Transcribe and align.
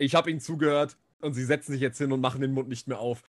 Ich 0.00 0.14
habe 0.14 0.30
ihnen 0.30 0.38
zugehört 0.38 0.96
und 1.20 1.34
sie 1.34 1.42
setzen 1.44 1.72
sich 1.72 1.80
jetzt 1.80 1.98
hin 1.98 2.12
und 2.12 2.20
machen 2.20 2.40
den 2.40 2.52
Mund 2.52 2.68
nicht 2.68 2.86
mehr 2.86 3.00
auf. 3.00 3.24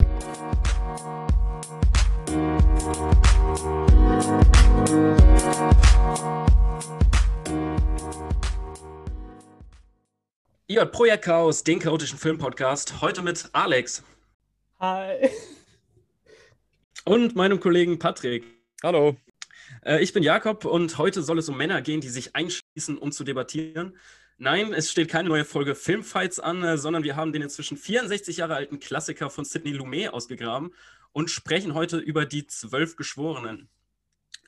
Ihr 10.66 10.80
hört 10.80 10.90
Projekt 10.90 11.24
Chaos, 11.24 11.62
den 11.62 11.78
chaotischen 11.78 12.18
Filmpodcast. 12.18 13.00
Heute 13.00 13.22
mit 13.22 13.48
Alex. 13.52 14.02
Hi. 14.80 15.30
Und 17.04 17.36
meinem 17.36 17.60
Kollegen 17.60 18.00
Patrick. 18.00 18.44
Hallo. 18.82 19.16
Äh, 19.84 20.02
ich 20.02 20.12
bin 20.12 20.24
Jakob 20.24 20.64
und 20.64 20.98
heute 20.98 21.22
soll 21.22 21.38
es 21.38 21.48
um 21.48 21.56
Männer 21.56 21.80
gehen, 21.80 22.00
die 22.00 22.08
sich 22.08 22.34
einschließen, 22.34 22.98
um 22.98 23.12
zu 23.12 23.22
debattieren. 23.22 23.96
Nein, 24.38 24.74
es 24.74 24.90
steht 24.90 25.08
keine 25.08 25.30
neue 25.30 25.46
Folge 25.46 25.74
Filmfights 25.74 26.40
an, 26.40 26.62
äh, 26.62 26.76
sondern 26.76 27.04
wir 27.04 27.16
haben 27.16 27.32
den 27.32 27.40
inzwischen 27.40 27.78
64 27.78 28.36
Jahre 28.36 28.54
alten 28.54 28.78
Klassiker 28.78 29.30
von 29.30 29.46
Sidney 29.46 29.72
Lumet 29.72 30.12
ausgegraben 30.12 30.74
und 31.12 31.30
sprechen 31.30 31.72
heute 31.72 31.96
über 31.96 32.26
die 32.26 32.46
zwölf 32.46 32.96
Geschworenen. 32.96 33.70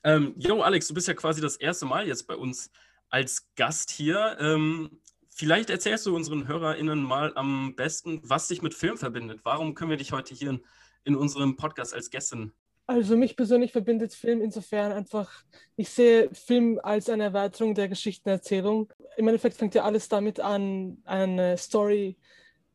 Ähm, 0.05 0.34
Alex, 0.62 0.88
du 0.88 0.95
bist 0.95 1.09
ja 1.09 1.15
quasi 1.15 1.41
das 1.41 1.56
erste 1.56 1.87
Mal 1.87 2.06
jetzt 2.06 2.27
bei 2.27 2.37
uns 2.37 2.70
als 3.09 3.48
Gast 3.56 3.91
hier. 3.91 4.37
Ähm, 4.38 5.01
vielleicht 5.30 5.70
erzählst 5.70 6.05
du 6.05 6.15
unseren 6.15 6.46
HörerInnen 6.46 7.02
mal 7.02 7.32
am 7.34 7.74
besten, 7.74 8.20
was 8.23 8.48
dich 8.48 8.60
mit 8.60 8.74
Film 8.74 8.98
verbindet. 8.98 9.41
Warum 9.45 9.74
können 9.74 9.91
wir 9.91 9.96
dich 9.96 10.12
heute 10.12 10.34
hier 10.34 10.51
in, 10.51 10.65
in 11.05 11.16
unserem 11.16 11.57
Podcast 11.57 11.95
als 11.95 12.10
Gästin 12.10 12.52
also 12.88 13.18
mich 13.18 13.37
persönlich 13.37 13.70
verbindet 13.70 14.15
Film 14.15 14.41
insofern 14.41 14.93
einfach, 14.93 15.45
ich 15.77 15.91
sehe 15.91 16.30
Film 16.32 16.80
als 16.82 17.10
eine 17.10 17.24
Erweiterung 17.24 17.74
der 17.74 17.87
Geschichtenerzählung. 17.87 18.91
Im 19.19 19.27
Endeffekt 19.27 19.57
fängt 19.57 19.75
ja 19.75 19.83
alles 19.83 20.09
damit 20.09 20.39
an, 20.39 20.99
eine 21.05 21.59
Story 21.59 22.17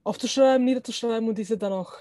aufzuschreiben, 0.04 0.66
niederzuschreiben 0.66 1.30
und 1.30 1.38
diese 1.38 1.58
dann 1.58 1.72
auch 1.72 1.94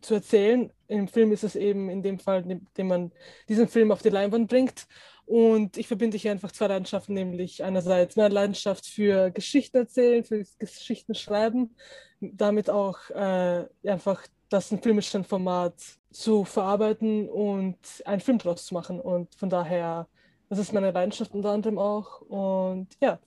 zu 0.00 0.14
erzählen. 0.14 0.72
Im 0.86 1.08
Film 1.08 1.32
ist 1.32 1.42
es 1.42 1.56
eben 1.56 1.90
in 1.90 2.00
dem 2.00 2.20
Fall, 2.20 2.48
indem 2.48 2.86
man 2.86 3.12
diesen 3.48 3.66
Film 3.66 3.90
auf 3.90 4.00
die 4.00 4.10
Leinwand 4.10 4.48
bringt. 4.48 4.86
Und 5.26 5.76
ich 5.78 5.88
verbinde 5.88 6.16
hier 6.16 6.30
einfach 6.30 6.52
zwei 6.52 6.68
Leidenschaften, 6.68 7.14
nämlich 7.14 7.64
einerseits 7.64 8.14
meine 8.14 8.32
Leidenschaft 8.32 8.86
für 8.86 9.32
Geschichten 9.32 9.78
erzählen, 9.78 10.22
für 10.22 10.44
Geschichten 10.60 11.16
schreiben, 11.16 11.74
damit 12.20 12.70
auch 12.70 13.10
äh, 13.10 13.66
einfach 13.84 14.24
das 14.48 14.70
in 14.70 14.80
filmischen 14.80 15.24
Format 15.24 15.74
zu 16.12 16.44
verarbeiten 16.44 17.28
und 17.28 17.78
einen 18.04 18.20
Film 18.20 18.38
draus 18.38 18.64
zu 18.66 18.74
machen. 18.74 19.00
Und 19.00 19.34
von 19.34 19.50
daher, 19.50 20.06
das 20.48 20.60
ist 20.60 20.72
meine 20.72 20.92
Leidenschaft 20.92 21.34
unter 21.34 21.50
anderem 21.50 21.80
auch. 21.80 22.20
Und 22.20 22.86
ja. 23.00 23.18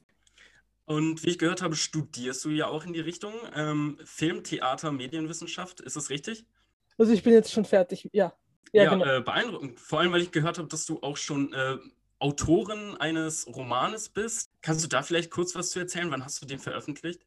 Und 0.86 1.24
wie 1.24 1.32
ich 1.32 1.40
gehört 1.40 1.62
habe, 1.62 1.76
studierst 1.76 2.46
du 2.46 2.50
ja 2.50 2.68
auch 2.68 2.86
in 2.86 2.94
die 2.94 3.00
Richtung 3.00 3.34
ähm, 3.56 3.98
Film, 4.04 4.44
Theater, 4.44 4.92
Medienwissenschaft. 4.92 5.82
Ist 5.82 5.96
das 5.96 6.10
richtig? 6.10 6.46
Also 6.98 7.12
ich 7.12 7.24
bin 7.24 7.34
jetzt 7.34 7.52
schon 7.52 7.66
fertig, 7.66 8.10
ja. 8.14 8.34
Ja, 8.72 8.84
ja 8.84 8.90
genau. 8.92 9.06
äh, 9.06 9.22
beeindruckend. 9.22 9.80
Vor 9.80 10.00
allem, 10.00 10.12
weil 10.12 10.22
ich 10.22 10.32
gehört 10.32 10.58
habe, 10.58 10.68
dass 10.68 10.86
du 10.86 11.00
auch 11.02 11.18
schon 11.18 11.54
äh, 11.54 11.78
Autorin 12.20 12.96
eines 12.98 13.48
Romanes 13.48 14.10
bist. 14.10 14.50
Kannst 14.62 14.84
du 14.84 14.88
da 14.88 15.02
vielleicht 15.02 15.32
kurz 15.32 15.56
was 15.56 15.72
zu 15.72 15.80
erzählen? 15.80 16.12
Wann 16.12 16.24
hast 16.24 16.42
du 16.42 16.46
den 16.46 16.60
veröffentlicht? 16.60 17.22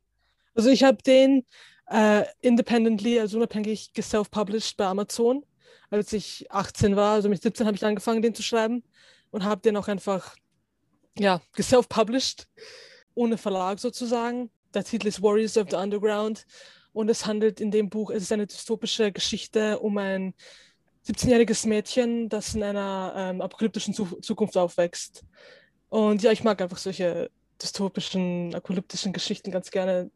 Also 0.55 0.71
ich 0.71 0.85
habe 0.85 1.03
den 1.03 1.45
äh, 1.91 2.25
independently, 2.41 3.21
also 3.21 3.39
unabhängig 3.39 3.93
self-published 4.01 4.77
bei 4.77 4.87
Amazon, 4.87 5.45
als 5.91 6.13
ich 6.13 6.51
18 6.51 6.97
war. 6.97 7.15
Also 7.15 7.29
mit 7.29 7.43
17 7.43 7.67
habe 7.67 7.77
ich 7.77 7.85
angefangen, 7.85 8.23
den 8.23 8.35
zu 8.35 8.43
schreiben 8.43 8.83
und 9.31 9.45
habe 9.45 9.61
den 9.61 9.77
auch 9.77 9.89
einfach, 9.89 10.37
ja, 11.19 11.41
self-published, 11.59 12.49
ohne 13.19 13.37
Verlag 13.37 13.81
sozusagen. 13.81 14.51
Der 14.75 14.85
Titel 14.85 15.09
ist 15.09 15.23
Warriors 15.23 15.57
of 15.57 15.69
the 15.71 15.77
Underground 15.77 16.47
und 16.93 17.11
es 17.11 17.27
handelt 17.27 17.61
in 17.61 17.71
dem 17.73 17.91
Buch, 17.91 18.11
es 18.11 18.23
ist 18.23 18.33
eine 18.33 18.47
dystopische 18.47 19.11
Geschichte 19.13 19.81
um 19.81 19.99
ein 19.99 20.35
17-jähriges 21.07 21.67
Mädchen, 21.67 22.29
das 22.29 22.55
in 22.55 22.63
einer 22.63 23.13
ähm, 23.17 23.41
apokalyptischen 23.41 23.95
Zukunft 23.95 24.57
aufwächst. 24.57 25.25
Und 25.89 26.23
ja, 26.23 26.31
ich 26.31 26.45
mag 26.45 26.61
einfach 26.63 26.77
solche 26.77 27.31
dystopischen, 27.61 28.55
apokalyptischen 28.55 29.13
Geschichten 29.13 29.51
ganz 29.51 29.71
gerne. 29.71 30.11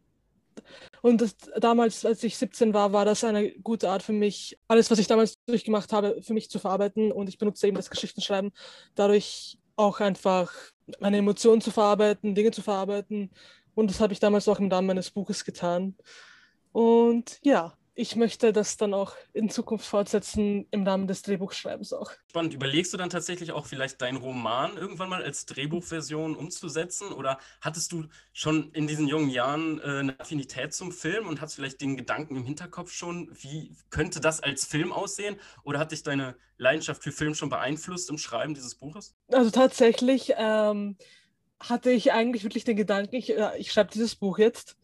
Und 1.00 1.22
das, 1.22 1.34
damals, 1.58 2.04
als 2.04 2.22
ich 2.22 2.36
17 2.36 2.74
war, 2.74 2.92
war 2.92 3.04
das 3.04 3.24
eine 3.24 3.50
gute 3.50 3.88
Art 3.88 4.02
für 4.02 4.12
mich, 4.12 4.58
alles, 4.68 4.90
was 4.90 4.98
ich 4.98 5.06
damals 5.06 5.38
durchgemacht 5.46 5.92
habe, 5.92 6.22
für 6.22 6.34
mich 6.34 6.50
zu 6.50 6.58
verarbeiten. 6.58 7.10
Und 7.10 7.28
ich 7.28 7.38
benutze 7.38 7.66
eben 7.66 7.76
das 7.76 7.90
Geschichtenschreiben, 7.90 8.52
dadurch 8.94 9.58
auch 9.76 10.00
einfach 10.00 10.52
meine 11.00 11.18
Emotionen 11.18 11.60
zu 11.60 11.70
verarbeiten, 11.70 12.34
Dinge 12.34 12.50
zu 12.50 12.62
verarbeiten. 12.62 13.30
Und 13.74 13.90
das 13.90 14.00
habe 14.00 14.12
ich 14.12 14.20
damals 14.20 14.48
auch 14.48 14.58
im 14.58 14.70
Rahmen 14.70 14.88
meines 14.88 15.10
Buches 15.10 15.44
getan. 15.44 15.96
Und 16.72 17.38
ja, 17.42 17.74
ich 17.94 18.16
möchte 18.16 18.52
das 18.52 18.78
dann 18.78 18.94
auch 18.94 19.14
in 19.34 19.50
Zukunft 19.50 19.86
fortsetzen 19.86 20.66
im 20.70 20.86
Rahmen 20.86 21.06
des 21.06 21.22
Drehbuchschreibens 21.22 21.92
auch. 21.92 22.10
Spannend. 22.30 22.54
Überlegst 22.54 22.92
du 22.92 22.96
dann 22.96 23.10
tatsächlich 23.10 23.52
auch 23.52 23.66
vielleicht 23.66 24.00
deinen 24.00 24.16
Roman 24.16 24.78
irgendwann 24.78 25.10
mal 25.10 25.22
als 25.22 25.44
Drehbuchversion 25.44 26.34
umzusetzen? 26.34 27.12
Oder 27.12 27.38
hattest 27.60 27.92
du 27.92 28.06
schon 28.32 28.72
in 28.72 28.86
diesen 28.86 29.08
jungen 29.08 29.28
Jahren 29.28 29.78
äh, 29.80 29.98
eine 29.98 30.18
Affinität 30.18 30.72
zum 30.72 30.90
Film 30.90 31.26
und 31.28 31.42
hast 31.42 31.54
vielleicht 31.54 31.82
den 31.82 31.96
Gedanken 31.96 32.36
im 32.36 32.44
Hinterkopf 32.44 32.92
schon, 32.92 33.30
wie 33.40 33.76
könnte 33.90 34.20
das 34.20 34.40
als 34.40 34.64
Film 34.64 34.90
aussehen? 34.90 35.36
Oder 35.62 35.78
hat 35.78 35.92
dich 35.92 36.02
deine 36.02 36.36
Leidenschaft 36.56 37.02
für 37.02 37.12
Film 37.12 37.34
schon 37.34 37.50
beeinflusst 37.50 38.08
im 38.08 38.16
Schreiben 38.16 38.54
dieses 38.54 38.74
Buches? 38.74 39.14
Also 39.30 39.50
tatsächlich 39.50 40.32
ähm, 40.38 40.96
hatte 41.60 41.90
ich 41.90 42.12
eigentlich 42.12 42.44
wirklich 42.44 42.64
den 42.64 42.76
Gedanken, 42.76 43.16
ich, 43.16 43.36
äh, 43.36 43.58
ich 43.58 43.70
schreibe 43.70 43.90
dieses 43.92 44.16
Buch 44.16 44.38
jetzt. 44.38 44.78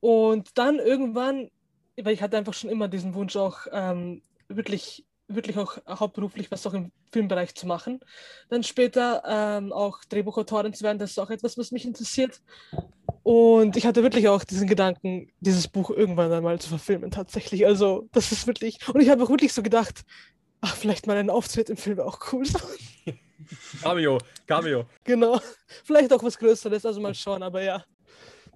Und 0.00 0.58
dann 0.58 0.78
irgendwann 0.78 1.50
weil 1.96 2.14
ich 2.14 2.22
hatte 2.22 2.36
einfach 2.36 2.54
schon 2.54 2.70
immer 2.70 2.88
diesen 2.88 3.14
Wunsch 3.14 3.36
auch 3.36 3.66
ähm, 3.72 4.22
wirklich, 4.48 5.04
wirklich 5.28 5.56
auch 5.58 5.78
hauptberuflich 5.88 6.50
was 6.50 6.66
auch 6.66 6.74
im 6.74 6.92
Filmbereich 7.12 7.54
zu 7.54 7.66
machen. 7.66 8.00
Dann 8.48 8.62
später 8.62 9.22
ähm, 9.26 9.72
auch 9.72 10.04
Drehbuchautorin 10.04 10.74
zu 10.74 10.84
werden, 10.84 10.98
das 10.98 11.10
ist 11.10 11.18
auch 11.18 11.30
etwas, 11.30 11.58
was 11.58 11.72
mich 11.72 11.84
interessiert. 11.84 12.40
Und 13.22 13.76
ich 13.76 13.86
hatte 13.86 14.02
wirklich 14.02 14.28
auch 14.28 14.44
diesen 14.44 14.66
Gedanken, 14.66 15.30
dieses 15.40 15.68
Buch 15.68 15.90
irgendwann 15.90 16.32
einmal 16.32 16.58
zu 16.58 16.68
verfilmen, 16.68 17.10
tatsächlich. 17.10 17.66
Also, 17.66 18.08
das 18.12 18.32
ist 18.32 18.46
wirklich. 18.46 18.78
Und 18.88 19.00
ich 19.00 19.10
habe 19.10 19.22
auch 19.22 19.28
wirklich 19.28 19.52
so 19.52 19.62
gedacht, 19.62 20.04
ach, 20.60 20.74
vielleicht 20.74 21.06
mal 21.06 21.16
ein 21.16 21.30
Auftritt 21.30 21.70
im 21.70 21.76
Film 21.76 21.98
wäre 21.98 22.06
auch 22.06 22.18
cool. 22.32 22.44
Cameo, 23.82 24.18
Cameo. 24.46 24.86
Genau. 25.04 25.40
Vielleicht 25.84 26.12
auch 26.12 26.22
was 26.22 26.38
Größeres, 26.38 26.84
also 26.84 27.00
mal 27.00 27.14
schauen, 27.14 27.42
aber 27.42 27.62
ja. 27.62 27.84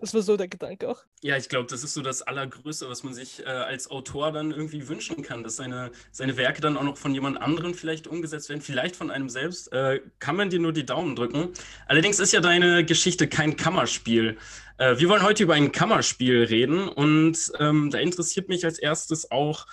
Das 0.04 0.12
war 0.12 0.20
so 0.20 0.36
der 0.36 0.48
Gedanke 0.48 0.86
auch. 0.90 0.98
Ja, 1.22 1.38
ich 1.38 1.48
glaube, 1.48 1.66
das 1.70 1.82
ist 1.82 1.94
so 1.94 2.02
das 2.02 2.20
Allergrößte, 2.20 2.90
was 2.90 3.04
man 3.04 3.14
sich 3.14 3.40
äh, 3.40 3.48
als 3.48 3.90
Autor 3.90 4.32
dann 4.32 4.50
irgendwie 4.50 4.86
wünschen 4.86 5.22
kann, 5.22 5.42
dass 5.42 5.56
seine, 5.56 5.92
seine 6.12 6.36
Werke 6.36 6.60
dann 6.60 6.76
auch 6.76 6.82
noch 6.82 6.98
von 6.98 7.14
jemand 7.14 7.40
anderem 7.40 7.72
vielleicht 7.72 8.06
umgesetzt 8.06 8.50
werden, 8.50 8.60
vielleicht 8.60 8.96
von 8.96 9.10
einem 9.10 9.30
selbst. 9.30 9.72
Äh, 9.72 10.02
kann 10.18 10.36
man 10.36 10.50
dir 10.50 10.60
nur 10.60 10.74
die 10.74 10.84
Daumen 10.84 11.16
drücken. 11.16 11.54
Allerdings 11.86 12.20
ist 12.20 12.34
ja 12.34 12.42
deine 12.42 12.84
Geschichte 12.84 13.28
kein 13.28 13.56
Kammerspiel. 13.56 14.36
Äh, 14.76 14.98
wir 14.98 15.08
wollen 15.08 15.22
heute 15.22 15.42
über 15.42 15.54
ein 15.54 15.72
Kammerspiel 15.72 16.44
reden 16.44 16.86
und 16.86 17.50
ähm, 17.58 17.88
da 17.90 17.96
interessiert 17.96 18.50
mich 18.50 18.66
als 18.66 18.78
erstes 18.78 19.30
auch, 19.30 19.66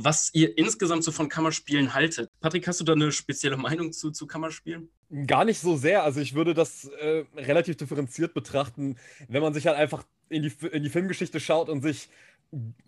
was 0.00 0.30
ihr 0.32 0.56
insgesamt 0.56 1.02
so 1.02 1.10
von 1.10 1.28
Kammerspielen 1.28 1.92
haltet. 1.92 2.30
Patrick, 2.40 2.66
hast 2.68 2.80
du 2.80 2.84
da 2.84 2.92
eine 2.92 3.10
spezielle 3.10 3.56
Meinung 3.56 3.92
zu, 3.92 4.10
zu 4.12 4.26
Kammerspielen? 4.26 4.88
Gar 5.26 5.44
nicht 5.44 5.58
so 5.58 5.76
sehr. 5.76 6.04
Also 6.04 6.20
ich 6.20 6.34
würde 6.34 6.54
das 6.54 6.84
äh, 6.84 7.24
relativ 7.36 7.76
differenziert 7.76 8.32
betrachten, 8.32 8.96
wenn 9.28 9.42
man 9.42 9.54
sich 9.54 9.66
halt 9.66 9.76
einfach 9.76 10.04
in 10.28 10.42
die, 10.42 10.52
in 10.70 10.84
die 10.84 10.90
Filmgeschichte 10.90 11.40
schaut 11.40 11.68
und 11.68 11.82
sich 11.82 12.08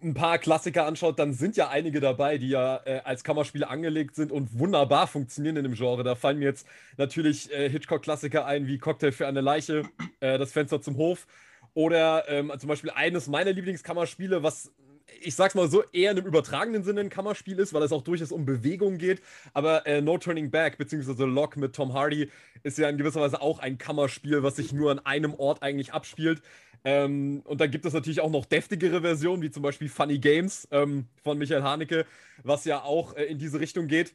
ein 0.02 0.14
paar 0.14 0.38
Klassiker 0.38 0.86
anschaut, 0.86 1.18
dann 1.18 1.34
sind 1.34 1.56
ja 1.56 1.68
einige 1.68 2.00
dabei, 2.00 2.38
die 2.38 2.48
ja 2.48 2.80
äh, 2.84 3.00
als 3.04 3.24
Kammerspiele 3.24 3.68
angelegt 3.68 4.14
sind 4.14 4.32
und 4.32 4.58
wunderbar 4.58 5.06
funktionieren 5.06 5.56
in 5.56 5.64
dem 5.64 5.74
Genre. 5.74 6.02
Da 6.02 6.14
fallen 6.14 6.38
mir 6.38 6.46
jetzt 6.46 6.66
natürlich 6.96 7.52
äh, 7.52 7.68
Hitchcock-Klassiker 7.68 8.46
ein, 8.46 8.66
wie 8.66 8.78
Cocktail 8.78 9.12
für 9.12 9.26
eine 9.26 9.40
Leiche, 9.40 9.82
äh, 10.20 10.38
Das 10.38 10.52
Fenster 10.52 10.80
zum 10.80 10.96
Hof. 10.96 11.26
Oder 11.74 12.28
ähm, 12.28 12.52
zum 12.58 12.68
Beispiel 12.68 12.90
eines 12.90 13.28
meiner 13.28 13.52
Lieblingskammerspiele, 13.52 14.42
was 14.42 14.72
ich 15.20 15.34
sag's 15.34 15.54
mal 15.54 15.68
so, 15.68 15.82
eher 15.92 16.10
in 16.12 16.18
einem 16.18 16.26
übertragenen 16.26 16.82
Sinne 16.82 17.00
ein 17.00 17.10
Kammerspiel 17.10 17.58
ist, 17.58 17.72
weil 17.72 17.82
es 17.82 17.92
auch 17.92 18.02
durchaus 18.02 18.32
um 18.32 18.44
Bewegung 18.44 18.98
geht. 18.98 19.22
Aber 19.52 19.86
äh, 19.86 20.00
No 20.00 20.18
Turning 20.18 20.50
Back, 20.50 20.78
beziehungsweise 20.78 21.24
Lock 21.24 21.56
mit 21.56 21.74
Tom 21.74 21.92
Hardy, 21.94 22.30
ist 22.62 22.78
ja 22.78 22.88
in 22.88 22.98
gewisser 22.98 23.20
Weise 23.20 23.40
auch 23.40 23.58
ein 23.58 23.78
Kammerspiel, 23.78 24.42
was 24.42 24.56
sich 24.56 24.72
nur 24.72 24.90
an 24.90 24.98
einem 25.00 25.34
Ort 25.34 25.62
eigentlich 25.62 25.92
abspielt. 25.92 26.42
Ähm, 26.84 27.42
und 27.44 27.60
dann 27.60 27.70
gibt 27.70 27.84
es 27.84 27.92
natürlich 27.92 28.20
auch 28.20 28.30
noch 28.30 28.46
deftigere 28.46 29.02
Versionen, 29.02 29.42
wie 29.42 29.50
zum 29.50 29.62
Beispiel 29.62 29.88
Funny 29.88 30.18
Games 30.18 30.66
ähm, 30.70 31.06
von 31.22 31.36
Michael 31.38 31.62
Haneke, 31.62 32.06
was 32.42 32.64
ja 32.64 32.82
auch 32.82 33.14
äh, 33.16 33.24
in 33.24 33.38
diese 33.38 33.60
Richtung 33.60 33.86
geht. 33.86 34.14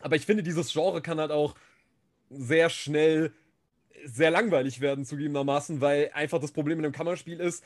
Aber 0.00 0.16
ich 0.16 0.26
finde, 0.26 0.42
dieses 0.42 0.72
Genre 0.72 1.00
kann 1.00 1.18
halt 1.18 1.30
auch 1.30 1.54
sehr 2.28 2.68
schnell 2.68 3.32
sehr 4.04 4.30
langweilig 4.30 4.80
werden, 4.80 5.04
zugegebenermaßen, 5.04 5.80
weil 5.80 6.10
einfach 6.12 6.40
das 6.40 6.52
Problem 6.52 6.76
mit 6.78 6.84
einem 6.84 6.92
Kammerspiel 6.92 7.40
ist, 7.40 7.64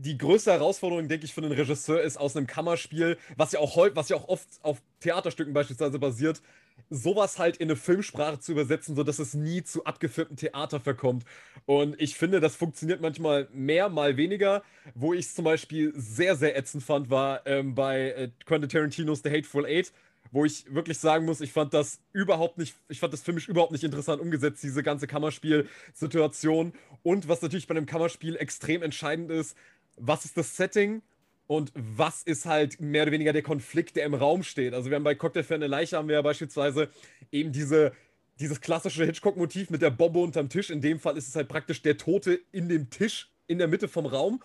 die 0.00 0.16
größte 0.16 0.52
Herausforderung, 0.52 1.08
denke 1.08 1.26
ich, 1.26 1.34
für 1.34 1.42
einen 1.42 1.52
Regisseur 1.52 2.00
ist 2.00 2.16
aus 2.16 2.34
einem 2.34 2.46
Kammerspiel, 2.46 3.18
was 3.36 3.52
ja 3.52 3.60
auch 3.60 3.76
was 3.94 4.08
ja 4.08 4.16
auch 4.16 4.28
oft 4.28 4.48
auf 4.62 4.80
Theaterstücken 5.00 5.52
beispielsweise 5.52 5.98
basiert, 5.98 6.40
sowas 6.88 7.38
halt 7.38 7.58
in 7.58 7.68
eine 7.68 7.76
Filmsprache 7.76 8.40
zu 8.40 8.52
übersetzen, 8.52 8.96
sodass 8.96 9.18
es 9.18 9.34
nie 9.34 9.62
zu 9.62 9.84
abgefilmten 9.84 10.36
Theater 10.36 10.80
verkommt. 10.80 11.24
Und 11.66 12.00
ich 12.00 12.16
finde, 12.16 12.40
das 12.40 12.56
funktioniert 12.56 13.02
manchmal 13.02 13.48
mehr, 13.52 13.90
mal 13.90 14.16
weniger. 14.16 14.62
Wo 14.94 15.12
ich 15.12 15.26
es 15.26 15.34
zum 15.34 15.44
Beispiel 15.44 15.92
sehr, 15.94 16.34
sehr 16.34 16.56
ätzend 16.56 16.82
fand, 16.82 17.10
war 17.10 17.46
ähm, 17.46 17.74
bei 17.74 18.10
äh, 18.10 18.30
Quentin 18.46 18.70
Tarantinos 18.70 19.20
The 19.22 19.30
Hateful 19.30 19.66
Eight, 19.66 19.92
wo 20.32 20.44
ich 20.44 20.72
wirklich 20.72 20.98
sagen 20.98 21.26
muss, 21.26 21.40
ich 21.40 21.52
fand 21.52 21.74
das 21.74 22.00
überhaupt 22.12 22.56
nicht, 22.56 22.74
ich 22.88 23.00
fand 23.00 23.12
das 23.12 23.22
filmisch 23.22 23.48
überhaupt 23.48 23.72
nicht 23.72 23.84
interessant 23.84 24.20
umgesetzt, 24.20 24.62
diese 24.62 24.82
ganze 24.82 25.06
Kammerspiel-Situation. 25.06 26.72
Und 27.02 27.28
was 27.28 27.42
natürlich 27.42 27.66
bei 27.66 27.74
einem 27.74 27.86
Kammerspiel 27.86 28.36
extrem 28.36 28.82
entscheidend 28.82 29.30
ist, 29.30 29.56
was 29.96 30.24
ist 30.24 30.36
das 30.36 30.56
Setting 30.56 31.02
und 31.46 31.72
was 31.74 32.22
ist 32.22 32.46
halt 32.46 32.80
mehr 32.80 33.02
oder 33.02 33.12
weniger 33.12 33.32
der 33.32 33.42
Konflikt, 33.42 33.96
der 33.96 34.04
im 34.04 34.14
Raum 34.14 34.42
steht. 34.44 34.72
Also 34.72 34.88
wir 34.88 34.94
haben 34.96 35.04
bei 35.04 35.16
Cocktail 35.16 35.42
für 35.42 35.56
eine 35.56 35.66
Leiche 35.66 35.96
haben 35.96 36.06
wir 36.06 36.14
ja 36.14 36.22
beispielsweise 36.22 36.90
eben 37.32 37.50
diese, 37.50 37.92
dieses 38.38 38.60
klassische 38.60 39.04
Hitchcock-Motiv 39.04 39.70
mit 39.70 39.82
der 39.82 39.90
Bombe 39.90 40.20
unterm 40.20 40.48
Tisch. 40.48 40.70
In 40.70 40.80
dem 40.80 41.00
Fall 41.00 41.16
ist 41.16 41.26
es 41.26 41.34
halt 41.34 41.48
praktisch 41.48 41.82
der 41.82 41.96
Tote 41.96 42.40
in 42.52 42.68
dem 42.68 42.88
Tisch 42.88 43.32
in 43.48 43.58
der 43.58 43.66
Mitte 43.66 43.88
vom 43.88 44.06
Raum, 44.06 44.40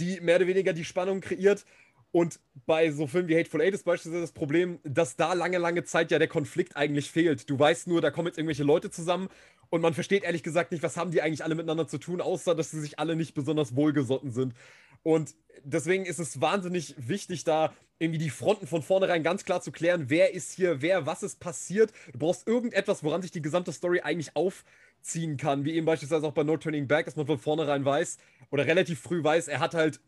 die 0.00 0.20
mehr 0.20 0.36
oder 0.36 0.46
weniger 0.46 0.72
die 0.72 0.86
Spannung 0.86 1.20
kreiert. 1.20 1.66
Und 2.10 2.40
bei 2.64 2.90
so 2.90 3.06
Filmen 3.06 3.28
wie 3.28 3.36
Hateful 3.36 3.60
Eight 3.60 3.74
ist 3.74 3.84
beispielsweise 3.84 4.22
das 4.22 4.32
Problem, 4.32 4.78
dass 4.82 5.16
da 5.16 5.34
lange, 5.34 5.58
lange 5.58 5.84
Zeit 5.84 6.10
ja 6.10 6.18
der 6.18 6.28
Konflikt 6.28 6.76
eigentlich 6.76 7.10
fehlt. 7.10 7.50
Du 7.50 7.58
weißt 7.58 7.86
nur, 7.86 8.00
da 8.00 8.10
kommen 8.10 8.28
jetzt 8.28 8.38
irgendwelche 8.38 8.64
Leute 8.64 8.90
zusammen 8.90 9.28
und 9.70 9.80
man 9.80 9.94
versteht 9.94 10.24
ehrlich 10.24 10.42
gesagt 10.42 10.72
nicht, 10.72 10.82
was 10.82 10.96
haben 10.96 11.10
die 11.10 11.22
eigentlich 11.22 11.44
alle 11.44 11.54
miteinander 11.54 11.86
zu 11.86 11.98
tun, 11.98 12.20
außer 12.20 12.54
dass 12.54 12.70
sie 12.70 12.80
sich 12.80 12.98
alle 12.98 13.16
nicht 13.16 13.34
besonders 13.34 13.76
wohlgesotten 13.76 14.30
sind. 14.30 14.54
Und 15.02 15.34
deswegen 15.62 16.06
ist 16.06 16.18
es 16.18 16.40
wahnsinnig 16.40 16.94
wichtig, 16.98 17.44
da 17.44 17.72
irgendwie 17.98 18.18
die 18.18 18.30
Fronten 18.30 18.66
von 18.66 18.82
vornherein 18.82 19.22
ganz 19.22 19.44
klar 19.44 19.60
zu 19.60 19.72
klären, 19.72 20.04
wer 20.08 20.32
ist 20.32 20.52
hier, 20.52 20.82
wer, 20.82 21.06
was 21.06 21.22
ist 21.22 21.40
passiert. 21.40 21.92
Du 22.12 22.18
brauchst 22.18 22.46
irgendetwas, 22.46 23.02
woran 23.02 23.22
sich 23.22 23.30
die 23.30 23.42
gesamte 23.42 23.72
Story 23.72 24.00
eigentlich 24.00 24.36
aufziehen 24.36 25.36
kann, 25.36 25.64
wie 25.64 25.74
eben 25.74 25.86
beispielsweise 25.86 26.26
auch 26.26 26.32
bei 26.32 26.44
No 26.44 26.56
Turning 26.56 26.86
Back, 26.86 27.06
dass 27.06 27.16
man 27.16 27.26
von 27.26 27.38
vornherein 27.38 27.84
weiß 27.84 28.18
oder 28.50 28.66
relativ 28.66 29.00
früh 29.00 29.22
weiß, 29.22 29.48
er 29.48 29.60
hat 29.60 29.74
halt 29.74 30.00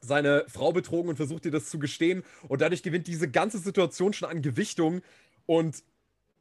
seine 0.00 0.44
Frau 0.48 0.72
betrogen 0.72 1.08
und 1.08 1.16
versucht 1.16 1.44
ihr 1.46 1.50
das 1.50 1.70
zu 1.70 1.78
gestehen 1.78 2.22
und 2.46 2.60
dadurch 2.60 2.82
gewinnt 2.82 3.06
diese 3.06 3.30
ganze 3.30 3.58
Situation 3.58 4.12
schon 4.12 4.28
an 4.28 4.42
Gewichtung 4.42 5.00
und 5.46 5.82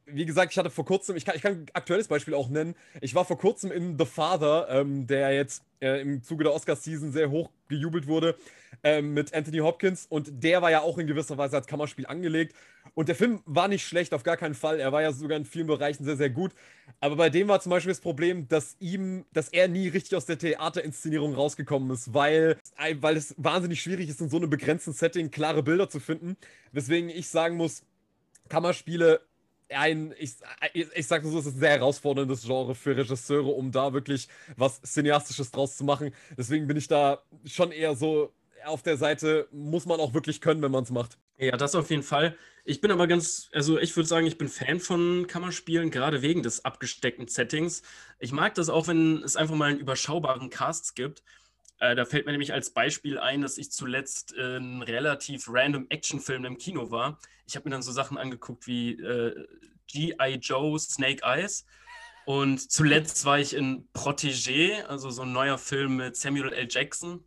wie 0.05 0.25
gesagt, 0.25 0.51
ich 0.51 0.57
hatte 0.57 0.69
vor 0.69 0.85
kurzem, 0.85 1.15
ich 1.15 1.25
kann, 1.25 1.35
ich 1.35 1.41
kann 1.41 1.53
ein 1.53 1.65
aktuelles 1.73 2.07
Beispiel 2.07 2.33
auch 2.33 2.49
nennen. 2.49 2.75
Ich 3.01 3.15
war 3.15 3.25
vor 3.25 3.37
kurzem 3.37 3.71
in 3.71 3.97
The 3.97 4.05
Father, 4.05 4.67
ähm, 4.69 5.07
der 5.07 5.33
jetzt 5.33 5.63
äh, 5.81 6.01
im 6.01 6.21
Zuge 6.23 6.43
der 6.43 6.53
Oscar-Season 6.53 7.11
sehr 7.11 7.29
hoch 7.29 7.49
gejubelt 7.67 8.07
wurde, 8.07 8.35
ähm, 8.83 9.13
mit 9.13 9.33
Anthony 9.33 9.59
Hopkins. 9.59 10.05
Und 10.07 10.43
der 10.43 10.61
war 10.61 10.71
ja 10.71 10.81
auch 10.81 10.97
in 10.97 11.07
gewisser 11.07 11.37
Weise 11.37 11.55
als 11.55 11.67
Kammerspiel 11.67 12.05
angelegt. 12.05 12.55
Und 12.95 13.07
der 13.07 13.15
Film 13.15 13.41
war 13.45 13.67
nicht 13.67 13.85
schlecht, 13.85 14.13
auf 14.13 14.23
gar 14.23 14.37
keinen 14.37 14.55
Fall. 14.55 14.79
Er 14.79 14.91
war 14.91 15.01
ja 15.01 15.11
sogar 15.11 15.37
in 15.37 15.45
vielen 15.45 15.67
Bereichen 15.67 16.03
sehr, 16.03 16.17
sehr 16.17 16.29
gut. 16.29 16.51
Aber 16.99 17.15
bei 17.15 17.29
dem 17.29 17.47
war 17.47 17.61
zum 17.61 17.69
Beispiel 17.69 17.91
das 17.91 18.01
Problem, 18.01 18.47
dass 18.49 18.75
ihm, 18.79 19.25
dass 19.33 19.49
er 19.49 19.67
nie 19.67 19.87
richtig 19.87 20.15
aus 20.15 20.25
der 20.25 20.37
Theaterinszenierung 20.37 21.33
rausgekommen 21.33 21.89
ist, 21.91 22.13
weil, 22.13 22.57
weil 22.95 23.17
es 23.17 23.33
wahnsinnig 23.37 23.81
schwierig 23.81 24.09
ist, 24.09 24.21
in 24.21 24.29
so 24.29 24.37
einem 24.37 24.49
begrenzten 24.49 24.93
Setting 24.93 25.31
klare 25.31 25.63
Bilder 25.63 25.89
zu 25.89 25.99
finden. 25.99 26.35
Weswegen 26.71 27.09
ich 27.09 27.29
sagen 27.29 27.55
muss, 27.55 27.83
Kammerspiele 28.49 29.21
ein, 29.75 30.13
ich, 30.17 30.35
ich 30.73 31.07
sag 31.07 31.23
so, 31.23 31.37
es 31.37 31.45
ist 31.45 31.55
ein 31.55 31.59
sehr 31.59 31.71
herausforderndes 31.71 32.43
Genre 32.43 32.75
für 32.75 32.95
Regisseure, 32.95 33.49
um 33.49 33.71
da 33.71 33.93
wirklich 33.93 34.27
was 34.57 34.81
Cineastisches 34.81 35.51
draus 35.51 35.77
zu 35.77 35.83
machen. 35.83 36.13
Deswegen 36.37 36.67
bin 36.67 36.77
ich 36.77 36.87
da 36.87 37.23
schon 37.45 37.71
eher 37.71 37.95
so 37.95 38.33
auf 38.65 38.81
der 38.81 38.97
Seite, 38.97 39.47
muss 39.51 39.85
man 39.85 39.99
auch 39.99 40.13
wirklich 40.13 40.41
können, 40.41 40.61
wenn 40.61 40.71
man 40.71 40.83
es 40.83 40.91
macht. 40.91 41.17
Ja, 41.37 41.57
das 41.57 41.75
auf 41.75 41.89
jeden 41.89 42.03
Fall. 42.03 42.37
Ich 42.63 42.79
bin 42.79 42.91
aber 42.91 43.07
ganz, 43.07 43.49
also 43.51 43.77
ich 43.77 43.95
würde 43.95 44.07
sagen, 44.07 44.25
ich 44.25 44.37
bin 44.37 44.47
Fan 44.47 44.79
von 44.79 45.27
Kammerspielen, 45.27 45.91
gerade 45.91 46.21
wegen 46.21 46.43
des 46.43 46.63
abgesteckten 46.63 47.27
Settings. 47.27 47.81
Ich 48.19 48.31
mag 48.31 48.55
das 48.55 48.69
auch, 48.69 48.87
wenn 48.87 49.21
es 49.23 49.35
einfach 49.35 49.55
mal 49.55 49.71
einen 49.71 49.79
überschaubaren 49.79 50.49
Casts 50.49 50.95
gibt. 50.95 51.23
Äh, 51.79 51.95
da 51.95 52.05
fällt 52.05 52.25
mir 52.25 52.31
nämlich 52.31 52.53
als 52.53 52.69
Beispiel 52.69 53.19
ein, 53.19 53.41
dass 53.41 53.57
ich 53.57 53.71
zuletzt 53.71 54.31
in 54.31 54.81
relativ 54.81 55.47
random 55.49 55.87
Actionfilm 55.89 56.45
im 56.45 56.57
Kino 56.57 56.91
war. 56.91 57.19
Ich 57.45 57.55
habe 57.55 57.67
mir 57.67 57.73
dann 57.73 57.81
so 57.81 57.91
Sachen 57.91 58.17
angeguckt 58.17 58.67
wie 58.67 58.93
äh, 58.93 59.45
G.I. 59.87 60.35
Joe 60.41 60.79
Snake 60.79 61.23
Eyes. 61.23 61.65
Und 62.25 62.71
zuletzt 62.71 63.25
war 63.25 63.39
ich 63.39 63.53
in 63.53 63.87
Protégé, 63.93 64.83
also 64.83 65.09
so 65.09 65.23
ein 65.23 65.33
neuer 65.33 65.57
Film 65.57 65.97
mit 65.97 66.15
Samuel 66.15 66.53
L. 66.53 66.67
Jackson 66.69 67.25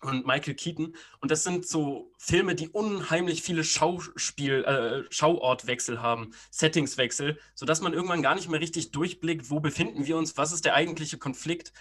und 0.00 0.26
Michael 0.26 0.54
Keaton. 0.54 0.96
Und 1.20 1.30
das 1.30 1.44
sind 1.44 1.66
so 1.66 2.12
Filme, 2.18 2.54
die 2.54 2.68
unheimlich 2.68 3.42
viele 3.42 3.64
Schauspiel, 3.64 4.64
äh, 4.64 5.12
Schauortwechsel 5.12 6.00
haben, 6.00 6.32
Settingswechsel, 6.50 7.38
sodass 7.54 7.82
man 7.82 7.92
irgendwann 7.92 8.22
gar 8.22 8.34
nicht 8.34 8.48
mehr 8.48 8.60
richtig 8.60 8.92
durchblickt, 8.92 9.50
wo 9.50 9.60
befinden 9.60 10.06
wir 10.06 10.16
uns, 10.16 10.36
was 10.38 10.52
ist 10.52 10.64
der 10.64 10.74
eigentliche 10.74 11.18
Konflikt. 11.18 11.72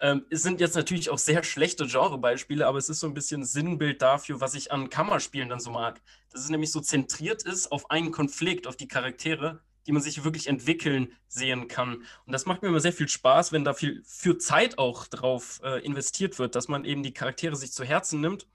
Ähm, 0.00 0.24
es 0.30 0.42
sind 0.42 0.60
jetzt 0.60 0.76
natürlich 0.76 1.10
auch 1.10 1.18
sehr 1.18 1.42
schlechte 1.42 1.86
Genrebeispiele, 1.86 2.66
aber 2.66 2.78
es 2.78 2.88
ist 2.88 3.00
so 3.00 3.06
ein 3.06 3.14
bisschen 3.14 3.44
Sinnbild 3.44 4.00
dafür, 4.02 4.40
was 4.40 4.54
ich 4.54 4.70
an 4.70 4.90
Kammerspielen 4.90 5.48
dann 5.48 5.60
so 5.60 5.70
mag. 5.70 6.00
Dass 6.30 6.42
es 6.42 6.50
nämlich 6.50 6.70
so 6.70 6.80
zentriert 6.80 7.42
ist 7.42 7.72
auf 7.72 7.90
einen 7.90 8.12
Konflikt, 8.12 8.66
auf 8.66 8.76
die 8.76 8.88
Charaktere, 8.88 9.60
die 9.86 9.92
man 9.92 10.02
sich 10.02 10.22
wirklich 10.22 10.46
entwickeln 10.46 11.12
sehen 11.28 11.66
kann. 11.66 12.04
Und 12.26 12.32
das 12.32 12.46
macht 12.46 12.62
mir 12.62 12.68
immer 12.68 12.80
sehr 12.80 12.92
viel 12.92 13.08
Spaß, 13.08 13.52
wenn 13.52 13.64
da 13.64 13.74
viel 13.74 14.02
für 14.04 14.38
Zeit 14.38 14.78
auch 14.78 15.06
drauf 15.06 15.60
äh, 15.64 15.84
investiert 15.84 16.38
wird, 16.38 16.54
dass 16.54 16.68
man 16.68 16.84
eben 16.84 17.02
die 17.02 17.14
Charaktere 17.14 17.56
sich 17.56 17.72
zu 17.72 17.84
Herzen 17.84 18.20
nimmt. 18.20 18.46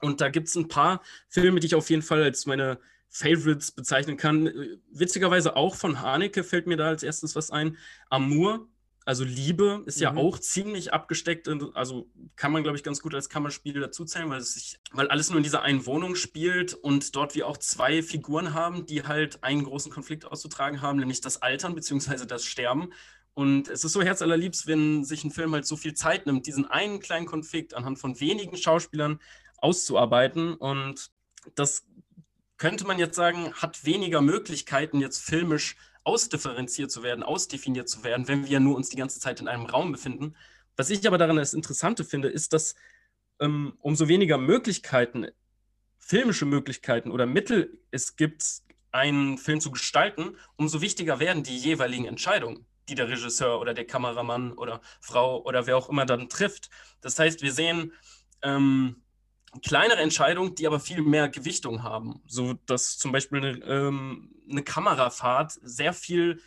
Und 0.00 0.20
da 0.20 0.28
gibt 0.28 0.48
es 0.48 0.56
ein 0.56 0.68
paar 0.68 1.02
Filme, 1.28 1.60
die 1.60 1.66
ich 1.66 1.74
auf 1.74 1.90
jeden 1.90 2.02
Fall 2.02 2.22
als 2.22 2.46
meine 2.46 2.80
Favorites 3.10 3.70
bezeichnen 3.70 4.16
kann. 4.16 4.46
Äh, 4.46 4.78
witzigerweise 4.90 5.54
auch 5.54 5.76
von 5.76 6.00
Haneke 6.00 6.42
fällt 6.42 6.66
mir 6.66 6.76
da 6.76 6.88
als 6.88 7.02
erstes 7.02 7.36
was 7.36 7.50
ein. 7.50 7.76
Amour 8.08 8.66
also 9.06 9.22
Liebe 9.22 9.82
ist 9.84 10.00
ja 10.00 10.12
mhm. 10.12 10.18
auch 10.18 10.38
ziemlich 10.38 10.94
abgesteckt, 10.94 11.48
also 11.74 12.08
kann 12.36 12.52
man, 12.52 12.62
glaube 12.62 12.78
ich, 12.78 12.82
ganz 12.82 13.02
gut 13.02 13.14
als 13.14 13.28
Kammerspiel 13.28 13.78
dazuzählen, 13.78 14.30
weil, 14.30 14.40
es 14.40 14.54
sich, 14.54 14.78
weil 14.92 15.08
alles 15.08 15.28
nur 15.28 15.36
in 15.36 15.42
dieser 15.42 15.62
einen 15.62 15.84
Wohnung 15.84 16.14
spielt 16.14 16.72
und 16.72 17.14
dort 17.14 17.34
wir 17.34 17.46
auch 17.46 17.58
zwei 17.58 18.02
Figuren 18.02 18.54
haben, 18.54 18.86
die 18.86 19.02
halt 19.02 19.44
einen 19.44 19.64
großen 19.64 19.92
Konflikt 19.92 20.24
auszutragen 20.24 20.80
haben, 20.80 20.98
nämlich 20.98 21.20
das 21.20 21.42
Altern 21.42 21.74
bzw. 21.74 22.24
das 22.24 22.44
Sterben. 22.46 22.92
Und 23.34 23.68
es 23.68 23.84
ist 23.84 23.92
so 23.92 24.00
herzallerliebst, 24.00 24.66
wenn 24.66 25.04
sich 25.04 25.24
ein 25.24 25.32
Film 25.32 25.52
halt 25.52 25.66
so 25.66 25.76
viel 25.76 25.92
Zeit 25.92 26.24
nimmt, 26.24 26.46
diesen 26.46 26.70
einen 26.70 27.00
kleinen 27.00 27.26
Konflikt 27.26 27.74
anhand 27.74 27.98
von 27.98 28.20
wenigen 28.20 28.56
Schauspielern 28.56 29.20
auszuarbeiten. 29.58 30.54
Und 30.54 31.10
das 31.56 31.84
könnte 32.56 32.86
man 32.86 32.98
jetzt 32.98 33.16
sagen, 33.16 33.52
hat 33.52 33.84
weniger 33.84 34.22
Möglichkeiten, 34.22 35.00
jetzt 35.00 35.18
filmisch 35.18 35.76
ausdifferenziert 36.04 36.90
zu 36.90 37.02
werden, 37.02 37.22
ausdefiniert 37.22 37.88
zu 37.88 38.04
werden, 38.04 38.28
wenn 38.28 38.46
wir 38.46 38.60
nur 38.60 38.76
uns 38.76 38.90
die 38.90 38.96
ganze 38.96 39.20
Zeit 39.20 39.40
in 39.40 39.48
einem 39.48 39.66
Raum 39.66 39.92
befinden. 39.92 40.36
Was 40.76 40.90
ich 40.90 41.06
aber 41.06 41.18
daran 41.18 41.36
das 41.36 41.54
Interessante 41.54 42.04
finde, 42.04 42.28
ist, 42.28 42.52
dass 42.52 42.74
ähm, 43.40 43.74
umso 43.80 44.08
weniger 44.08 44.38
Möglichkeiten, 44.38 45.26
filmische 45.98 46.44
Möglichkeiten 46.44 47.10
oder 47.10 47.26
Mittel 47.26 47.80
es 47.90 48.16
gibt, 48.16 48.62
einen 48.90 49.38
Film 49.38 49.60
zu 49.60 49.72
gestalten, 49.72 50.36
umso 50.56 50.80
wichtiger 50.80 51.18
werden 51.18 51.42
die 51.42 51.56
jeweiligen 51.56 52.04
Entscheidungen, 52.04 52.64
die 52.88 52.94
der 52.94 53.08
Regisseur 53.08 53.60
oder 53.60 53.74
der 53.74 53.86
Kameramann 53.86 54.52
oder 54.52 54.80
Frau 55.00 55.42
oder 55.42 55.66
wer 55.66 55.76
auch 55.76 55.88
immer 55.88 56.06
dann 56.06 56.28
trifft. 56.28 56.70
Das 57.00 57.18
heißt, 57.18 57.42
wir 57.42 57.52
sehen 57.52 57.92
ähm, 58.42 59.02
kleinere 59.62 60.00
Entscheidungen, 60.00 60.54
die 60.54 60.66
aber 60.66 60.80
viel 60.80 61.02
mehr 61.02 61.28
Gewichtung 61.28 61.82
haben. 61.82 62.22
So 62.26 62.54
dass 62.66 62.98
zum 62.98 63.12
Beispiel 63.12 63.38
eine, 63.38 63.58
ähm, 63.64 64.30
eine 64.50 64.62
Kamerafahrt 64.62 65.58
sehr 65.62 65.92
viel 65.92 66.40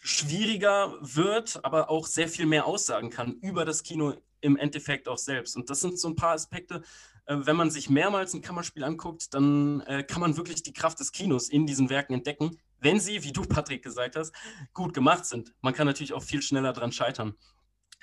schwieriger 0.00 0.94
wird, 1.00 1.64
aber 1.64 1.88
auch 1.88 2.06
sehr 2.06 2.28
viel 2.28 2.46
mehr 2.46 2.66
aussagen 2.66 3.10
kann 3.10 3.32
über 3.40 3.64
das 3.64 3.82
Kino 3.82 4.14
im 4.40 4.56
Endeffekt 4.56 5.08
auch 5.08 5.16
selbst. 5.16 5.56
Und 5.56 5.70
das 5.70 5.80
sind 5.80 5.98
so 5.98 6.08
ein 6.08 6.16
paar 6.16 6.34
Aspekte, 6.34 6.82
äh, 7.26 7.36
wenn 7.40 7.56
man 7.56 7.70
sich 7.70 7.88
mehrmals 7.88 8.34
ein 8.34 8.42
Kammerspiel 8.42 8.84
anguckt, 8.84 9.32
dann 9.32 9.80
äh, 9.82 10.02
kann 10.02 10.20
man 10.20 10.36
wirklich 10.36 10.62
die 10.62 10.72
Kraft 10.72 11.00
des 11.00 11.12
Kinos 11.12 11.48
in 11.48 11.66
diesen 11.66 11.88
Werken 11.88 12.12
entdecken, 12.12 12.58
wenn 12.80 13.00
sie, 13.00 13.24
wie 13.24 13.32
du, 13.32 13.42
Patrick, 13.42 13.82
gesagt 13.82 14.16
hast, 14.16 14.34
gut 14.74 14.92
gemacht 14.92 15.24
sind. 15.24 15.54
Man 15.62 15.72
kann 15.72 15.86
natürlich 15.86 16.12
auch 16.12 16.22
viel 16.22 16.42
schneller 16.42 16.74
dran 16.74 16.92
scheitern. 16.92 17.34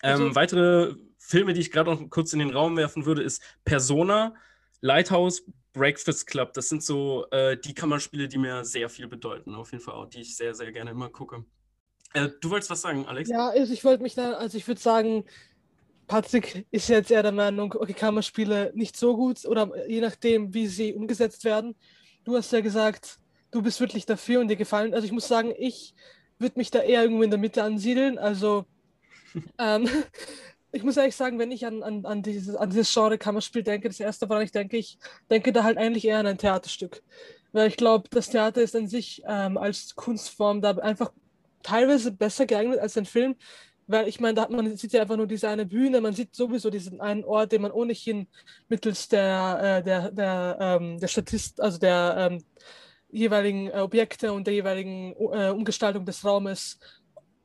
Ähm, 0.02 0.12
also, 0.12 0.36
weitere 0.36 0.96
Filme, 1.32 1.54
die 1.54 1.62
ich 1.62 1.72
gerade 1.72 1.90
noch 1.90 2.10
kurz 2.10 2.34
in 2.34 2.40
den 2.40 2.52
Raum 2.52 2.76
werfen 2.76 3.06
würde, 3.06 3.24
ist 3.24 3.42
Persona, 3.64 4.36
Lighthouse, 4.82 5.44
Breakfast 5.72 6.28
Club. 6.28 6.54
Das 6.54 6.68
sind 6.68 6.84
so 6.84 7.26
äh, 7.32 7.58
die 7.58 7.74
Kammerspiele, 7.74 8.28
die 8.28 8.38
mir 8.38 8.66
sehr 8.66 8.90
viel 8.90 9.08
bedeuten, 9.08 9.56
auf 9.56 9.72
jeden 9.72 9.82
Fall 9.82 9.96
auch, 9.96 10.08
die 10.08 10.22
ich 10.22 10.36
sehr, 10.36 10.54
sehr 10.54 10.74
gerne 10.74 10.92
immer 10.92 11.10
gucke. 11.10 11.46
Äh, 12.14 12.30
du 12.42 12.50
wolltest 12.50 12.70
was 12.70 12.82
sagen, 12.82 13.06
Alex? 13.06 13.30
Ja, 13.30 13.48
also 13.48 13.72
ich 13.72 13.86
wollte 13.86 14.04
mich 14.04 14.14
da, 14.14 14.34
also 14.34 14.58
ich 14.58 14.68
würde 14.68 14.82
sagen, 14.82 15.24
Patrick 16.08 16.68
ist 16.70 16.90
jetzt 16.90 17.10
eher 17.10 17.24
der 17.24 17.32
Meinung, 17.32 17.74
okay, 17.74 17.94
Kammerspiele 17.94 18.74
nicht 18.76 18.98
so 18.98 19.16
gut 19.16 19.46
oder 19.46 19.72
je 19.88 20.02
nachdem, 20.02 20.54
wie 20.54 20.68
sie 20.68 20.94
umgesetzt 20.94 21.46
werden. 21.46 21.76
Du 22.26 22.36
hast 22.36 22.52
ja 22.52 22.60
gesagt, 22.60 23.20
du 23.52 23.62
bist 23.62 23.80
wirklich 23.80 24.06
dafür 24.06 24.42
und 24.42 24.50
dir 24.50 24.58
gefallen. 24.58 24.94
Also 24.94 25.06
ich 25.06 25.14
muss 25.14 25.30
sagen, 25.30 25.54
ich 25.58 25.94
würde 26.40 26.60
mich 26.60 26.72
da 26.72 26.80
eher 26.80 27.04
irgendwo 27.04 27.24
in 27.24 27.30
der 27.30 27.40
Mitte 27.40 27.64
ansiedeln. 27.64 28.18
Also 28.18 28.66
ähm, 29.58 29.88
ich 30.72 30.84
muss 30.84 30.98
ehrlich 30.98 31.16
sagen, 31.16 31.40
wenn 31.40 31.52
ich 31.52 31.66
an, 31.66 31.84
an, 31.84 32.06
an, 32.06 32.22
dieses, 32.22 32.56
an 32.56 32.70
dieses 32.70 32.94
Genre 32.94 33.18
Kammerspiel 33.18 33.64
denke, 33.64 33.90
das 33.90 34.00
erste, 34.00 34.30
woran 34.30 34.44
ich 34.44 34.52
denke, 34.52 34.78
ich 34.78 34.98
denke 35.30 35.52
da 35.52 35.64
halt 35.64 35.78
eigentlich 35.78 36.06
eher 36.06 36.20
an 36.20 36.28
ein 36.28 36.38
Theaterstück. 36.38 37.04
Weil 37.52 37.68
ich 37.68 37.78
glaube, 37.78 38.08
das 38.10 38.30
Theater 38.30 38.62
ist 38.62 38.76
an 38.76 38.88
sich 38.88 39.24
ähm, 39.28 39.58
als 39.58 39.96
Kunstform 39.96 40.62
da 40.62 40.72
einfach 40.78 41.12
teilweise 41.64 42.12
besser 42.12 42.46
geeignet 42.46 42.80
als 42.80 42.98
ein 42.98 43.06
Film, 43.06 43.36
weil 43.88 44.08
ich 44.08 44.20
meine, 44.22 44.36
da 44.36 44.44
hat 44.44 44.52
man 44.52 44.78
sieht 44.78 44.94
ja 44.94 45.02
einfach 45.02 45.18
nur 45.18 45.28
diese 45.28 45.50
eine 45.50 45.66
Bühne, 45.66 46.00
man 46.00 46.14
sieht 46.14 46.34
sowieso 46.34 46.70
diesen 46.70 47.02
einen 47.02 47.26
Ort, 47.26 47.52
den 47.52 47.62
man 47.62 47.72
ohnehin 47.72 48.28
mittels 48.70 49.10
der, 49.10 49.80
äh, 49.80 49.84
der, 49.84 50.12
der, 50.12 50.58
ähm, 50.62 51.00
der 51.00 51.08
Statist, 51.08 51.60
also 51.60 51.78
der 51.78 52.16
ähm, 52.18 52.44
jeweiligen 53.10 53.68
äh, 53.68 53.80
Objekte 53.80 54.32
und 54.32 54.48
der 54.48 54.54
jeweiligen 54.54 55.14
äh, 55.18 55.50
Umgestaltung 55.50 56.06
des 56.06 56.24
Raumes 56.24 56.80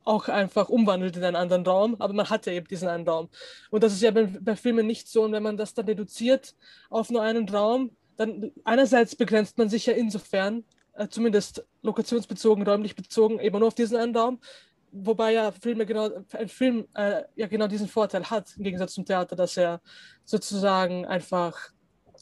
auch 0.07 0.29
einfach 0.29 0.69
umwandelt 0.69 1.17
in 1.17 1.23
einen 1.23 1.35
anderen 1.35 1.65
Raum, 1.65 1.95
aber 1.99 2.13
man 2.13 2.29
hat 2.29 2.45
ja 2.45 2.53
eben 2.53 2.67
diesen 2.67 2.87
einen 2.87 3.07
Raum. 3.07 3.29
Und 3.69 3.83
das 3.83 3.93
ist 3.93 4.01
ja 4.01 4.11
bei, 4.11 4.25
bei 4.25 4.55
Filmen 4.55 4.87
nicht 4.87 5.07
so. 5.07 5.23
Und 5.23 5.33
wenn 5.33 5.43
man 5.43 5.57
das 5.57 5.73
dann 5.73 5.85
reduziert 5.85 6.55
auf 6.89 7.09
nur 7.09 7.21
einen 7.21 7.47
Raum, 7.49 7.91
dann 8.15 8.51
einerseits 8.63 9.15
begrenzt 9.15 9.57
man 9.57 9.69
sich 9.69 9.85
ja 9.85 9.93
insofern, 9.93 10.63
äh, 10.93 11.07
zumindest 11.07 11.65
lokationsbezogen, 11.83 12.65
räumlich 12.65 12.95
bezogen, 12.95 13.39
eben 13.39 13.59
nur 13.59 13.67
auf 13.67 13.75
diesen 13.75 13.97
einen 13.97 14.15
Raum. 14.15 14.39
Wobei 14.91 15.33
ja 15.33 15.51
Filme 15.51 15.85
genau, 15.85 16.09
ein 16.31 16.47
Film 16.47 16.87
äh, 16.95 17.23
ja 17.35 17.47
genau 17.47 17.67
diesen 17.67 17.87
Vorteil 17.87 18.29
hat, 18.29 18.55
im 18.57 18.63
Gegensatz 18.63 18.93
zum 18.93 19.05
Theater, 19.05 19.35
dass 19.35 19.57
er 19.57 19.81
sozusagen 20.23 21.05
einfach 21.05 21.71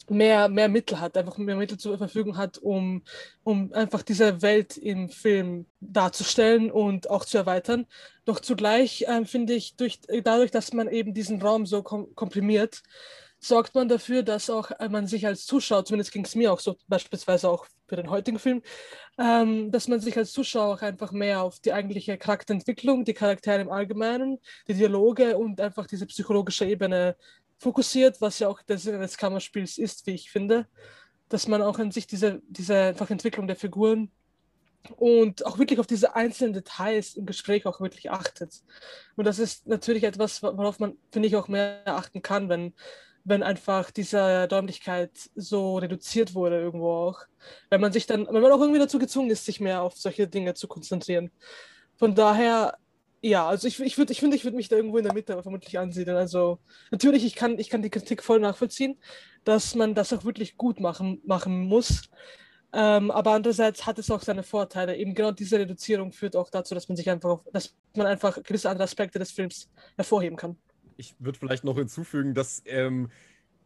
mehr, 0.08 0.48
mehr 0.48 0.68
Mittel 0.68 1.00
hat, 1.00 1.16
einfach 1.16 1.38
mehr 1.38 1.56
Mittel 1.56 1.78
zur 1.78 1.98
Verfügung 1.98 2.36
hat, 2.36 2.58
um, 2.58 3.02
um 3.44 3.72
einfach 3.72 4.02
diese 4.02 4.42
Welt 4.42 4.76
im 4.76 5.08
Film 5.08 5.66
darzustellen 5.80 6.70
und 6.70 7.10
auch 7.10 7.24
zu 7.24 7.38
erweitern. 7.38 7.86
Doch 8.24 8.40
zugleich 8.40 9.02
äh, 9.02 9.24
finde 9.24 9.54
ich, 9.54 9.76
durch, 9.76 10.00
dadurch, 10.24 10.50
dass 10.50 10.72
man 10.72 10.88
eben 10.88 11.14
diesen 11.14 11.40
Raum 11.42 11.66
so 11.66 11.82
kom 11.82 12.14
komprimiert, 12.14 12.82
sorgt 13.38 13.74
man 13.74 13.88
dafür, 13.88 14.22
dass 14.22 14.50
auch 14.50 14.70
äh, 14.72 14.88
man 14.88 15.06
sich 15.06 15.26
als 15.26 15.46
Zuschauer, 15.46 15.84
zumindest 15.84 16.12
ging 16.12 16.24
es 16.24 16.34
mir 16.34 16.52
auch 16.52 16.60
so, 16.60 16.76
beispielsweise 16.88 17.48
auch 17.48 17.66
für 17.88 17.96
den 17.96 18.10
heutigen 18.10 18.38
Film, 18.38 18.62
ähm, 19.18 19.70
dass 19.70 19.88
man 19.88 20.00
sich 20.00 20.16
als 20.16 20.32
Zuschauer 20.32 20.74
auch 20.74 20.82
einfach 20.82 21.12
mehr 21.12 21.42
auf 21.42 21.60
die 21.60 21.72
eigentliche 21.72 22.18
Charakterentwicklung, 22.18 23.04
die 23.04 23.14
Charaktere 23.14 23.60
im 23.60 23.70
Allgemeinen, 23.70 24.38
die 24.68 24.74
Dialoge 24.74 25.36
und 25.38 25.60
einfach 25.60 25.86
diese 25.86 26.06
psychologische 26.06 26.66
Ebene 26.66 27.16
fokussiert, 27.58 28.20
was 28.20 28.38
ja 28.38 28.48
auch 28.48 28.62
der 28.62 28.78
Sinne 28.78 28.98
des 28.98 29.16
Kammerspiels 29.16 29.78
ist, 29.78 30.06
wie 30.06 30.14
ich 30.14 30.30
finde, 30.30 30.66
dass 31.28 31.48
man 31.48 31.62
auch 31.62 31.78
an 31.78 31.90
sich 31.90 32.06
diese, 32.06 32.40
diese 32.48 32.76
einfach 32.76 33.10
Entwicklung 33.10 33.46
der 33.46 33.56
Figuren 33.56 34.10
und 34.96 35.44
auch 35.44 35.58
wirklich 35.58 35.80
auf 35.80 35.86
diese 35.86 36.14
einzelnen 36.14 36.52
Details 36.52 37.16
im 37.16 37.26
Gespräch 37.26 37.66
auch 37.66 37.80
wirklich 37.80 38.10
achtet. 38.10 38.62
Und 39.16 39.24
das 39.24 39.38
ist 39.38 39.66
natürlich 39.66 40.04
etwas, 40.04 40.42
worauf 40.42 40.78
man, 40.78 40.96
finde 41.10 41.28
ich, 41.28 41.36
auch 41.36 41.48
mehr 41.48 41.82
achten 41.86 42.22
kann, 42.22 42.48
wenn, 42.48 42.72
wenn 43.24 43.42
einfach 43.42 43.90
diese 43.90 44.48
Räumlichkeit 44.50 45.10
so 45.34 45.78
reduziert 45.78 46.34
wurde 46.34 46.60
irgendwo 46.60 46.90
auch. 46.90 47.22
Wenn 47.70 47.80
man 47.80 47.92
sich 47.92 48.06
dann, 48.06 48.26
wenn 48.26 48.42
man 48.42 48.52
auch 48.52 48.60
irgendwie 48.60 48.78
dazu 48.78 48.98
gezwungen 48.98 49.30
ist, 49.30 49.44
sich 49.44 49.60
mehr 49.60 49.82
auf 49.82 49.96
solche 49.96 50.28
Dinge 50.28 50.54
zu 50.54 50.68
konzentrieren. 50.68 51.30
Von 51.96 52.14
daher 52.14 52.78
ja, 53.22 53.46
also 53.46 53.66
ich, 53.66 53.80
ich, 53.80 53.98
würd, 53.98 54.10
ich 54.10 54.20
finde, 54.20 54.36
ich 54.36 54.44
würde 54.44 54.56
mich 54.56 54.68
da 54.68 54.76
irgendwo 54.76 54.98
in 54.98 55.04
der 55.04 55.14
Mitte 55.14 55.40
vermutlich 55.42 55.78
ansiedeln. 55.78 56.16
Also 56.16 56.58
natürlich, 56.90 57.24
ich 57.24 57.34
kann, 57.34 57.58
ich 57.58 57.70
kann 57.70 57.82
die 57.82 57.90
Kritik 57.90 58.22
voll 58.22 58.40
nachvollziehen, 58.40 58.98
dass 59.44 59.74
man 59.74 59.94
das 59.94 60.12
auch 60.12 60.24
wirklich 60.24 60.56
gut 60.56 60.80
machen, 60.80 61.20
machen 61.24 61.66
muss. 61.66 62.08
Ähm, 62.72 63.10
aber 63.10 63.32
andererseits 63.32 63.86
hat 63.86 63.98
es 63.98 64.10
auch 64.10 64.22
seine 64.22 64.42
Vorteile. 64.42 64.96
Eben 64.96 65.14
genau 65.14 65.32
diese 65.32 65.58
Reduzierung 65.58 66.12
führt 66.12 66.36
auch 66.36 66.50
dazu, 66.50 66.74
dass 66.74 66.88
man 66.88 66.96
sich 66.96 67.08
einfach, 67.08 67.40
dass 67.52 67.74
man 67.94 68.06
einfach 68.06 68.42
gewisse 68.42 68.68
andere 68.68 68.84
Aspekte 68.84 69.18
des 69.18 69.30
Films 69.30 69.70
hervorheben 69.96 70.36
kann. 70.36 70.56
Ich 70.96 71.14
würde 71.18 71.38
vielleicht 71.38 71.64
noch 71.64 71.76
hinzufügen, 71.76 72.34
dass 72.34 72.62
ähm, 72.66 73.10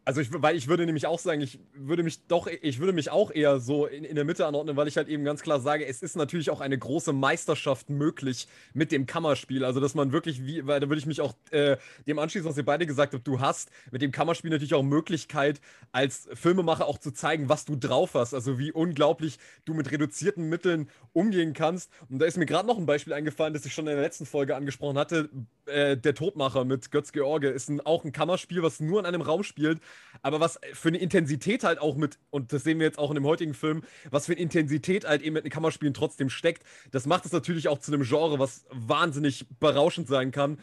also 0.03 0.19
ich, 0.19 0.29
weil 0.33 0.55
ich 0.55 0.67
würde 0.67 0.85
nämlich 0.85 1.05
auch 1.05 1.19
sagen, 1.19 1.41
ich 1.41 1.59
würde 1.75 2.01
mich 2.01 2.25
doch, 2.25 2.47
ich 2.47 2.79
würde 2.79 2.91
mich 2.91 3.11
auch 3.11 3.29
eher 3.29 3.59
so 3.59 3.85
in, 3.85 4.03
in 4.03 4.15
der 4.15 4.25
Mitte 4.25 4.47
anordnen, 4.47 4.75
weil 4.75 4.87
ich 4.87 4.97
halt 4.97 5.07
eben 5.07 5.23
ganz 5.23 5.43
klar 5.43 5.59
sage, 5.59 5.85
es 5.85 6.01
ist 6.01 6.15
natürlich 6.15 6.49
auch 6.49 6.59
eine 6.59 6.77
große 6.77 7.13
Meisterschaft 7.13 7.89
möglich 7.89 8.47
mit 8.73 8.91
dem 8.91 9.05
Kammerspiel. 9.05 9.63
Also 9.63 9.79
dass 9.79 9.93
man 9.93 10.11
wirklich, 10.11 10.43
wie, 10.43 10.65
weil 10.65 10.79
da 10.79 10.89
würde 10.89 10.99
ich 10.99 11.05
mich 11.05 11.21
auch 11.21 11.35
äh, 11.51 11.77
dem 12.07 12.17
anschließen, 12.17 12.49
was 12.49 12.57
ihr 12.57 12.65
beide 12.65 12.87
gesagt 12.87 13.13
habt, 13.13 13.27
du 13.27 13.39
hast 13.39 13.69
mit 13.91 14.01
dem 14.01 14.11
Kammerspiel 14.11 14.49
natürlich 14.49 14.73
auch 14.73 14.81
Möglichkeit, 14.81 15.61
als 15.91 16.27
Filmemacher 16.33 16.87
auch 16.87 16.97
zu 16.97 17.11
zeigen, 17.11 17.47
was 17.47 17.65
du 17.65 17.75
drauf 17.75 18.15
hast. 18.15 18.33
Also 18.33 18.57
wie 18.57 18.71
unglaublich 18.71 19.37
du 19.65 19.75
mit 19.75 19.91
reduzierten 19.91 20.49
Mitteln 20.49 20.89
umgehen 21.13 21.53
kannst. 21.53 21.91
Und 22.09 22.19
da 22.19 22.25
ist 22.25 22.37
mir 22.37 22.47
gerade 22.47 22.67
noch 22.67 22.79
ein 22.79 22.87
Beispiel 22.87 23.13
eingefallen, 23.13 23.53
das 23.53 23.65
ich 23.65 23.73
schon 23.73 23.85
in 23.85 23.93
der 23.93 24.01
letzten 24.01 24.25
Folge 24.25 24.55
angesprochen 24.55 24.97
hatte. 24.97 25.29
Äh, 25.67 25.95
der 25.95 26.15
Todmacher 26.15 26.65
mit 26.65 26.89
Götz 26.89 27.11
George 27.11 27.49
ist 27.49 27.69
ein, 27.69 27.81
auch 27.81 28.03
ein 28.03 28.11
Kammerspiel, 28.11 28.63
was 28.63 28.79
nur 28.79 28.99
in 28.99 29.05
einem 29.05 29.21
Raum 29.21 29.43
spielt 29.43 29.79
aber 30.21 30.39
was 30.39 30.59
für 30.73 30.89
eine 30.89 30.97
Intensität 30.97 31.63
halt 31.63 31.79
auch 31.79 31.95
mit, 31.95 32.19
und 32.29 32.53
das 32.53 32.63
sehen 32.63 32.79
wir 32.79 32.85
jetzt 32.85 32.99
auch 32.99 33.09
in 33.11 33.15
dem 33.15 33.25
heutigen 33.25 33.53
Film, 33.53 33.83
was 34.09 34.25
für 34.25 34.33
eine 34.33 34.41
Intensität 34.41 35.05
halt 35.05 35.21
eben 35.21 35.33
mit 35.33 35.43
den 35.43 35.51
Kammerspielen 35.51 35.93
trotzdem 35.93 36.29
steckt, 36.29 36.63
das 36.91 37.05
macht 37.05 37.25
es 37.25 37.31
natürlich 37.31 37.67
auch 37.67 37.79
zu 37.79 37.93
einem 37.93 38.03
Genre, 38.03 38.39
was 38.39 38.65
wahnsinnig 38.69 39.45
berauschend 39.59 40.07
sein 40.07 40.31
kann. 40.31 40.59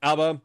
Aber 0.00 0.40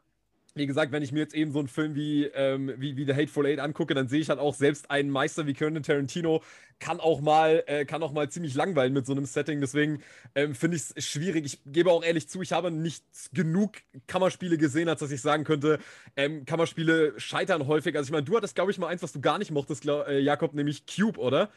wie 0.55 0.67
gesagt, 0.67 0.91
wenn 0.91 1.03
ich 1.03 1.11
mir 1.11 1.19
jetzt 1.19 1.33
eben 1.33 1.51
so 1.51 1.59
einen 1.59 1.67
Film 1.67 1.95
wie, 1.95 2.25
ähm, 2.25 2.73
wie, 2.77 2.97
wie 2.97 3.05
The 3.05 3.13
Hateful 3.13 3.45
Eight 3.45 3.59
angucke, 3.59 3.93
dann 3.93 4.07
sehe 4.07 4.19
ich 4.19 4.29
halt 4.29 4.39
auch 4.39 4.53
selbst 4.53 4.89
einen 4.91 5.09
Meister 5.09 5.47
wie 5.47 5.53
Quentin 5.53 5.83
Tarantino 5.83 6.41
kann 6.79 6.99
auch 6.99 7.21
mal, 7.21 7.63
äh, 7.67 7.85
kann 7.85 8.01
auch 8.01 8.13
mal 8.13 8.29
ziemlich 8.29 8.55
langweilen 8.55 8.93
mit 8.93 9.05
so 9.05 9.11
einem 9.11 9.25
Setting. 9.25 9.59
Deswegen 9.61 10.01
ähm, 10.33 10.55
finde 10.55 10.77
ich 10.77 10.83
es 10.95 11.05
schwierig. 11.05 11.45
Ich 11.45 11.59
gebe 11.65 11.91
auch 11.91 12.03
ehrlich 12.03 12.29
zu, 12.29 12.41
ich 12.41 12.53
habe 12.53 12.71
nicht 12.71 13.03
genug 13.33 13.73
Kammerspiele 14.07 14.57
gesehen, 14.57 14.89
als 14.89 15.01
dass 15.01 15.11
ich 15.11 15.21
sagen 15.21 15.43
könnte, 15.43 15.79
ähm, 16.15 16.45
Kammerspiele 16.45 17.19
scheitern 17.19 17.67
häufig. 17.67 17.95
Also 17.95 18.07
ich 18.07 18.11
meine, 18.11 18.23
du 18.23 18.35
hattest, 18.35 18.55
glaube 18.55 18.71
ich, 18.71 18.77
mal 18.79 18.87
eins, 18.87 19.03
was 19.03 19.11
du 19.11 19.21
gar 19.21 19.37
nicht 19.37 19.51
mochtest, 19.51 19.81
glaub, 19.81 20.07
äh, 20.07 20.19
Jakob, 20.19 20.53
nämlich 20.53 20.85
Cube, 20.85 21.19
oder? 21.19 21.51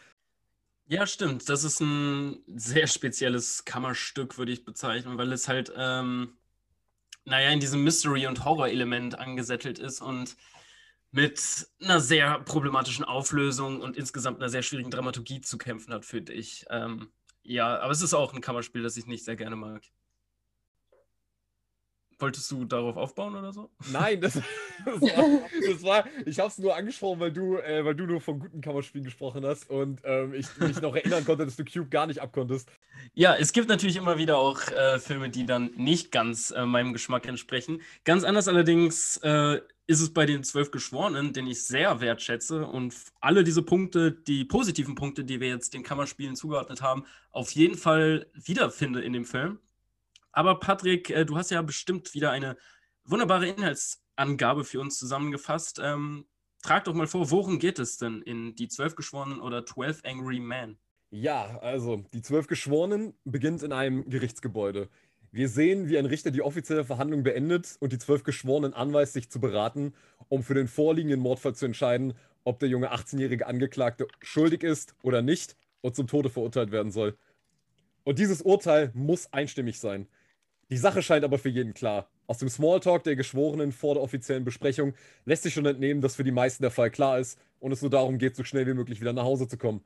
Ja, 0.88 1.06
stimmt. 1.06 1.48
Das 1.48 1.64
ist 1.64 1.80
ein 1.80 2.40
sehr 2.54 2.86
spezielles 2.86 3.64
Kammerstück, 3.64 4.36
würde 4.36 4.52
ich 4.52 4.64
bezeichnen, 4.64 5.16
weil 5.16 5.32
es 5.32 5.48
halt 5.48 5.72
ähm, 5.76 6.34
naja, 7.24 7.50
in 7.50 7.60
diesem 7.60 7.84
Mystery- 7.84 8.26
und 8.26 8.44
Horror-Element 8.44 9.18
angesettelt 9.18 9.78
ist 9.78 10.00
und 10.00 10.36
mit 11.10 11.68
einer 11.80 12.00
sehr 12.00 12.40
problematischen 12.40 13.04
Auflösung 13.04 13.80
und 13.80 13.96
insgesamt 13.96 14.38
einer 14.38 14.48
sehr 14.48 14.62
schwierigen 14.62 14.90
Dramaturgie 14.90 15.40
zu 15.42 15.58
kämpfen 15.58 15.92
hat, 15.92 16.04
finde 16.04 16.32
ich. 16.32 16.64
Ähm, 16.70 17.12
ja, 17.42 17.78
aber 17.80 17.92
es 17.92 18.02
ist 18.02 18.14
auch 18.14 18.32
ein 18.32 18.40
Kammerspiel, 18.40 18.82
das 18.82 18.96
ich 18.96 19.06
nicht 19.06 19.24
sehr 19.24 19.36
gerne 19.36 19.56
mag. 19.56 19.82
Wolltest 22.22 22.52
du 22.52 22.64
darauf 22.64 22.96
aufbauen 22.96 23.34
oder 23.34 23.52
so? 23.52 23.68
Nein, 23.90 24.20
das, 24.20 24.34
das, 24.84 25.00
war, 25.02 25.40
das 25.68 25.82
war, 25.82 26.04
ich 26.24 26.38
habe 26.38 26.48
es 26.48 26.58
nur 26.58 26.76
angesprochen, 26.76 27.18
weil 27.18 27.32
du, 27.32 27.56
äh, 27.56 27.84
weil 27.84 27.96
du 27.96 28.06
nur 28.06 28.20
von 28.20 28.38
guten 28.38 28.60
Kammerspielen 28.60 29.04
gesprochen 29.04 29.44
hast 29.44 29.68
und 29.68 30.00
ähm, 30.04 30.32
ich 30.32 30.46
mich 30.58 30.80
noch 30.80 30.94
erinnern 30.94 31.24
konnte, 31.24 31.44
dass 31.44 31.56
du 31.56 31.64
Cube 31.64 31.88
gar 31.88 32.06
nicht 32.06 32.20
abkonntest. 32.20 32.70
Ja, 33.14 33.34
es 33.34 33.52
gibt 33.52 33.68
natürlich 33.68 33.96
immer 33.96 34.18
wieder 34.18 34.38
auch 34.38 34.60
äh, 34.68 35.00
Filme, 35.00 35.30
die 35.30 35.46
dann 35.46 35.72
nicht 35.76 36.12
ganz 36.12 36.52
äh, 36.52 36.64
meinem 36.64 36.92
Geschmack 36.92 37.26
entsprechen. 37.26 37.82
Ganz 38.04 38.22
anders 38.22 38.46
allerdings 38.46 39.16
äh, 39.24 39.60
ist 39.88 40.00
es 40.00 40.14
bei 40.14 40.24
den 40.24 40.44
zwölf 40.44 40.70
Geschworenen, 40.70 41.32
den 41.32 41.48
ich 41.48 41.66
sehr 41.66 42.00
wertschätze 42.00 42.66
und 42.66 42.94
alle 43.20 43.42
diese 43.42 43.62
Punkte, 43.62 44.12
die 44.12 44.44
positiven 44.44 44.94
Punkte, 44.94 45.24
die 45.24 45.40
wir 45.40 45.48
jetzt 45.48 45.74
den 45.74 45.82
Kammerspielen 45.82 46.36
zugeordnet 46.36 46.82
haben, 46.82 47.04
auf 47.32 47.50
jeden 47.50 47.76
Fall 47.76 48.26
wiederfinde 48.34 49.00
in 49.02 49.12
dem 49.12 49.24
Film. 49.24 49.58
Aber 50.32 50.58
Patrick, 50.58 51.10
äh, 51.10 51.24
du 51.24 51.36
hast 51.36 51.50
ja 51.50 51.62
bestimmt 51.62 52.14
wieder 52.14 52.30
eine 52.30 52.56
wunderbare 53.04 53.48
Inhaltsangabe 53.48 54.64
für 54.64 54.80
uns 54.80 54.98
zusammengefasst. 54.98 55.80
Ähm, 55.82 56.26
trag 56.62 56.84
doch 56.84 56.94
mal 56.94 57.06
vor, 57.06 57.30
worum 57.30 57.58
geht 57.58 57.78
es 57.78 57.98
denn 57.98 58.22
in 58.22 58.54
Die 58.54 58.68
Zwölf 58.68 58.96
Geschworenen 58.96 59.40
oder 59.40 59.64
Twelve 59.64 60.00
Angry 60.04 60.40
Men? 60.40 60.78
Ja, 61.10 61.58
also 61.58 62.04
Die 62.12 62.22
Zwölf 62.22 62.46
Geschworenen 62.46 63.14
beginnt 63.24 63.62
in 63.62 63.72
einem 63.72 64.08
Gerichtsgebäude. 64.08 64.88
Wir 65.34 65.48
sehen, 65.48 65.88
wie 65.88 65.96
ein 65.96 66.04
Richter 66.04 66.30
die 66.30 66.42
offizielle 66.42 66.84
Verhandlung 66.84 67.22
beendet 67.22 67.78
und 67.80 67.94
die 67.94 67.98
zwölf 67.98 68.22
Geschworenen 68.22 68.74
anweist, 68.74 69.14
sich 69.14 69.30
zu 69.30 69.40
beraten, 69.40 69.94
um 70.28 70.42
für 70.42 70.52
den 70.52 70.68
vorliegenden 70.68 71.20
Mordfall 71.20 71.54
zu 71.54 71.64
entscheiden, 71.64 72.12
ob 72.44 72.58
der 72.58 72.68
junge 72.68 72.92
18-jährige 72.92 73.46
Angeklagte 73.46 74.06
schuldig 74.20 74.62
ist 74.62 74.94
oder 75.02 75.22
nicht 75.22 75.56
und 75.80 75.96
zum 75.96 76.06
Tode 76.06 76.28
verurteilt 76.28 76.70
werden 76.70 76.92
soll. 76.92 77.16
Und 78.04 78.18
dieses 78.18 78.42
Urteil 78.42 78.90
muss 78.92 79.32
einstimmig 79.32 79.80
sein. 79.80 80.06
Die 80.72 80.78
Sache 80.78 81.02
scheint 81.02 81.22
aber 81.22 81.36
für 81.36 81.50
jeden 81.50 81.74
klar. 81.74 82.08
Aus 82.26 82.38
dem 82.38 82.48
Smalltalk 82.48 83.04
der 83.04 83.14
Geschworenen 83.14 83.72
vor 83.72 83.92
der 83.92 84.02
offiziellen 84.02 84.42
Besprechung 84.42 84.94
lässt 85.26 85.42
sich 85.42 85.52
schon 85.52 85.66
entnehmen, 85.66 86.00
dass 86.00 86.16
für 86.16 86.24
die 86.24 86.30
meisten 86.30 86.62
der 86.62 86.70
Fall 86.70 86.90
klar 86.90 87.18
ist 87.18 87.38
und 87.60 87.72
es 87.72 87.82
nur 87.82 87.90
darum 87.90 88.16
geht, 88.16 88.36
so 88.36 88.42
schnell 88.42 88.66
wie 88.66 88.72
möglich 88.72 88.98
wieder 89.02 89.12
nach 89.12 89.24
Hause 89.24 89.46
zu 89.46 89.58
kommen. 89.58 89.84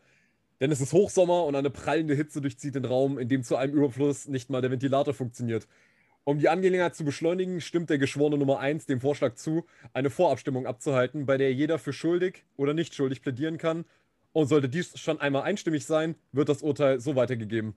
Denn 0.61 0.71
es 0.71 0.81
ist 0.81 0.93
Hochsommer 0.93 1.45
und 1.45 1.57
eine 1.57 1.71
prallende 1.71 2.14
Hitze 2.14 2.40
durchzieht 2.40 2.76
den 2.76 2.85
Raum, 2.85 3.19
in 3.19 3.28
dem 3.28 3.43
zu 3.43 3.57
einem 3.57 3.75
Überfluss 3.75 4.28
nicht 4.28 4.49
mal 4.49 4.61
der 4.61 4.71
Ventilator 4.71 5.12
funktioniert. 5.12 5.66
Um 6.23 6.38
die 6.38 6.49
Angelegenheit 6.49 6.95
zu 6.95 7.05
beschleunigen, 7.05 7.61
stimmt 7.61 7.90
der 7.90 7.99
Geschworene 7.99 8.38
Nummer 8.38 8.61
1 8.61 8.87
dem 8.87 9.00
Vorschlag 9.00 9.35
zu, 9.35 9.66
eine 9.93 10.09
Vorabstimmung 10.09 10.69
abzuhalten, 10.69 11.26
bei 11.26 11.37
der 11.37 11.52
jeder 11.52 11.81
für 11.81 11.93
schuldig 11.93 12.45
oder 12.57 12.75
nicht 12.75 12.95
schuldig 12.95 13.23
plädieren 13.23 13.59
kann. 13.59 13.87
Und 14.33 14.47
sollte 14.47 14.69
dies 14.69 14.97
schon 14.97 15.21
einmal 15.21 15.43
einstimmig 15.43 15.85
sein, 15.85 16.14
wird 16.31 16.49
das 16.49 16.62
Urteil 16.62 17.00
so 17.00 17.16
weitergegeben. 17.16 17.75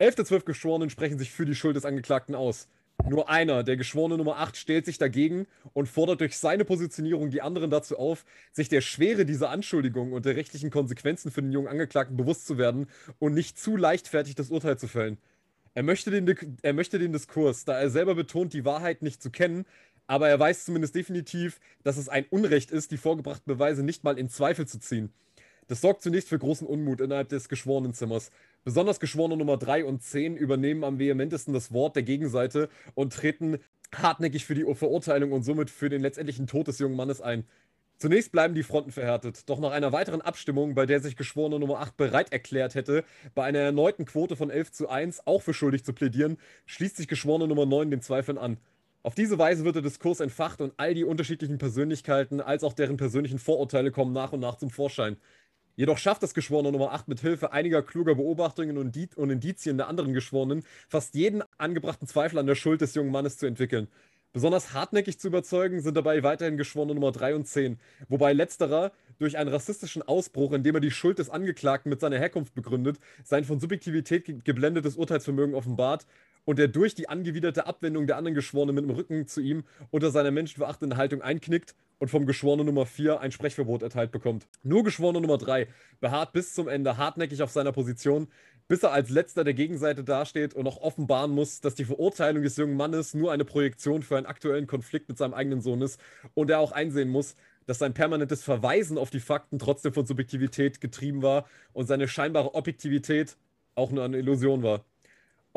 Elf 0.00 0.14
der 0.14 0.24
zwölf 0.24 0.44
Geschworenen 0.44 0.90
sprechen 0.90 1.18
sich 1.18 1.32
für 1.32 1.44
die 1.44 1.56
Schuld 1.56 1.74
des 1.74 1.84
Angeklagten 1.84 2.36
aus. 2.36 2.68
Nur 3.08 3.28
einer, 3.28 3.64
der 3.64 3.76
Geschworene 3.76 4.16
Nummer 4.16 4.38
8, 4.38 4.56
stellt 4.56 4.86
sich 4.86 4.96
dagegen 4.96 5.46
und 5.72 5.88
fordert 5.88 6.20
durch 6.20 6.36
seine 6.36 6.64
Positionierung 6.64 7.30
die 7.30 7.42
anderen 7.42 7.70
dazu 7.70 7.98
auf, 7.98 8.24
sich 8.52 8.68
der 8.68 8.80
Schwere 8.80 9.24
dieser 9.24 9.50
Anschuldigungen 9.50 10.12
und 10.12 10.24
der 10.24 10.36
rechtlichen 10.36 10.70
Konsequenzen 10.70 11.32
für 11.32 11.42
den 11.42 11.50
jungen 11.50 11.66
Angeklagten 11.66 12.16
bewusst 12.16 12.46
zu 12.46 12.58
werden 12.58 12.86
und 13.18 13.34
nicht 13.34 13.58
zu 13.58 13.76
leichtfertig 13.76 14.36
das 14.36 14.50
Urteil 14.50 14.78
zu 14.78 14.86
fällen. 14.86 15.18
Er 15.74 15.82
möchte, 15.82 16.10
den, 16.10 16.58
er 16.62 16.72
möchte 16.72 16.98
den 17.00 17.12
Diskurs, 17.12 17.64
da 17.64 17.78
er 17.78 17.90
selber 17.90 18.14
betont, 18.14 18.52
die 18.52 18.64
Wahrheit 18.64 19.02
nicht 19.02 19.20
zu 19.20 19.30
kennen, 19.30 19.64
aber 20.06 20.28
er 20.28 20.38
weiß 20.38 20.64
zumindest 20.64 20.94
definitiv, 20.94 21.60
dass 21.82 21.96
es 21.96 22.08
ein 22.08 22.24
Unrecht 22.30 22.70
ist, 22.70 22.92
die 22.92 22.96
vorgebrachten 22.96 23.52
Beweise 23.52 23.82
nicht 23.82 24.04
mal 24.04 24.18
in 24.18 24.28
Zweifel 24.28 24.66
zu 24.66 24.78
ziehen. 24.78 25.12
Das 25.68 25.82
sorgt 25.82 26.02
zunächst 26.02 26.30
für 26.30 26.38
großen 26.38 26.66
Unmut 26.66 27.00
innerhalb 27.00 27.28
des 27.28 27.48
Geschworenenzimmers. 27.48 28.30
Besonders 28.68 29.00
Geschworene 29.00 29.38
Nummer 29.38 29.56
3 29.56 29.86
und 29.86 30.02
10 30.02 30.36
übernehmen 30.36 30.84
am 30.84 30.98
vehementesten 30.98 31.54
das 31.54 31.72
Wort 31.72 31.96
der 31.96 32.02
Gegenseite 32.02 32.68
und 32.94 33.14
treten 33.14 33.60
hartnäckig 33.94 34.44
für 34.44 34.54
die 34.54 34.66
Verurteilung 34.74 35.32
und 35.32 35.42
somit 35.42 35.70
für 35.70 35.88
den 35.88 36.02
letztendlichen 36.02 36.46
Tod 36.46 36.68
des 36.68 36.78
jungen 36.78 36.94
Mannes 36.94 37.22
ein. 37.22 37.46
Zunächst 37.96 38.30
bleiben 38.30 38.54
die 38.54 38.62
Fronten 38.62 38.92
verhärtet, 38.92 39.48
doch 39.48 39.58
nach 39.58 39.70
einer 39.70 39.92
weiteren 39.92 40.20
Abstimmung, 40.20 40.74
bei 40.74 40.84
der 40.84 41.00
sich 41.00 41.16
Geschworene 41.16 41.58
Nummer 41.58 41.80
8 41.80 41.96
bereit 41.96 42.30
erklärt 42.30 42.74
hätte, 42.74 43.04
bei 43.34 43.44
einer 43.44 43.60
erneuten 43.60 44.04
Quote 44.04 44.36
von 44.36 44.50
11 44.50 44.70
zu 44.70 44.90
1 44.90 45.26
auch 45.26 45.40
für 45.40 45.54
schuldig 45.54 45.82
zu 45.82 45.94
plädieren, 45.94 46.36
schließt 46.66 46.98
sich 46.98 47.08
Geschworene 47.08 47.48
Nummer 47.48 47.64
9 47.64 47.90
den 47.90 48.02
Zweifeln 48.02 48.36
an. 48.36 48.58
Auf 49.02 49.14
diese 49.14 49.38
Weise 49.38 49.64
wird 49.64 49.76
der 49.76 49.82
Diskurs 49.82 50.20
entfacht 50.20 50.60
und 50.60 50.74
all 50.76 50.92
die 50.92 51.04
unterschiedlichen 51.04 51.56
Persönlichkeiten 51.56 52.42
als 52.42 52.62
auch 52.64 52.74
deren 52.74 52.98
persönlichen 52.98 53.38
Vorurteile 53.38 53.92
kommen 53.92 54.12
nach 54.12 54.34
und 54.34 54.40
nach 54.40 54.56
zum 54.56 54.68
Vorschein. 54.68 55.16
Jedoch 55.78 55.98
schafft 55.98 56.24
das 56.24 56.34
Geschworene 56.34 56.72
Nummer 56.72 56.90
8 56.90 57.06
mit 57.06 57.20
Hilfe 57.20 57.52
einiger 57.52 57.82
kluger 57.82 58.16
Beobachtungen 58.16 58.78
und, 58.78 58.96
Indizien 59.30 59.76
der 59.76 59.86
anderen 59.86 60.12
Geschworenen 60.12 60.64
fast 60.88 61.14
jeden 61.14 61.44
angebrachten 61.56 62.08
Zweifel 62.08 62.40
an 62.40 62.48
der 62.48 62.56
Schuld 62.56 62.80
des 62.80 62.96
jungen 62.96 63.12
Mannes 63.12 63.38
zu 63.38 63.46
entwickeln. 63.46 63.86
Besonders 64.32 64.72
hartnäckig 64.72 65.20
zu 65.20 65.28
überzeugen 65.28 65.80
sind 65.80 65.96
dabei 65.96 66.24
weiterhin 66.24 66.56
Geschworene 66.56 66.96
Nummer 66.96 67.12
3 67.12 67.36
und 67.36 67.46
10, 67.46 67.78
wobei 68.08 68.32
letzterer 68.32 68.90
durch 69.20 69.38
einen 69.38 69.50
rassistischen 69.50 70.02
Ausbruch, 70.02 70.52
in 70.52 70.64
dem 70.64 70.74
er 70.74 70.80
die 70.80 70.90
Schuld 70.90 71.20
des 71.20 71.30
Angeklagten 71.30 71.90
mit 71.90 72.00
seiner 72.00 72.18
Herkunft 72.18 72.56
begründet, 72.56 72.98
sein 73.22 73.44
von 73.44 73.60
Subjektivität 73.60 74.44
geblendetes 74.44 74.96
Urteilsvermögen 74.96 75.54
offenbart 75.54 76.06
und 76.48 76.58
der 76.58 76.68
durch 76.68 76.94
die 76.94 77.10
angewiderte 77.10 77.66
Abwendung 77.66 78.06
der 78.06 78.16
anderen 78.16 78.34
Geschworenen 78.34 78.74
mit 78.74 78.82
dem 78.82 78.90
Rücken 78.90 79.26
zu 79.26 79.42
ihm 79.42 79.64
unter 79.90 80.10
seiner 80.10 80.30
menschenverachtenden 80.30 80.96
Haltung 80.96 81.20
einknickt 81.20 81.74
und 81.98 82.08
vom 82.08 82.24
Geschworenen 82.24 82.64
Nummer 82.64 82.86
4 82.86 83.20
ein 83.20 83.32
Sprechverbot 83.32 83.82
erteilt 83.82 84.12
bekommt. 84.12 84.46
Nur 84.62 84.82
Geschworener 84.82 85.20
Nummer 85.20 85.36
3 85.36 85.68
beharrt 86.00 86.32
bis 86.32 86.54
zum 86.54 86.66
Ende 86.66 86.96
hartnäckig 86.96 87.42
auf 87.42 87.50
seiner 87.50 87.72
Position, 87.72 88.28
bis 88.66 88.82
er 88.82 88.92
als 88.92 89.10
letzter 89.10 89.44
der 89.44 89.52
Gegenseite 89.52 90.04
dasteht 90.04 90.54
und 90.54 90.66
auch 90.66 90.78
offenbaren 90.78 91.32
muss, 91.32 91.60
dass 91.60 91.74
die 91.74 91.84
Verurteilung 91.84 92.42
des 92.42 92.56
jungen 92.56 92.78
Mannes 92.78 93.12
nur 93.12 93.30
eine 93.30 93.44
Projektion 93.44 94.00
für 94.00 94.16
einen 94.16 94.24
aktuellen 94.24 94.66
Konflikt 94.66 95.10
mit 95.10 95.18
seinem 95.18 95.34
eigenen 95.34 95.60
Sohn 95.60 95.82
ist 95.82 96.00
und 96.32 96.48
er 96.48 96.60
auch 96.60 96.72
einsehen 96.72 97.10
muss, 97.10 97.36
dass 97.66 97.78
sein 97.78 97.92
permanentes 97.92 98.42
Verweisen 98.42 98.96
auf 98.96 99.10
die 99.10 99.20
Fakten 99.20 99.58
trotzdem 99.58 99.92
von 99.92 100.06
Subjektivität 100.06 100.80
getrieben 100.80 101.20
war 101.20 101.46
und 101.74 101.88
seine 101.88 102.08
scheinbare 102.08 102.54
Objektivität 102.54 103.36
auch 103.74 103.90
nur 103.90 104.02
eine 104.02 104.16
Illusion 104.16 104.62
war. 104.62 104.82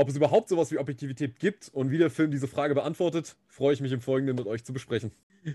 Ob 0.01 0.09
es 0.09 0.15
überhaupt 0.15 0.49
sowas 0.49 0.71
wie 0.71 0.79
Objektivität 0.79 1.37
gibt 1.37 1.69
und 1.69 1.91
wie 1.91 1.99
der 1.99 2.09
Film 2.09 2.31
diese 2.31 2.47
Frage 2.47 2.73
beantwortet, 2.73 3.35
freue 3.47 3.75
ich 3.75 3.81
mich 3.81 3.91
im 3.91 4.01
Folgenden 4.01 4.35
mit 4.35 4.47
euch 4.47 4.63
zu 4.63 4.73
besprechen. 4.73 5.11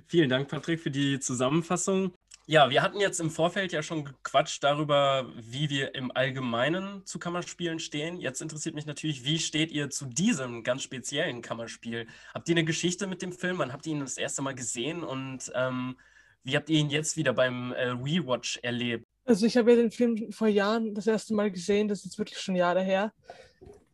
Vielen 0.06 0.30
Dank, 0.30 0.46
Patrick, 0.46 0.78
für 0.78 0.92
die 0.92 1.18
Zusammenfassung. 1.18 2.12
Ja, 2.46 2.70
wir 2.70 2.80
hatten 2.80 3.00
jetzt 3.00 3.18
im 3.18 3.32
Vorfeld 3.32 3.72
ja 3.72 3.82
schon 3.82 4.04
gequatscht 4.04 4.62
darüber, 4.62 5.26
wie 5.36 5.68
wir 5.68 5.96
im 5.96 6.12
Allgemeinen 6.12 7.04
zu 7.06 7.18
Kammerspielen 7.18 7.80
stehen. 7.80 8.20
Jetzt 8.20 8.40
interessiert 8.40 8.76
mich 8.76 8.86
natürlich, 8.86 9.24
wie 9.24 9.40
steht 9.40 9.72
ihr 9.72 9.90
zu 9.90 10.06
diesem 10.06 10.62
ganz 10.62 10.84
speziellen 10.84 11.42
Kammerspiel? 11.42 12.06
Habt 12.32 12.48
ihr 12.48 12.54
eine 12.54 12.64
Geschichte 12.64 13.08
mit 13.08 13.22
dem 13.22 13.32
Film? 13.32 13.58
Wann 13.58 13.72
habt 13.72 13.84
ihr 13.86 13.94
ihn 13.94 14.00
das 14.00 14.16
erste 14.16 14.42
Mal 14.42 14.54
gesehen 14.54 15.02
und 15.02 15.50
ähm, 15.56 15.96
wie 16.44 16.54
habt 16.54 16.70
ihr 16.70 16.78
ihn 16.78 16.90
jetzt 16.90 17.16
wieder 17.16 17.32
beim 17.32 17.72
äh, 17.72 17.88
Rewatch 17.88 18.60
erlebt? 18.62 19.02
Also 19.24 19.44
ich 19.44 19.56
habe 19.56 19.72
ja 19.72 19.76
den 19.76 19.90
Film 19.90 20.30
vor 20.30 20.46
Jahren 20.46 20.94
das 20.94 21.08
erste 21.08 21.34
Mal 21.34 21.50
gesehen, 21.50 21.88
das 21.88 21.98
ist 21.98 22.04
jetzt 22.04 22.18
wirklich 22.18 22.38
schon 22.38 22.54
Jahre 22.54 22.80
her. 22.80 23.12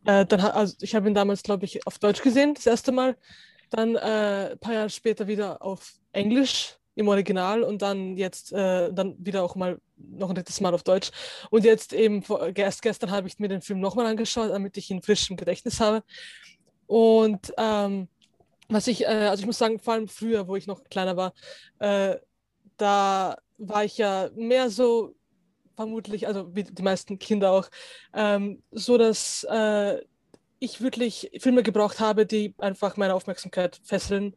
Äh, 0.05 0.25
dann, 0.25 0.41
also 0.41 0.75
ich 0.81 0.95
habe 0.95 1.07
ihn 1.07 1.13
damals, 1.13 1.43
glaube 1.43 1.65
ich, 1.65 1.85
auf 1.87 1.99
Deutsch 1.99 2.21
gesehen, 2.21 2.53
das 2.53 2.65
erste 2.65 2.91
Mal. 2.91 3.17
Dann 3.69 3.95
äh, 3.95 4.51
ein 4.51 4.59
paar 4.59 4.73
Jahre 4.73 4.89
später 4.89 5.27
wieder 5.27 5.61
auf 5.61 5.93
Englisch 6.11 6.77
im 6.95 7.07
Original 7.07 7.63
und 7.63 7.81
dann 7.81 8.17
jetzt 8.17 8.53
äh, 8.53 8.93
dann 8.93 9.15
wieder 9.17 9.43
auch 9.43 9.55
mal 9.55 9.79
noch 9.97 10.29
ein 10.29 10.35
drittes 10.35 10.61
Mal 10.61 10.73
auf 10.73 10.83
Deutsch. 10.83 11.11
Und 11.49 11.65
jetzt 11.65 11.93
eben 11.93 12.21
vor, 12.21 12.55
erst 12.55 12.81
gestern 12.81 13.11
habe 13.11 13.27
ich 13.27 13.39
mir 13.39 13.47
den 13.47 13.61
Film 13.61 13.79
nochmal 13.79 14.05
angeschaut, 14.05 14.51
damit 14.51 14.77
ich 14.77 14.91
ihn 14.91 15.01
frisch 15.01 15.29
im 15.29 15.37
Gedächtnis 15.37 15.79
habe. 15.79 16.03
Und 16.85 17.53
ähm, 17.57 18.07
was 18.69 18.87
ich, 18.87 19.03
äh, 19.03 19.07
also 19.07 19.41
ich 19.41 19.47
muss 19.47 19.57
sagen, 19.57 19.79
vor 19.79 19.93
allem 19.93 20.07
früher, 20.07 20.47
wo 20.47 20.55
ich 20.55 20.67
noch 20.67 20.83
kleiner 20.83 21.17
war, 21.17 21.33
äh, 21.79 22.17
da 22.77 23.37
war 23.57 23.85
ich 23.85 23.97
ja 23.97 24.29
mehr 24.35 24.69
so 24.69 25.15
vermutlich, 25.75 26.27
also 26.27 26.55
wie 26.55 26.63
die 26.63 26.81
meisten 26.83 27.19
Kinder 27.19 27.51
auch, 27.51 27.69
ähm, 28.13 28.61
so 28.71 28.97
dass 28.97 29.45
äh, 29.49 30.01
ich 30.59 30.81
wirklich 30.81 31.31
Filme 31.39 31.63
gebraucht 31.63 31.99
habe, 31.99 32.25
die 32.25 32.53
einfach 32.57 32.97
meine 32.97 33.13
Aufmerksamkeit 33.13 33.79
fesseln 33.83 34.35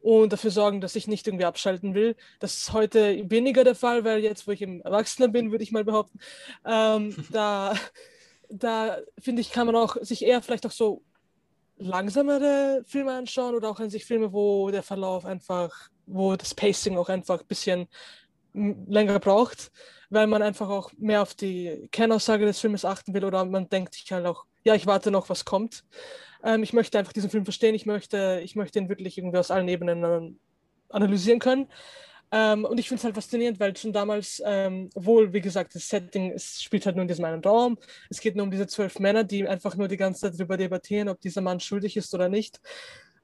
und 0.00 0.32
dafür 0.32 0.52
sorgen, 0.52 0.80
dass 0.80 0.94
ich 0.94 1.08
nicht 1.08 1.26
irgendwie 1.26 1.44
abschalten 1.44 1.94
will. 1.94 2.14
Das 2.38 2.56
ist 2.56 2.72
heute 2.72 3.28
weniger 3.28 3.64
der 3.64 3.74
Fall, 3.74 4.04
weil 4.04 4.20
jetzt, 4.20 4.46
wo 4.46 4.52
ich 4.52 4.62
im 4.62 4.80
Erwachsener 4.82 5.28
bin, 5.28 5.50
würde 5.50 5.64
ich 5.64 5.72
mal 5.72 5.84
behaupten, 5.84 6.20
ähm, 6.64 7.16
da, 7.32 7.74
da 8.48 8.98
finde 9.18 9.42
ich, 9.42 9.50
kann 9.50 9.66
man 9.66 9.74
auch 9.74 9.96
sich 10.02 10.24
eher 10.24 10.42
vielleicht 10.42 10.66
auch 10.66 10.70
so 10.70 11.02
langsamere 11.78 12.82
Filme 12.86 13.12
anschauen 13.12 13.54
oder 13.54 13.68
auch 13.68 13.80
an 13.80 13.90
sich 13.90 14.04
Filme, 14.04 14.32
wo 14.32 14.70
der 14.70 14.82
Verlauf 14.82 15.24
einfach, 15.24 15.90
wo 16.06 16.36
das 16.36 16.54
Pacing 16.54 16.96
auch 16.96 17.08
einfach 17.08 17.40
ein 17.40 17.46
bisschen 17.46 17.88
länger 18.54 19.18
braucht, 19.18 19.70
weil 20.10 20.26
man 20.26 20.42
einfach 20.42 20.68
auch 20.68 20.90
mehr 20.98 21.22
auf 21.22 21.34
die 21.34 21.88
Kernaussage 21.92 22.46
des 22.46 22.60
Filmes 22.60 22.84
achten 22.84 23.14
will 23.14 23.24
oder 23.24 23.44
man 23.44 23.68
denkt 23.68 23.94
sich 23.94 24.10
halt 24.12 24.26
auch, 24.26 24.44
ja, 24.64 24.74
ich 24.74 24.86
warte 24.86 25.10
noch, 25.10 25.28
was 25.28 25.44
kommt. 25.44 25.84
Ähm, 26.44 26.62
ich 26.62 26.72
möchte 26.72 26.98
einfach 26.98 27.12
diesen 27.12 27.30
Film 27.30 27.44
verstehen, 27.44 27.74
ich 27.74 27.86
möchte, 27.86 28.40
ich 28.42 28.56
möchte 28.56 28.78
ihn 28.78 28.88
wirklich 28.88 29.18
irgendwie 29.18 29.38
aus 29.38 29.50
allen 29.50 29.68
Ebenen 29.68 30.38
analysieren 30.88 31.38
können. 31.38 31.68
Ähm, 32.32 32.64
und 32.64 32.78
ich 32.78 32.88
finde 32.88 32.98
es 32.98 33.04
halt 33.04 33.14
faszinierend, 33.14 33.60
weil 33.60 33.76
schon 33.76 33.92
damals, 33.92 34.42
ähm, 34.44 34.90
obwohl, 34.94 35.32
wie 35.32 35.40
gesagt, 35.40 35.74
das 35.76 35.88
Setting 35.88 36.32
es 36.32 36.60
spielt 36.60 36.84
halt 36.84 36.96
nur 36.96 37.02
in 37.02 37.08
diesem 37.08 37.24
einen 37.24 37.42
Raum. 37.42 37.78
Es 38.10 38.20
geht 38.20 38.34
nur 38.34 38.44
um 38.44 38.50
diese 38.50 38.66
zwölf 38.66 38.98
Männer, 38.98 39.22
die 39.22 39.46
einfach 39.46 39.76
nur 39.76 39.86
die 39.86 39.96
ganze 39.96 40.22
Zeit 40.22 40.34
darüber 40.34 40.56
debattieren, 40.56 41.08
ob 41.08 41.20
dieser 41.20 41.40
Mann 41.40 41.60
schuldig 41.60 41.96
ist 41.96 42.12
oder 42.14 42.28
nicht 42.28 42.60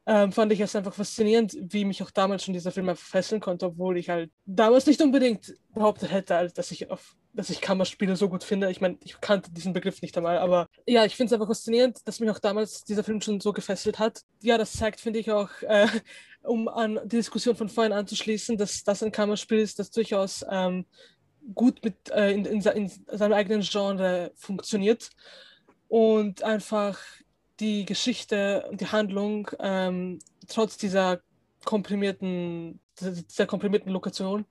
ähm, 0.07 0.33
fand 0.33 0.53
ich 0.53 0.61
es 0.61 0.75
einfach 0.75 0.95
faszinierend, 0.95 1.57
wie 1.61 1.85
mich 1.85 2.03
auch 2.03 2.11
damals 2.11 2.45
schon 2.45 2.55
dieser 2.55 2.73
Film 2.73 2.95
fesseln 2.97 3.41
konnte, 3.41 3.67
obwohl 3.67 3.97
ich 3.99 4.09
halt 4.09 4.31
damals 4.47 4.87
nicht 4.87 5.01
unbedingt 5.01 5.55
behauptet 5.75 6.11
hätte, 6.11 6.51
dass 6.55 6.71
ich 6.71 6.91
auf 6.91 7.17
dass 7.35 7.51
ich 7.51 7.61
Kammerspiele 7.61 8.15
so 8.15 8.29
gut 8.29 8.45
finde. 8.45 8.71
Ich 8.71 8.81
meine, 8.81 8.99
ich 9.03 9.21
kannte 9.21 9.51
diesen 9.51 9.73
Begriff 9.73 10.03
nicht 10.03 10.17
einmal, 10.17 10.39
aber 10.39 10.69
ja, 10.87 11.05
ich 11.05 11.17
finde 11.17 11.29
es 11.29 11.33
einfach 11.33 11.49
faszinierend, 11.49 12.07
dass 12.07 12.21
mich 12.21 12.31
auch 12.31 12.39
damals 12.39 12.85
dieser 12.85 13.05
Film 13.05 13.21
schon 13.21 13.41
so 13.41 13.53
gefesselt 13.53 13.99
hat. 13.99 14.21
Ja, 14.43 14.59
das 14.59 14.75
zeigt, 14.75 15.01
finde 15.01 15.19
ich 15.19 15.31
auch, 15.31 15.49
äh, 15.63 15.87
um 16.43 16.69
an 16.69 17.01
die 17.05 17.17
Diskussion 17.17 17.57
von 17.57 17.69
vorhin 17.69 17.93
anzuschließen, 17.93 18.59
dass 18.59 18.85
das 18.85 19.03
ein 19.03 19.13
Kammerspiel 19.13 19.61
ist, 19.61 19.79
das 19.79 19.91
durchaus 19.91 20.45
ähm, 20.51 20.85
gut 21.55 21.83
mit 21.85 22.11
äh, 22.11 22.33
in, 22.33 22.45
in, 22.45 22.61
in 22.61 22.89
seinem 22.89 23.33
eigenen 23.33 23.63
Genre 23.63 24.33
funktioniert 24.35 25.11
und 25.89 26.43
einfach 26.43 26.99
die 27.63 27.87
Geschichte 27.87 28.67
und 28.71 28.81
die 28.81 28.89
Handlung 28.89 29.49
ähm, 29.61 30.19
trotz 30.49 30.77
dieser 30.77 31.21
komprimierten, 31.65 32.81
dieser 33.01 33.47
komprimierten 33.47 33.93
Lokation 33.93 34.45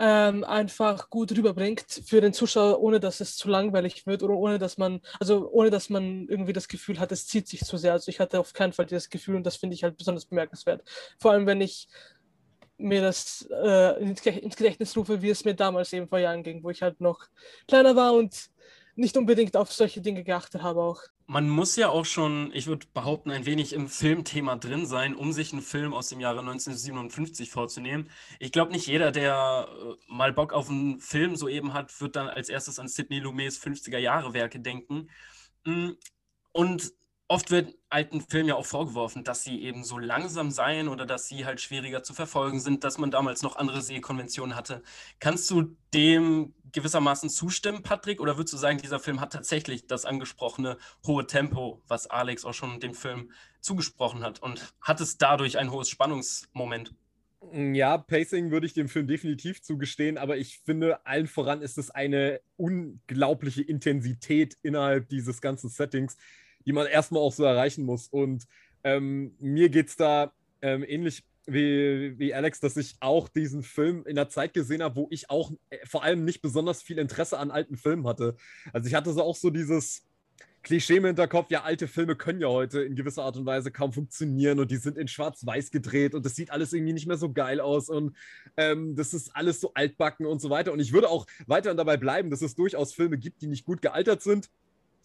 ähm, 0.00 0.44
einfach 0.44 1.10
gut 1.10 1.32
rüberbringt 1.32 2.02
für 2.06 2.20
den 2.20 2.32
Zuschauer, 2.32 2.80
ohne 2.80 3.00
dass 3.00 3.20
es 3.20 3.36
zu 3.36 3.48
langweilig 3.48 4.06
wird 4.06 4.22
oder 4.22 4.34
ohne 4.34 4.58
dass 4.58 4.78
man, 4.78 5.00
also 5.20 5.50
ohne 5.50 5.70
dass 5.70 5.90
man 5.90 6.26
irgendwie 6.28 6.52
das 6.52 6.68
Gefühl 6.68 7.00
hat, 7.00 7.12
es 7.12 7.26
zieht 7.26 7.48
sich 7.48 7.60
zu 7.60 7.76
sehr. 7.76 7.92
Also 7.92 8.08
ich 8.08 8.20
hatte 8.20 8.40
auf 8.40 8.52
keinen 8.52 8.72
Fall 8.72 8.86
dieses 8.86 9.10
Gefühl 9.10 9.36
und 9.36 9.44
das 9.44 9.56
finde 9.56 9.74
ich 9.74 9.84
halt 9.84 9.96
besonders 9.96 10.26
bemerkenswert. 10.26 10.82
Vor 11.18 11.32
allem, 11.32 11.46
wenn 11.46 11.60
ich 11.60 11.88
mir 12.78 13.02
das 13.02 13.48
äh, 13.50 14.00
ins 14.00 14.22
Gedächtnis 14.56 14.96
rufe, 14.96 15.20
wie 15.20 15.30
es 15.30 15.44
mir 15.44 15.54
damals 15.54 15.92
eben 15.92 16.08
vor 16.08 16.20
Jahren 16.20 16.44
ging, 16.44 16.62
wo 16.62 16.70
ich 16.70 16.80
halt 16.80 17.00
noch 17.00 17.26
kleiner 17.66 17.96
war 17.96 18.14
und 18.14 18.50
nicht 18.98 19.16
unbedingt 19.16 19.56
auf 19.56 19.72
solche 19.72 20.00
Dinge 20.00 20.24
geachtet 20.24 20.62
habe 20.62 20.80
auch. 20.82 21.02
Man 21.26 21.48
muss 21.48 21.76
ja 21.76 21.88
auch 21.88 22.04
schon, 22.04 22.50
ich 22.52 22.66
würde 22.66 22.86
behaupten, 22.92 23.30
ein 23.30 23.46
wenig 23.46 23.72
im 23.72 23.88
Filmthema 23.88 24.56
drin 24.56 24.86
sein, 24.86 25.14
um 25.14 25.32
sich 25.32 25.52
einen 25.52 25.62
Film 25.62 25.94
aus 25.94 26.08
dem 26.08 26.20
Jahre 26.20 26.40
1957 26.40 27.50
vorzunehmen. 27.50 28.10
Ich 28.40 28.50
glaube, 28.50 28.72
nicht 28.72 28.86
jeder, 28.86 29.12
der 29.12 29.68
äh, 29.70 30.12
mal 30.12 30.32
Bock 30.32 30.52
auf 30.52 30.68
einen 30.68 31.00
Film 31.00 31.36
soeben 31.36 31.74
hat, 31.74 32.00
wird 32.00 32.16
dann 32.16 32.28
als 32.28 32.48
erstes 32.48 32.78
an 32.78 32.88
Sidney 32.88 33.20
Lumets 33.20 33.58
50er-Jahre-Werke 33.62 34.60
denken. 34.60 35.08
Mm, 35.64 35.90
und 36.52 36.92
oft 37.28 37.50
wird 37.50 37.74
alten 37.90 38.22
Filmen 38.22 38.48
ja 38.48 38.54
auch 38.56 38.66
vorgeworfen, 38.66 39.22
dass 39.22 39.44
sie 39.44 39.62
eben 39.62 39.84
so 39.84 39.98
langsam 39.98 40.50
seien 40.50 40.88
oder 40.88 41.06
dass 41.06 41.28
sie 41.28 41.44
halt 41.44 41.60
schwieriger 41.60 42.02
zu 42.02 42.14
verfolgen 42.14 42.58
sind, 42.58 42.84
dass 42.84 42.98
man 42.98 43.10
damals 43.10 43.42
noch 43.42 43.56
andere 43.56 43.82
Sehkonventionen 43.82 44.56
hatte. 44.56 44.82
Kannst 45.20 45.50
du 45.50 45.76
dem 45.94 46.54
gewissermaßen 46.72 47.30
zustimmen, 47.30 47.82
Patrick? 47.82 48.20
Oder 48.20 48.36
würdest 48.36 48.54
du 48.54 48.58
sagen, 48.58 48.78
dieser 48.78 48.98
Film 48.98 49.20
hat 49.20 49.32
tatsächlich 49.32 49.86
das 49.86 50.04
angesprochene 50.04 50.78
hohe 51.06 51.26
Tempo, 51.26 51.82
was 51.86 52.06
Alex 52.06 52.44
auch 52.44 52.54
schon 52.54 52.80
dem 52.80 52.94
Film 52.94 53.30
zugesprochen 53.60 54.24
hat? 54.24 54.42
Und 54.42 54.74
hat 54.80 55.00
es 55.00 55.18
dadurch 55.18 55.58
ein 55.58 55.70
hohes 55.70 55.88
Spannungsmoment? 55.88 56.94
Ja, 57.52 57.98
Pacing 57.98 58.50
würde 58.50 58.66
ich 58.66 58.74
dem 58.74 58.88
Film 58.88 59.06
definitiv 59.06 59.62
zugestehen, 59.62 60.18
aber 60.18 60.38
ich 60.38 60.58
finde, 60.58 61.06
allen 61.06 61.28
voran 61.28 61.62
ist 61.62 61.78
es 61.78 61.90
eine 61.90 62.40
unglaubliche 62.56 63.62
Intensität 63.62 64.56
innerhalb 64.62 65.08
dieses 65.08 65.40
ganzen 65.40 65.70
Settings, 65.70 66.16
die 66.68 66.74
man 66.74 66.86
erstmal 66.86 67.22
auch 67.22 67.32
so 67.32 67.44
erreichen 67.44 67.84
muss. 67.84 68.08
Und 68.08 68.46
ähm, 68.84 69.34
mir 69.40 69.70
geht 69.70 69.88
es 69.88 69.96
da 69.96 70.32
ähm, 70.60 70.84
ähnlich 70.86 71.24
wie, 71.46 72.18
wie 72.18 72.34
Alex, 72.34 72.60
dass 72.60 72.76
ich 72.76 72.96
auch 73.00 73.30
diesen 73.30 73.62
Film 73.62 74.04
in 74.06 74.16
der 74.16 74.28
Zeit 74.28 74.52
gesehen 74.52 74.82
habe, 74.82 74.96
wo 74.96 75.08
ich 75.10 75.30
auch 75.30 75.50
äh, 75.70 75.78
vor 75.86 76.04
allem 76.04 76.26
nicht 76.26 76.42
besonders 76.42 76.82
viel 76.82 76.98
Interesse 76.98 77.38
an 77.38 77.50
alten 77.50 77.78
Filmen 77.78 78.06
hatte. 78.06 78.36
Also 78.74 78.86
ich 78.86 78.94
hatte 78.94 79.14
so 79.14 79.22
auch 79.22 79.34
so 79.34 79.48
dieses 79.48 80.04
Klischee 80.62 80.96
im 80.96 81.06
Hinterkopf, 81.06 81.50
ja, 81.50 81.62
alte 81.62 81.88
Filme 81.88 82.16
können 82.16 82.42
ja 82.42 82.48
heute 82.48 82.82
in 82.82 82.96
gewisser 82.96 83.22
Art 83.22 83.38
und 83.38 83.46
Weise 83.46 83.70
kaum 83.70 83.94
funktionieren 83.94 84.60
und 84.60 84.70
die 84.70 84.76
sind 84.76 84.98
in 84.98 85.08
schwarz-weiß 85.08 85.70
gedreht 85.70 86.14
und 86.14 86.26
das 86.26 86.36
sieht 86.36 86.50
alles 86.50 86.74
irgendwie 86.74 86.92
nicht 86.92 87.06
mehr 87.06 87.16
so 87.16 87.32
geil 87.32 87.60
aus 87.60 87.88
und 87.88 88.14
ähm, 88.58 88.94
das 88.94 89.14
ist 89.14 89.34
alles 89.34 89.58
so 89.58 89.72
altbacken 89.72 90.26
und 90.26 90.42
so 90.42 90.50
weiter. 90.50 90.72
Und 90.72 90.80
ich 90.80 90.92
würde 90.92 91.08
auch 91.08 91.26
weiterhin 91.46 91.78
dabei 91.78 91.96
bleiben, 91.96 92.28
dass 92.28 92.42
es 92.42 92.56
durchaus 92.56 92.92
Filme 92.92 93.16
gibt, 93.16 93.40
die 93.40 93.46
nicht 93.46 93.64
gut 93.64 93.80
gealtert 93.80 94.20
sind. 94.20 94.50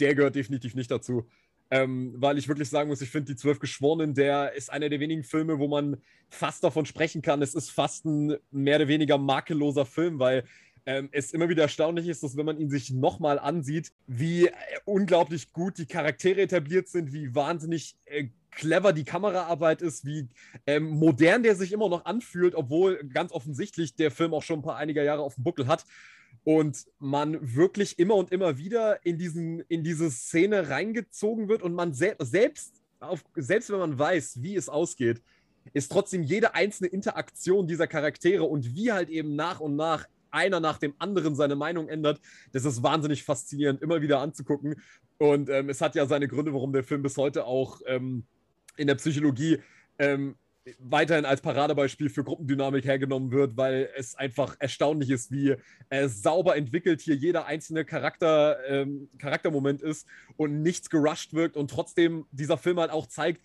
Der 0.02 0.16
gehört 0.16 0.36
definitiv 0.36 0.76
nicht 0.76 0.92
dazu. 0.92 1.28
Ähm, 1.74 2.14
weil 2.18 2.38
ich 2.38 2.48
wirklich 2.48 2.70
sagen 2.70 2.88
muss, 2.88 3.02
ich 3.02 3.10
finde 3.10 3.34
die 3.34 3.36
Zwölf 3.36 3.58
Geschworenen, 3.58 4.14
der 4.14 4.54
ist 4.54 4.72
einer 4.72 4.90
der 4.90 5.00
wenigen 5.00 5.24
Filme, 5.24 5.58
wo 5.58 5.68
man 5.68 5.98
fast 6.30 6.64
davon 6.64 6.86
sprechen 6.86 7.24
kann, 7.24 7.42
es 7.42 7.56
ist 7.56 7.72
fast 7.72 8.06
ein 8.06 8.38
mehr 8.52 8.76
oder 8.76 8.88
weniger 8.88 9.18
makelloser 9.18 9.84
Film, 9.88 10.20
weil 10.20 10.44
ähm, 10.86 11.10
es 11.12 11.34
immer 11.34 11.50
wieder 11.50 11.64
erstaunlich 11.64 12.08
ist, 12.08 12.22
dass 12.22 12.38
wenn 12.38 12.46
man 12.46 12.60
ihn 12.60 12.70
sich 12.70 12.92
nochmal 12.92 13.40
ansieht, 13.40 13.92
wie 14.06 14.50
äh, 14.50 14.52
unglaublich 14.86 15.52
gut 15.52 15.80
die 15.80 15.88
Charaktere 15.88 16.42
etabliert 16.42 16.90
sind, 16.90 17.12
wie 17.12 17.34
wahnsinnig 17.34 17.96
äh, 18.06 18.28
clever 18.52 18.94
die 18.94 19.04
Kameraarbeit 19.04 19.82
ist, 19.82 20.06
wie 20.06 20.28
ähm, 20.68 20.92
modern 20.92 21.42
der 21.42 21.56
sich 21.56 21.72
immer 21.72 21.90
noch 21.90 22.06
anfühlt, 22.06 22.54
obwohl 22.54 23.04
ganz 23.12 23.32
offensichtlich 23.32 23.96
der 23.96 24.12
Film 24.12 24.36
auch 24.36 24.44
schon 24.44 24.60
ein 24.60 24.64
paar 24.64 24.78
einiger 24.78 25.02
Jahre 25.02 25.24
auf 25.24 25.34
dem 25.36 25.44
Buckel 25.44 25.66
hat 25.66 25.86
und 26.44 26.86
man 27.00 27.56
wirklich 27.56 28.00
immer 28.00 28.16
und 28.16 28.32
immer 28.32 28.58
wieder 28.58 29.06
in, 29.06 29.18
diesen, 29.18 29.62
in 29.62 29.84
diese 29.84 30.12
Szene 30.12 30.70
reingezogen 30.70 31.48
wird 31.48 31.62
und 31.62 31.74
man 31.74 31.94
se 31.94 32.16
selbst, 32.20 32.82
auf, 33.00 33.24
selbst 33.36 33.70
wenn 33.70 33.80
man 33.80 33.98
weiß, 33.98 34.42
wie 34.42 34.56
es 34.56 34.70
ausgeht, 34.70 35.22
ist 35.74 35.92
trotzdem 35.92 36.24
jede 36.24 36.56
einzelne 36.56 36.90
Interaktion 36.90 37.68
dieser 37.68 37.88
Charaktere 37.88 38.44
und 38.44 38.76
wie 38.76 38.92
halt 38.92 39.10
eben 39.10 39.36
nach 39.36 39.62
und 39.62 39.76
nach 39.76 40.06
einer 40.32 40.60
nach 40.60 40.80
dem 40.80 40.96
anderen 40.98 41.36
seine 41.36 41.56
Meinung 41.56 41.88
ändert, 41.88 42.20
das 42.52 42.66
ist 42.66 42.82
wahnsinnig 42.82 43.24
faszinierend, 43.24 43.82
immer 43.82 44.02
wieder 44.02 44.20
anzugucken. 44.20 44.82
Und 45.20 45.50
ähm, 45.50 45.70
es 45.70 45.80
hat 45.80 45.96
ja 45.96 46.08
seine 46.08 46.28
Gründe, 46.28 46.54
warum 46.54 46.74
der 46.74 46.84
Film 46.84 47.04
bis 47.04 47.18
heute 47.18 47.46
auch 47.46 47.82
ähm, 47.86 48.26
in 48.76 48.88
der 48.88 48.96
Psychologie 48.96 49.60
ähm, 50.00 50.36
weiterhin 50.80 51.26
als 51.26 51.42
Paradebeispiel 51.42 52.10
für 52.10 52.24
Gruppendynamik 52.24 52.86
hergenommen 52.86 53.32
wird, 53.32 53.58
weil 53.58 53.90
es 53.98 54.16
einfach 54.16 54.56
erstaunlich 54.60 55.10
ist, 55.10 55.32
wie 55.32 55.56
äh, 55.90 56.08
sauber 56.08 56.56
entwickelt 56.56 57.02
hier 57.02 57.16
jeder 57.16 57.46
einzelne 57.46 57.84
Charakter, 57.84 58.58
ähm, 58.68 59.10
Charaktermoment 59.18 59.82
ist 59.82 60.08
und 60.38 60.62
nichts 60.62 60.90
gerusht 60.90 61.34
wirkt 61.34 61.58
und 61.58 61.70
trotzdem 61.70 62.26
dieser 62.32 62.58
Film 62.58 62.80
halt 62.80 62.92
auch 62.92 63.08
zeigt, 63.08 63.42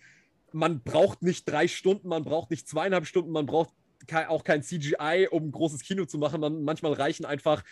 man 0.51 0.81
braucht 0.81 1.21
nicht 1.21 1.47
drei 1.47 1.67
Stunden, 1.67 2.07
man 2.07 2.23
braucht 2.23 2.51
nicht 2.51 2.67
zweieinhalb 2.67 3.05
Stunden, 3.05 3.31
man 3.31 3.45
braucht 3.45 3.73
kein, 4.07 4.27
auch 4.27 4.43
kein 4.43 4.63
CGI, 4.63 5.27
um 5.29 5.47
ein 5.47 5.51
großes 5.51 5.81
Kino 5.81 6.05
zu 6.05 6.17
machen. 6.17 6.41
Man, 6.41 6.63
manchmal 6.63 6.93
reichen 6.93 7.25
einfach 7.25 7.63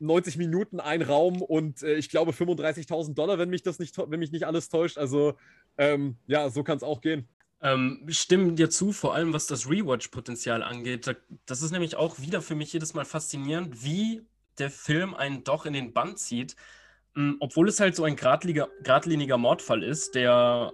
90 0.00 0.36
Minuten 0.36 0.80
ein 0.80 1.02
Raum 1.02 1.40
und 1.40 1.82
äh, 1.82 1.94
ich 1.94 2.08
glaube 2.08 2.32
35.000 2.32 3.14
Dollar, 3.14 3.38
wenn 3.38 3.50
mich 3.50 3.62
das 3.62 3.78
nicht, 3.78 3.96
wenn 3.96 4.20
mich 4.20 4.32
nicht 4.32 4.46
alles 4.46 4.68
täuscht. 4.68 4.98
Also 4.98 5.34
ähm, 5.76 6.16
ja, 6.26 6.50
so 6.50 6.62
kann 6.62 6.76
es 6.76 6.82
auch 6.82 7.00
gehen. 7.00 7.28
Ähm, 7.60 8.04
stimmen 8.08 8.54
dir 8.54 8.70
zu, 8.70 8.92
vor 8.92 9.14
allem 9.14 9.32
was 9.32 9.46
das 9.46 9.68
Rewatch-Potenzial 9.68 10.62
angeht. 10.62 11.12
Das 11.46 11.62
ist 11.62 11.72
nämlich 11.72 11.96
auch 11.96 12.20
wieder 12.20 12.40
für 12.40 12.54
mich 12.54 12.72
jedes 12.72 12.94
Mal 12.94 13.04
faszinierend, 13.04 13.82
wie 13.82 14.22
der 14.58 14.70
Film 14.70 15.14
einen 15.14 15.42
doch 15.44 15.66
in 15.66 15.72
den 15.72 15.92
Band 15.92 16.18
zieht. 16.18 16.54
Ähm, 17.16 17.36
obwohl 17.40 17.68
es 17.68 17.80
halt 17.80 17.96
so 17.96 18.04
ein 18.04 18.16
geradliniger, 18.16 18.68
geradliniger 18.82 19.38
Mordfall 19.38 19.82
ist, 19.82 20.14
der, 20.14 20.72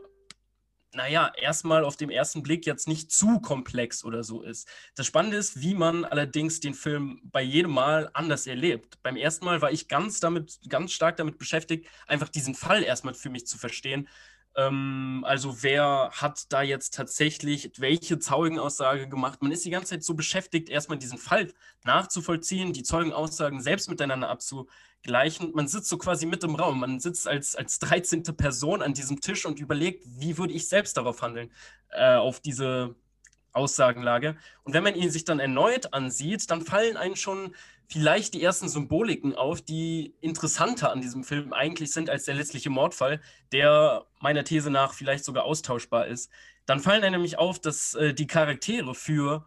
naja, 0.92 1.32
erstmal 1.40 1.84
auf 1.84 1.96
dem 1.96 2.10
ersten 2.10 2.42
Blick 2.42 2.66
jetzt 2.66 2.86
nicht 2.86 3.10
zu 3.10 3.40
komplex 3.40 4.04
oder 4.04 4.22
so 4.22 4.42
ist. 4.42 4.68
Das 4.94 5.06
Spannende 5.06 5.38
ist, 5.38 5.62
wie 5.62 5.74
man 5.74 6.04
allerdings 6.04 6.60
den 6.60 6.74
Film 6.74 7.22
bei 7.24 7.40
jedem 7.40 7.70
Mal 7.70 8.10
anders 8.12 8.46
erlebt. 8.46 9.02
Beim 9.02 9.16
ersten 9.16 9.46
Mal 9.46 9.62
war 9.62 9.72
ich 9.72 9.88
ganz 9.88 10.20
damit, 10.20 10.60
ganz 10.68 10.92
stark 10.92 11.16
damit 11.16 11.38
beschäftigt, 11.38 11.88
einfach 12.06 12.28
diesen 12.28 12.54
Fall 12.54 12.82
erstmal 12.82 13.14
für 13.14 13.30
mich 13.30 13.46
zu 13.46 13.56
verstehen 13.56 14.06
also 14.56 15.62
wer 15.62 16.10
hat 16.12 16.52
da 16.52 16.62
jetzt 16.62 16.94
tatsächlich 16.94 17.72
welche 17.78 18.20
Zeugenaussage 18.20 19.08
gemacht? 19.08 19.42
Man 19.42 19.50
ist 19.50 19.64
die 19.64 19.70
ganze 19.70 19.90
Zeit 19.90 20.04
so 20.04 20.14
beschäftigt, 20.14 20.68
erstmal 20.68 20.98
diesen 20.98 21.18
Fall 21.18 21.52
nachzuvollziehen, 21.84 22.72
die 22.72 22.84
Zeugenaussagen 22.84 23.60
selbst 23.60 23.90
miteinander 23.90 24.28
abzugleichen. 24.28 25.52
Man 25.54 25.66
sitzt 25.66 25.88
so 25.88 25.98
quasi 25.98 26.26
mit 26.26 26.44
im 26.44 26.54
Raum. 26.54 26.80
Man 26.80 27.00
sitzt 27.00 27.26
als, 27.26 27.56
als 27.56 27.80
13. 27.80 28.22
Person 28.36 28.80
an 28.80 28.94
diesem 28.94 29.20
Tisch 29.20 29.44
und 29.44 29.58
überlegt, 29.58 30.04
wie 30.06 30.38
würde 30.38 30.54
ich 30.54 30.68
selbst 30.68 30.96
darauf 30.96 31.20
handeln, 31.20 31.50
äh, 31.90 32.14
auf 32.14 32.38
diese 32.38 32.94
Aussagenlage. 33.54 34.36
Und 34.64 34.74
wenn 34.74 34.82
man 34.82 34.94
ihn 34.94 35.10
sich 35.10 35.24
dann 35.24 35.40
erneut 35.40 35.92
ansieht, 35.94 36.50
dann 36.50 36.62
fallen 36.62 36.96
einem 36.96 37.16
schon 37.16 37.54
vielleicht 37.86 38.34
die 38.34 38.42
ersten 38.42 38.68
Symboliken 38.68 39.34
auf, 39.34 39.60
die 39.60 40.14
interessanter 40.20 40.90
an 40.90 41.00
diesem 41.00 41.24
Film 41.24 41.52
eigentlich 41.52 41.92
sind 41.92 42.10
als 42.10 42.24
der 42.24 42.34
letztliche 42.34 42.70
Mordfall, 42.70 43.20
der 43.52 44.06
meiner 44.20 44.44
These 44.44 44.70
nach 44.70 44.94
vielleicht 44.94 45.24
sogar 45.24 45.44
austauschbar 45.44 46.06
ist. 46.06 46.30
Dann 46.66 46.80
fallen 46.80 47.02
einem 47.02 47.16
nämlich 47.16 47.38
auf, 47.38 47.58
dass 47.58 47.94
äh, 47.94 48.14
die 48.14 48.26
Charaktere 48.26 48.94
für 48.94 49.46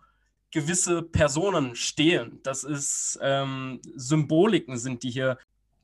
gewisse 0.52 1.02
Personen 1.02 1.76
stehen. 1.76 2.40
Das 2.44 2.64
ist 2.64 3.20
ähm, 3.22 3.82
Symboliken 3.96 4.78
sind, 4.78 5.04
die 5.04 5.10
hier 5.10 5.38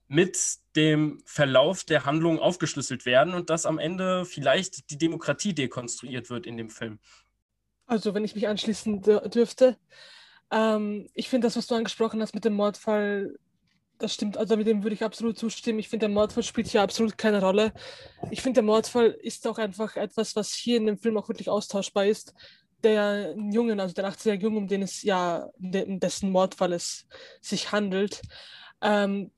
mit 0.08 0.38
dem 0.76 1.22
Verlauf 1.26 1.84
der 1.84 2.06
Handlung 2.06 2.40
aufgeschlüsselt 2.40 3.06
werden 3.06 3.34
und 3.34 3.50
dass 3.50 3.66
am 3.66 3.80
Ende 3.80 4.26
vielleicht 4.26 4.92
die 4.92 4.98
Demokratie 4.98 5.54
dekonstruiert 5.54 6.30
wird 6.30 6.46
in 6.46 6.56
dem 6.56 6.70
Film. 6.70 7.00
Also 7.94 8.16
wenn 8.16 8.26
ich 8.26 8.34
mich 8.34 8.48
anschließen 8.48 9.04
dürfte, 9.04 9.78
ähm, 10.50 11.08
ich 11.14 11.30
finde 11.30 11.46
das, 11.46 11.56
was 11.56 11.68
du 11.68 11.76
angesprochen 11.76 12.24
hast 12.24 12.34
mit 12.34 12.44
dem 12.44 12.56
Mordfall, 12.56 13.38
das 14.00 14.16
stimmt, 14.16 14.36
also 14.36 14.58
mit 14.58 14.66
dem 14.66 14.82
würde 14.82 14.96
ich 14.96 15.04
absolut 15.04 15.38
zustimmen. 15.38 15.78
Ich 15.78 15.90
finde, 15.90 16.08
der 16.08 16.14
Mordfall 16.14 16.42
spielt 16.42 16.68
hier 16.68 16.82
absolut 16.82 17.20
keine 17.20 17.40
Rolle. 17.40 17.72
Ich 18.32 18.42
finde, 18.42 18.56
der 18.56 18.64
Mordfall 18.64 19.12
ist 19.22 19.48
auch 19.48 19.60
einfach 19.60 19.96
etwas, 19.96 20.36
was 20.36 20.56
hier 20.56 20.78
in 20.78 20.88
dem 20.88 20.98
Film 20.98 21.20
auch 21.20 21.30
wirklich 21.30 21.52
austauschbar 21.52 22.08
ist. 22.08 22.34
Der 22.84 23.36
Jungen, 23.38 23.80
also 23.80 23.94
der 23.94 24.10
18-jährige 24.10 24.46
Junge, 24.46 24.58
um 24.58 24.68
den 24.68 24.82
es 24.82 25.04
ja, 25.04 25.48
dessen 25.60 26.32
Mordfall 26.32 26.74
es 26.74 27.06
sich 27.42 27.72
handelt, 27.72 28.24
ähm, 28.82 29.30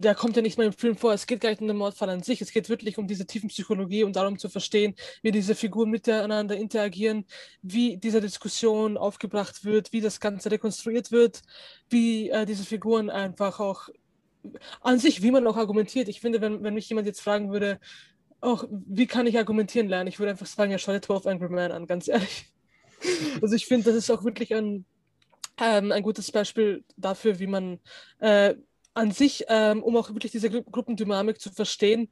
der 0.00 0.14
kommt 0.14 0.34
ja 0.34 0.42
nicht 0.42 0.56
mal 0.56 0.64
im 0.64 0.72
Film 0.72 0.96
vor. 0.96 1.12
Es 1.12 1.26
geht 1.26 1.42
gar 1.42 1.50
nicht 1.50 1.60
um 1.60 1.68
den 1.68 1.76
Mordfall 1.76 2.08
an 2.08 2.22
sich. 2.22 2.40
Es 2.40 2.52
geht 2.52 2.70
wirklich 2.70 2.96
um 2.96 3.06
diese 3.06 3.26
tiefen 3.26 3.50
Psychologie 3.50 4.02
und 4.02 4.16
darum 4.16 4.38
zu 4.38 4.48
verstehen, 4.48 4.94
wie 5.22 5.30
diese 5.30 5.54
Figuren 5.54 5.90
miteinander 5.90 6.56
interagieren, 6.56 7.26
wie 7.60 7.98
diese 7.98 8.22
Diskussion 8.22 8.96
aufgebracht 8.96 9.62
wird, 9.64 9.92
wie 9.92 10.00
das 10.00 10.18
Ganze 10.18 10.50
rekonstruiert 10.50 11.12
wird, 11.12 11.42
wie 11.90 12.30
äh, 12.30 12.46
diese 12.46 12.64
Figuren 12.64 13.10
einfach 13.10 13.60
auch 13.60 13.90
an 14.80 14.98
sich, 14.98 15.20
wie 15.22 15.30
man 15.30 15.46
auch 15.46 15.58
argumentiert. 15.58 16.08
Ich 16.08 16.20
finde, 16.20 16.40
wenn, 16.40 16.62
wenn 16.62 16.72
mich 16.72 16.88
jemand 16.88 17.06
jetzt 17.06 17.20
fragen 17.20 17.52
würde, 17.52 17.78
auch, 18.40 18.64
wie 18.70 19.06
kann 19.06 19.26
ich 19.26 19.36
argumentieren 19.36 19.88
lernen? 19.88 20.08
Ich 20.08 20.18
würde 20.18 20.30
einfach 20.30 20.46
sagen, 20.46 20.72
ja, 20.72 20.78
schau 20.78 20.92
dir 20.92 21.02
12 21.02 21.26
Angry 21.26 21.50
Men 21.50 21.72
an, 21.72 21.86
ganz 21.86 22.08
ehrlich. 22.08 22.46
Also 23.40 23.54
ich 23.54 23.64
finde, 23.64 23.86
das 23.86 23.94
ist 23.94 24.10
auch 24.10 24.24
wirklich 24.24 24.54
ein, 24.54 24.84
ähm, 25.58 25.90
ein 25.90 26.02
gutes 26.02 26.30
Beispiel 26.30 26.84
dafür, 26.98 27.38
wie 27.38 27.46
man 27.46 27.78
äh, 28.18 28.56
an 28.94 29.10
sich, 29.10 29.44
ähm, 29.48 29.82
um 29.82 29.96
auch 29.96 30.10
wirklich 30.10 30.32
diese 30.32 30.50
Gru 30.50 30.62
Gruppendynamik 30.62 31.40
zu 31.40 31.50
verstehen, 31.50 32.08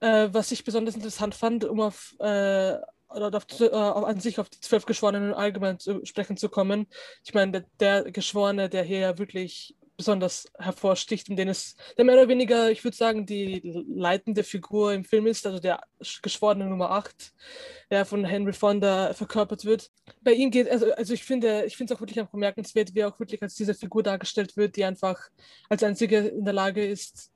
äh, 0.00 0.28
was 0.32 0.52
ich 0.52 0.64
besonders 0.64 0.94
interessant 0.94 1.34
fand, 1.34 1.64
um 1.64 1.80
auf, 1.80 2.14
äh, 2.20 2.76
auf 3.08 3.60
äh, 3.60 3.74
an 3.74 4.20
sich 4.20 4.38
auf 4.38 4.48
die 4.48 4.60
zwölf 4.60 4.86
Geschworenen 4.86 5.34
allgemein 5.34 5.78
zu 5.78 6.04
sprechen 6.04 6.36
zu 6.36 6.48
kommen. 6.48 6.86
Ich 7.24 7.34
meine, 7.34 7.52
der, 7.52 7.64
der 7.80 8.12
Geschworene, 8.12 8.68
der 8.68 8.84
hier 8.84 9.00
ja 9.00 9.18
wirklich 9.18 9.76
besonders 10.00 10.50
hervorsticht, 10.58 11.28
in 11.28 11.36
dem 11.36 11.48
es 11.48 11.76
der 11.98 12.06
mehr 12.06 12.14
oder 12.14 12.28
weniger, 12.28 12.70
ich 12.70 12.82
würde 12.84 12.96
sagen, 12.96 13.26
die 13.26 13.60
leitende 13.86 14.44
Figur 14.44 14.94
im 14.94 15.04
Film 15.04 15.26
ist, 15.26 15.46
also 15.46 15.58
der 15.58 15.82
Geschworene 16.22 16.64
Nummer 16.64 16.90
8, 16.92 17.34
der 17.90 18.06
von 18.06 18.24
Henry 18.24 18.54
Fonda 18.54 19.12
verkörpert 19.12 19.66
wird. 19.66 19.90
Bei 20.22 20.32
ihm 20.32 20.50
geht, 20.50 20.70
also, 20.70 20.90
also 20.94 21.12
ich 21.12 21.22
finde, 21.22 21.64
ich 21.66 21.76
finde 21.76 21.92
es 21.92 21.98
auch 21.98 22.00
wirklich 22.00 22.24
bemerkenswert, 22.24 22.94
wie 22.94 23.00
er 23.00 23.08
auch 23.08 23.20
wirklich 23.20 23.42
als 23.42 23.56
diese 23.56 23.74
Figur 23.74 24.02
dargestellt 24.02 24.56
wird, 24.56 24.76
die 24.76 24.86
einfach 24.86 25.28
als 25.68 25.82
einzige 25.82 26.20
in 26.28 26.46
der 26.46 26.54
Lage 26.54 26.86
ist, 26.86 27.30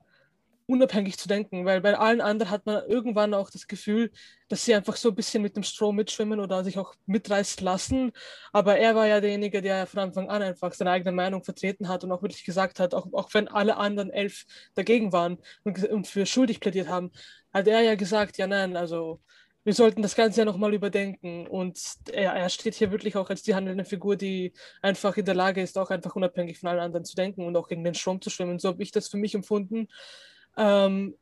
unabhängig 0.67 1.17
zu 1.17 1.27
denken, 1.27 1.65
weil 1.65 1.81
bei 1.81 1.97
allen 1.97 2.21
anderen 2.21 2.51
hat 2.51 2.65
man 2.65 2.87
irgendwann 2.87 3.33
auch 3.33 3.49
das 3.49 3.67
Gefühl, 3.67 4.11
dass 4.47 4.65
sie 4.65 4.73
einfach 4.73 4.95
so 4.95 5.09
ein 5.09 5.15
bisschen 5.15 5.43
mit 5.43 5.55
dem 5.55 5.63
Strom 5.63 5.95
mitschwimmen 5.95 6.39
oder 6.39 6.63
sich 6.63 6.77
auch 6.77 6.95
mitreißen 7.05 7.63
lassen. 7.63 8.11
Aber 8.51 8.77
er 8.77 8.95
war 8.95 9.07
ja 9.07 9.21
derjenige, 9.21 9.61
der 9.61 9.85
von 9.87 9.99
Anfang 9.99 10.29
an 10.29 10.41
einfach 10.41 10.73
seine 10.73 10.91
eigene 10.91 11.11
Meinung 11.11 11.43
vertreten 11.43 11.87
hat 11.87 12.03
und 12.03 12.11
auch 12.11 12.21
wirklich 12.21 12.43
gesagt 12.45 12.79
hat, 12.79 12.93
auch, 12.93 13.07
auch 13.13 13.33
wenn 13.33 13.47
alle 13.47 13.77
anderen 13.77 14.09
elf 14.11 14.45
dagegen 14.75 15.11
waren 15.13 15.37
und, 15.63 15.83
und 15.89 16.07
für 16.07 16.25
schuldig 16.25 16.59
plädiert 16.59 16.87
haben, 16.87 17.11
hat 17.53 17.67
er 17.67 17.81
ja 17.81 17.95
gesagt, 17.95 18.37
ja 18.37 18.47
nein, 18.47 18.75
also 18.75 19.21
wir 19.65 19.73
sollten 19.73 20.03
das 20.03 20.15
Ganze 20.15 20.41
ja 20.41 20.45
nochmal 20.45 20.73
überdenken. 20.73 21.47
Und 21.47 21.79
er, 22.13 22.33
er 22.33 22.49
steht 22.49 22.75
hier 22.75 22.91
wirklich 22.91 23.17
auch 23.17 23.29
als 23.29 23.41
die 23.41 23.55
handelnde 23.55 23.83
Figur, 23.83 24.15
die 24.15 24.53
einfach 24.81 25.17
in 25.17 25.25
der 25.25 25.35
Lage 25.35 25.61
ist, 25.61 25.77
auch 25.77 25.89
einfach 25.89 26.15
unabhängig 26.15 26.59
von 26.59 26.69
allen 26.69 26.79
anderen 26.79 27.03
zu 27.03 27.15
denken 27.15 27.45
und 27.45 27.57
auch 27.57 27.67
gegen 27.67 27.83
den 27.83 27.95
Strom 27.95 28.21
zu 28.21 28.29
schwimmen. 28.29 28.59
So 28.59 28.69
habe 28.69 28.83
ich 28.83 28.91
das 28.91 29.07
für 29.07 29.17
mich 29.17 29.33
empfunden. 29.33 29.87
Ähm, 30.57 31.15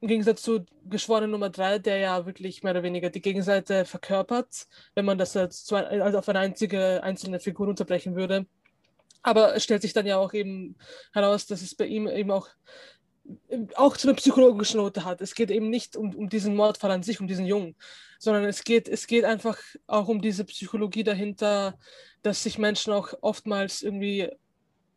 Im 0.00 0.08
Gegensatz 0.08 0.42
zu 0.42 0.64
Geschworenen 0.88 1.30
Nummer 1.30 1.50
3, 1.50 1.78
der 1.78 1.98
ja 1.98 2.26
wirklich 2.26 2.62
mehr 2.62 2.72
oder 2.72 2.82
weniger 2.82 3.10
die 3.10 3.20
Gegenseite 3.20 3.84
verkörpert, 3.84 4.66
wenn 4.94 5.04
man 5.04 5.18
das 5.18 5.36
als, 5.36 5.70
als 5.72 6.14
auf 6.14 6.28
eine 6.28 6.38
einzige 6.38 7.02
einzelne 7.02 7.40
Figur 7.40 7.68
unterbrechen 7.68 8.16
würde. 8.16 8.46
Aber 9.22 9.54
es 9.54 9.64
stellt 9.64 9.82
sich 9.82 9.92
dann 9.92 10.06
ja 10.06 10.16
auch 10.16 10.32
eben 10.32 10.76
heraus, 11.12 11.46
dass 11.46 11.60
es 11.60 11.74
bei 11.74 11.86
ihm 11.86 12.08
eben 12.08 12.30
auch 12.30 12.48
auch 13.74 13.96
zu 13.96 14.08
einer 14.08 14.16
psychologischen 14.16 14.78
Note 14.78 15.04
hat. 15.04 15.20
Es 15.20 15.34
geht 15.34 15.50
eben 15.50 15.70
nicht 15.70 15.96
um, 15.96 16.14
um 16.14 16.28
diesen 16.28 16.56
Mordfall 16.56 16.90
an 16.90 17.02
sich, 17.02 17.20
um 17.20 17.26
diesen 17.26 17.46
Jungen, 17.46 17.76
sondern 18.18 18.44
es 18.44 18.64
geht, 18.64 18.88
es 18.88 19.06
geht 19.06 19.24
einfach 19.24 19.58
auch 19.86 20.08
um 20.08 20.20
diese 20.20 20.44
Psychologie 20.44 21.04
dahinter, 21.04 21.78
dass 22.22 22.42
sich 22.42 22.58
Menschen 22.58 22.92
auch 22.92 23.12
oftmals 23.20 23.82
irgendwie 23.82 24.30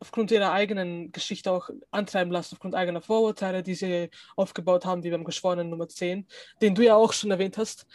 aufgrund 0.00 0.30
ihrer 0.30 0.52
eigenen 0.52 1.12
Geschichte 1.12 1.50
auch 1.50 1.70
antreiben 1.90 2.32
lassen, 2.32 2.54
aufgrund 2.54 2.74
eigener 2.74 3.00
Vorurteile, 3.00 3.62
die 3.62 3.74
sie 3.74 4.10
aufgebaut 4.36 4.84
haben, 4.84 5.02
wie 5.04 5.10
beim 5.10 5.24
Geschworenen 5.24 5.70
Nummer 5.70 5.88
10, 5.88 6.26
den 6.62 6.74
du 6.74 6.82
ja 6.82 6.94
auch 6.94 7.12
schon 7.12 7.30
erwähnt 7.30 7.58
hast. 7.58 7.86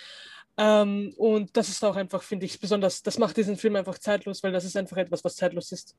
Ähm, 0.57 1.13
und 1.17 1.55
das 1.55 1.69
ist 1.69 1.83
auch 1.85 1.95
einfach, 1.95 2.21
finde 2.21 2.45
ich, 2.45 2.59
besonders, 2.59 3.01
das 3.01 3.17
macht 3.17 3.37
diesen 3.37 3.55
Film 3.55 3.75
einfach 3.75 3.97
zeitlos, 3.97 4.43
weil 4.43 4.51
das 4.51 4.65
ist 4.65 4.75
einfach 4.75 4.97
etwas, 4.97 5.23
was 5.23 5.35
zeitlos 5.35 5.71
ist. 5.71 5.95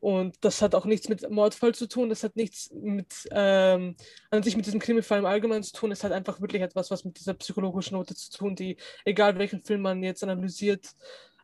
Und 0.00 0.36
das 0.44 0.60
hat 0.60 0.74
auch 0.74 0.84
nichts 0.84 1.08
mit 1.08 1.28
Mordfall 1.30 1.74
zu 1.74 1.88
tun, 1.88 2.10
das 2.10 2.22
hat 2.22 2.36
nichts 2.36 2.70
mit 2.72 3.26
ähm, 3.30 3.96
an 4.30 4.42
sich 4.42 4.56
mit 4.56 4.66
diesem 4.66 4.80
Krimifall 4.80 5.20
im 5.20 5.26
Allgemeinen 5.26 5.62
zu 5.62 5.72
tun. 5.72 5.90
Es 5.90 6.04
hat 6.04 6.12
einfach 6.12 6.40
wirklich 6.40 6.62
etwas, 6.62 6.90
was 6.90 7.04
mit 7.04 7.18
dieser 7.18 7.34
psychologischen 7.34 7.96
Note 7.96 8.14
zu 8.14 8.30
tun, 8.30 8.54
die, 8.54 8.76
egal 9.06 9.38
welchen 9.38 9.62
Film 9.62 9.80
man 9.80 10.02
jetzt 10.02 10.22
analysiert, 10.22 10.94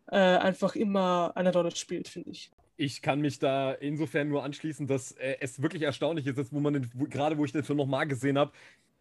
äh, 0.08 0.16
einfach 0.16 0.76
immer 0.76 1.32
eine 1.34 1.52
Rolle 1.52 1.74
spielt, 1.74 2.08
finde 2.08 2.30
ich. 2.30 2.50
Ich 2.76 3.02
kann 3.02 3.20
mich 3.20 3.38
da 3.38 3.72
insofern 3.72 4.28
nur 4.28 4.44
anschließen, 4.44 4.86
dass 4.86 5.12
äh, 5.12 5.36
es 5.40 5.62
wirklich 5.62 5.82
erstaunlich 5.82 6.26
ist, 6.26 6.52
wo 6.52 6.60
man 6.60 6.90
gerade 7.10 7.38
wo 7.38 7.44
ich 7.44 7.52
den 7.52 7.64
Film 7.64 7.78
nochmal 7.78 8.06
gesehen 8.06 8.38
habe, 8.38 8.52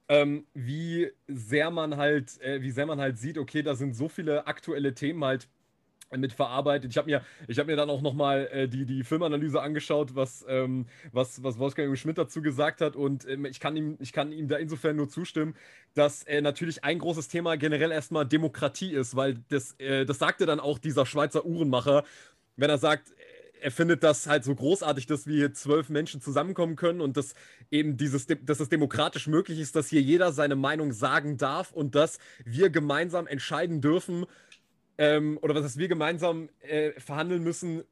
ähm, 0.10 0.45
wie 0.53 1.10
sehr 1.27 1.71
man 1.71 1.97
halt, 1.97 2.39
äh, 2.41 2.62
wie 2.62 2.71
sehr 2.71 2.86
man 2.86 2.99
halt 2.99 3.17
sieht, 3.17 3.38
okay, 3.38 3.63
da 3.63 3.75
sind 3.75 3.95
so 3.95 4.10
viele 4.10 4.45
aktuelle 4.45 4.93
Themen 4.93 5.23
halt 5.23 5.47
mit 6.17 6.34
verarbeitet. 6.34 6.91
Ich 6.91 6.97
habe 6.97 7.10
mir, 7.10 7.21
hab 7.57 7.67
mir 7.67 7.75
dann 7.75 7.89
auch 7.89 8.01
nochmal 8.01 8.49
äh, 8.51 8.67
die, 8.67 8.86
die 8.86 9.03
Filmanalyse 9.03 9.62
angeschaut, 9.62 10.15
was, 10.15 10.45
ähm, 10.47 10.86
was, 11.12 11.43
was 11.43 11.57
Wolfgang 11.57 11.97
Schmidt 11.97 12.17
dazu 12.17 12.41
gesagt 12.41 12.81
hat. 12.81 12.95
Und 12.95 13.27
ähm, 13.27 13.45
ich, 13.45 13.60
kann 13.60 13.75
ihm, 13.75 13.97
ich 13.99 14.12
kann 14.12 14.31
ihm 14.31 14.47
da 14.47 14.57
insofern 14.57 14.95
nur 14.95 15.10
zustimmen, 15.10 15.55
dass 15.93 16.23
äh, 16.23 16.41
natürlich 16.41 16.84
ein 16.84 16.99
großes 16.99 17.27
Thema 17.27 17.55
generell 17.55 17.91
erstmal 17.91 18.25
Demokratie 18.25 18.93
ist, 18.93 19.15
weil 19.15 19.38
das, 19.49 19.73
äh, 19.79 20.05
das 20.05 20.19
sagte 20.19 20.45
dann 20.45 20.60
auch 20.60 20.79
dieser 20.79 21.05
Schweizer 21.05 21.45
Uhrenmacher, 21.45 22.03
wenn 22.57 22.69
er 22.69 22.77
sagt, 22.77 23.13
er 23.62 23.71
findet 23.71 24.04
das 24.04 24.28
halt 24.28 24.43
so 24.43 24.56
großartig, 24.56 25.06
dass 25.06 25.28
wir 25.28 25.36
hier 25.36 25.54
zwölf 25.54 25.89
Menschen 25.89 26.19
zusammenkommen 26.19 26.76
können 26.76 27.00
und 27.00 27.15
dass 27.15 27.36
eben 27.69 27.95
dieses, 27.95 28.26
dass 28.28 28.60
es 28.60 28.69
demokratisch 28.69 29.28
möglich 29.28 29.60
ist, 29.60 29.76
dass 29.76 29.88
hier 29.88 30.02
jeder 30.02 30.32
seine 30.34 30.56
Meinung 30.56 30.91
sagen 30.91 31.38
darf 31.38 31.71
und 31.71 31.95
dass 31.95 32.17
wir 32.43 32.69
gemeinsam 32.69 33.28
entscheiden 33.28 33.82
dürfen, 33.82 34.26
ähm, 34.97 35.38
oder 35.41 35.56
was 35.56 35.78
wir 35.78 35.88
gemeinsam 35.88 36.50
äh, 36.62 36.91
verhandeln 37.00 37.43
müssen 37.43 37.84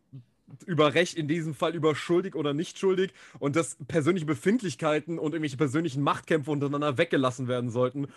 über 0.65 0.95
Recht, 0.95 1.15
in 1.15 1.27
diesem 1.27 1.53
Fall 1.53 1.75
über 1.75 1.95
schuldig 1.95 2.35
oder 2.35 2.53
nicht 2.53 2.79
schuldig 2.79 3.11
und 3.37 3.55
dass 3.55 3.77
persönliche 3.87 4.25
Befindlichkeiten 4.25 5.19
und 5.19 5.33
irgendwelche 5.33 5.57
persönlichen 5.57 6.01
Machtkämpfe 6.01 6.49
untereinander 6.49 6.97
weggelassen 6.97 7.47
werden 7.47 7.69
sollten. 7.69 8.07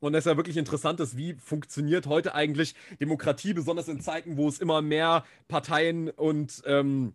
Und 0.00 0.14
es 0.14 0.26
ist 0.26 0.30
ja 0.30 0.36
wirklich 0.36 0.56
interessant 0.56 1.00
ist, 1.00 1.16
wie 1.16 1.34
funktioniert 1.34 2.06
heute 2.06 2.34
eigentlich 2.34 2.74
Demokratie, 3.00 3.52
besonders 3.52 3.88
in 3.88 4.00
Zeiten, 4.00 4.36
wo 4.36 4.48
es 4.48 4.58
immer 4.58 4.82
mehr 4.82 5.24
Parteien 5.48 6.10
und 6.10 6.62
ähm, 6.66 7.14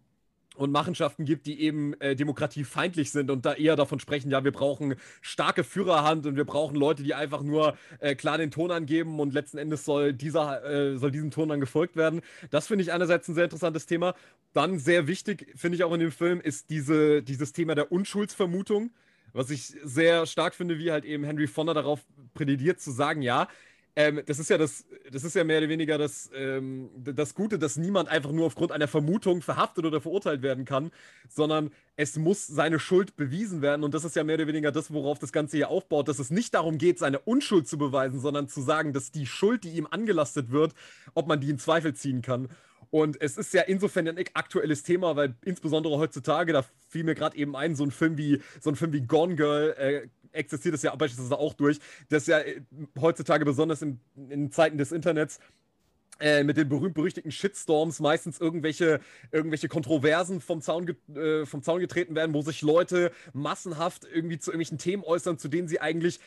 und 0.56 0.72
Machenschaften 0.72 1.26
gibt, 1.26 1.46
die 1.46 1.62
eben 1.62 2.00
äh, 2.00 2.16
demokratiefeindlich 2.16 3.12
sind 3.12 3.32
und 3.32 3.46
da 3.46 3.54
eher 3.54 3.76
davon 3.76 4.00
sprechen, 4.00 4.30
ja, 4.30 4.44
wir 4.44 4.52
brauchen 4.52 4.96
starke 5.22 5.64
Führerhand 5.64 6.26
und 6.26 6.36
wir 6.36 6.46
brauchen 6.46 6.76
Leute, 6.76 7.04
die 7.04 7.14
einfach 7.14 7.42
nur 7.42 7.76
äh, 8.00 8.16
klar 8.16 8.38
den 8.38 8.52
Ton 8.52 8.72
angeben 8.72 9.20
und 9.20 9.34
letzten 9.34 9.58
Endes 9.58 9.86
soll 9.86 10.14
dieser 10.14 10.64
äh, 10.64 10.98
soll 10.98 11.12
diesem 11.12 11.32
Ton 11.32 11.50
dann 11.50 11.60
gefolgt 11.60 11.96
werden. 11.96 12.22
Das 12.52 12.68
finde 12.68 12.84
ich 12.84 12.92
einerseits 12.92 13.28
ein 13.28 13.36
sehr 13.36 13.46
interessantes 13.46 13.86
Thema. 13.86 14.16
Dann 14.54 14.78
sehr 14.78 15.08
wichtig 15.08 15.48
finde 15.56 15.76
ich 15.76 15.84
auch 15.84 15.94
in 15.94 16.00
dem 16.00 16.12
Film 16.12 16.40
ist 16.40 16.70
diese, 16.70 17.24
dieses 17.24 17.54
Thema 17.54 17.76
der 17.76 17.92
Unschuldsvermutung, 17.92 18.92
was 19.34 19.50
ich 19.50 19.74
sehr 19.84 20.26
stark 20.26 20.56
finde, 20.56 20.78
wie 20.78 20.92
halt 20.92 21.06
eben 21.06 21.24
Henry 21.24 21.48
Fonda 21.48 21.74
darauf 21.74 22.02
prädidiert 22.34 22.80
zu 22.80 22.92
sagen, 22.92 23.22
ja, 23.22 23.48
ähm, 23.96 24.22
das 24.26 24.40
ist 24.40 24.50
ja 24.50 24.58
das, 24.58 24.86
das 25.12 25.24
ist 25.24 25.36
ja 25.36 25.44
mehr 25.44 25.60
oder 25.60 25.70
weniger 25.70 26.00
das, 26.00 26.32
ähm, 26.34 26.90
das 26.96 27.36
Gute, 27.36 27.60
dass 27.60 27.78
niemand 27.78 28.10
einfach 28.10 28.32
nur 28.32 28.48
aufgrund 28.48 28.72
einer 28.72 28.88
Vermutung 28.88 29.44
verhaftet 29.44 29.86
oder 29.86 30.02
verurteilt 30.02 30.42
werden 30.42 30.66
kann, 30.66 30.92
sondern 31.30 31.72
es 31.96 32.18
muss 32.18 32.48
seine 32.48 32.80
Schuld 32.80 33.16
bewiesen 33.16 33.62
werden. 33.62 33.84
Und 33.84 33.94
das 33.94 34.04
ist 34.04 34.16
ja 34.16 34.24
mehr 34.24 34.36
oder 34.36 34.48
weniger 34.48 34.72
das, 34.72 34.92
worauf 34.92 35.20
das 35.20 35.32
Ganze 35.32 35.58
hier 35.58 35.70
aufbaut, 35.70 36.08
dass 36.08 36.18
es 36.18 36.32
nicht 36.32 36.56
darum 36.56 36.80
geht, 36.80 36.98
seine 36.98 37.20
Unschuld 37.20 37.68
zu 37.68 37.78
beweisen, 37.78 38.20
sondern 38.20 38.48
zu 38.48 38.62
sagen, 38.62 38.94
dass 38.94 39.12
die 39.12 39.28
Schuld, 39.28 39.64
die 39.64 39.72
ihm 39.72 39.88
angelastet 39.90 40.50
wird, 40.50 40.74
ob 41.14 41.28
man 41.28 41.40
die 41.40 41.52
in 41.52 41.60
Zweifel 41.60 41.94
ziehen 41.94 42.24
kann. 42.24 42.50
Und 42.94 43.20
es 43.20 43.38
ist 43.38 43.52
ja 43.56 43.64
insofern 43.64 44.08
ein 44.08 44.24
aktuelles 44.36 44.84
Thema, 44.84 45.16
weil 45.16 45.34
insbesondere 45.44 45.98
heutzutage, 45.98 46.54
da 46.54 46.64
fiel 46.90 47.04
mir 47.04 47.16
gerade 47.16 47.36
eben 47.36 47.56
ein, 47.56 47.76
so 47.76 47.84
ein 47.84 47.90
Film 47.90 48.20
wie 48.20 48.40
so 48.62 48.70
ein 48.70 48.76
Film 48.76 48.94
wie 48.94 49.02
Gone 49.02 49.36
Girl 49.36 49.74
äh, 49.80 50.08
existiert 50.32 50.76
es 50.76 50.84
ja 50.84 50.94
beispielsweise 50.96 51.40
auch 51.40 51.56
durch, 51.56 51.80
dass 52.10 52.28
ja 52.28 52.38
äh, 52.38 52.62
heutzutage 53.02 53.46
besonders 53.46 53.82
in, 53.82 54.00
in 54.30 54.52
Zeiten 54.52 54.78
des 54.78 54.92
Internets 54.92 55.40
äh, 56.20 56.44
mit 56.44 56.56
den 56.56 56.70
berühmt-berüchtigten 56.70 57.32
Shitstorms 57.32 58.00
meistens 58.00 58.40
irgendwelche, 58.40 59.00
irgendwelche 59.32 59.70
Kontroversen 59.70 60.40
vom 60.40 60.62
Zaun, 60.62 60.96
äh, 61.16 61.48
vom 61.48 61.64
Zaun 61.64 61.80
getreten 61.80 62.14
werden, 62.14 62.36
wo 62.36 62.44
sich 62.44 62.62
Leute 62.62 63.12
massenhaft 63.34 64.06
irgendwie 64.06 64.38
zu 64.38 64.52
irgendwelchen 64.52 64.78
Themen 64.78 65.04
äußern, 65.04 65.40
zu 65.40 65.48
denen 65.48 65.68
sie 65.68 65.82
eigentlich 65.82 66.20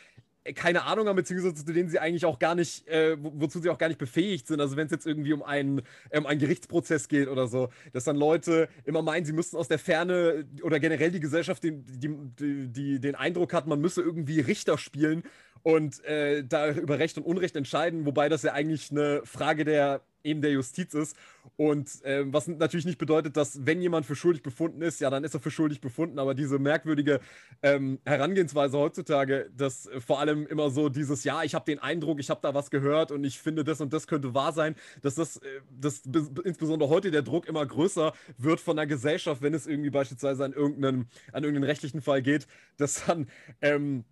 keine 0.54 0.84
Ahnung 0.84 1.08
haben, 1.08 1.16
beziehungsweise 1.16 1.54
zu 1.54 1.72
denen 1.72 1.88
sie 1.88 1.98
eigentlich 1.98 2.24
auch 2.24 2.38
gar 2.38 2.54
nicht, 2.54 2.86
äh, 2.88 3.16
wozu 3.20 3.60
sie 3.60 3.70
auch 3.70 3.78
gar 3.78 3.88
nicht 3.88 3.98
befähigt 3.98 4.46
sind. 4.46 4.60
Also 4.60 4.76
wenn 4.76 4.86
es 4.86 4.92
jetzt 4.92 5.06
irgendwie 5.06 5.32
um 5.32 5.42
einen, 5.42 5.82
ähm, 6.10 6.26
einen 6.26 6.40
Gerichtsprozess 6.40 7.08
geht 7.08 7.28
oder 7.28 7.46
so, 7.46 7.68
dass 7.92 8.04
dann 8.04 8.16
Leute 8.16 8.68
immer 8.84 9.02
meinen, 9.02 9.24
sie 9.24 9.32
müssten 9.32 9.56
aus 9.56 9.68
der 9.68 9.78
Ferne 9.78 10.46
oder 10.62 10.80
generell 10.80 11.10
die 11.10 11.20
Gesellschaft 11.20 11.64
den, 11.64 11.84
die, 11.86 12.08
die, 12.38 12.68
die, 12.68 13.00
den 13.00 13.14
Eindruck 13.14 13.52
hat, 13.52 13.66
man 13.66 13.80
müsse 13.80 14.02
irgendwie 14.02 14.40
Richter 14.40 14.78
spielen 14.78 15.22
und 15.66 16.04
äh, 16.04 16.44
da 16.44 16.70
über 16.70 17.00
Recht 17.00 17.18
und 17.18 17.24
Unrecht 17.24 17.56
entscheiden, 17.56 18.06
wobei 18.06 18.28
das 18.28 18.44
ja 18.44 18.52
eigentlich 18.52 18.92
eine 18.92 19.22
Frage 19.24 19.64
der 19.64 20.00
eben 20.22 20.40
der 20.40 20.52
Justiz 20.52 20.94
ist. 20.94 21.16
Und 21.56 22.04
äh, 22.04 22.24
was 22.32 22.46
natürlich 22.46 22.86
nicht 22.86 22.98
bedeutet, 22.98 23.36
dass 23.36 23.66
wenn 23.66 23.82
jemand 23.82 24.06
für 24.06 24.14
schuldig 24.14 24.44
befunden 24.44 24.80
ist, 24.80 25.00
ja, 25.00 25.10
dann 25.10 25.24
ist 25.24 25.34
er 25.34 25.40
für 25.40 25.50
schuldig 25.50 25.80
befunden. 25.80 26.20
Aber 26.20 26.34
diese 26.34 26.60
merkwürdige 26.60 27.18
ähm, 27.62 27.98
Herangehensweise 28.04 28.78
heutzutage, 28.78 29.50
dass 29.56 29.86
äh, 29.86 30.00
vor 30.00 30.20
allem 30.20 30.46
immer 30.46 30.70
so 30.70 30.88
dieses, 30.88 31.24
ja, 31.24 31.42
ich 31.42 31.56
habe 31.56 31.64
den 31.64 31.80
Eindruck, 31.80 32.20
ich 32.20 32.30
habe 32.30 32.40
da 32.42 32.54
was 32.54 32.70
gehört 32.70 33.10
und 33.10 33.24
ich 33.24 33.40
finde, 33.40 33.64
das 33.64 33.80
und 33.80 33.92
das 33.92 34.06
könnte 34.06 34.34
wahr 34.34 34.52
sein, 34.52 34.76
dass 35.02 35.16
das, 35.16 35.38
äh, 35.38 35.48
dass 35.68 36.02
insbesondere 36.44 36.90
heute 36.90 37.10
der 37.10 37.22
Druck 37.22 37.48
immer 37.48 37.66
größer 37.66 38.12
wird 38.38 38.60
von 38.60 38.76
der 38.76 38.86
Gesellschaft, 38.86 39.42
wenn 39.42 39.54
es 39.54 39.66
irgendwie 39.66 39.90
beispielsweise 39.90 40.44
an 40.44 40.52
irgendeinen, 40.52 41.08
an 41.32 41.42
irgendeinen 41.42 41.64
rechtlichen 41.64 42.02
Fall 42.02 42.22
geht, 42.22 42.46
dass 42.76 43.04
dann 43.06 43.26
ähm, 43.62 44.04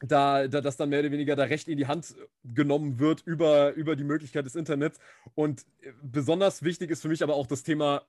da, 0.00 0.48
da 0.48 0.60
das 0.60 0.76
dann 0.76 0.88
mehr 0.88 1.00
oder 1.00 1.10
weniger 1.10 1.36
da 1.36 1.44
Recht 1.44 1.68
in 1.68 1.78
die 1.78 1.86
Hand 1.86 2.14
genommen 2.44 2.98
wird 2.98 3.22
über, 3.24 3.72
über 3.74 3.96
die 3.96 4.04
Möglichkeit 4.04 4.44
des 4.46 4.54
Internets. 4.54 4.98
Und 5.34 5.62
äh, 5.80 5.92
besonders 6.02 6.62
wichtig 6.62 6.90
ist 6.90 7.02
für 7.02 7.08
mich 7.08 7.22
aber 7.22 7.34
auch 7.34 7.46
das 7.46 7.62
Thema, 7.62 8.02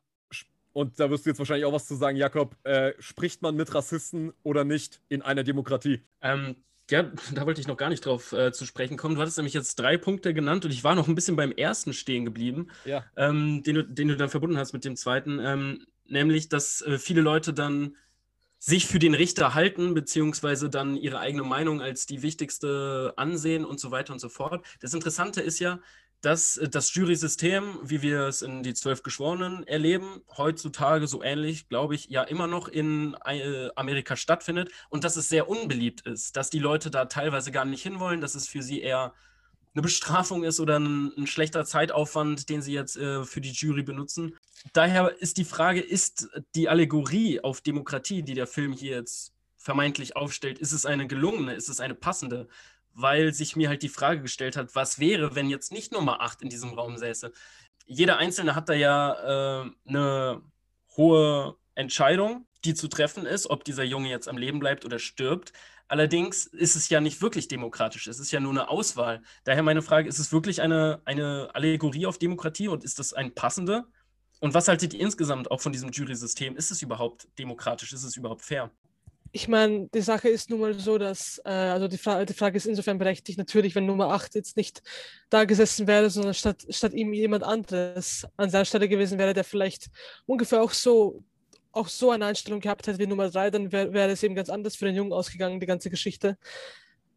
und 0.74 1.00
da 1.00 1.10
wirst 1.10 1.26
du 1.26 1.30
jetzt 1.30 1.40
wahrscheinlich 1.40 1.66
auch 1.66 1.74
was 1.74 1.88
zu 1.88 1.96
sagen, 1.96 2.18
Jakob, 2.18 2.58
äh, 2.64 2.94
spricht 3.00 3.42
man 3.42 3.56
mit 3.56 3.74
Rassisten 3.74 4.34
oder 4.44 4.66
nicht 4.66 5.02
in 5.08 5.22
einer 5.22 5.44
Demokratie? 5.44 6.02
Ähm, 6.22 6.58
ja, 6.92 7.04
da 7.34 7.46
wollte 7.46 7.62
ich 7.62 7.68
noch 7.68 7.78
gar 7.78 7.90
nicht 7.90 8.06
drauf 8.06 8.32
äh, 8.34 8.52
zu 8.52 8.66
sprechen 8.66 8.98
kommen. 8.98 9.16
Du 9.16 9.22
hattest 9.22 9.38
nämlich 9.38 9.54
jetzt 9.54 9.76
drei 9.80 9.98
Punkte 9.98 10.34
genannt 10.34 10.66
und 10.66 10.72
ich 10.72 10.84
war 10.84 10.96
noch 10.96 11.08
ein 11.08 11.16
bisschen 11.16 11.36
beim 11.36 11.52
ersten 11.52 11.94
stehen 11.94 12.26
geblieben, 12.26 12.68
ja. 12.84 13.06
ähm, 13.16 13.64
den, 13.64 13.76
du, 13.76 13.84
den 13.84 14.10
du 14.10 14.18
dann 14.18 14.30
verbunden 14.30 14.58
hast 14.58 14.74
mit 14.74 14.86
dem 14.86 14.96
zweiten. 14.96 15.40
Ähm, 15.40 15.86
nämlich, 16.08 16.50
dass 16.50 16.82
äh, 16.82 16.98
viele 16.98 17.22
Leute 17.22 17.54
dann 17.54 17.96
sich 18.66 18.88
für 18.88 18.98
den 18.98 19.14
Richter 19.14 19.54
halten, 19.54 19.94
beziehungsweise 19.94 20.72
dann 20.72 20.98
ihre 20.98 21.20
eigene 21.20 21.44
Meinung 21.44 21.82
als 21.82 22.08
die 22.08 22.24
wichtigste 22.24 23.14
ansehen 23.16 23.64
und 23.64 23.80
so 23.80 23.92
weiter 23.92 24.12
und 24.12 24.18
so 24.18 24.28
fort. 24.28 24.66
Das 24.80 24.96
Interessante 24.96 25.40
ist 25.40 25.60
ja, 25.60 25.80
dass 26.22 26.60
das 26.72 26.92
Jury-System, 26.96 27.78
wie 27.84 28.02
wir 28.02 28.22
es 28.22 28.42
in 28.42 28.64
die 28.64 28.74
zwölf 28.74 29.04
Geschworenen 29.04 29.68
erleben, 29.68 30.24
heutzutage 30.36 31.06
so 31.06 31.22
ähnlich, 31.22 31.70
glaube 31.70 31.94
ich, 31.94 32.08
ja 32.08 32.24
immer 32.24 32.48
noch 32.48 32.68
in 32.68 33.16
äh, 33.26 33.70
Amerika 33.76 34.16
stattfindet 34.16 34.72
und 34.90 35.04
dass 35.04 35.16
es 35.16 35.30
sehr 35.30 35.48
unbeliebt 35.48 36.02
ist, 36.08 36.36
dass 36.36 36.50
die 36.50 36.58
Leute 36.58 36.90
da 36.90 37.06
teilweise 37.06 37.52
gar 37.52 37.66
nicht 37.66 37.84
hinwollen, 37.84 38.20
dass 38.20 38.34
es 38.34 38.48
für 38.48 38.64
sie 38.64 38.82
eher 38.82 39.14
eine 39.76 39.82
Bestrafung 39.82 40.44
ist 40.44 40.60
oder 40.60 40.80
ein, 40.80 41.12
ein 41.18 41.28
schlechter 41.28 41.66
Zeitaufwand, 41.66 42.50
den 42.50 42.62
sie 42.62 42.74
jetzt 42.74 42.98
äh, 42.98 43.24
für 43.24 43.42
die 43.42 43.52
Jury 43.52 43.84
benutzen. 43.84 44.36
Daher 44.74 45.16
ist 45.20 45.38
die 45.38 45.46
Frage, 45.46 45.82
ist 45.82 46.30
die 46.56 46.70
Allegorie 46.70 47.42
auf 47.42 47.62
Demokratie, 47.62 48.24
die 48.24 48.34
der 48.34 48.48
Film 48.48 48.72
hier 48.72 48.96
jetzt 48.96 49.34
vermeintlich 49.58 50.16
aufstellt, 50.16 50.60
ist 50.60 50.72
es 50.72 50.86
eine 50.86 51.08
gelungene, 51.08 51.54
ist 51.54 51.70
es 51.70 51.80
eine 51.80 51.96
passende? 51.96 52.48
weil 52.96 53.34
sich 53.34 53.56
mir 53.56 53.70
halt 53.70 53.84
die 53.84 53.90
Frage 53.90 54.22
gestellt 54.22 54.56
hat, 54.56 54.74
was 54.74 55.00
wäre, 55.00 55.36
wenn 55.36 55.50
jetzt 55.50 55.72
nicht 55.72 55.92
Nummer 55.92 56.22
8 56.22 56.42
in 56.42 56.50
diesem 56.50 56.74
Raum 56.74 56.98
säße. 56.98 57.32
Jeder 57.86 58.18
Einzelne 58.18 58.56
hat 58.56 58.70
da 58.70 58.74
ja 58.74 59.64
äh, 59.64 59.70
eine 59.86 60.42
hohe 60.96 61.58
Entscheidung, 61.76 62.48
die 62.64 62.74
zu 62.74 62.88
treffen 62.88 63.26
ist, 63.26 63.50
ob 63.50 63.66
dieser 63.66 63.84
Junge 63.84 64.10
jetzt 64.10 64.30
am 64.30 64.38
Leben 64.38 64.60
bleibt 64.60 64.86
oder 64.86 64.98
stirbt. 64.98 65.52
Allerdings 65.88 66.46
ist 66.48 66.76
es 66.76 66.90
ja 66.90 67.00
nicht 67.00 67.22
wirklich 67.22 67.48
demokratisch, 67.48 68.08
es 68.08 68.20
ist 68.20 68.32
ja 68.32 68.40
nur 68.40 68.52
eine 68.52 68.70
Auswahl. 68.70 69.22
Daher 69.44 69.64
meine 69.64 69.82
Frage, 69.82 70.10
ist 70.10 70.20
es 70.20 70.32
wirklich 70.32 70.62
eine, 70.62 71.02
eine 71.06 71.50
Allegorie 71.54 72.08
auf 72.08 72.18
Demokratie 72.18 72.68
und 72.68 72.84
ist 72.84 72.98
das 72.98 73.14
ein 73.14 73.36
passende? 73.36 73.86
Und 74.40 74.54
was 74.54 74.68
haltet 74.68 74.94
ihr 74.94 75.00
insgesamt 75.00 75.52
auch 75.52 75.62
von 75.62 75.72
diesem 75.72 75.92
Jury-System? 75.92 76.58
Ist 76.58 76.72
es 76.72 76.82
überhaupt 76.82 77.28
demokratisch? 77.38 77.94
Ist 77.94 78.04
es 78.04 78.18
überhaupt 78.18 78.42
fair? 78.42 78.72
ich 79.36 79.50
meine, 79.50 79.90
die 79.94 80.02
Sache 80.02 80.30
ist 80.30 80.50
nun 80.50 80.62
mal 80.62 80.74
so, 80.76 80.98
dass, 80.98 81.42
äh, 81.44 81.50
also 81.50 81.90
die, 81.90 81.98
Fra 81.98 82.24
die, 82.24 82.34
Frage 82.34 82.56
ist 82.56 82.68
insofern 82.68 82.98
berechtigt, 82.98 83.38
natürlich, 83.38 83.76
wenn 83.76 83.86
Nummer 83.86 84.12
8 84.12 84.34
jetzt 84.34 84.56
nicht 84.56 84.82
da 85.30 85.44
gesessen 85.44 85.88
wäre, 85.88 86.10
sondern 86.10 86.34
statt, 86.34 86.66
statt 86.70 86.94
ihm 86.94 87.12
jemand 87.12 87.44
anderes 87.44 88.26
an 88.38 88.50
seiner 88.50 88.64
Stelle 88.64 88.88
gewesen 88.88 89.20
wäre, 89.20 89.34
der 89.34 89.44
vielleicht 89.44 89.88
ungefähr 90.26 90.64
auch 90.64 90.72
so, 90.72 91.22
auch 91.76 91.88
so 91.88 92.12
eine 92.12 92.26
Einstellung 92.26 92.60
gehabt 92.60 92.88
hätte 92.88 93.00
wie 93.00 93.08
Nummer 93.08 93.30
3, 93.30 93.52
dann 93.52 93.72
wäre 93.72 93.94
wär 93.94 94.10
es 94.10 94.24
eben 94.24 94.36
ganz 94.36 94.50
anders 94.50 94.76
für 94.76 94.86
den 94.86 94.96
Jungen 94.96 95.14
ausgegangen, 95.14 95.60
die 95.60 95.66
ganze 95.66 95.90
Geschichte. 95.90 96.38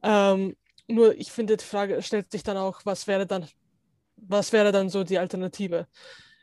Ähm, 0.02 0.56
nur 0.88 1.16
ich 1.16 1.30
finde, 1.30 1.56
die 1.56 1.64
Frage 1.64 2.02
stellt 2.02 2.32
sich 2.32 2.42
dann 2.42 2.56
auch, 2.56 2.80
was 2.84 3.06
wäre 3.06 3.26
dann, 3.26 3.46
was 4.16 4.52
wäre 4.52 4.72
dann 4.72 4.88
so 4.88 5.04
die 5.04 5.18
Alternative? 5.18 5.86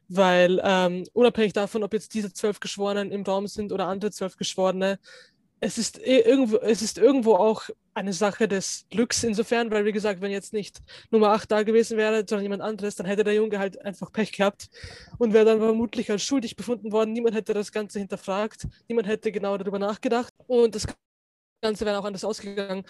Weil 0.07 0.61
ähm, 0.63 1.03
unabhängig 1.13 1.53
davon, 1.53 1.83
ob 1.83 1.93
jetzt 1.93 2.13
diese 2.13 2.31
zwölf 2.31 2.59
Geschworenen 2.59 3.11
im 3.11 3.23
Raum 3.23 3.47
sind 3.47 3.71
oder 3.71 3.87
andere 3.87 4.11
zwölf 4.11 4.37
Geschworene, 4.37 4.99
es 5.59 5.77
ist 5.77 5.97
irgendwo, 5.99 6.57
es 6.57 6.81
ist 6.81 6.97
irgendwo 6.97 7.35
auch 7.35 7.69
eine 7.93 8.13
Sache 8.13 8.47
des 8.47 8.85
Glücks 8.89 9.23
insofern, 9.23 9.71
weil 9.71 9.85
wie 9.85 9.93
gesagt, 9.93 10.21
wenn 10.21 10.31
jetzt 10.31 10.53
nicht 10.53 10.81
Nummer 11.11 11.29
8 11.29 11.49
da 11.49 11.63
gewesen 11.63 11.97
wäre, 11.97 12.25
sondern 12.27 12.43
jemand 12.43 12.61
anderes, 12.61 12.95
dann 12.95 13.07
hätte 13.07 13.23
der 13.23 13.33
Junge 13.33 13.57
halt 13.57 13.81
einfach 13.83 14.11
Pech 14.11 14.33
gehabt 14.33 14.69
und 15.17 15.33
wäre 15.33 15.45
dann 15.45 15.59
vermutlich 15.59 16.11
als 16.11 16.23
schuldig 16.23 16.55
befunden 16.55 16.91
worden. 16.91 17.13
Niemand 17.13 17.35
hätte 17.35 17.53
das 17.53 17.71
Ganze 17.71 17.99
hinterfragt, 17.99 18.67
niemand 18.89 19.07
hätte 19.07 19.31
genau 19.31 19.57
darüber 19.57 19.79
nachgedacht 19.79 20.33
und 20.47 20.75
das 20.75 20.87
Ganze 21.61 21.85
wäre 21.85 21.97
auch 21.99 22.05
anders 22.05 22.25
ausgegangen. 22.25 22.83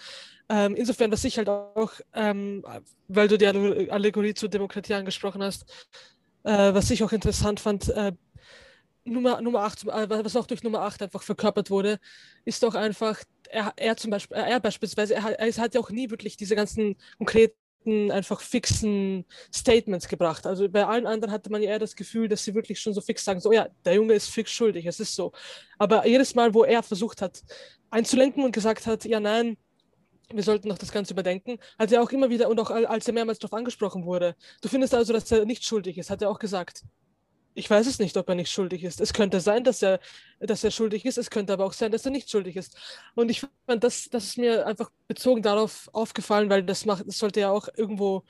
Ähm, 0.48 0.74
insofern, 0.74 1.12
was 1.12 1.24
ich 1.24 1.38
halt 1.38 1.48
auch, 1.48 1.92
ähm, 2.12 2.64
weil 3.08 3.28
du 3.28 3.38
die 3.38 3.46
Allegorie 3.46 4.34
zur 4.34 4.48
Demokratie 4.48 4.94
angesprochen 4.94 5.42
hast, 5.42 5.64
äh, 6.42 6.74
was 6.74 6.90
ich 6.90 7.02
auch 7.02 7.12
interessant 7.12 7.60
fand, 7.60 7.88
äh, 7.88 8.12
Nummer, 9.06 9.40
Nummer 9.40 9.60
8, 9.60 9.84
äh, 9.84 10.24
was 10.24 10.36
auch 10.36 10.46
durch 10.46 10.62
Nummer 10.62 10.82
8 10.82 11.02
einfach 11.02 11.22
verkörpert 11.22 11.70
wurde, 11.70 11.98
ist 12.44 12.62
doch 12.62 12.74
einfach, 12.74 13.18
er, 13.48 13.72
er 13.76 13.96
zum 13.96 14.10
Beispiel, 14.10 14.36
er 14.36 14.60
beispielsweise, 14.60 15.14
er, 15.14 15.38
er 15.38 15.56
hat 15.56 15.74
ja 15.74 15.80
auch 15.80 15.90
nie 15.90 16.10
wirklich 16.10 16.36
diese 16.36 16.56
ganzen 16.56 16.96
konkreten, 17.18 17.54
einfach 18.10 18.40
fixen 18.40 19.24
Statements 19.54 20.08
gebracht. 20.08 20.44
Also 20.44 20.68
bei 20.68 20.84
allen 20.84 21.06
anderen 21.06 21.32
hatte 21.32 21.52
man 21.52 21.62
ja 21.62 21.70
eher 21.70 21.78
das 21.78 21.94
Gefühl, 21.94 22.26
dass 22.26 22.42
sie 22.42 22.52
wirklich 22.52 22.80
schon 22.80 22.92
so 22.92 23.00
fix 23.00 23.24
sagen, 23.24 23.38
so 23.38 23.52
ja, 23.52 23.68
der 23.84 23.94
Junge 23.94 24.14
ist 24.14 24.28
fix 24.28 24.50
schuldig, 24.50 24.86
es 24.86 24.98
ist 24.98 25.14
so. 25.14 25.30
Aber 25.78 26.04
jedes 26.04 26.34
Mal, 26.34 26.52
wo 26.52 26.64
er 26.64 26.82
versucht 26.82 27.22
hat, 27.22 27.44
einzulenken 27.90 28.42
und 28.42 28.50
gesagt 28.50 28.86
hat, 28.86 29.04
ja, 29.04 29.20
nein, 29.20 29.56
wir 30.32 30.42
sollten 30.42 30.68
noch 30.68 30.78
das 30.78 30.90
Ganze 30.90 31.12
überdenken, 31.12 31.58
hat 31.78 31.92
er 31.92 32.02
auch 32.02 32.10
immer 32.10 32.28
wieder 32.28 32.48
und 32.48 32.58
auch 32.58 32.70
als 32.70 33.06
er 33.06 33.14
mehrmals 33.14 33.38
darauf 33.38 33.56
angesprochen 33.56 34.04
wurde, 34.04 34.34
du 34.60 34.68
findest 34.68 34.94
also, 34.94 35.12
dass 35.12 35.30
er 35.30 35.44
nicht 35.44 35.64
schuldig 35.64 35.98
ist, 35.98 36.10
hat 36.10 36.22
er 36.22 36.30
auch 36.30 36.40
gesagt, 36.40 36.82
ich 37.56 37.70
weiß 37.70 37.86
es 37.86 37.98
nicht, 37.98 38.16
ob 38.18 38.28
er 38.28 38.34
nicht 38.34 38.50
schuldig 38.50 38.84
ist. 38.84 39.00
Es 39.00 39.14
könnte 39.14 39.40
sein, 39.40 39.64
dass 39.64 39.82
er, 39.82 39.98
dass 40.40 40.62
er 40.62 40.70
schuldig 40.70 41.06
ist, 41.06 41.16
es 41.16 41.30
könnte 41.30 41.54
aber 41.54 41.64
auch 41.64 41.72
sein, 41.72 41.90
dass 41.90 42.04
er 42.04 42.10
nicht 42.10 42.30
schuldig 42.30 42.56
ist. 42.56 42.76
Und 43.14 43.30
ich 43.30 43.40
fand, 43.66 43.82
das, 43.82 44.10
das 44.10 44.24
ist 44.24 44.38
mir 44.38 44.66
einfach 44.66 44.90
bezogen 45.08 45.42
darauf 45.42 45.88
aufgefallen, 45.92 46.50
weil 46.50 46.62
das 46.62 46.84
macht, 46.84 47.08
das 47.08 47.18
sollte 47.18 47.40
ja 47.40 47.50
auch 47.50 47.68
irgendwo 47.74 48.24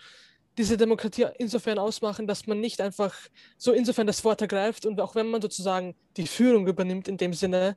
diese 0.57 0.77
Demokratie 0.77 1.27
insofern 1.39 1.79
ausmachen, 1.79 2.29
dass 2.29 2.47
man 2.47 2.61
nicht 2.61 2.81
einfach 2.81 3.15
so 3.59 3.73
insofern 3.73 4.07
das 4.07 4.25
Wort 4.25 4.41
ergreift 4.41 4.87
und 4.87 5.01
auch 5.01 5.15
wenn 5.17 5.27
man 5.27 5.43
sozusagen 5.43 5.97
die 6.17 6.29
Führung 6.29 6.67
übernimmt 6.69 7.09
in 7.09 7.17
dem 7.17 7.35
Sinne, 7.35 7.77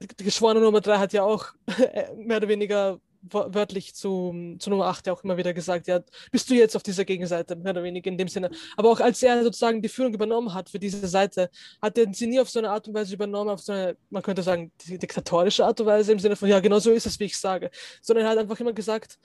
die 0.00 0.24
Geschworene 0.24 0.60
Nummer 0.60 0.80
3 0.80 0.98
hat 0.98 1.12
ja 1.12 1.22
auch 1.22 1.52
mehr 2.16 2.38
oder 2.38 2.48
weniger 2.48 3.00
wörtlich 3.22 3.94
zu, 3.94 4.56
zu 4.58 4.70
Nummer 4.70 4.86
8 4.86 5.06
ja 5.06 5.12
auch 5.12 5.22
immer 5.24 5.36
wieder 5.36 5.54
gesagt, 5.54 5.86
ja, 5.86 6.00
bist 6.30 6.50
du 6.50 6.54
jetzt 6.54 6.76
auf 6.76 6.82
dieser 6.82 7.04
Gegenseite, 7.04 7.56
mehr 7.56 7.72
oder 7.72 7.82
weniger 7.82 8.08
in 8.08 8.18
dem 8.18 8.28
Sinne. 8.28 8.50
Aber 8.76 8.90
auch 8.90 9.00
als 9.00 9.22
er 9.22 9.42
sozusagen 9.42 9.80
die 9.80 9.88
Führung 9.88 10.12
übernommen 10.14 10.52
hat 10.54 10.70
für 10.70 10.78
diese 10.78 11.06
Seite, 11.06 11.50
hat 11.80 11.96
er 11.98 12.12
sie 12.12 12.26
nie 12.26 12.40
auf 12.40 12.50
so 12.50 12.58
eine 12.58 12.70
Art 12.70 12.88
und 12.88 12.94
Weise 12.94 13.14
übernommen, 13.14 13.50
auf 13.50 13.60
so 13.60 13.72
eine, 13.72 13.96
man 14.10 14.22
könnte 14.22 14.42
sagen, 14.42 14.72
diktatorische 14.86 15.64
Art 15.64 15.80
und 15.80 15.86
Weise, 15.86 16.12
im 16.12 16.18
Sinne 16.18 16.36
von, 16.36 16.48
ja, 16.48 16.60
genau 16.60 16.78
so 16.78 16.90
ist 16.90 17.06
es, 17.06 17.18
wie 17.20 17.24
ich 17.24 17.38
sage. 17.38 17.70
Sondern 18.00 18.26
er 18.26 18.32
hat 18.32 18.38
einfach 18.38 18.58
immer 18.60 18.72
gesagt, 18.72 19.18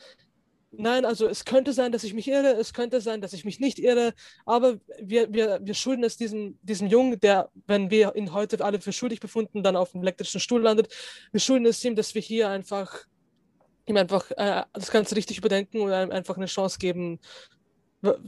Nein, 0.72 1.06
also 1.06 1.28
es 1.28 1.46
könnte 1.46 1.72
sein, 1.72 1.92
dass 1.94 2.04
ich 2.04 2.14
mich 2.14 2.28
irre, 2.28 2.52
es 2.54 2.74
könnte 2.74 3.00
sein, 3.00 3.22
dass 3.22 3.32
ich 3.32 3.46
mich 3.46 3.60
nicht 3.60 3.80
irre, 3.80 4.14
aber 4.46 4.78
wir, 5.02 5.34
wir, 5.34 5.60
wir 5.64 5.74
schulden 5.74 6.04
es 6.04 6.18
diesem, 6.18 6.60
diesem 6.62 6.88
Jungen, 6.88 7.20
der, 7.22 7.50
wenn 7.68 7.90
wir 7.90 8.16
ihn 8.16 8.34
heute 8.34 8.64
alle 8.64 8.82
für 8.82 8.92
schuldig 8.92 9.22
befunden, 9.22 9.64
dann 9.64 9.78
auf 9.78 9.94
dem 9.94 10.02
elektrischen 10.02 10.42
Stuhl 10.42 10.62
landet, 10.62 10.94
wir 11.32 11.40
schulden 11.40 11.66
es 11.66 11.84
ihm, 11.86 11.96
dass 11.96 12.14
wir 12.16 12.22
hier 12.22 12.50
einfach 12.50 13.06
ihm 13.88 13.98
einfach 13.98 14.30
äh, 14.32 14.64
das 14.74 14.92
Ganze 14.92 15.16
richtig 15.16 15.38
überdenken 15.38 15.82
und 15.82 15.92
einem 15.92 16.12
einfach 16.12 16.38
eine 16.38 16.46
Chance 16.46 16.78
geben, 16.78 17.20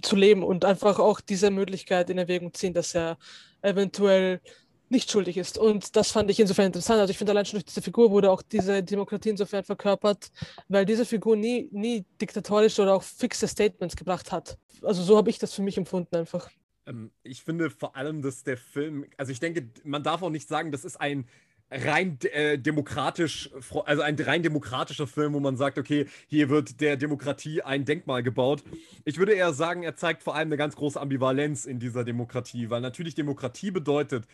zu 0.02 0.16
leben 0.16 0.44
und 0.44 0.66
einfach 0.66 1.00
auch 1.00 1.22
diese 1.22 1.52
Möglichkeit 1.52 2.10
in 2.10 2.18
Erwägung 2.18 2.54
ziehen, 2.54 2.74
dass 2.74 2.96
er 2.96 3.18
eventuell 3.62 4.42
nicht 4.90 5.12
schuldig 5.12 5.38
ist. 5.38 5.58
Und 5.58 5.96
das 5.96 6.12
fand 6.12 6.32
ich 6.32 6.40
insofern 6.40 6.68
interessant. 6.68 7.00
Also 7.00 7.12
ich 7.12 7.18
finde 7.18 7.32
allein 7.32 7.46
schon 7.46 7.58
durch 7.58 7.66
diese 7.66 7.82
Figur 7.82 8.10
wurde 8.10 8.32
auch 8.32 8.42
diese 8.42 8.82
Demokratie 8.82 9.30
insofern 9.30 9.64
verkörpert, 9.64 10.32
weil 10.68 10.86
diese 10.86 11.06
Figur 11.06 11.36
nie, 11.36 11.70
nie 11.72 12.06
diktatorische 12.20 12.82
oder 12.82 12.96
auch 12.96 13.04
fixe 13.04 13.48
Statements 13.48 13.96
gebracht 13.96 14.32
hat. 14.32 14.58
Also 14.82 15.04
so 15.04 15.18
habe 15.18 15.30
ich 15.30 15.38
das 15.38 15.54
für 15.54 15.62
mich 15.62 15.78
empfunden 15.78 16.16
einfach. 16.16 16.50
Ähm, 16.88 17.12
ich 17.22 17.44
finde 17.44 17.70
vor 17.70 17.96
allem, 17.96 18.24
dass 18.24 18.44
der 18.44 18.58
Film, 18.58 19.06
also 19.18 19.32
ich 19.32 19.40
denke, 19.40 19.70
man 19.84 20.02
darf 20.02 20.24
auch 20.24 20.32
nicht 20.32 20.48
sagen, 20.48 20.72
das 20.72 20.84
ist 20.84 21.00
ein 21.00 21.28
rein 21.72 22.18
äh, 22.32 22.58
demokratisch, 22.58 23.50
also 23.86 24.02
ein 24.02 24.16
rein 24.16 24.44
demokratischer 24.44 25.08
Film, 25.08 25.34
wo 25.34 25.40
man 25.40 25.56
sagt, 25.56 25.78
okay, 25.78 26.08
hier 26.28 26.50
wird 26.50 26.82
der 26.82 26.98
Demokratie 26.98 27.62
ein 27.62 27.86
Denkmal 27.86 28.24
gebaut. 28.24 28.64
Ich 29.06 29.18
würde 29.18 29.34
eher 29.34 29.54
sagen, 29.54 29.84
er 29.84 29.96
zeigt 29.96 30.24
vor 30.24 30.36
allem 30.36 30.48
eine 30.48 30.58
ganz 30.58 30.76
große 30.76 31.00
Ambivalenz 31.00 31.66
in 31.66 31.80
dieser 31.80 32.04
Demokratie, 32.04 32.70
weil 32.70 32.82
natürlich 32.82 33.16
Demokratie 33.16 33.72
bedeutet, 33.72 34.26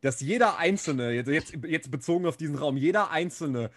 dass 0.00 0.20
jeder 0.20 0.58
Einzelne, 0.58 1.12
jetzt, 1.12 1.52
jetzt 1.66 1.90
bezogen 1.90 2.26
auf 2.26 2.36
diesen 2.36 2.56
Raum, 2.56 2.76
jeder 2.76 3.10
Einzelne 3.10 3.70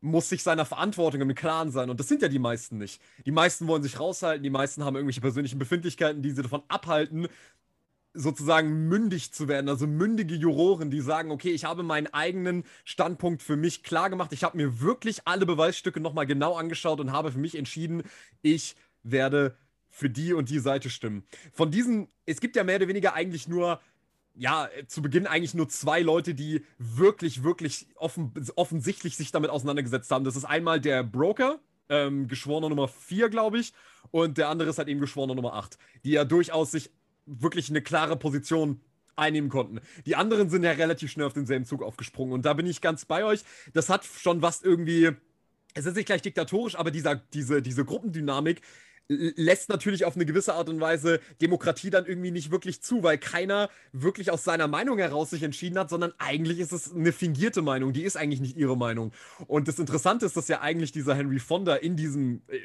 muss 0.00 0.28
sich 0.28 0.42
seiner 0.42 0.64
Verantwortung 0.64 1.20
im 1.20 1.34
Klaren 1.34 1.70
sein. 1.70 1.88
Und 1.88 1.98
das 1.98 2.08
sind 2.08 2.22
ja 2.22 2.28
die 2.28 2.40
meisten 2.40 2.76
nicht. 2.76 3.00
Die 3.24 3.30
meisten 3.30 3.68
wollen 3.68 3.84
sich 3.84 4.00
raushalten, 4.00 4.42
die 4.42 4.50
meisten 4.50 4.84
haben 4.84 4.96
irgendwelche 4.96 5.20
persönlichen 5.20 5.58
Befindlichkeiten, 5.58 6.22
die 6.22 6.32
sie 6.32 6.42
davon 6.42 6.62
abhalten, 6.68 7.28
sozusagen 8.14 8.88
mündig 8.88 9.32
zu 9.32 9.48
werden, 9.48 9.68
also 9.68 9.86
mündige 9.86 10.34
Juroren, 10.34 10.90
die 10.90 11.00
sagen, 11.00 11.30
okay, 11.30 11.50
ich 11.50 11.64
habe 11.64 11.82
meinen 11.82 12.08
eigenen 12.08 12.64
Standpunkt 12.84 13.42
für 13.42 13.56
mich 13.56 13.82
klar 13.82 14.10
gemacht, 14.10 14.32
ich 14.32 14.44
habe 14.44 14.56
mir 14.56 14.80
wirklich 14.80 15.26
alle 15.26 15.46
Beweisstücke 15.46 16.00
nochmal 16.00 16.26
genau 16.26 16.54
angeschaut 16.54 17.00
und 17.00 17.12
habe 17.12 17.32
für 17.32 17.38
mich 17.38 17.54
entschieden, 17.56 18.02
ich 18.42 18.76
werde 19.02 19.56
für 19.88 20.10
die 20.10 20.32
und 20.32 20.50
die 20.50 20.58
Seite 20.58 20.90
stimmen. 20.90 21.24
Von 21.52 21.70
diesen, 21.70 22.08
es 22.26 22.40
gibt 22.40 22.56
ja 22.56 22.64
mehr 22.64 22.76
oder 22.76 22.88
weniger 22.88 23.14
eigentlich 23.14 23.48
nur, 23.48 23.80
ja, 24.34 24.68
zu 24.86 25.02
Beginn 25.02 25.26
eigentlich 25.26 25.54
nur 25.54 25.68
zwei 25.68 26.00
Leute, 26.00 26.34
die 26.34 26.64
wirklich, 26.78 27.42
wirklich 27.42 27.86
offen, 27.96 28.32
offensichtlich 28.56 29.16
sich 29.16 29.32
damit 29.32 29.50
auseinandergesetzt 29.50 30.10
haben. 30.10 30.24
Das 30.24 30.36
ist 30.36 30.44
einmal 30.44 30.80
der 30.80 31.02
Broker, 31.02 31.60
ähm, 31.90 32.26
Geschworener 32.28 32.70
Nummer 32.70 32.88
4, 32.88 33.28
glaube 33.28 33.58
ich, 33.58 33.74
und 34.10 34.38
der 34.38 34.48
andere 34.48 34.70
ist 34.70 34.78
halt 34.78 34.88
eben 34.88 35.00
Geschworener 35.00 35.34
Nummer 35.34 35.54
8, 35.54 35.78
die 36.04 36.12
ja 36.12 36.24
durchaus 36.24 36.70
sich 36.70 36.90
wirklich 37.26 37.70
eine 37.70 37.82
klare 37.82 38.16
Position 38.16 38.80
einnehmen 39.16 39.50
konnten. 39.50 39.80
Die 40.06 40.16
anderen 40.16 40.50
sind 40.50 40.62
ja 40.62 40.72
relativ 40.72 41.10
schnell 41.10 41.26
auf 41.26 41.32
denselben 41.32 41.64
Zug 41.64 41.82
aufgesprungen 41.82 42.32
und 42.32 42.46
da 42.46 42.54
bin 42.54 42.66
ich 42.66 42.80
ganz 42.80 43.04
bei 43.04 43.24
euch. 43.24 43.42
Das 43.72 43.88
hat 43.88 44.04
schon 44.04 44.42
was 44.42 44.62
irgendwie, 44.62 45.10
es 45.74 45.86
ist 45.86 45.96
nicht 45.96 46.06
gleich 46.06 46.22
diktatorisch, 46.22 46.76
aber 46.76 46.90
dieser, 46.90 47.16
diese, 47.16 47.62
diese 47.62 47.84
Gruppendynamik 47.84 48.62
lässt 49.08 49.68
natürlich 49.68 50.04
auf 50.04 50.16
eine 50.16 50.24
gewisse 50.24 50.54
Art 50.54 50.68
und 50.68 50.80
Weise 50.80 51.20
Demokratie 51.40 51.90
dann 51.90 52.06
irgendwie 52.06 52.30
nicht 52.30 52.50
wirklich 52.50 52.82
zu, 52.82 53.02
weil 53.02 53.18
keiner 53.18 53.68
wirklich 53.92 54.30
aus 54.30 54.44
seiner 54.44 54.68
Meinung 54.68 54.98
heraus 54.98 55.30
sich 55.30 55.42
entschieden 55.42 55.78
hat, 55.78 55.90
sondern 55.90 56.12
eigentlich 56.18 56.58
ist 56.58 56.72
es 56.72 56.92
eine 56.92 57.12
fingierte 57.12 57.62
Meinung, 57.62 57.92
die 57.92 58.04
ist 58.04 58.16
eigentlich 58.16 58.40
nicht 58.40 58.56
ihre 58.56 58.76
Meinung. 58.76 59.12
Und 59.46 59.68
das 59.68 59.78
Interessante 59.78 60.26
ist, 60.26 60.36
dass 60.36 60.48
ja 60.48 60.60
eigentlich 60.60 60.92
dieser 60.92 61.14
Henry 61.14 61.38
Fonda 61.38 61.76
in 61.76 61.96
diesem 61.96 62.42
äh, 62.48 62.58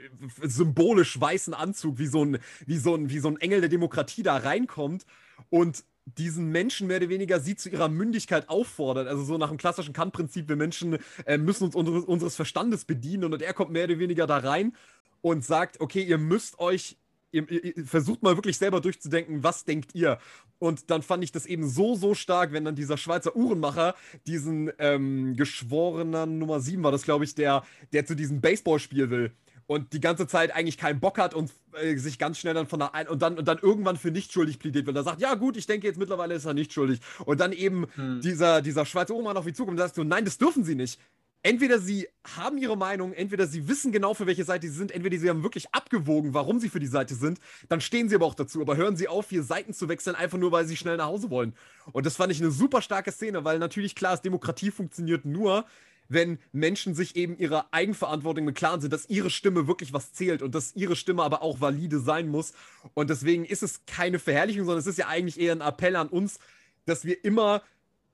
symbolisch 0.47 1.19
weißen 1.19 1.53
Anzug 1.53 1.97
wie 1.97 2.07
so, 2.07 2.23
ein, 2.23 2.39
wie, 2.65 2.77
so 2.77 2.95
ein, 2.95 3.09
wie 3.09 3.19
so 3.19 3.29
ein 3.29 3.37
Engel 3.37 3.61
der 3.61 3.69
Demokratie 3.69 4.23
da 4.23 4.37
reinkommt 4.37 5.05
und 5.49 5.83
diesen 6.17 6.51
Menschen 6.51 6.87
mehr 6.87 6.97
oder 6.97 7.09
weniger 7.09 7.39
sie 7.39 7.55
zu 7.55 7.69
ihrer 7.69 7.89
Mündigkeit 7.89 8.49
auffordert. 8.49 9.07
Also 9.07 9.23
so 9.23 9.37
nach 9.37 9.49
dem 9.49 9.57
klassischen 9.57 9.93
Kant-Prinzip, 9.93 10.47
wir 10.47 10.55
Menschen 10.55 10.97
äh, 11.25 11.37
müssen 11.37 11.65
uns 11.65 11.75
unseres, 11.75 12.05
unseres 12.05 12.35
Verstandes 12.35 12.85
bedienen 12.85 13.25
und 13.33 13.41
er 13.41 13.53
kommt 13.53 13.71
mehr 13.71 13.85
oder 13.85 13.99
weniger 13.99 14.25
da 14.25 14.37
rein 14.37 14.73
und 15.21 15.43
sagt, 15.43 15.81
okay, 15.81 16.01
ihr 16.01 16.17
müsst 16.17 16.59
euch, 16.59 16.97
ihr, 17.31 17.49
ihr, 17.49 17.85
versucht 17.85 18.23
mal 18.23 18.37
wirklich 18.37 18.57
selber 18.57 18.79
durchzudenken, 18.79 19.43
was 19.43 19.65
denkt 19.65 19.93
ihr? 19.95 20.17
Und 20.59 20.89
dann 20.89 21.01
fand 21.01 21.23
ich 21.23 21.31
das 21.31 21.45
eben 21.45 21.67
so, 21.67 21.95
so 21.95 22.15
stark, 22.15 22.53
wenn 22.53 22.65
dann 22.65 22.75
dieser 22.75 22.97
Schweizer 22.97 23.35
Uhrenmacher 23.35 23.95
diesen 24.25 24.71
ähm, 24.79 25.35
geschworenen 25.35 26.39
Nummer 26.39 26.61
7 26.61 26.81
war 26.83 26.91
das, 26.91 27.03
glaube 27.03 27.25
ich, 27.25 27.35
der, 27.35 27.63
der 27.91 28.05
zu 28.05 28.15
diesem 28.15 28.41
Baseballspiel 28.41 29.09
will 29.09 29.31
und 29.67 29.93
die 29.93 29.99
ganze 29.99 30.27
Zeit 30.27 30.55
eigentlich 30.55 30.77
keinen 30.77 30.99
Bock 30.99 31.17
hat 31.17 31.33
und 31.33 31.51
äh, 31.73 31.95
sich 31.97 32.17
ganz 32.17 32.39
schnell 32.39 32.53
dann 32.53 32.67
von 32.67 32.79
der 32.79 32.95
ein 32.95 33.07
und 33.07 33.21
dann 33.21 33.37
und 33.37 33.47
dann 33.47 33.59
irgendwann 33.59 33.97
für 33.97 34.11
nicht 34.11 34.31
schuldig 34.31 34.59
plädiert, 34.59 34.87
weil 34.87 34.95
er 34.95 35.03
sagt, 35.03 35.21
ja 35.21 35.35
gut, 35.35 35.57
ich 35.57 35.67
denke 35.67 35.87
jetzt 35.87 35.99
mittlerweile 35.99 36.33
ist 36.33 36.45
er 36.45 36.53
nicht 36.53 36.73
schuldig 36.73 36.99
und 37.25 37.39
dann 37.39 37.51
eben 37.51 37.87
hm. 37.95 38.21
dieser 38.21 38.61
dieser 38.61 38.85
schwarze 38.85 39.13
Oma 39.13 39.33
auf 39.33 39.47
ihn 39.47 39.53
zukommt 39.53 39.77
und 39.77 39.83
sagt 39.83 39.95
so, 39.95 40.03
nein, 40.03 40.25
das 40.25 40.37
dürfen 40.37 40.63
sie 40.63 40.75
nicht 40.75 40.99
entweder 41.43 41.79
sie 41.79 42.07
haben 42.35 42.57
ihre 42.57 42.75
Meinung, 42.75 43.13
entweder 43.13 43.47
sie 43.47 43.67
wissen 43.67 43.91
genau, 43.91 44.13
für 44.13 44.27
welche 44.27 44.43
Seite 44.43 44.67
sie 44.67 44.73
sind, 44.73 44.91
entweder 44.91 45.17
sie 45.17 45.29
haben 45.29 45.43
wirklich 45.43 45.73
abgewogen, 45.73 46.33
warum 46.33 46.59
sie 46.59 46.69
für 46.69 46.79
die 46.79 46.87
Seite 46.87 47.15
sind, 47.15 47.39
dann 47.69 47.79
stehen 47.79 48.09
sie 48.09 48.15
aber 48.15 48.25
auch 48.25 48.35
dazu. 48.35 48.61
Aber 48.61 48.75
hören 48.75 48.97
sie 48.97 49.07
auf, 49.07 49.29
hier 49.29 49.43
Seiten 49.43 49.73
zu 49.73 49.87
wechseln, 49.87 50.15
einfach 50.15 50.37
nur, 50.37 50.51
weil 50.51 50.65
sie 50.65 50.75
schnell 50.75 50.97
nach 50.97 51.05
Hause 51.05 51.29
wollen. 51.29 51.53
Und 51.93 52.05
das 52.05 52.17
fand 52.17 52.31
ich 52.31 52.41
eine 52.41 52.51
super 52.51 52.81
starke 52.81 53.11
Szene, 53.11 53.45
weil 53.45 53.59
natürlich 53.59 53.95
klar 53.95 54.13
ist, 54.13 54.25
Demokratie 54.25 54.71
funktioniert 54.71 55.25
nur, 55.25 55.65
wenn 56.09 56.39
Menschen 56.51 56.95
sich 56.95 57.15
eben 57.15 57.37
ihrer 57.37 57.67
Eigenverantwortung 57.71 58.47
im 58.47 58.53
Klaren 58.53 58.81
sind, 58.81 58.93
dass 58.93 59.09
ihre 59.09 59.29
Stimme 59.29 59.67
wirklich 59.67 59.93
was 59.93 60.13
zählt 60.13 60.41
und 60.41 60.55
dass 60.55 60.75
ihre 60.75 60.95
Stimme 60.95 61.23
aber 61.23 61.41
auch 61.41 61.61
valide 61.61 61.99
sein 61.99 62.27
muss. 62.27 62.53
Und 62.93 63.09
deswegen 63.09 63.45
ist 63.45 63.63
es 63.63 63.85
keine 63.85 64.19
Verherrlichung, 64.19 64.65
sondern 64.65 64.79
es 64.79 64.87
ist 64.87 64.97
ja 64.97 65.07
eigentlich 65.07 65.39
eher 65.39 65.53
ein 65.53 65.61
Appell 65.61 65.95
an 65.95 66.07
uns, 66.07 66.39
dass 66.85 67.05
wir 67.05 67.23
immer 67.23 67.61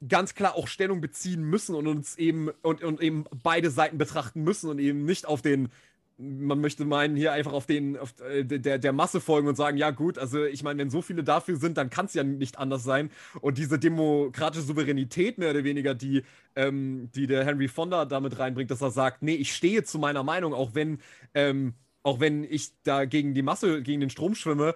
ganz 0.08 0.36
klar 0.36 0.56
auch 0.56 0.68
Stellung 0.68 1.02
beziehen 1.02 1.44
müssen 1.44 1.76
und 1.76 1.88
uns 1.88 2.18
eben 2.18 2.50
und, 2.62 2.84
und 2.84 3.02
eben 3.02 3.26
beide 3.44 3.70
Seiten 3.70 3.98
betrachten 3.98 4.44
müssen 4.44 4.70
und 4.70 4.80
eben 4.80 5.06
nicht 5.06 5.26
auf 5.26 5.42
den 5.42 5.70
man 6.18 6.62
möchte 6.62 6.86
meinen, 6.86 7.16
hier 7.16 7.32
einfach 7.34 7.54
auf 7.54 7.66
den, 7.66 7.98
auf 7.98 8.14
äh, 8.22 8.44
der, 8.44 8.78
der 8.78 8.94
Masse 8.94 9.20
folgen 9.20 9.48
und 9.48 9.56
sagen, 9.56 9.78
ja 9.78 9.92
gut, 9.92 10.18
also 10.18 10.44
ich 10.44 10.64
meine, 10.64 10.80
wenn 10.80 10.90
so 10.90 11.02
viele 11.02 11.24
dafür 11.24 11.58
sind, 11.58 11.78
dann 11.78 11.90
kann 11.90 12.06
es 12.06 12.14
ja 12.14 12.24
nicht 12.24 12.60
anders 12.60 12.84
sein. 12.84 13.10
Und 13.42 13.58
diese 13.58 13.80
demokratische 13.80 14.64
Souveränität 14.64 15.38
mehr 15.38 15.50
oder 15.52 15.64
weniger, 15.64 15.96
die, 15.96 16.24
ähm, 16.56 17.10
die 17.16 17.28
der 17.28 17.46
Henry 17.46 17.68
Fonda 17.68 18.06
damit 18.06 18.38
reinbringt, 18.40 18.72
dass 18.72 18.82
er 18.82 18.92
sagt, 18.92 19.24
nee, 19.24 19.36
ich 19.36 19.54
stehe 19.54 19.84
zu 19.84 20.00
meiner 20.00 20.24
Meinung, 20.24 20.54
auch 20.54 20.76
wenn, 20.76 21.00
ähm, 21.34 21.74
auch 22.04 22.20
wenn 22.20 22.44
ich 22.44 22.72
da 22.84 23.06
gegen 23.06 23.34
die 23.34 23.42
Masse, 23.42 23.82
gegen 23.82 24.02
den 24.02 24.10
Strom 24.10 24.36
schwimme, 24.36 24.76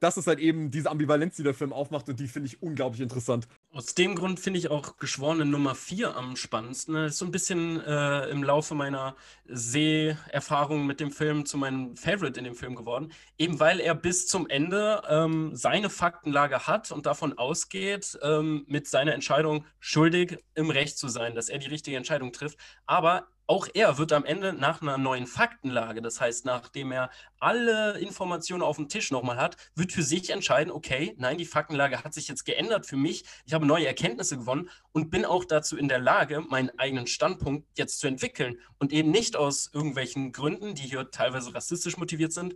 das 0.00 0.18
ist 0.18 0.26
halt 0.26 0.38
eben 0.38 0.70
diese 0.70 0.90
Ambivalenz, 0.90 1.36
die 1.36 1.42
der 1.42 1.54
Film 1.54 1.72
aufmacht 1.72 2.08
und 2.08 2.20
die 2.20 2.28
finde 2.28 2.48
ich 2.48 2.62
unglaublich 2.62 3.00
interessant. 3.00 3.48
Aus 3.74 3.92
dem 3.92 4.14
Grund 4.14 4.38
finde 4.38 4.60
ich 4.60 4.70
auch 4.70 4.98
Geschworene 4.98 5.44
Nummer 5.44 5.74
4 5.74 6.14
am 6.14 6.36
spannendsten. 6.36 6.94
Das 6.94 7.14
ist 7.14 7.18
so 7.18 7.24
ein 7.24 7.32
bisschen 7.32 7.80
äh, 7.84 8.28
im 8.28 8.44
Laufe 8.44 8.76
meiner 8.76 9.16
Seherfahrung 9.46 10.86
mit 10.86 11.00
dem 11.00 11.10
Film 11.10 11.44
zu 11.44 11.58
meinem 11.58 11.96
Favorite 11.96 12.38
in 12.38 12.44
dem 12.44 12.54
Film 12.54 12.76
geworden. 12.76 13.12
Eben 13.36 13.58
weil 13.58 13.80
er 13.80 13.96
bis 13.96 14.28
zum 14.28 14.48
Ende 14.48 15.02
ähm, 15.08 15.56
seine 15.56 15.90
Faktenlage 15.90 16.68
hat 16.68 16.92
und 16.92 17.06
davon 17.06 17.36
ausgeht, 17.36 18.16
ähm, 18.22 18.64
mit 18.68 18.86
seiner 18.86 19.12
Entscheidung 19.12 19.66
schuldig 19.80 20.38
im 20.54 20.70
Recht 20.70 20.96
zu 20.96 21.08
sein, 21.08 21.34
dass 21.34 21.48
er 21.48 21.58
die 21.58 21.66
richtige 21.66 21.96
Entscheidung 21.96 22.32
trifft. 22.32 22.58
Aber 22.86 23.26
auch 23.46 23.68
er 23.74 23.98
wird 23.98 24.12
am 24.12 24.24
Ende 24.24 24.52
nach 24.52 24.80
einer 24.80 24.96
neuen 24.96 25.26
Faktenlage, 25.26 26.00
das 26.00 26.20
heißt, 26.20 26.46
nachdem 26.46 26.92
er 26.92 27.10
alle 27.38 27.98
Informationen 27.98 28.62
auf 28.62 28.76
dem 28.76 28.88
Tisch 28.88 29.10
nochmal 29.10 29.36
hat, 29.36 29.56
wird 29.74 29.92
für 29.92 30.02
sich 30.02 30.30
entscheiden, 30.30 30.72
okay, 30.72 31.14
nein, 31.18 31.36
die 31.36 31.44
Faktenlage 31.44 32.02
hat 32.02 32.14
sich 32.14 32.28
jetzt 32.28 32.44
geändert 32.44 32.86
für 32.86 32.96
mich, 32.96 33.24
ich 33.44 33.52
habe 33.52 33.66
neue 33.66 33.86
Erkenntnisse 33.86 34.38
gewonnen 34.38 34.70
und 34.92 35.10
bin 35.10 35.24
auch 35.24 35.44
dazu 35.44 35.76
in 35.76 35.88
der 35.88 35.98
Lage, 35.98 36.40
meinen 36.40 36.70
eigenen 36.78 37.06
Standpunkt 37.06 37.66
jetzt 37.78 37.98
zu 37.98 38.06
entwickeln 38.06 38.58
und 38.78 38.92
eben 38.92 39.10
nicht 39.10 39.36
aus 39.36 39.70
irgendwelchen 39.72 40.32
Gründen, 40.32 40.74
die 40.74 40.82
hier 40.82 41.10
teilweise 41.10 41.54
rassistisch 41.54 41.98
motiviert 41.98 42.32
sind, 42.32 42.54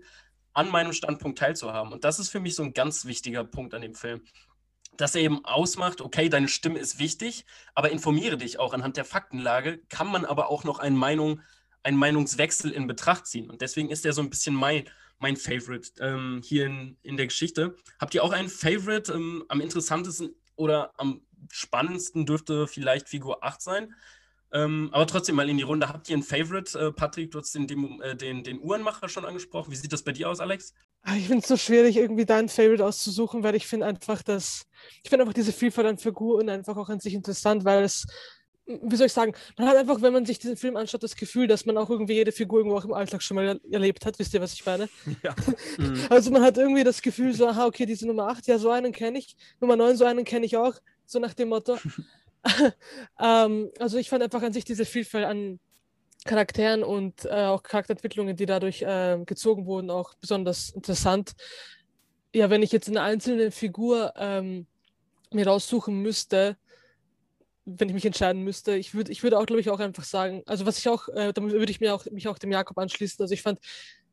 an 0.54 0.70
meinem 0.70 0.92
Standpunkt 0.92 1.38
teilzuhaben. 1.38 1.92
Und 1.92 2.04
das 2.04 2.18
ist 2.18 2.30
für 2.30 2.40
mich 2.40 2.54
so 2.56 2.62
ein 2.62 2.72
ganz 2.72 3.04
wichtiger 3.04 3.44
Punkt 3.44 3.74
an 3.74 3.82
dem 3.82 3.94
Film 3.94 4.22
dass 4.98 5.14
er 5.14 5.22
eben 5.22 5.44
ausmacht, 5.44 6.00
okay, 6.00 6.28
deine 6.28 6.48
Stimme 6.48 6.78
ist 6.78 6.98
wichtig, 6.98 7.46
aber 7.74 7.90
informiere 7.90 8.36
dich 8.36 8.58
auch 8.58 8.74
anhand 8.74 8.96
der 8.96 9.04
Faktenlage, 9.04 9.78
kann 9.88 10.08
man 10.08 10.24
aber 10.24 10.50
auch 10.50 10.64
noch 10.64 10.80
eine 10.80 10.96
Meinung, 10.96 11.40
einen 11.82 11.96
Meinungswechsel 11.96 12.72
in 12.72 12.86
Betracht 12.86 13.26
ziehen. 13.26 13.48
Und 13.48 13.62
deswegen 13.62 13.90
ist 13.90 14.04
er 14.04 14.12
so 14.12 14.20
ein 14.20 14.28
bisschen 14.28 14.54
mein, 14.54 14.84
mein 15.20 15.36
Favorite 15.36 15.90
ähm, 16.00 16.42
hier 16.44 16.66
in, 16.66 16.98
in 17.02 17.16
der 17.16 17.28
Geschichte. 17.28 17.76
Habt 18.00 18.14
ihr 18.14 18.24
auch 18.24 18.32
einen 18.32 18.48
Favorite? 18.48 19.12
Ähm, 19.12 19.44
am 19.48 19.60
interessantesten 19.60 20.34
oder 20.56 20.92
am 20.98 21.22
spannendsten 21.50 22.26
dürfte 22.26 22.66
vielleicht 22.66 23.08
Figur 23.08 23.44
8 23.44 23.62
sein. 23.62 23.94
Ähm, 24.50 24.88
aber 24.92 25.06
trotzdem 25.06 25.36
mal 25.36 25.48
in 25.48 25.58
die 25.58 25.62
Runde. 25.62 25.88
Habt 25.88 26.08
ihr 26.08 26.16
einen 26.16 26.24
Favorite? 26.24 26.76
Äh, 26.78 26.92
Patrick, 26.92 27.30
du 27.30 27.38
hast 27.38 27.54
den, 27.54 27.68
den, 27.68 28.00
äh, 28.00 28.16
den 28.16 28.60
Uhrenmacher 28.60 29.08
schon 29.08 29.24
angesprochen. 29.24 29.70
Wie 29.70 29.76
sieht 29.76 29.92
das 29.92 30.02
bei 30.02 30.12
dir 30.12 30.28
aus, 30.28 30.40
Alex? 30.40 30.74
Ah, 31.02 31.16
ich 31.16 31.26
finde 31.26 31.42
es 31.42 31.48
so 31.48 31.56
schwierig, 31.56 31.96
irgendwie 31.96 32.26
deinen 32.26 32.48
Favorite 32.48 32.84
auszusuchen, 32.84 33.42
weil 33.42 33.54
ich 33.54 33.66
finde 33.66 33.86
einfach, 33.86 34.22
dass 34.22 34.64
ich 35.02 35.10
finde 35.10 35.22
einfach 35.22 35.34
diese 35.34 35.52
Vielfalt 35.52 35.86
an 35.86 35.98
Figuren 35.98 36.48
einfach 36.48 36.76
auch 36.76 36.88
an 36.88 37.00
sich 37.00 37.14
interessant, 37.14 37.64
weil 37.64 37.84
es, 37.84 38.06
wie 38.66 38.96
soll 38.96 39.06
ich 39.06 39.12
sagen, 39.12 39.32
man 39.56 39.68
hat 39.68 39.76
einfach, 39.76 40.02
wenn 40.02 40.12
man 40.12 40.26
sich 40.26 40.38
diesen 40.38 40.56
Film 40.56 40.76
anschaut, 40.76 41.02
das 41.02 41.16
Gefühl, 41.16 41.46
dass 41.46 41.64
man 41.64 41.78
auch 41.78 41.88
irgendwie 41.88 42.14
jede 42.14 42.32
Figur 42.32 42.60
irgendwo 42.60 42.76
auch 42.76 42.84
im 42.84 42.92
Alltag 42.92 43.22
schon 43.22 43.36
mal 43.36 43.58
erlebt 43.70 44.04
hat. 44.04 44.18
Wisst 44.18 44.34
ihr, 44.34 44.40
was 44.40 44.52
ich 44.52 44.66
meine? 44.66 44.88
Ja. 45.22 45.34
Mhm. 45.78 46.06
Also 46.10 46.30
man 46.30 46.42
hat 46.42 46.58
irgendwie 46.58 46.84
das 46.84 47.00
Gefühl, 47.00 47.32
so, 47.32 47.46
aha, 47.46 47.66
okay, 47.66 47.86
diese 47.86 48.06
Nummer 48.06 48.28
8, 48.28 48.46
ja, 48.48 48.58
so 48.58 48.70
einen 48.70 48.92
kenne 48.92 49.18
ich, 49.18 49.36
Nummer 49.60 49.76
9, 49.76 49.96
so 49.96 50.04
einen 50.04 50.24
kenne 50.24 50.44
ich 50.44 50.56
auch, 50.56 50.74
so 51.06 51.20
nach 51.20 51.34
dem 51.34 51.48
Motto. 51.50 51.78
ähm, 53.20 53.70
also 53.78 53.96
ich 53.96 54.08
fand 54.10 54.22
einfach 54.24 54.42
an 54.42 54.52
sich 54.52 54.64
diese 54.64 54.84
Vielfalt 54.84 55.24
an 55.24 55.60
Charakteren 56.24 56.82
und 56.82 57.24
äh, 57.24 57.44
auch 57.44 57.62
Charakterentwicklungen, 57.62 58.36
die 58.36 58.46
dadurch 58.46 58.82
äh, 58.82 59.18
gezogen 59.24 59.66
wurden, 59.66 59.90
auch 59.90 60.14
besonders 60.14 60.70
interessant. 60.70 61.32
Ja, 62.34 62.50
wenn 62.50 62.62
ich 62.62 62.72
jetzt 62.72 62.88
eine 62.88 63.02
einzelne 63.02 63.50
Figur 63.50 64.12
ähm, 64.16 64.66
mir 65.32 65.46
raussuchen 65.46 66.00
müsste, 66.02 66.56
wenn 67.64 67.88
ich 67.88 67.94
mich 67.94 68.06
entscheiden 68.06 68.42
müsste, 68.42 68.76
ich 68.76 68.94
würde 68.94 69.12
ich 69.12 69.22
würd 69.22 69.34
auch, 69.34 69.46
glaube 69.46 69.60
ich, 69.60 69.70
auch 69.70 69.80
einfach 69.80 70.04
sagen, 70.04 70.42
also 70.46 70.66
was 70.66 70.78
ich 70.78 70.88
auch, 70.88 71.08
äh, 71.08 71.32
da 71.32 71.42
würde 71.42 71.70
ich 71.70 71.80
mir 71.80 71.94
auch, 71.94 72.04
mich 72.06 72.28
auch 72.28 72.38
dem 72.38 72.52
Jakob 72.52 72.78
anschließen. 72.78 73.22
Also 73.22 73.34
ich 73.34 73.42
fand 73.42 73.60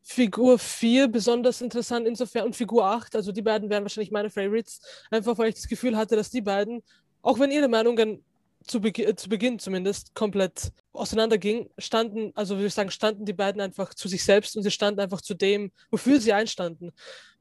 Figur 0.02 0.60
4 0.60 1.08
besonders 1.08 1.62
interessant 1.62 2.08
insofern 2.08 2.46
und 2.46 2.56
Figur 2.56 2.86
8, 2.86 3.16
also 3.16 3.32
die 3.32 3.42
beiden 3.42 3.70
wären 3.70 3.84
wahrscheinlich 3.84 4.12
meine 4.12 4.30
Favorites, 4.30 4.80
einfach 5.10 5.38
weil 5.38 5.50
ich 5.50 5.56
das 5.56 5.68
Gefühl 5.68 5.98
hatte, 5.98 6.16
dass 6.16 6.30
die 6.30 6.42
beiden, 6.42 6.84
auch 7.22 7.40
wenn 7.40 7.50
ihre 7.50 7.68
Meinungen 7.68 8.24
zu, 8.66 8.82
Be 8.82 9.16
zu 9.16 9.30
Beginn 9.30 9.60
zumindest 9.60 10.14
komplett 10.16 10.72
auseinanderging, 10.94 11.70
standen, 11.78 12.32
also 12.36 12.56
würde 12.56 12.68
ich 12.68 12.74
sagen, 12.74 12.92
standen 12.92 13.26
die 13.26 13.34
beiden 13.34 13.62
einfach 13.62 13.94
zu 13.94 14.08
sich 14.08 14.24
selbst 14.24 14.56
und 14.56 14.64
sie 14.64 14.72
standen 14.72 15.00
einfach 15.00 15.22
zu 15.22 15.34
dem, 15.34 15.72
wofür 15.92 16.20
sie 16.20 16.34
einstanden. 16.34 16.92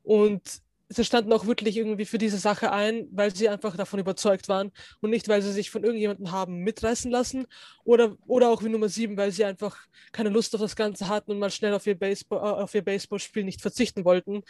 Und 0.02 0.62
sie 0.88 1.04
standen 1.04 1.32
auch 1.32 1.46
wirklich 1.46 1.76
irgendwie 1.76 2.04
für 2.04 2.18
diese 2.18 2.38
Sache 2.38 2.72
ein, 2.72 3.08
weil 3.10 3.34
sie 3.34 3.48
einfach 3.48 3.76
davon 3.76 4.00
überzeugt 4.00 4.48
waren 4.48 4.70
und 5.00 5.10
nicht, 5.10 5.28
weil 5.28 5.42
sie 5.42 5.52
sich 5.52 5.70
von 5.70 5.82
irgendjemandem 5.82 6.30
haben 6.30 6.58
mitreißen 6.58 7.10
lassen 7.10 7.46
oder, 7.84 8.16
oder 8.26 8.50
auch 8.50 8.62
wie 8.62 8.68
Nummer 8.68 8.88
sieben, 8.88 9.16
weil 9.16 9.32
sie 9.32 9.44
einfach 9.44 9.76
keine 10.12 10.28
Lust 10.28 10.54
auf 10.54 10.60
das 10.60 10.76
Ganze 10.76 11.08
hatten 11.08 11.30
und 11.32 11.38
mal 11.38 11.50
schnell 11.50 11.74
auf 11.74 11.86
ihr, 11.86 11.98
Baseball, 11.98 12.38
äh, 12.38 12.62
auf 12.62 12.74
ihr 12.74 12.84
Baseballspiel 12.84 13.44
nicht 13.44 13.62
verzichten 13.62 14.04
wollten. 14.04 14.42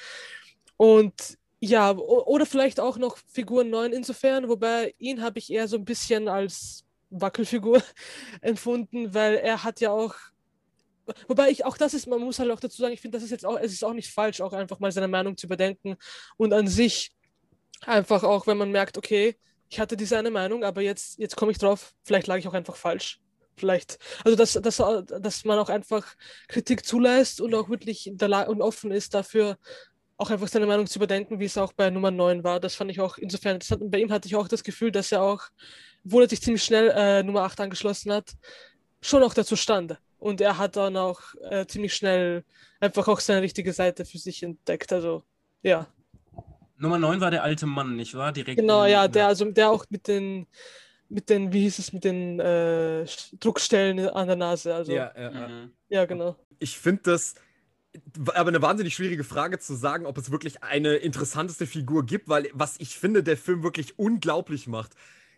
Und 0.76 1.38
ja, 1.64 1.92
oder 1.92 2.46
vielleicht 2.46 2.80
auch 2.80 2.98
noch 2.98 3.16
Figur 3.16 3.64
9 3.64 3.92
insofern, 3.92 4.48
wobei 4.48 4.94
ihn 4.98 5.22
habe 5.22 5.38
ich 5.38 5.50
eher 5.50 5.68
so 5.68 5.76
ein 5.76 5.84
bisschen 5.84 6.28
als 6.28 6.84
Wackelfigur 7.10 7.82
empfunden, 8.40 9.14
weil 9.14 9.36
er 9.36 9.64
hat 9.64 9.80
ja 9.80 9.90
auch 9.90 10.14
Wobei 11.28 11.50
ich 11.50 11.66
auch 11.66 11.76
das 11.76 11.92
ist, 11.92 12.06
man 12.06 12.18
muss 12.18 12.38
halt 12.38 12.50
auch 12.50 12.60
dazu 12.60 12.80
sagen, 12.80 12.94
ich 12.94 13.00
finde, 13.02 13.18
das 13.18 13.24
ist 13.24 13.30
jetzt 13.30 13.44
auch, 13.44 13.58
es 13.58 13.74
ist 13.74 13.84
auch 13.84 13.92
nicht 13.92 14.10
falsch, 14.10 14.40
auch 14.40 14.54
einfach 14.54 14.78
mal 14.80 14.90
seine 14.90 15.06
Meinung 15.06 15.36
zu 15.36 15.44
überdenken 15.44 15.96
und 16.38 16.54
an 16.54 16.66
sich 16.66 17.12
einfach 17.82 18.22
auch, 18.22 18.46
wenn 18.46 18.56
man 18.56 18.70
merkt, 18.70 18.96
okay, 18.96 19.36
ich 19.68 19.80
hatte 19.80 19.98
diese 19.98 20.16
eine 20.16 20.30
Meinung, 20.30 20.64
aber 20.64 20.80
jetzt, 20.80 21.18
jetzt 21.18 21.36
komme 21.36 21.52
ich 21.52 21.58
drauf, 21.58 21.92
vielleicht 22.04 22.26
lag 22.26 22.38
ich 22.38 22.48
auch 22.48 22.54
einfach 22.54 22.76
falsch. 22.76 23.20
Vielleicht, 23.54 23.98
also 24.24 24.34
dass, 24.34 24.54
dass, 24.54 24.78
dass 25.06 25.44
man 25.44 25.58
auch 25.58 25.68
einfach 25.68 26.14
Kritik 26.48 26.86
zulässt 26.86 27.42
und 27.42 27.54
auch 27.54 27.68
wirklich 27.68 28.06
und 28.06 28.62
offen 28.62 28.90
ist 28.90 29.12
dafür, 29.12 29.58
auch 30.16 30.30
einfach 30.30 30.48
seine 30.48 30.66
Meinung 30.66 30.86
zu 30.86 30.98
überdenken, 30.98 31.40
wie 31.40 31.44
es 31.44 31.58
auch 31.58 31.72
bei 31.72 31.90
Nummer 31.90 32.10
9 32.10 32.44
war. 32.44 32.60
Das 32.60 32.74
fand 32.74 32.90
ich 32.90 33.00
auch 33.00 33.18
insofern 33.18 33.54
interessant. 33.54 33.82
Und 33.82 33.90
bei 33.90 33.98
ihm 33.98 34.12
hatte 34.12 34.28
ich 34.28 34.36
auch 34.36 34.48
das 34.48 34.62
Gefühl, 34.62 34.92
dass 34.92 35.10
er 35.12 35.22
auch, 35.22 35.42
obwohl 36.04 36.22
er 36.22 36.28
sich 36.28 36.40
ziemlich 36.40 36.62
schnell 36.62 36.90
äh, 36.94 37.22
Nummer 37.22 37.42
8 37.42 37.60
angeschlossen 37.60 38.12
hat, 38.12 38.32
schon 39.00 39.22
auch 39.22 39.34
dazu 39.34 39.56
stand 39.56 39.98
Und 40.18 40.40
er 40.40 40.58
hat 40.58 40.76
dann 40.76 40.96
auch 40.96 41.20
äh, 41.50 41.66
ziemlich 41.66 41.94
schnell 41.94 42.44
einfach 42.80 43.08
auch 43.08 43.20
seine 43.20 43.42
richtige 43.42 43.72
Seite 43.72 44.04
für 44.04 44.18
sich 44.18 44.42
entdeckt. 44.42 44.92
Also, 44.92 45.24
ja. 45.62 45.88
Nummer 46.76 46.98
9 46.98 47.20
war 47.20 47.30
der 47.30 47.42
alte 47.42 47.66
Mann, 47.66 47.96
nicht 47.96 48.14
wahr? 48.14 48.32
Direkt 48.32 48.58
genau, 48.58 48.84
ja, 48.84 49.08
der, 49.08 49.28
also 49.28 49.44
der 49.50 49.70
auch 49.70 49.84
mit 49.90 50.06
den, 50.06 50.46
mit 51.08 51.28
den, 51.28 51.52
wie 51.52 51.62
hieß 51.62 51.78
es, 51.78 51.92
mit 51.92 52.04
den 52.04 52.38
äh, 52.40 53.04
Druckstellen 53.40 54.08
an 54.08 54.26
der 54.26 54.36
Nase. 54.36 54.74
Also, 54.74 54.92
ja, 54.92 55.12
ja, 55.16 55.30
ja. 55.30 55.48
Mhm. 55.48 55.72
ja 55.88 56.04
genau. 56.04 56.36
Ich 56.58 56.78
finde 56.78 57.02
das 57.04 57.34
aber 58.34 58.48
eine 58.48 58.62
wahnsinnig 58.62 58.94
schwierige 58.94 59.24
Frage 59.24 59.58
zu 59.58 59.74
sagen, 59.74 60.06
ob 60.06 60.18
es 60.18 60.30
wirklich 60.30 60.62
eine 60.62 60.94
interessanteste 60.96 61.66
Figur 61.66 62.04
gibt, 62.04 62.28
weil 62.28 62.48
was 62.52 62.76
ich 62.78 62.98
finde, 62.98 63.22
der 63.22 63.36
Film 63.36 63.62
wirklich 63.62 63.98
unglaublich 63.98 64.66
macht, 64.66 64.94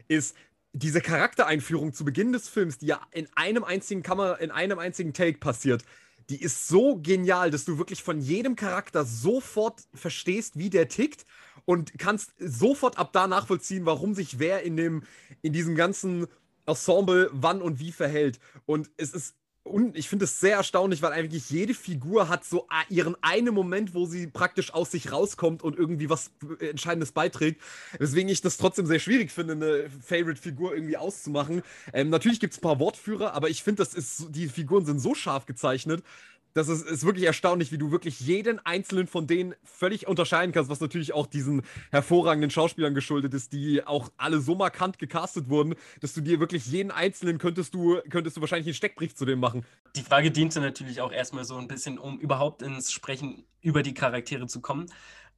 ist, 0.08 0.36
diese 0.72 1.00
Charaktereinführung 1.00 1.94
zu 1.94 2.04
Beginn 2.04 2.32
des 2.32 2.48
Films, 2.48 2.78
die 2.78 2.86
ja 2.86 3.00
in 3.12 3.28
einem 3.34 3.64
einzigen 3.64 4.02
Kammer, 4.02 4.40
in 4.40 4.50
einem 4.50 4.78
einzigen 4.78 5.14
Take 5.14 5.38
passiert, 5.38 5.84
die 6.28 6.40
ist 6.40 6.68
so 6.68 6.98
genial, 7.00 7.50
dass 7.50 7.64
du 7.64 7.78
wirklich 7.78 8.02
von 8.02 8.20
jedem 8.20 8.56
Charakter 8.56 9.04
sofort 9.04 9.82
verstehst, 9.94 10.58
wie 10.58 10.70
der 10.70 10.88
tickt 10.88 11.24
und 11.64 11.98
kannst 11.98 12.32
sofort 12.38 12.98
ab 12.98 13.12
da 13.12 13.26
nachvollziehen, 13.26 13.86
warum 13.86 14.14
sich 14.14 14.38
wer 14.38 14.62
in 14.62 14.76
dem, 14.76 15.04
in 15.40 15.52
diesem 15.52 15.76
ganzen 15.76 16.26
Ensemble 16.66 17.30
wann 17.32 17.62
und 17.62 17.78
wie 17.78 17.92
verhält. 17.92 18.40
Und 18.66 18.90
es 18.96 19.12
ist 19.12 19.34
und 19.66 19.96
ich 19.96 20.08
finde 20.08 20.24
es 20.24 20.40
sehr 20.40 20.56
erstaunlich, 20.56 21.02
weil 21.02 21.12
eigentlich 21.12 21.50
jede 21.50 21.74
Figur 21.74 22.28
hat 22.28 22.44
so 22.44 22.66
ihren 22.88 23.16
einen 23.22 23.52
Moment, 23.52 23.94
wo 23.94 24.06
sie 24.06 24.26
praktisch 24.26 24.72
aus 24.72 24.90
sich 24.90 25.12
rauskommt 25.12 25.62
und 25.62 25.76
irgendwie 25.76 26.08
was 26.08 26.30
Entscheidendes 26.60 27.12
beiträgt. 27.12 27.60
Weswegen 27.98 28.28
ich 28.28 28.40
das 28.40 28.56
trotzdem 28.56 28.86
sehr 28.86 28.98
schwierig 28.98 29.32
finde, 29.32 29.54
eine 29.54 29.90
Favorite-Figur 29.90 30.74
irgendwie 30.74 30.96
auszumachen. 30.96 31.62
Ähm, 31.92 32.10
natürlich 32.10 32.40
gibt 32.40 32.52
es 32.52 32.58
ein 32.58 32.62
paar 32.62 32.78
Wortführer, 32.80 33.34
aber 33.34 33.48
ich 33.48 33.62
finde, 33.62 33.86
die 34.30 34.48
Figuren 34.48 34.86
sind 34.86 35.00
so 35.00 35.14
scharf 35.14 35.46
gezeichnet, 35.46 36.02
das 36.56 36.68
ist, 36.68 36.88
ist 36.88 37.04
wirklich 37.04 37.26
erstaunlich, 37.26 37.70
wie 37.70 37.76
du 37.76 37.90
wirklich 37.90 38.18
jeden 38.20 38.64
einzelnen 38.64 39.06
von 39.06 39.26
denen 39.26 39.54
völlig 39.62 40.08
unterscheiden 40.08 40.52
kannst, 40.52 40.70
was 40.70 40.80
natürlich 40.80 41.12
auch 41.12 41.26
diesen 41.26 41.60
hervorragenden 41.90 42.50
Schauspielern 42.50 42.94
geschuldet 42.94 43.34
ist, 43.34 43.52
die 43.52 43.86
auch 43.86 44.10
alle 44.16 44.40
so 44.40 44.54
markant 44.54 44.98
gecastet 44.98 45.50
wurden, 45.50 45.74
dass 46.00 46.14
du 46.14 46.22
dir 46.22 46.40
wirklich 46.40 46.64
jeden 46.66 46.90
einzelnen 46.90 47.36
könntest 47.36 47.74
du, 47.74 48.00
könntest 48.08 48.38
du 48.38 48.40
wahrscheinlich 48.40 48.68
einen 48.68 48.74
Steckbrief 48.74 49.14
zu 49.14 49.26
dem 49.26 49.38
machen. 49.38 49.66
Die 49.96 50.02
Frage 50.02 50.30
diente 50.30 50.60
natürlich 50.60 51.02
auch 51.02 51.12
erstmal 51.12 51.44
so 51.44 51.56
ein 51.56 51.68
bisschen, 51.68 51.98
um 51.98 52.18
überhaupt 52.18 52.62
ins 52.62 52.90
Sprechen 52.90 53.44
über 53.60 53.82
die 53.82 53.92
Charaktere 53.92 54.46
zu 54.46 54.62
kommen. 54.62 54.86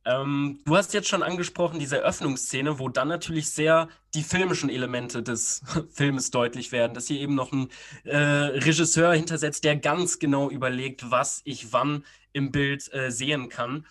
Ähm, 0.09 0.61
du 0.65 0.75
hast 0.75 0.95
jetzt 0.95 1.09
schon 1.09 1.23
angesprochen, 1.23 1.79
diese 1.79 1.99
Öffnungsszene, 1.99 2.79
wo 2.79 2.89
dann 2.89 3.09
natürlich 3.09 3.51
sehr 3.51 3.89
die 4.15 4.23
filmischen 4.23 4.71
Elemente 4.71 5.23
des 5.23 5.61
Filmes 5.91 6.31
deutlich 6.31 6.73
werden, 6.73 6.95
dass 6.95 7.09
hier 7.09 7.21
eben 7.21 7.35
noch 7.35 7.53
ein 7.53 7.69
äh, 8.05 8.17
Regisseur 8.17 9.13
hintersetzt, 9.13 9.65
der 9.65 9.77
ganz 9.77 10.19
genau 10.19 10.49
überlegt, 10.49 11.11
was 11.11 11.43
ich 11.45 11.75
wann 11.75 12.07
im 12.33 12.53
Bild 12.53 12.91
äh, 12.95 13.11
sehen 13.11 13.51
kann. 13.51 13.87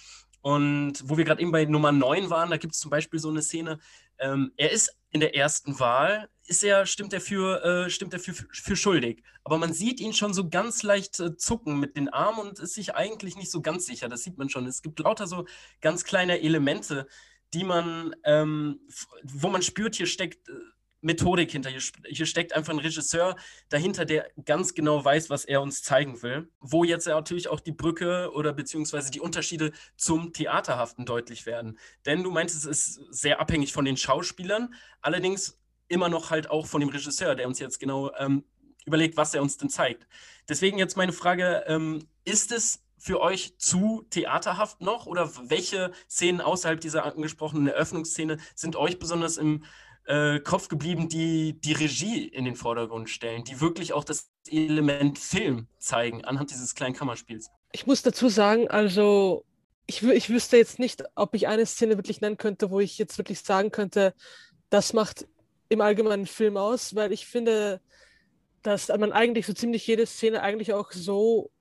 Und 0.47 0.93
wo 1.03 1.17
wir 1.17 1.25
gerade 1.25 1.41
eben 1.41 1.51
bei 1.51 1.65
Nummer 1.65 1.91
9 1.91 2.29
waren, 2.29 2.49
da 2.49 2.55
gibt 2.55 2.73
es 2.73 2.79
zum 2.79 2.89
Beispiel 2.89 3.19
so 3.19 3.27
eine 3.27 3.41
Szene, 3.41 3.79
ähm, 4.17 4.53
er 4.55 4.71
ist 4.71 4.95
in 5.11 5.19
der 5.19 5.35
ersten 5.35 5.77
Wahl, 5.77 6.29
ist 6.45 6.63
er, 6.63 6.85
stimmt 6.85 7.11
er 7.11 7.19
für, 7.19 7.61
äh, 7.65 7.89
stimmt 7.89 8.13
er 8.13 8.21
für, 8.21 8.31
für, 8.33 8.77
schuldig. 8.77 9.23
Aber 9.43 9.57
man 9.57 9.73
sieht 9.73 9.99
ihn 9.99 10.13
schon 10.13 10.33
so 10.33 10.47
ganz 10.47 10.83
leicht 10.83 11.19
äh, 11.19 11.35
zucken 11.35 11.81
mit 11.81 11.97
den 11.97 12.07
Armen 12.07 12.47
und 12.47 12.59
ist 12.59 12.75
sich 12.75 12.95
eigentlich 12.95 13.35
nicht 13.35 13.51
so 13.51 13.61
ganz 13.61 13.85
sicher. 13.85 14.07
Das 14.07 14.23
sieht 14.23 14.37
man 14.37 14.47
schon. 14.47 14.65
Es 14.67 14.81
gibt 14.81 14.99
lauter 14.99 15.27
so 15.27 15.45
ganz 15.81 16.05
kleine 16.05 16.39
Elemente, 16.39 17.09
die 17.53 17.65
man, 17.65 18.15
ähm, 18.23 18.79
wo 19.23 19.49
man 19.49 19.61
spürt, 19.61 19.95
hier 19.95 20.07
steckt 20.07 20.47
äh, 20.47 20.53
Methodik 21.01 21.51
hinter. 21.51 21.69
Hier, 21.69 21.81
hier, 22.07 22.25
steckt 22.25 22.53
einfach 22.53 22.73
ein 22.73 22.79
Regisseur 22.79 23.35
dahinter, 23.69 24.05
der 24.05 24.29
ganz 24.45 24.73
genau 24.73 25.03
weiß, 25.03 25.29
was 25.29 25.45
er 25.45 25.61
uns 25.61 25.83
zeigen 25.83 26.21
will. 26.21 26.49
Wo 26.59 26.83
jetzt 26.83 27.07
natürlich 27.07 27.47
auch 27.47 27.59
die 27.59 27.71
Brücke 27.71 28.31
oder 28.33 28.53
beziehungsweise 28.53 29.11
die 29.11 29.19
Unterschiede 29.19 29.71
zum 29.95 30.33
Theaterhaften 30.33 31.05
deutlich 31.05 31.45
werden. 31.45 31.77
Denn 32.05 32.23
du 32.23 32.31
meintest, 32.31 32.65
es 32.65 32.97
ist 32.97 33.13
sehr 33.13 33.39
abhängig 33.39 33.73
von 33.73 33.85
den 33.85 33.97
Schauspielern, 33.97 34.73
allerdings 35.01 35.59
immer 35.87 36.09
noch 36.09 36.31
halt 36.31 36.49
auch 36.49 36.67
von 36.67 36.81
dem 36.81 36.89
Regisseur, 36.89 37.35
der 37.35 37.47
uns 37.47 37.59
jetzt 37.59 37.79
genau 37.79 38.11
ähm, 38.17 38.43
überlegt, 38.85 39.17
was 39.17 39.33
er 39.33 39.41
uns 39.41 39.57
denn 39.57 39.69
zeigt. 39.69 40.07
Deswegen 40.49 40.77
jetzt 40.77 40.97
meine 40.97 41.13
Frage, 41.13 41.63
ähm, 41.67 42.07
ist 42.25 42.51
es 42.51 42.83
für 42.97 43.21
euch 43.21 43.57
zu 43.57 44.05
theaterhaft 44.09 44.81
noch 44.81 45.05
oder 45.05 45.31
welche 45.49 45.91
Szenen 46.09 46.41
außerhalb 46.41 46.81
dieser 46.81 47.05
angesprochenen 47.05 47.67
Eröffnungsszene 47.67 48.37
sind 48.55 48.75
euch 48.75 48.97
besonders 48.97 49.37
im 49.37 49.63
äh, 50.07 50.39
Kopf 50.39 50.69
geblieben, 50.69 51.09
die 51.09 51.59
die 51.59 51.73
Regie 51.73 52.27
in 52.27 52.45
den 52.45 52.55
Vordergrund 52.55 53.09
stellen, 53.09 53.43
die 53.43 53.59
wirklich 53.59 53.93
auch 53.93 54.03
das 54.03 54.29
Element 54.49 55.19
Film 55.19 55.67
zeigen 55.79 56.23
anhand 56.23 56.51
dieses 56.51 56.75
kleinen 56.75 56.95
Kammerspiels. 56.95 57.49
Ich 57.73 57.85
muss 57.85 58.01
dazu 58.01 58.29
sagen, 58.29 58.69
also 58.69 59.43
ich, 59.85 60.03
ich 60.03 60.29
wüsste 60.29 60.57
jetzt 60.57 60.79
nicht, 60.79 61.03
ob 61.15 61.33
ich 61.35 61.47
eine 61.47 61.65
Szene 61.65 61.97
wirklich 61.97 62.21
nennen 62.21 62.37
könnte, 62.37 62.71
wo 62.71 62.79
ich 62.79 62.97
jetzt 62.97 63.17
wirklich 63.17 63.41
sagen 63.41 63.71
könnte, 63.71 64.13
das 64.69 64.93
macht 64.93 65.27
im 65.69 65.81
allgemeinen 65.81 66.25
Film 66.25 66.55
aus, 66.55 66.95
weil 66.95 67.11
ich 67.11 67.25
finde, 67.25 67.81
dass 68.63 68.87
man 68.87 69.11
eigentlich 69.11 69.45
so 69.45 69.53
ziemlich 69.53 69.85
jede 69.87 70.05
Szene 70.05 70.41
eigentlich 70.41 70.73
auch 70.73 70.91
so 70.91 71.51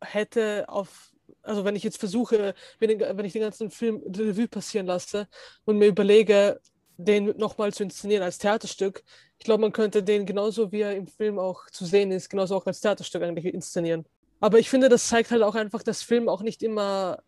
hätte 0.00 0.68
auf, 0.68 1.12
also 1.42 1.64
wenn 1.64 1.74
ich 1.76 1.82
jetzt 1.82 1.98
versuche, 1.98 2.54
wenn 2.78 2.90
ich 2.90 3.32
den 3.32 3.42
ganzen 3.42 3.70
Film 3.70 4.02
Revue 4.06 4.48
passieren 4.48 4.86
lasse 4.86 5.28
und 5.64 5.78
mir 5.78 5.88
überlege, 5.88 6.60
den 6.96 7.36
nochmal 7.36 7.72
zu 7.72 7.82
inszenieren 7.82 8.22
als 8.22 8.38
Theaterstück. 8.38 9.04
Ich 9.38 9.44
glaube, 9.44 9.60
man 9.60 9.72
könnte 9.72 10.02
den 10.02 10.26
genauso 10.26 10.72
wie 10.72 10.80
er 10.80 10.96
im 10.96 11.06
Film 11.06 11.38
auch 11.38 11.68
zu 11.70 11.84
sehen 11.84 12.10
ist, 12.10 12.30
genauso 12.30 12.56
auch 12.56 12.66
als 12.66 12.80
Theaterstück 12.80 13.22
eigentlich 13.22 13.52
inszenieren. 13.52 14.06
Aber 14.40 14.58
ich 14.58 14.70
finde, 14.70 14.88
das 14.88 15.08
zeigt 15.08 15.30
halt 15.30 15.42
auch 15.42 15.54
einfach, 15.54 15.82
dass 15.82 16.02
Film 16.02 16.28
auch 16.28 16.42
nicht 16.42 16.62
immer 16.62 17.18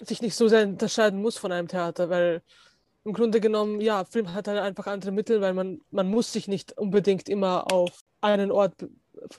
sich 0.00 0.20
nicht 0.20 0.34
so 0.34 0.48
sehr 0.48 0.66
unterscheiden 0.66 1.22
muss 1.22 1.38
von 1.38 1.52
einem 1.52 1.68
Theater, 1.68 2.10
weil 2.10 2.42
im 3.04 3.12
Grunde 3.12 3.40
genommen, 3.40 3.80
ja, 3.80 4.04
Film 4.04 4.34
hat 4.34 4.48
halt 4.48 4.58
einfach 4.58 4.86
andere 4.86 5.12
Mittel, 5.12 5.40
weil 5.40 5.54
man, 5.54 5.80
man 5.90 6.08
muss 6.08 6.32
sich 6.32 6.48
nicht 6.48 6.76
unbedingt 6.76 7.28
immer 7.28 7.72
auf 7.72 8.00
einen 8.20 8.50
Ort, 8.50 8.74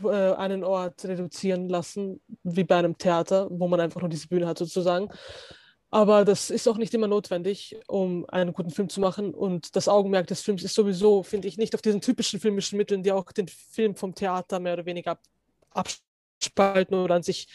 äh, 0.03 0.07
einen 0.07 0.63
Ort 0.63 1.03
reduzieren 1.03 1.67
lassen, 1.67 2.21
wie 2.43 2.63
bei 2.63 2.77
einem 2.77 2.97
Theater, 2.97 3.47
wo 3.51 3.67
man 3.67 3.81
einfach 3.81 3.99
nur 3.99 4.09
diese 4.09 4.29
Bühne 4.29 4.47
hat 4.47 4.57
sozusagen, 4.57 5.09
aber 5.89 6.25
das 6.25 6.49
ist 6.49 6.67
auch 6.67 6.77
nicht 6.77 6.93
immer 6.93 7.07
notwendig, 7.07 7.77
um 7.87 8.25
einen 8.29 8.53
guten 8.53 8.71
Film 8.71 8.89
zu 8.89 8.99
machen. 8.99 9.33
Und 9.33 9.75
das 9.75 9.87
Augenmerk 9.87 10.27
des 10.27 10.41
Films 10.41 10.63
ist 10.63 10.75
sowieso, 10.75 11.23
finde 11.23 11.47
ich, 11.47 11.57
nicht 11.57 11.75
auf 11.75 11.81
diesen 11.81 12.01
typischen 12.01 12.39
filmischen 12.39 12.77
Mitteln, 12.77 13.03
die 13.03 13.11
auch 13.11 13.31
den 13.31 13.47
Film 13.47 13.95
vom 13.95 14.13
Theater 14.13 14.59
mehr 14.59 14.73
oder 14.73 14.85
weniger 14.85 15.17
abspalten 15.71 16.97
oder 16.97 17.15
an 17.15 17.23
sich 17.23 17.47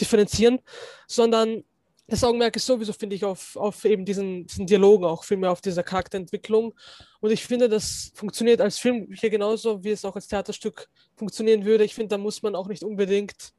differenzieren, 0.00 0.60
sondern 1.08 1.64
das 2.06 2.24
Augenmerk 2.24 2.56
ist 2.56 2.66
sowieso, 2.66 2.92
finde 2.92 3.14
ich, 3.16 3.24
auf, 3.24 3.56
auf 3.56 3.84
eben 3.84 4.04
diesen, 4.04 4.46
diesen 4.46 4.66
Dialogen, 4.66 5.04
auch 5.04 5.22
vielmehr 5.22 5.52
auf 5.52 5.60
dieser 5.60 5.84
Charakterentwicklung. 5.84 6.74
Und 7.20 7.30
ich 7.30 7.44
finde, 7.44 7.68
das 7.68 8.10
funktioniert 8.14 8.60
als 8.60 8.78
Film 8.78 9.08
hier 9.12 9.30
genauso, 9.30 9.84
wie 9.84 9.90
es 9.90 10.04
auch 10.04 10.16
als 10.16 10.26
Theaterstück 10.26 10.88
funktionieren 11.16 11.64
würde. 11.64 11.84
Ich 11.84 11.94
finde, 11.94 12.08
da 12.08 12.18
muss 12.18 12.42
man 12.42 12.56
auch 12.56 12.66
nicht 12.66 12.82
unbedingt 12.82 13.52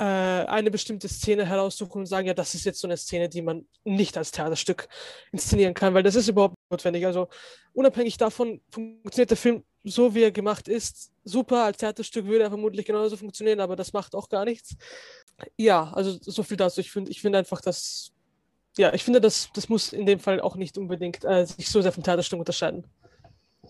äh, 0.00 0.46
eine 0.46 0.70
bestimmte 0.70 1.08
Szene 1.08 1.44
heraussuchen 1.44 2.00
und 2.00 2.06
sagen, 2.06 2.26
ja, 2.26 2.32
das 2.32 2.54
ist 2.54 2.64
jetzt 2.64 2.80
so 2.80 2.88
eine 2.88 2.96
Szene, 2.96 3.28
die 3.28 3.42
man 3.42 3.66
nicht 3.84 4.16
als 4.16 4.30
Theaterstück 4.30 4.88
inszenieren 5.30 5.74
kann, 5.74 5.92
weil 5.92 6.02
das 6.02 6.14
ist 6.14 6.28
überhaupt 6.28 6.56
notwendig. 6.70 7.04
Also 7.04 7.28
unabhängig 7.74 8.16
davon 8.16 8.62
funktioniert 8.70 9.28
der 9.28 9.36
Film 9.36 9.62
so, 9.84 10.14
wie 10.14 10.22
er 10.22 10.32
gemacht 10.32 10.68
ist, 10.68 11.12
super. 11.24 11.64
Als 11.64 11.76
Theaterstück 11.76 12.24
würde 12.24 12.44
er 12.44 12.50
vermutlich 12.50 12.86
genauso 12.86 13.18
funktionieren, 13.18 13.60
aber 13.60 13.76
das 13.76 13.92
macht 13.92 14.14
auch 14.14 14.30
gar 14.30 14.46
nichts. 14.46 14.74
Ja, 15.58 15.92
also 15.92 16.18
so 16.20 16.42
viel 16.42 16.56
dazu. 16.56 16.80
Ich 16.80 16.90
finde 16.90 17.10
ich 17.10 17.20
find 17.20 17.36
einfach, 17.36 17.60
dass, 17.60 18.10
ja, 18.78 18.94
ich 18.94 19.04
finde, 19.04 19.20
das, 19.20 19.50
das 19.52 19.68
muss 19.68 19.92
in 19.92 20.06
dem 20.06 20.18
Fall 20.18 20.40
auch 20.40 20.56
nicht 20.56 20.78
unbedingt 20.78 21.26
äh, 21.26 21.44
sich 21.44 21.68
so 21.68 21.82
sehr 21.82 21.92
vom 21.92 22.04
Theaterstück 22.04 22.38
unterscheiden. 22.38 22.86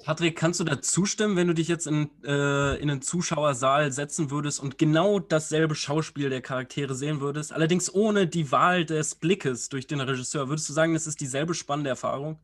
Patrick, 0.03 0.37
kannst 0.37 0.61
du 0.61 0.65
da 0.65 0.81
zustimmen, 0.81 1.37
wenn 1.37 1.47
du 1.47 1.55
dich 1.55 1.69
jetzt 1.69 1.87
in, 1.87 2.11
äh, 2.25 2.77
in 2.77 2.91
einen 2.91 3.03
Zuschauersaal 3.03 3.93
setzen 3.93 4.31
würdest 4.31 4.59
und 4.61 4.79
genau 4.79 5.19
dasselbe 5.19 5.75
Schauspiel 5.75 6.31
der 6.31 6.41
Charaktere 6.41 6.95
sehen 6.95 7.21
würdest, 7.21 7.53
allerdings 7.53 7.93
ohne 7.93 8.27
die 8.27 8.51
Wahl 8.51 8.85
des 8.85 9.15
Blickes 9.15 9.69
durch 9.69 9.87
den 9.87 10.01
Regisseur? 10.01 10.49
Würdest 10.49 10.69
du 10.69 10.73
sagen, 10.73 10.95
das 10.95 11.07
ist 11.07 11.21
dieselbe 11.21 11.55
spannende 11.55 11.91
Erfahrung? 11.91 12.39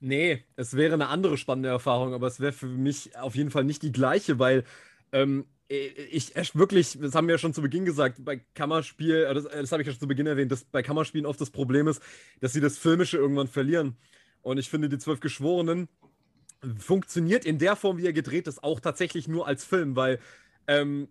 Nee, 0.00 0.44
es 0.56 0.74
wäre 0.74 0.94
eine 0.94 1.08
andere 1.08 1.36
spannende 1.36 1.68
Erfahrung, 1.68 2.14
aber 2.14 2.26
es 2.26 2.40
wäre 2.40 2.52
für 2.52 2.66
mich 2.66 3.16
auf 3.16 3.36
jeden 3.36 3.50
Fall 3.50 3.64
nicht 3.64 3.82
die 3.82 3.92
gleiche, 3.92 4.38
weil 4.38 4.64
ähm, 5.12 5.44
ich 5.68 6.34
wirklich, 6.54 6.98
das 7.00 7.14
haben 7.14 7.28
wir 7.28 7.34
ja 7.34 7.38
schon 7.38 7.54
zu 7.54 7.62
Beginn 7.62 7.84
gesagt, 7.84 8.24
bei 8.24 8.40
Kammerspiel, 8.54 9.24
äh, 9.24 9.34
das, 9.34 9.44
äh, 9.44 9.60
das 9.60 9.72
habe 9.72 9.82
ich 9.82 9.86
ja 9.86 9.92
schon 9.92 10.00
zu 10.00 10.08
Beginn 10.08 10.26
erwähnt, 10.26 10.50
dass 10.50 10.64
bei 10.64 10.82
Kammerspielen 10.82 11.26
oft 11.26 11.40
das 11.40 11.50
Problem 11.50 11.86
ist, 11.86 12.02
dass 12.40 12.52
sie 12.52 12.60
das 12.60 12.78
Filmische 12.78 13.16
irgendwann 13.16 13.48
verlieren. 13.48 13.96
Und 14.42 14.58
ich 14.58 14.68
finde, 14.68 14.88
die 14.88 14.98
Zwölf 14.98 15.20
Geschworenen 15.20 15.88
funktioniert 16.78 17.44
in 17.44 17.58
der 17.58 17.76
Form, 17.76 17.98
wie 17.98 18.06
er 18.06 18.12
gedreht 18.12 18.46
ist, 18.46 18.62
auch 18.62 18.80
tatsächlich 18.80 19.28
nur 19.28 19.46
als 19.46 19.64
Film, 19.64 19.96
weil, 19.96 20.18
ähm, 20.66 21.08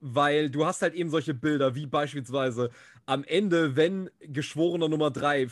weil 0.00 0.50
du 0.50 0.66
hast 0.66 0.82
halt 0.82 0.94
eben 0.94 1.10
solche 1.10 1.34
Bilder, 1.34 1.74
wie 1.74 1.86
beispielsweise 1.86 2.70
am 3.06 3.24
Ende, 3.24 3.76
wenn 3.76 4.10
Geschworener 4.20 4.88
Nummer 4.88 5.10
3 5.10 5.48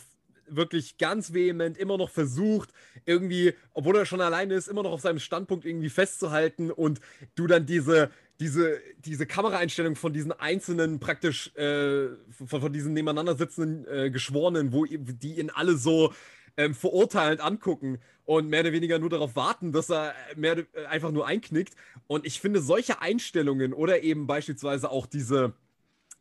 wirklich 0.47 0.97
ganz 0.97 1.33
vehement 1.33 1.77
immer 1.77 1.97
noch 1.97 2.09
versucht, 2.09 2.71
irgendwie, 3.05 3.53
obwohl 3.73 3.95
er 3.95 4.05
schon 4.05 4.21
alleine 4.21 4.53
ist, 4.53 4.67
immer 4.67 4.83
noch 4.83 4.91
auf 4.91 5.01
seinem 5.01 5.19
Standpunkt 5.19 5.65
irgendwie 5.65 5.89
festzuhalten 5.89 6.71
und 6.71 6.99
du 7.35 7.47
dann 7.47 7.65
diese, 7.65 8.09
diese, 8.39 8.79
diese 9.05 9.25
Kameraeinstellung 9.25 9.95
von 9.95 10.13
diesen 10.13 10.31
einzelnen 10.31 10.99
praktisch, 10.99 11.55
äh, 11.55 12.09
von, 12.31 12.61
von, 12.61 12.73
diesen 12.73 12.93
nebeneinander 12.93 13.35
sitzenden 13.35 13.87
äh, 13.87 14.09
Geschworenen, 14.11 14.73
wo 14.73 14.85
die 14.85 15.39
ihn 15.39 15.49
alle 15.49 15.77
so 15.77 16.13
ähm, 16.57 16.73
verurteilend 16.73 17.41
angucken 17.41 17.99
und 18.25 18.49
mehr 18.49 18.61
oder 18.61 18.71
weniger 18.71 18.99
nur 18.99 19.09
darauf 19.09 19.35
warten, 19.35 19.71
dass 19.71 19.89
er 19.89 20.13
mehr, 20.35 20.57
äh, 20.57 20.85
einfach 20.85 21.11
nur 21.11 21.27
einknickt. 21.27 21.75
Und 22.07 22.25
ich 22.25 22.39
finde 22.39 22.61
solche 22.61 23.01
Einstellungen 23.01 23.73
oder 23.73 24.03
eben 24.03 24.27
beispielsweise 24.27 24.89
auch 24.89 25.05
diese, 25.05 25.53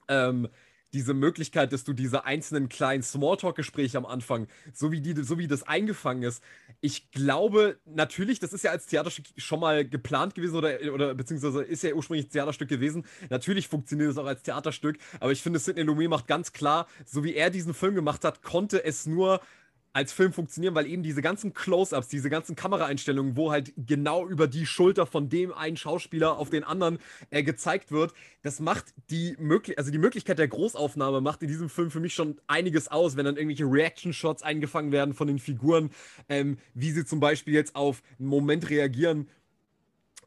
ähm, 0.09 0.49
diese 0.93 1.15
Möglichkeit, 1.15 1.73
dass 1.73 1.85
du 1.85 1.93
diese 1.93 2.25
einzelnen 2.25 2.69
kleinen 2.69 3.03
Smalltalk-Gespräche 3.03 3.99
am 3.99 4.07
Anfang, 4.07 4.49
so 4.73 4.91
wie, 4.91 5.01
die, 5.01 5.23
so 5.23 5.39
wie 5.39 5.47
das 5.47 5.63
eingefangen 5.63 6.23
ist, 6.25 6.43
ich 6.81 7.11
glaube 7.11 7.79
natürlich, 7.85 8.41
das 8.41 8.53
ist 8.53 8.65
ja 8.65 8.71
als 8.71 8.87
Theaterstück 8.87 9.27
schon 9.37 9.61
mal 9.61 9.87
geplant 9.87 10.35
gewesen 10.35 10.57
oder, 10.57 10.79
oder 10.93 11.15
beziehungsweise 11.15 11.63
ist 11.63 11.83
ja 11.83 11.95
ursprünglich 11.95 12.27
ein 12.27 12.31
Theaterstück 12.31 12.69
gewesen. 12.69 13.05
Natürlich 13.29 13.69
funktioniert 13.69 14.11
es 14.11 14.19
auch 14.19 14.27
als 14.27 14.43
Theaterstück, 14.43 14.99
aber 15.21 15.33
ich 15.33 15.43
finde, 15.43 15.59
Sidney 15.59 15.83
Lumet 15.83 16.09
macht 16.09 16.27
ganz 16.27 16.53
klar, 16.53 16.89
so 17.05 17.23
wie 17.23 17.35
er 17.35 17.51
diesen 17.51 17.75
Film 17.75 17.95
gemacht 17.95 18.25
hat, 18.25 18.43
konnte 18.43 18.83
es 18.85 19.07
nur 19.07 19.41
als 19.93 20.13
Film 20.13 20.33
funktionieren, 20.33 20.75
weil 20.75 20.87
eben 20.87 21.03
diese 21.03 21.21
ganzen 21.21 21.53
Close-ups, 21.53 22.09
diese 22.09 22.31
ganzen 22.31 22.55
Kameraeinstellungen, 22.55 23.37
wo 23.37 23.51
halt 23.51 23.73
genau 23.77 24.27
über 24.27 24.47
die 24.47 24.65
Schulter 24.65 25.05
von 25.05 25.29
dem 25.29 25.53
einen 25.53 25.77
Schauspieler 25.77 26.39
auf 26.39 26.49
den 26.49 26.63
anderen 26.63 26.99
äh, 27.31 27.43
gezeigt 27.43 27.91
wird, 27.91 28.15
das 28.43 28.61
macht 28.61 28.95
die 29.11 29.35
Möglichkeit, 29.39 29.79
also 29.79 29.91
die 29.91 29.99
Möglichkeit 29.99 30.39
der 30.39 30.49
Großaufnahme 30.49 31.21
macht 31.21 31.43
in 31.43 31.49
diesem 31.49 31.69
Film 31.69 31.91
für 31.91 32.01
mich 32.01 32.15
schon 32.15 32.41
einiges 32.47 32.89
aus, 32.89 33.17
wenn 33.17 33.25
dann 33.25 33.37
irgendwelche 33.37 33.65
Reaction-Shots 33.65 34.43
eingefangen 34.43 34.93
werden 34.93 35.13
von 35.13 35.27
den 35.27 35.41
Figuren, 35.41 35.91
ähm, 36.29 36.59
wie 36.75 36.93
sie 36.93 37.05
zum 37.05 37.19
Beispiel 37.19 37.55
jetzt 37.55 37.75
auf 37.75 38.03
einen 38.19 38.29
Moment 38.29 38.71
reagieren, 38.71 39.29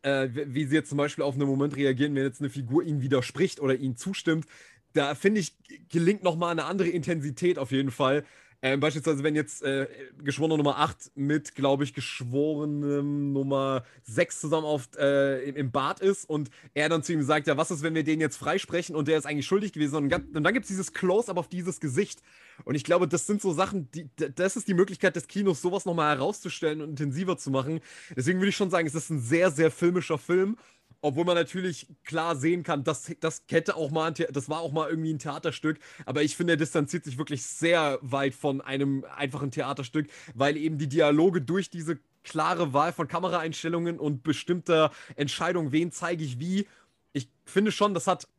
äh, 0.02 0.28
wie 0.34 0.66
sie 0.66 0.76
jetzt 0.76 0.90
zum 0.90 0.98
Beispiel 0.98 1.24
auf 1.24 1.36
einen 1.36 1.48
Moment 1.48 1.78
reagieren, 1.78 2.14
wenn 2.16 2.24
jetzt 2.24 2.42
eine 2.42 2.50
Figur 2.50 2.84
ihnen 2.84 3.02
widerspricht 3.02 3.62
oder 3.62 3.76
ihnen 3.76 3.96
zustimmt. 3.96 4.46
Da 4.92 5.16
finde 5.16 5.40
ich, 5.40 5.58
gelingt 5.90 6.22
nochmal 6.22 6.52
eine 6.52 6.66
andere 6.66 6.90
Intensität 6.90 7.58
auf 7.58 7.72
jeden 7.72 7.90
Fall. 7.90 8.26
Ähm, 8.66 8.80
beispielsweise, 8.80 9.24
wenn 9.24 9.36
jetzt 9.36 9.62
äh, 9.62 9.88
Geschworener 10.24 10.56
Nummer 10.56 10.80
8 10.80 11.12
mit, 11.16 11.54
glaube 11.54 11.84
ich, 11.84 11.94
Geschworenem 11.94 13.34
Nummer 13.34 13.84
6 14.04 14.40
zusammen 14.40 14.66
auf, 14.66 14.88
äh, 14.98 15.44
im, 15.50 15.58
im 15.58 15.72
Bad 15.74 16.00
ist 16.00 16.30
und 16.30 16.50
er 16.74 16.88
dann 16.88 17.04
zu 17.04 17.12
ihm 17.12 17.24
sagt, 17.24 17.48
ja, 17.48 17.58
was 17.58 17.72
ist, 17.72 17.84
wenn 17.84 17.94
wir 17.94 18.06
den 18.06 18.22
jetzt 18.22 18.38
freisprechen 18.38 18.96
und 18.96 19.10
der 19.10 19.18
ist 19.18 19.26
eigentlich 19.26 19.48
schuldig 19.48 19.74
gewesen 19.74 19.98
und, 19.98 20.14
und 20.14 20.44
dann 20.44 20.54
gibt 20.54 20.64
es 20.64 20.70
dieses 20.70 20.94
Close-up 20.94 21.36
auf 21.36 21.50
dieses 21.50 21.82
Gesicht. 21.82 22.22
Und 22.64 22.76
ich 22.76 22.86
glaube, 22.86 23.06
das 23.06 23.28
sind 23.28 23.42
so 23.42 23.52
Sachen, 23.52 23.92
die, 23.92 24.10
das 24.16 24.56
ist 24.56 24.70
die 24.70 24.74
Möglichkeit 24.74 25.18
des 25.18 25.28
Kinos, 25.28 25.62
sowas 25.62 25.84
nochmal 25.84 26.16
herauszustellen 26.16 26.82
und 26.82 26.92
intensiver 26.92 27.38
zu 27.38 27.52
machen. 27.52 27.82
Deswegen 28.16 28.40
würde 28.40 28.50
ich 28.50 28.56
schon 28.56 28.70
sagen, 28.70 28.88
es 28.88 28.96
ist 28.96 29.10
ein 29.10 29.20
sehr, 29.20 29.52
sehr 29.52 29.72
filmischer 29.72 30.18
Film 30.18 30.56
obwohl 31.04 31.26
man 31.26 31.36
natürlich 31.36 31.88
klar 32.06 32.36
sehen 32.38 32.64
kann, 32.64 32.86
das, 32.86 33.12
das 33.20 33.44
hätte 33.50 33.76
auch 33.76 33.92
mal, 33.92 34.14
das 34.14 34.48
war 34.48 34.62
auch 34.62 34.72
mal 34.72 34.90
irgendwie 34.90 35.14
ein 35.14 35.20
Theaterstück. 35.20 35.78
Aber 36.06 36.24
ich 36.24 36.38
finde, 36.38 36.54
er 36.54 36.58
distanziert 36.58 37.04
sich 37.04 37.18
wirklich 37.18 37.44
sehr 37.44 38.00
weit 38.02 38.34
von 38.34 38.62
einem 38.62 39.06
einfachen 39.16 39.52
Theaterstück, 39.52 40.08
weil 40.34 40.56
eben 40.56 40.78
die 40.78 40.88
Dialoge 40.88 41.42
durch 41.42 41.70
diese 41.70 42.00
klare 42.24 42.72
Wahl 42.72 42.94
von 42.94 43.10
Kameraeinstellungen 43.10 44.00
und 44.00 44.24
bestimmter 44.24 44.92
Entscheidung, 45.18 45.74
wen 45.74 45.92
zeige 45.92 46.24
ich 46.24 46.40
wie, 46.40 46.68
ich 47.12 47.28
finde 47.44 47.74
schon, 47.74 47.94
das 47.94 48.08
hat, 48.08 48.30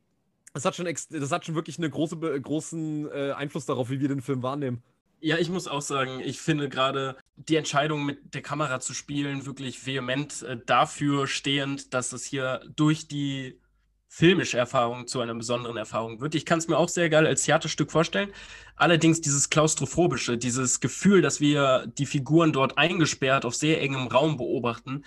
das 0.55 0.65
hat 0.65 0.75
schon, 0.75 0.87
das 0.87 1.33
hat 1.33 1.45
schon 1.45 1.55
wirklich 1.55 1.79
einen 1.79 1.91
große, 1.91 2.17
großen 2.17 3.11
äh, 3.13 3.33
Einfluss 3.33 3.67
darauf, 3.67 3.91
wie 3.91 4.01
wir 4.01 4.09
den 4.09 4.23
Film 4.23 4.43
wahrnehmen. 4.43 4.83
Ja, 5.25 5.39
ich 5.39 5.49
muss 5.49 5.69
auch 5.69 5.81
sagen, 5.81 6.21
ich 6.21 6.39
finde 6.39 6.69
gerade 6.69 7.17
die 7.37 7.57
Entscheidung 7.57 8.05
mit 8.05 8.35
der 8.35 8.43
Kamera 8.43 8.79
zu 8.81 8.93
spielen 8.93 9.47
wirklich 9.47 9.87
vehement 9.87 10.43
äh, 10.43 10.59
dafür 10.67 11.27
stehend, 11.27 11.95
dass 11.95 12.13
es 12.13 12.27
hier 12.27 12.61
durch 12.77 13.09
die 13.09 13.59
filmische 14.07 14.59
Erfahrung 14.59 15.07
zu 15.07 15.21
einer 15.21 15.35
besonderen 15.35 15.79
Erfahrung 15.79 16.21
wird. 16.21 16.35
Ich 16.35 16.45
kann 16.45 16.59
es 16.59 16.69
mir 16.69 16.77
auch 16.77 16.91
sehr 16.91 17.09
geil 17.09 17.27
als 17.27 17.43
Theaterstück 17.45 17.91
vorstellen. 17.91 18.35
Allerdings 18.77 19.23
dieses 19.23 19.49
klaustrophobische, 19.49 20.37
dieses 20.37 20.81
Gefühl, 20.81 21.23
dass 21.23 21.41
wir 21.41 21.87
die 21.87 22.05
Figuren 22.05 22.53
dort 22.53 22.77
eingesperrt 22.77 23.47
auf 23.47 23.55
sehr 23.55 23.81
engem 23.81 24.09
Raum 24.09 24.37
beobachten, 24.37 25.05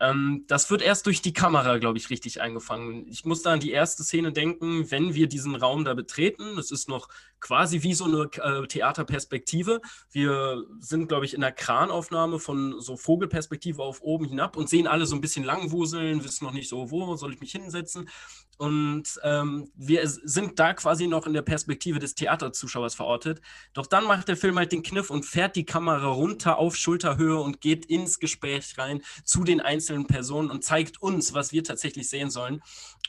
ähm, 0.00 0.44
das 0.48 0.70
wird 0.70 0.82
erst 0.82 1.06
durch 1.06 1.22
die 1.22 1.32
Kamera, 1.32 1.78
glaube 1.78 1.98
ich, 1.98 2.10
richtig 2.10 2.40
eingefangen. 2.40 3.06
Ich 3.08 3.24
muss 3.24 3.42
da 3.42 3.52
an 3.52 3.60
die 3.60 3.70
erste 3.70 4.02
Szene 4.02 4.32
denken, 4.32 4.90
wenn 4.90 5.14
wir 5.14 5.28
diesen 5.28 5.54
Raum 5.54 5.84
da 5.84 5.94
betreten. 5.94 6.56
Das 6.56 6.70
ist 6.70 6.88
noch 6.88 7.08
quasi 7.44 7.82
wie 7.82 7.92
so 7.92 8.06
eine 8.06 8.30
äh, 8.42 8.66
Theaterperspektive. 8.66 9.82
Wir 10.10 10.64
sind, 10.80 11.08
glaube 11.08 11.26
ich, 11.26 11.34
in 11.34 11.42
der 11.42 11.52
Kranaufnahme 11.52 12.38
von 12.40 12.80
so 12.80 12.96
Vogelperspektive 12.96 13.82
auf 13.82 14.00
oben 14.00 14.24
hinab 14.24 14.56
und 14.56 14.70
sehen 14.70 14.86
alle 14.86 15.04
so 15.04 15.14
ein 15.14 15.20
bisschen 15.20 15.44
langwuseln, 15.44 16.24
wissen 16.24 16.44
noch 16.44 16.54
nicht 16.54 16.70
so, 16.70 16.90
wo 16.90 17.14
soll 17.16 17.34
ich 17.34 17.40
mich 17.40 17.52
hinsetzen. 17.52 18.08
Und 18.56 19.20
ähm, 19.24 19.70
wir 19.74 20.08
sind 20.08 20.58
da 20.58 20.72
quasi 20.74 21.06
noch 21.06 21.26
in 21.26 21.34
der 21.34 21.42
Perspektive 21.42 21.98
des 21.98 22.14
Theaterzuschauers 22.14 22.94
verortet. 22.94 23.40
Doch 23.72 23.86
dann 23.86 24.04
macht 24.04 24.28
der 24.28 24.36
Film 24.36 24.56
halt 24.58 24.72
den 24.72 24.82
Kniff 24.82 25.10
und 25.10 25.26
fährt 25.26 25.56
die 25.56 25.66
Kamera 25.66 26.06
runter 26.06 26.56
auf 26.58 26.76
Schulterhöhe 26.76 27.40
und 27.40 27.60
geht 27.60 27.84
ins 27.86 28.20
Gespräch 28.20 28.78
rein 28.78 29.02
zu 29.24 29.44
den 29.44 29.60
einzelnen 29.60 30.06
Personen 30.06 30.50
und 30.50 30.64
zeigt 30.64 31.02
uns, 31.02 31.34
was 31.34 31.52
wir 31.52 31.64
tatsächlich 31.64 32.08
sehen 32.08 32.30
sollen. 32.30 32.62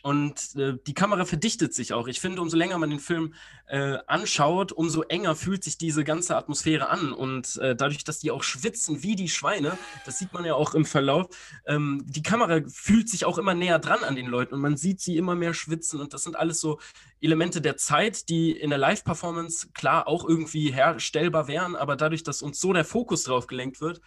Und 0.05 0.55
äh, 0.55 0.77
die 0.85 0.93
Kamera 0.93 1.25
verdichtet 1.25 1.73
sich 1.73 1.91
auch. 1.91 2.07
Ich 2.07 2.19
finde, 2.19 2.39
umso 2.39 2.55
länger 2.55 2.77
man 2.77 2.91
den 2.91 2.99
Film 2.99 3.33
äh, 3.65 3.97
anschaut, 4.05 4.71
umso 4.71 5.01
enger 5.01 5.35
fühlt 5.35 5.63
sich 5.63 5.79
diese 5.79 6.03
ganze 6.03 6.37
Atmosphäre 6.37 6.89
an. 6.89 7.11
Und 7.11 7.57
äh, 7.57 7.75
dadurch, 7.75 8.03
dass 8.03 8.19
die 8.19 8.29
auch 8.29 8.43
schwitzen 8.43 9.01
wie 9.01 9.15
die 9.15 9.29
Schweine, 9.29 9.79
das 10.05 10.19
sieht 10.19 10.31
man 10.31 10.45
ja 10.45 10.53
auch 10.53 10.75
im 10.75 10.85
Verlauf, 10.85 11.25
ähm, 11.65 12.05
die 12.05 12.21
Kamera 12.21 12.61
fühlt 12.67 13.09
sich 13.09 13.25
auch 13.25 13.39
immer 13.39 13.55
näher 13.55 13.79
dran 13.79 14.03
an 14.03 14.15
den 14.15 14.27
Leuten 14.27 14.53
und 14.53 14.61
man 14.61 14.77
sieht 14.77 15.01
sie 15.01 15.17
immer 15.17 15.33
mehr 15.33 15.55
schwitzen. 15.55 15.99
Und 15.99 16.13
das 16.13 16.21
sind 16.21 16.35
alles 16.35 16.61
so 16.61 16.79
Elemente 17.19 17.59
der 17.59 17.75
Zeit, 17.75 18.29
die 18.29 18.51
in 18.51 18.69
der 18.69 18.77
Live-Performance 18.77 19.69
klar 19.73 20.07
auch 20.07 20.29
irgendwie 20.29 20.71
herstellbar 20.71 21.47
wären, 21.47 21.75
aber 21.75 21.95
dadurch, 21.95 22.21
dass 22.21 22.43
uns 22.43 22.59
so 22.59 22.73
der 22.73 22.85
Fokus 22.85 23.23
drauf 23.23 23.47
gelenkt 23.47 23.81
wird, 23.81 24.01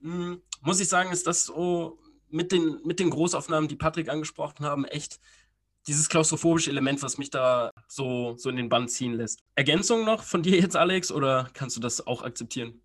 mh, 0.00 0.12
hm, 0.12 0.42
muss 0.60 0.80
ich 0.80 0.88
sagen, 0.90 1.12
ist 1.12 1.26
das 1.26 1.46
so 1.46 1.98
mit 2.30 2.52
den, 2.52 2.80
mit 2.84 3.00
den 3.00 3.10
Großaufnahmen, 3.10 3.68
die 3.68 3.76
Patrick 3.76 4.08
angesprochen 4.08 4.64
haben, 4.64 4.84
echt 4.84 5.20
dieses 5.86 6.08
klaustrophobische 6.08 6.70
Element, 6.70 7.02
was 7.02 7.18
mich 7.18 7.30
da 7.30 7.70
so, 7.88 8.34
so 8.36 8.50
in 8.50 8.56
den 8.56 8.68
Bann 8.68 8.88
ziehen 8.88 9.14
lässt. 9.14 9.40
Ergänzung 9.54 10.04
noch 10.04 10.22
von 10.22 10.42
dir 10.42 10.58
jetzt, 10.58 10.76
Alex, 10.76 11.10
oder 11.10 11.48
kannst 11.54 11.76
du 11.76 11.80
das 11.80 12.06
auch 12.06 12.22
akzeptieren? 12.22 12.80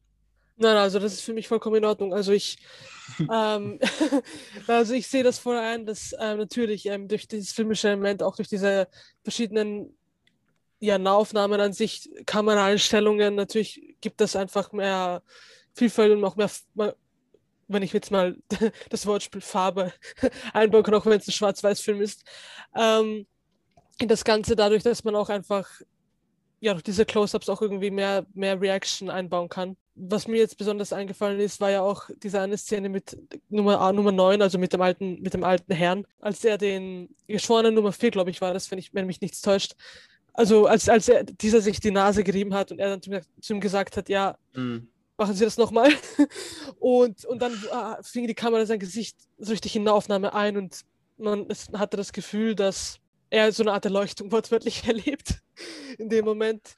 Nein, 0.58 0.78
also 0.78 1.00
das 1.00 1.14
ist 1.14 1.22
für 1.22 1.34
mich 1.34 1.48
vollkommen 1.48 1.76
in 1.76 1.86
Ordnung. 1.86 2.14
Also 2.14 2.32
ich, 2.32 2.58
ähm, 3.20 3.80
also 4.68 4.94
ich 4.94 5.08
sehe 5.08 5.24
das 5.24 5.40
voll 5.40 5.58
ein, 5.58 5.86
dass 5.86 6.14
äh, 6.14 6.36
natürlich 6.36 6.86
ähm, 6.86 7.08
durch 7.08 7.28
dieses 7.28 7.52
filmische 7.52 7.90
Element, 7.90 8.24
auch 8.24 8.36
durch 8.36 8.48
diese 8.48 8.88
verschiedenen 9.24 9.98
ja, 10.80 10.98
Nahaufnahmen 10.98 11.60
an 11.60 11.74
sich, 11.74 12.10
Kameraeinstellungen, 12.26 13.36
natürlich 13.36 13.96
gibt 14.02 14.22
das 14.22 14.36
einfach 14.36 14.72
mehr 14.72 15.24
Vielfalt 15.74 16.14
und 16.14 16.24
auch 16.24 16.38
mehr, 16.38 16.50
wenn 17.68 17.84
ich 17.84 17.94
jetzt 17.94 18.12
mal 18.12 18.38
das 18.90 19.06
Wortspiel 19.06 19.42
Farbe 19.42 19.94
einbauen 20.54 20.84
kann, 20.84 20.94
auch 20.94 21.06
wenn 21.06 21.20
es 21.20 21.28
ein 21.28 21.32
Schwarz-Weiß-Film 21.32 22.02
ist, 22.02 22.24
ähm, 22.76 23.26
das 24.00 24.24
Ganze 24.24 24.56
dadurch, 24.56 24.84
dass 24.84 25.04
man 25.04 25.16
auch 25.16 25.30
einfach 25.30 25.70
ja, 26.60 26.74
durch 26.74 26.84
diese 26.84 27.06
Close-Ups 27.06 27.50
auch 27.50 27.62
irgendwie 27.62 27.92
mehr, 27.92 28.26
mehr 28.34 28.60
Reaction 28.60 29.10
einbauen 29.10 29.50
kann. 29.50 29.78
Was 29.94 30.28
mir 30.28 30.38
jetzt 30.38 30.58
besonders 30.58 30.92
eingefallen 30.92 31.40
ist, 31.40 31.62
war 31.62 31.70
ja 31.70 31.82
auch 31.82 32.10
diese 32.24 32.42
eine 32.42 32.58
Szene 32.58 32.90
mit 32.90 33.18
Nummer, 33.50 33.80
A, 33.80 33.94
Nummer 33.94 34.12
9, 34.12 34.42
also 34.42 34.58
mit 34.58 34.74
dem 34.74 34.82
alten, 34.82 35.22
mit 35.22 35.34
dem 35.34 35.44
alten 35.44 35.72
Herrn, 35.74 36.06
als 36.20 36.44
er 36.44 36.58
den 36.58 37.10
Geschworenen 37.28 37.76
Nummer 37.76 37.94
4, 37.94 38.12
glaube 38.12 38.32
ich, 38.32 38.42
war 38.42 38.54
das, 38.54 38.70
wenn, 38.72 38.80
ich, 38.80 38.94
wenn 38.94 39.06
mich 39.06 39.22
nichts 39.22 39.42
täuscht. 39.42 39.76
Also 40.34 40.66
als, 40.66 40.90
als 40.90 41.08
er, 41.08 41.24
dieser 41.24 41.62
sich 41.62 41.80
die 41.80 41.92
Nase 41.92 42.24
gerieben 42.24 42.54
hat 42.54 42.72
und 42.72 42.80
er 42.80 42.90
dann 42.90 43.02
zu, 43.02 43.22
zu 43.40 43.54
ihm 43.54 43.62
gesagt 43.62 43.96
hat, 43.96 44.10
ja, 44.10 44.38
mhm 44.54 44.90
machen 45.18 45.34
Sie 45.36 45.46
das 45.46 45.58
nochmal. 45.58 45.92
Und, 46.80 47.26
und 47.26 47.42
dann 47.42 47.54
äh, 47.54 48.04
fing 48.04 48.28
die 48.28 48.36
Kamera 48.36 48.66
sein 48.66 48.80
Gesicht 48.80 49.18
so 49.38 49.52
richtig 49.52 49.76
in 49.76 49.86
der 49.86 49.94
Aufnahme 49.94 50.34
ein 50.34 50.56
und 50.56 50.82
man 51.18 51.48
hatte 51.74 51.98
das 51.98 52.14
Gefühl, 52.14 52.54
dass 52.54 53.00
er 53.30 53.52
so 53.52 53.64
eine 53.64 53.74
Art 53.74 53.86
Erleuchtung 53.86 54.32
wortwörtlich 54.32 54.86
erlebt 54.86 55.42
in 55.98 56.10
dem 56.10 56.26
Moment. 56.26 56.78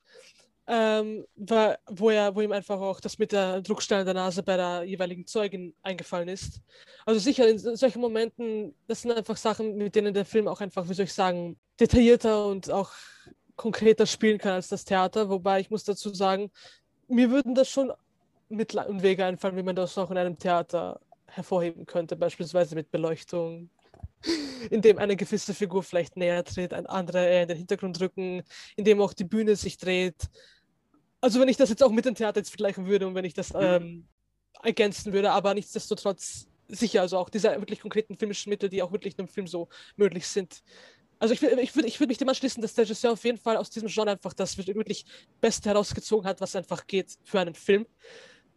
Ähm, 0.70 1.26
war, 1.36 1.80
wo, 1.88 2.10
er, 2.10 2.36
wo 2.36 2.42
ihm 2.42 2.52
einfach 2.52 2.80
auch 2.82 3.00
das 3.00 3.18
mit 3.18 3.32
der 3.32 3.62
Druckstelle 3.62 4.04
der 4.04 4.14
Nase 4.14 4.44
bei 4.44 4.58
der 4.58 4.84
jeweiligen 4.84 5.26
Zeugin 5.26 5.74
eingefallen 5.82 6.28
ist. 6.28 6.62
Also 7.06 7.22
sicher, 7.22 7.48
in 7.48 7.58
solchen 7.58 8.02
Momenten, 8.02 8.76
das 8.86 9.02
sind 9.02 9.12
einfach 9.12 9.38
Sachen, 9.38 9.78
mit 9.78 9.96
denen 9.96 10.14
der 10.14 10.26
Film 10.26 10.50
auch 10.50 10.60
einfach, 10.60 10.90
wie 10.90 10.94
soll 10.94 11.06
ich 11.06 11.14
sagen, 11.14 11.58
detaillierter 11.80 12.46
und 12.46 12.70
auch 12.70 12.92
konkreter 13.56 14.06
spielen 14.06 14.40
kann 14.40 14.54
als 14.54 14.68
das 14.68 14.84
Theater. 14.84 15.30
Wobei 15.30 15.62
ich 15.62 15.70
muss 15.70 15.86
dazu 15.86 16.14
sagen, 16.14 16.52
mir 17.08 17.32
würden 17.32 17.56
das 17.56 17.70
schon 17.70 17.94
Mittel 18.50 18.80
und 18.88 19.02
Wege 19.02 19.26
einfallen, 19.26 19.58
wie 19.58 19.64
man 19.64 19.76
das 19.76 19.98
auch 19.98 20.12
in 20.12 20.18
einem 20.18 20.38
Theater 20.38 21.00
hervorheben 21.28 21.86
könnte, 21.86 22.16
beispielsweise 22.16 22.76
mit 22.76 22.92
Beleuchtung, 22.92 23.70
indem 24.70 24.98
eine 24.98 25.16
gewisse 25.16 25.54
Figur 25.54 25.84
vielleicht 25.84 26.18
näher 26.18 26.44
tritt, 26.44 26.74
ein 26.74 26.86
anderer 26.86 27.28
eher 27.28 27.44
in 27.44 27.48
den 27.50 27.58
Hintergrund 27.58 28.00
rücken, 28.00 28.44
indem 28.76 29.02
auch 29.02 29.14
die 29.14 29.26
Bühne 29.26 29.56
sich 29.56 29.78
dreht. 29.78 30.30
Also 31.22 31.40
wenn 31.40 31.50
ich 31.50 31.58
das 31.58 31.70
jetzt 31.70 31.84
auch 31.84 31.92
mit 31.92 32.06
dem 32.06 32.16
Theater 32.16 32.40
jetzt 32.40 32.50
vergleichen 32.50 32.88
würde 32.88 33.08
und 33.08 33.16
wenn 33.16 33.26
ich 33.26 33.34
das 33.34 33.54
mhm. 33.54 33.60
ähm, 33.62 34.08
ergänzen 34.64 35.14
würde, 35.14 35.32
aber 35.32 35.54
nichtsdestotrotz 35.54 36.48
sicher, 36.68 37.02
also 37.02 37.18
auch 37.18 37.30
diese 37.30 37.50
wirklich 37.60 37.82
konkreten 37.82 38.18
filmischen 38.18 38.50
Mittel, 38.50 38.70
die 38.70 38.82
auch 38.82 38.92
wirklich 38.92 39.18
im 39.18 39.28
Film 39.28 39.48
so 39.48 39.70
möglich 39.96 40.28
sind. 40.28 40.62
Also 41.20 41.34
ich, 41.34 41.42
ich 41.42 41.76
würde 41.76 41.88
ich 41.88 42.00
würd 42.00 42.10
mich 42.10 42.18
dem 42.18 42.30
anschließen, 42.30 42.62
dass 42.62 42.74
der 42.74 42.84
Regisseur 42.84 43.14
auf 43.14 43.24
jeden 43.24 43.40
Fall 43.40 43.58
aus 43.58 43.70
diesem 43.70 43.90
Genre 43.90 44.12
einfach 44.12 44.34
das 44.34 44.58
wirklich 44.58 45.06
Beste 45.42 45.70
herausgezogen 45.70 46.28
hat, 46.28 46.42
was 46.42 46.56
einfach 46.56 46.86
geht 46.86 47.18
für 47.24 47.40
einen 47.40 47.56
Film 47.56 47.88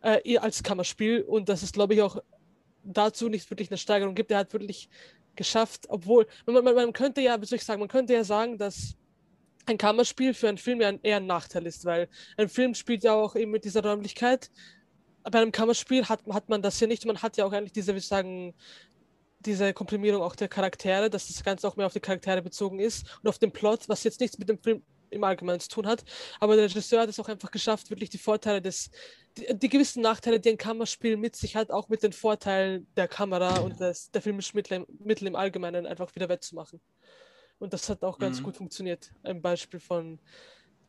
äh, 0.03 0.39
als 0.39 0.63
Kammerspiel. 0.63 1.23
Und 1.23 1.49
dass 1.49 1.63
es, 1.63 1.73
glaube 1.73 1.95
ich, 1.95 2.03
auch 2.03 2.23
dazu 2.85 3.29
nicht 3.29 3.49
wirklich 3.51 3.71
eine 3.71 3.79
Steigerung 3.79 4.15
gibt. 4.15 4.31
Er 4.31 4.39
hat 4.39 4.53
wirklich 4.53 4.89
geschafft, 5.37 5.87
obwohl, 5.89 6.27
man, 6.47 6.65
man, 6.65 6.75
man 6.75 6.93
könnte 6.93 7.21
ja, 7.21 7.41
wie 7.41 7.47
soll 7.47 7.57
ich 7.57 7.65
sagen, 7.65 7.81
man 7.81 7.89
könnte 7.89 8.13
ja 8.13 8.25
sagen, 8.25 8.59
dass 8.59 8.97
ein 9.67 9.79
Kammerspiel 9.79 10.35
für 10.35 10.49
einen 10.49 10.59
Film 10.59 10.81
ja 10.81 10.93
eher 11.03 11.19
ein 11.19 11.27
Nachteil 11.27 11.67
ist, 11.67 11.85
weil 11.85 12.09
ein 12.37 12.49
Film 12.49 12.75
spielt 12.75 13.05
ja 13.05 13.15
auch 13.15 13.37
eben 13.37 13.51
mit 13.51 13.65
dieser 13.65 13.85
Räumlichkeit. 13.85 14.51
Bei 15.23 15.41
einem 15.41 15.53
Kammerspiel 15.53 16.09
hat, 16.09 16.23
hat 16.31 16.49
man 16.49 16.63
das 16.63 16.81
ja 16.81 16.87
nicht. 16.87 17.05
Man 17.05 17.23
hat 17.23 17.37
ja 17.37 17.45
auch 17.45 17.53
eigentlich 17.53 17.73
diese, 17.73 17.95
wie 17.95 18.01
sagen, 18.01 18.55
diese 19.41 19.73
Komprimierung 19.73 20.23
auch 20.23 20.37
der 20.37 20.49
Charaktere, 20.49 21.09
dass 21.11 21.29
das 21.29 21.45
Ganze 21.45 21.69
auch 21.69 21.77
mehr 21.77 21.87
auf 21.87 21.93
die 21.93 22.01
Charaktere 22.01 22.43
bezogen 22.43 22.79
ist 22.79 23.07
und 23.23 23.29
auf 23.29 23.39
den 23.39 23.53
Plot, 23.53 23.89
was 23.89 24.05
jetzt 24.05 24.21
nichts 24.21 24.39
mit 24.39 24.49
dem 24.49 24.59
Film 24.59 24.83
im 25.11 25.25
Allgemeinen 25.25 25.61
zu 25.61 25.69
tun 25.69 25.87
hat. 25.87 26.05
Aber 26.39 26.57
der 26.57 26.65
Regisseur 26.67 27.03
hat 27.03 27.09
es 27.09 27.21
auch 27.21 27.29
einfach 27.29 27.51
geschafft, 27.51 27.91
wirklich 27.91 28.11
die 28.11 28.19
Vorteile 28.19 28.63
des, 28.63 28.91
die, 29.37 29.47
die 29.57 29.69
gewissen 29.69 30.03
Nachteile, 30.03 30.41
die 30.41 30.51
ein 30.51 30.59
Kammerspiel 30.59 31.17
mit 31.17 31.37
sich 31.37 31.57
hat, 31.57 31.71
auch 31.71 31.89
mit 31.89 32.03
den 32.03 32.13
Vorteilen 32.13 32.87
der 32.97 33.09
Kamera 33.09 33.59
und 33.61 33.81
des, 33.81 34.11
der 34.11 34.23
filmischen 34.23 34.57
Mittel, 34.57 34.87
Mittel 34.99 35.27
im 35.27 35.37
Allgemeinen 35.37 35.87
einfach 35.87 36.15
wieder 36.15 36.29
wettzumachen. 36.29 36.81
Und 37.59 37.73
das 37.73 37.89
hat 37.89 38.03
auch 38.03 38.19
ganz 38.19 38.41
mhm. 38.41 38.45
gut 38.45 38.57
funktioniert. 38.57 39.13
Ein 39.23 39.43
Beispiel 39.43 39.81
von 39.81 40.19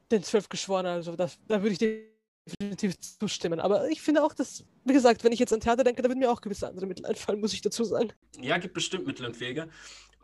den 0.09 0.23
zwölf 0.23 0.49
Geschworenen, 0.49 0.93
also 0.93 1.15
das, 1.15 1.37
da 1.47 1.61
würde 1.61 1.73
ich 1.73 2.11
definitiv 2.45 2.99
zustimmen. 2.99 3.59
Aber 3.59 3.89
ich 3.89 4.01
finde 4.01 4.23
auch, 4.23 4.33
dass, 4.33 4.63
wie 4.85 4.93
gesagt, 4.93 5.23
wenn 5.23 5.31
ich 5.31 5.39
jetzt 5.39 5.53
an 5.53 5.59
Theater 5.59 5.83
denke, 5.83 6.01
da 6.01 6.09
würden 6.09 6.19
mir 6.19 6.31
auch 6.31 6.41
gewisse 6.41 6.67
andere 6.67 6.85
Mittel 6.85 7.05
einfallen, 7.05 7.39
muss 7.39 7.53
ich 7.53 7.61
dazu 7.61 7.83
sagen. 7.83 8.11
Ja, 8.39 8.57
gibt 8.57 8.73
bestimmt 8.73 9.05
Mittel 9.05 9.25
und 9.25 9.39
Wege. 9.39 9.69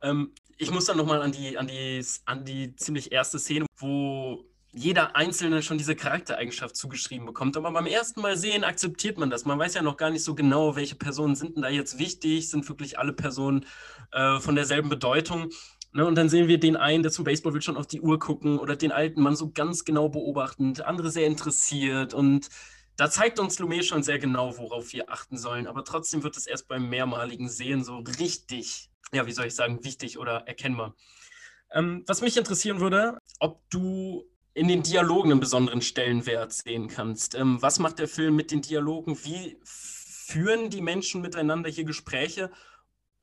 Ähm, 0.02 0.32
ich 0.58 0.72
muss 0.72 0.86
dann 0.86 0.98
nochmal 0.98 1.22
an 1.22 1.32
die, 1.32 1.58
an, 1.58 1.68
die, 1.68 2.04
an 2.26 2.45
die 2.45 2.76
ziemlich 2.76 3.12
erste 3.12 3.39
Szene, 3.39 3.66
wo 3.78 4.45
jeder 4.74 5.16
Einzelne 5.16 5.62
schon 5.64 5.78
diese 5.78 5.95
Charaktereigenschaft 5.95 6.76
zugeschrieben 6.76 7.26
bekommt. 7.26 7.58
Aber 7.58 7.72
beim 7.72 7.86
ersten 7.86 8.22
Mal 8.22 8.38
sehen 8.38 8.64
akzeptiert 8.64 9.18
man 9.18 9.30
das. 9.30 9.45
Man 9.45 9.58
weiß 9.58 9.74
ja 9.74 9.82
noch 9.82 9.98
gar 9.98 10.10
nicht 10.10 10.24
so 10.24 10.36
genau, 10.36 10.76
welche 10.76 10.95
Personen 10.95 11.36
sind 11.36 11.56
denn 11.56 11.64
da 11.64 11.70
jetzt 11.70 12.00
wichtig, 12.00 12.50
sind 12.50 12.68
wirklich 12.70 13.00
alle 13.00 13.14
Personen 13.14 13.66
äh, 14.12 14.39
von 14.39 14.56
derselben 14.56 14.89
Bedeutung. 14.89 15.50
Ne, 15.93 16.06
und 16.06 16.16
dann 16.16 16.30
sehen 16.30 16.48
wir 16.48 16.60
den 16.60 16.76
einen, 16.76 17.02
der 17.02 17.12
zum 17.12 17.26
Baseball 17.26 17.54
will, 17.54 17.62
schon 17.62 17.78
auf 17.78 17.88
die 17.88 18.02
Uhr 18.02 18.20
gucken 18.20 18.60
oder 18.60 18.76
den 18.76 18.91
alten 18.91 19.22
Mann 19.22 19.36
so 19.36 19.52
ganz 19.52 19.86
genau 19.86 20.10
beobachtend, 20.10 20.86
andere 20.86 21.10
sehr 21.10 21.26
interessiert. 21.26 22.14
Und 22.14 22.50
da 22.98 23.10
zeigt 23.10 23.39
uns 23.39 23.60
Lumet 23.60 23.86
schon 23.86 24.04
sehr 24.04 24.20
genau, 24.20 24.58
worauf 24.58 24.91
wir 24.91 25.10
achten 25.10 25.38
sollen. 25.38 25.68
Aber 25.68 25.86
trotzdem 25.86 26.24
wird 26.24 26.36
es 26.36 26.48
erst 26.48 26.68
beim 26.68 26.89
mehrmaligen 26.89 27.48
Sehen 27.48 27.84
so 27.84 27.98
richtig 28.20 28.89
ja, 29.12 29.26
wie 29.26 29.32
soll 29.32 29.48
ich 29.48 29.56
sagen, 29.56 29.84
wichtig 29.84 30.18
oder 30.18 30.48
erkennbar. 30.48 30.95
Ähm, 31.72 32.04
was 32.08 32.22
mich 32.22 32.38
interessieren 32.38 32.80
würde, 32.80 33.18
ob 33.39 33.62
du 33.70 34.26
in 34.54 34.68
den 34.68 34.84
Dialogen 34.84 35.32
einen 35.32 35.39
besonderen 35.39 35.82
Stellenwert 35.82 36.52
sehen 36.52 36.88
kannst. 36.88 37.36
Ähm, 37.36 37.62
was 37.62 37.80
macht 37.80 38.00
der 38.00 38.08
Film 38.08 38.36
mit 38.36 38.52
den 38.52 38.62
Dialogen? 38.62 39.18
Wie 39.24 39.58
führen 39.64 40.70
die 40.70 40.82
Menschen 40.82 41.22
miteinander 41.22 41.70
hier 41.70 41.84
Gespräche? 41.84 42.52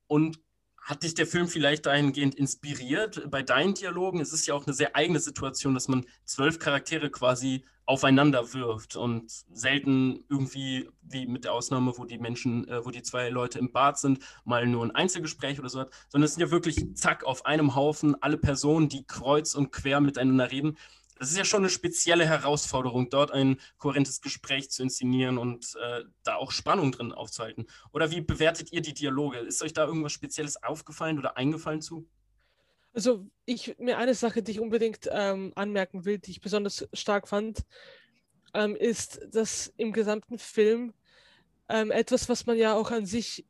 Und 0.07 0.39
hat 0.81 1.03
dich 1.03 1.15
der 1.15 1.27
Film 1.27 1.49
vielleicht 1.49 1.87
dahingehend 1.87 2.35
inspiriert? 2.35 3.31
Bei 3.31 3.43
deinen 3.43 3.75
Dialogen 3.75 4.21
ist 4.21 4.33
es 4.33 4.47
ja 4.47 4.55
auch 4.55 4.67
eine 4.67 4.75
sehr 4.75 4.95
eigene 4.95 5.19
Situation, 5.19 5.75
dass 5.75 5.89
man 5.89 6.05
zwölf 6.25 6.59
Charaktere 6.59 7.11
quasi 7.11 7.65
aufeinander 7.87 8.55
wirft 8.55 8.97
und 8.97 9.31
selten 9.53 10.25
irgendwie, 10.29 10.89
wie 11.03 11.27
mit 11.27 11.45
der 11.45 11.53
Ausnahme, 11.53 11.93
wo 11.97 12.05
die 12.05 12.19
Menschen, 12.19 12.67
äh, 12.69 12.85
wo 12.85 12.91
die 12.91 13.03
zwei 13.03 13.29
Leute 13.29 13.59
im 13.59 13.73
Bad 13.73 13.99
sind, 13.99 14.21
mal 14.45 14.67
nur 14.67 14.85
ein 14.85 14.91
Einzelgespräch 14.91 15.59
oder 15.59 15.69
so 15.69 15.81
hat, 15.81 15.91
sondern 16.09 16.27
es 16.27 16.35
sind 16.35 16.41
ja 16.41 16.51
wirklich 16.51 16.95
zack 16.95 17.25
auf 17.25 17.45
einem 17.47 17.75
Haufen 17.75 18.21
alle 18.23 18.39
Personen, 18.39 18.89
die 18.89 19.05
kreuz 19.07 19.55
und 19.55 19.71
quer 19.71 20.01
miteinander 20.01 20.51
reden. 20.51 20.79
Das 21.19 21.31
ist 21.31 21.37
ja 21.37 21.45
schon 21.45 21.61
eine 21.61 21.71
spezielle 21.71 22.27
Herausforderung, 22.27 23.09
dort 23.09 23.31
ein 23.31 23.61
kohärentes 23.79 24.21
Gespräch 24.21 24.71
zu 24.71 24.83
inszenieren 24.83 25.39
und 25.39 25.77
äh, 25.81 26.05
da 26.25 26.37
auch 26.37 26.51
Spannung 26.51 26.91
drin 26.91 27.13
aufzuhalten. 27.13 27.67
Oder 27.93 28.11
wie 28.11 28.21
bewertet 28.21 28.73
ihr 28.73 28.83
die 28.83 28.95
Dialoge? 28.95 29.39
Ist 29.39 29.63
euch 29.63 29.73
da 29.73 29.85
irgendwas 29.85 30.13
Spezielles 30.13 30.63
aufgefallen 30.63 31.19
oder 31.19 31.37
eingefallen 31.37 31.83
zu? 31.83 32.09
Also 32.95 33.27
ich 33.45 33.77
mir 33.79 33.99
eine 33.99 34.15
Sache, 34.15 34.43
die 34.43 34.53
ich 34.53 34.61
unbedingt 34.61 35.09
ähm, 35.11 35.53
anmerken 35.57 36.05
will, 36.05 36.19
die 36.19 36.31
ich 36.31 36.41
besonders 36.41 36.89
stark 36.93 37.27
fand, 37.27 37.65
ähm, 38.55 38.77
ist, 38.77 39.21
dass 39.33 39.73
im 39.77 39.93
gesamten 39.93 40.39
Film 40.39 40.95
ähm, 41.69 41.91
etwas, 41.91 42.29
was 42.29 42.47
man 42.47 42.57
ja 42.57 42.75
auch 42.75 42.93
an 42.93 43.05
sich 43.05 43.45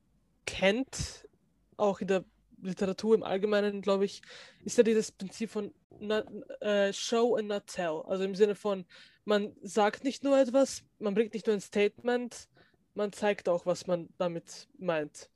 kennt, 0.47 1.29
auch 1.77 2.01
in 2.01 2.09
der 2.09 2.25
Literatur 2.63 3.15
im 3.15 3.23
Allgemeinen, 3.23 3.83
glaube 3.83 4.07
ich, 4.07 4.23
ist 4.65 4.79
ja 4.79 4.83
dieses 4.83 5.13
Prinzip 5.13 5.51
von 5.51 5.75
not, 6.01 6.27
äh, 6.61 6.93
Show 6.95 7.37
and 7.37 7.49
not 7.49 7.67
tell. 7.67 8.03
Also 8.07 8.25
im 8.25 8.35
Sinne 8.35 8.55
von, 8.55 8.87
man 9.27 9.55
sagt 9.63 10.05
nicht 10.05 10.25
nur 10.25 10.39
etwas, 10.39 10.83
man 10.99 11.15
bringt 11.15 11.35
nicht 11.35 11.47
nur 11.47 11.57
ein 11.57 11.61
Statement, 11.61 12.49
man 12.95 13.13
zeigt 13.13 13.49
auch, 13.49 13.67
was 13.67 13.87
man 13.87 14.09
damit 14.17 14.69
meint. 14.79 15.29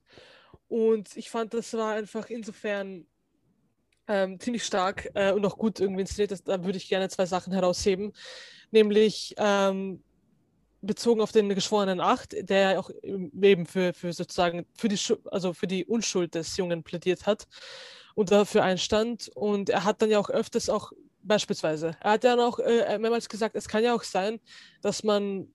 Und 0.68 1.16
ich 1.16 1.28
fand, 1.28 1.52
das 1.52 1.74
war 1.74 1.94
einfach 1.94 2.30
insofern 2.30 3.06
ähm, 4.08 4.40
ziemlich 4.40 4.64
stark 4.64 5.10
äh, 5.14 5.32
und 5.32 5.44
auch 5.44 5.56
gut 5.56 5.80
irgendwie 5.80 6.00
inszeniert. 6.00 6.30
Das, 6.30 6.42
da 6.42 6.64
würde 6.64 6.78
ich 6.78 6.88
gerne 6.88 7.08
zwei 7.08 7.26
Sachen 7.26 7.52
herausheben. 7.52 8.12
Nämlich 8.70 9.34
ähm, 9.38 10.02
bezogen 10.80 11.20
auf 11.20 11.32
den 11.32 11.48
geschworenen 11.50 12.00
Acht, 12.00 12.34
der 12.40 12.78
auch 12.78 12.90
eben 13.02 13.66
für, 13.66 13.92
für 13.92 14.12
sozusagen 14.12 14.66
für 14.76 14.88
die, 14.88 14.98
also 15.30 15.52
für 15.52 15.66
die 15.66 15.84
Unschuld 15.84 16.34
des 16.34 16.56
Jungen 16.56 16.82
plädiert 16.82 17.26
hat 17.26 17.46
und 18.14 18.30
dafür 18.30 18.62
einstand. 18.62 19.30
Und 19.34 19.70
er 19.70 19.84
hat 19.84 20.02
dann 20.02 20.10
ja 20.10 20.18
auch 20.18 20.30
öfters 20.30 20.68
auch 20.68 20.92
beispielsweise, 21.22 21.96
er 22.00 22.12
hat 22.12 22.24
ja 22.24 22.36
dann 22.36 22.46
auch 22.46 22.58
äh, 22.58 22.98
mehrmals 22.98 23.28
gesagt, 23.28 23.54
es 23.56 23.68
kann 23.68 23.84
ja 23.84 23.94
auch 23.94 24.02
sein, 24.02 24.40
dass 24.80 25.02
man 25.02 25.48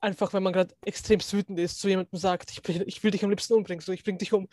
einfach, 0.00 0.32
wenn 0.32 0.42
man 0.42 0.52
gerade 0.52 0.74
extrem 0.84 1.20
wütend 1.20 1.58
ist, 1.58 1.80
zu 1.80 1.88
jemandem 1.88 2.18
sagt, 2.18 2.50
ich, 2.50 2.68
ich 2.68 3.02
will 3.02 3.10
dich 3.10 3.24
am 3.24 3.30
liebsten 3.30 3.54
umbringen, 3.54 3.82
so 3.82 3.92
ich 3.92 4.04
bring 4.04 4.18
dich 4.18 4.32
um. 4.32 4.48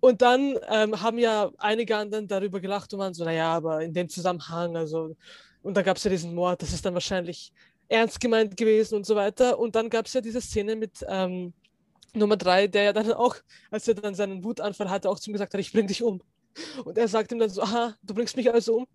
Und 0.00 0.22
dann 0.22 0.56
ähm, 0.68 1.00
haben 1.00 1.18
ja 1.18 1.50
einige 1.58 1.96
anderen 1.96 2.28
darüber 2.28 2.60
gelacht 2.60 2.92
und 2.92 3.00
waren 3.00 3.14
so, 3.14 3.24
naja, 3.24 3.52
aber 3.52 3.82
in 3.82 3.92
dem 3.92 4.08
Zusammenhang, 4.08 4.76
also, 4.76 5.16
und 5.62 5.76
da 5.76 5.82
gab 5.82 5.96
es 5.96 6.04
ja 6.04 6.10
diesen 6.10 6.34
Mord, 6.34 6.62
das 6.62 6.72
ist 6.72 6.84
dann 6.84 6.94
wahrscheinlich 6.94 7.52
ernst 7.88 8.20
gemeint 8.20 8.56
gewesen 8.56 8.96
und 8.96 9.06
so 9.06 9.16
weiter. 9.16 9.58
Und 9.58 9.74
dann 9.74 9.90
gab 9.90 10.06
es 10.06 10.12
ja 10.12 10.20
diese 10.20 10.40
Szene 10.40 10.76
mit 10.76 11.04
ähm, 11.08 11.52
Nummer 12.14 12.36
drei, 12.36 12.66
der 12.66 12.84
ja 12.84 12.92
dann 12.92 13.12
auch, 13.12 13.36
als 13.70 13.86
er 13.88 13.94
dann 13.94 14.14
seinen 14.14 14.44
Wutanfall 14.44 14.90
hatte, 14.90 15.08
auch 15.08 15.18
zu 15.18 15.30
ihm 15.30 15.34
gesagt 15.34 15.54
hat, 15.54 15.60
ich 15.60 15.72
bring 15.72 15.86
dich 15.86 16.02
um. 16.02 16.20
Und 16.84 16.96
er 16.96 17.08
sagt 17.08 17.32
ihm 17.32 17.38
dann 17.38 17.50
so, 17.50 17.62
aha, 17.62 17.94
du 18.02 18.14
bringst 18.14 18.36
mich 18.36 18.50
also 18.52 18.78
um. 18.78 18.86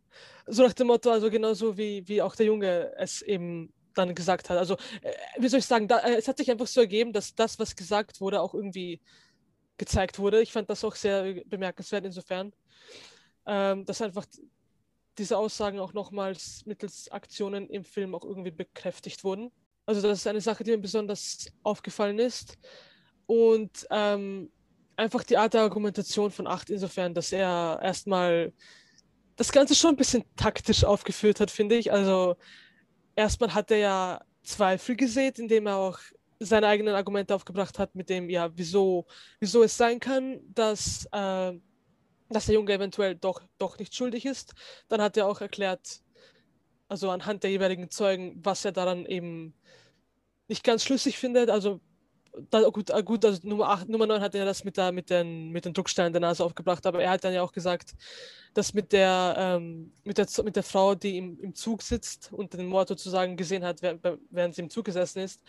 So 0.47 0.63
nach 0.63 0.73
dem 0.73 0.87
Motto, 0.87 1.11
also 1.11 1.29
genauso 1.29 1.77
wie, 1.77 2.07
wie 2.07 2.21
auch 2.21 2.35
der 2.35 2.47
Junge 2.47 2.91
es 2.97 3.21
eben 3.21 3.71
dann 3.93 4.15
gesagt 4.15 4.49
hat. 4.49 4.57
Also, 4.57 4.75
äh, 5.01 5.11
wie 5.37 5.47
soll 5.47 5.59
ich 5.59 5.65
sagen, 5.65 5.87
da, 5.87 5.99
äh, 5.99 6.15
es 6.15 6.27
hat 6.27 6.37
sich 6.37 6.49
einfach 6.49 6.67
so 6.67 6.81
ergeben, 6.81 7.13
dass 7.13 7.35
das, 7.35 7.59
was 7.59 7.75
gesagt 7.75 8.21
wurde, 8.21 8.41
auch 8.41 8.53
irgendwie 8.53 8.99
gezeigt 9.77 10.19
wurde. 10.19 10.41
Ich 10.41 10.51
fand 10.51 10.69
das 10.69 10.83
auch 10.83 10.95
sehr 10.95 11.43
bemerkenswert 11.45 12.05
insofern, 12.05 12.53
ähm, 13.45 13.85
dass 13.85 14.01
einfach 14.01 14.25
diese 15.17 15.37
Aussagen 15.37 15.79
auch 15.79 15.93
nochmals 15.93 16.65
mittels 16.65 17.09
Aktionen 17.11 17.69
im 17.69 17.83
Film 17.83 18.15
auch 18.15 18.23
irgendwie 18.23 18.51
bekräftigt 18.51 19.23
wurden. 19.23 19.51
Also 19.85 20.01
das 20.01 20.19
ist 20.19 20.27
eine 20.27 20.41
Sache, 20.41 20.63
die 20.63 20.71
mir 20.71 20.77
besonders 20.77 21.51
aufgefallen 21.63 22.19
ist. 22.19 22.57
Und 23.25 23.87
ähm, 23.89 24.51
einfach 24.95 25.23
die 25.23 25.37
Art 25.37 25.53
der 25.53 25.61
Argumentation 25.61 26.31
von 26.31 26.47
Acht 26.47 26.69
insofern, 26.69 27.13
dass 27.13 27.31
er 27.31 27.79
erstmal 27.81 28.53
das 29.35 29.51
Ganze 29.51 29.75
schon 29.75 29.91
ein 29.91 29.97
bisschen 29.97 30.23
taktisch 30.35 30.83
aufgeführt 30.83 31.39
hat, 31.39 31.49
finde 31.51 31.75
ich. 31.75 31.91
Also 31.91 32.35
erstmal 33.15 33.53
hat 33.53 33.71
er 33.71 33.77
ja 33.77 34.21
Zweifel 34.43 34.95
gesät, 34.95 35.39
indem 35.39 35.67
er 35.67 35.77
auch 35.77 35.99
seine 36.43 36.67
eigenen 36.67 36.95
Argumente 36.95 37.35
aufgebracht 37.35 37.77
hat, 37.79 37.95
mit 37.95 38.09
dem, 38.09 38.29
ja, 38.29 38.49
wieso, 38.55 39.05
wieso 39.39 39.63
es 39.63 39.77
sein 39.77 39.99
kann, 39.99 40.39
dass, 40.53 41.05
äh, 41.11 41.53
dass 42.29 42.45
der 42.47 42.55
Junge 42.55 42.73
eventuell 42.73 43.15
doch, 43.15 43.41
doch 43.57 43.77
nicht 43.77 43.95
schuldig 43.95 44.25
ist. 44.25 44.53
Dann 44.87 45.01
hat 45.01 45.17
er 45.17 45.27
auch 45.27 45.41
erklärt, 45.41 46.01
also 46.87 47.09
anhand 47.11 47.43
der 47.43 47.51
jeweiligen 47.51 47.89
Zeugen, 47.91 48.39
was 48.43 48.65
er 48.65 48.71
daran 48.71 49.05
eben 49.05 49.53
nicht 50.47 50.63
ganz 50.63 50.83
schlüssig 50.83 51.17
findet. 51.17 51.49
Also 51.49 51.79
da, 52.49 52.69
gut, 52.69 52.89
äh, 52.89 53.03
gut, 53.03 53.25
also 53.25 53.47
Nummer, 53.47 53.69
8, 53.69 53.89
Nummer 53.89 54.07
9 54.07 54.21
hat 54.21 54.35
er 54.35 54.45
das 54.45 54.63
mit, 54.63 54.77
der, 54.77 54.91
mit, 54.91 55.09
den, 55.09 55.51
mit 55.51 55.65
den 55.65 55.73
Drucksteinen 55.73 56.13
der 56.13 56.21
Nase 56.21 56.43
aufgebracht, 56.43 56.85
aber 56.85 57.01
er 57.01 57.11
hat 57.11 57.23
dann 57.23 57.33
ja 57.33 57.41
auch 57.41 57.51
gesagt, 57.51 57.93
dass 58.53 58.73
mit 58.73 58.91
der, 58.93 59.35
ähm, 59.37 59.91
mit 60.03 60.17
der, 60.17 60.27
mit 60.43 60.55
der 60.55 60.63
Frau, 60.63 60.95
die 60.95 61.17
im, 61.17 61.39
im 61.39 61.55
Zug 61.55 61.81
sitzt 61.81 62.31
und 62.31 62.53
den 62.53 62.67
Mord 62.67 62.87
sozusagen 62.87 63.37
gesehen 63.37 63.63
hat, 63.63 63.81
während 63.81 64.55
sie 64.55 64.61
im 64.61 64.69
Zug 64.69 64.85
gesessen 64.85 65.19
ist. 65.19 65.41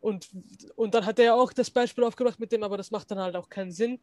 Und, 0.00 0.28
und 0.76 0.94
dann 0.94 1.06
hat 1.06 1.18
er 1.18 1.24
ja 1.26 1.34
auch 1.34 1.52
das 1.52 1.70
Beispiel 1.70 2.04
aufgebracht 2.04 2.38
mit 2.38 2.52
dem, 2.52 2.62
aber 2.62 2.76
das 2.76 2.90
macht 2.90 3.10
dann 3.10 3.18
halt 3.18 3.36
auch 3.36 3.48
keinen 3.48 3.72
Sinn, 3.72 3.98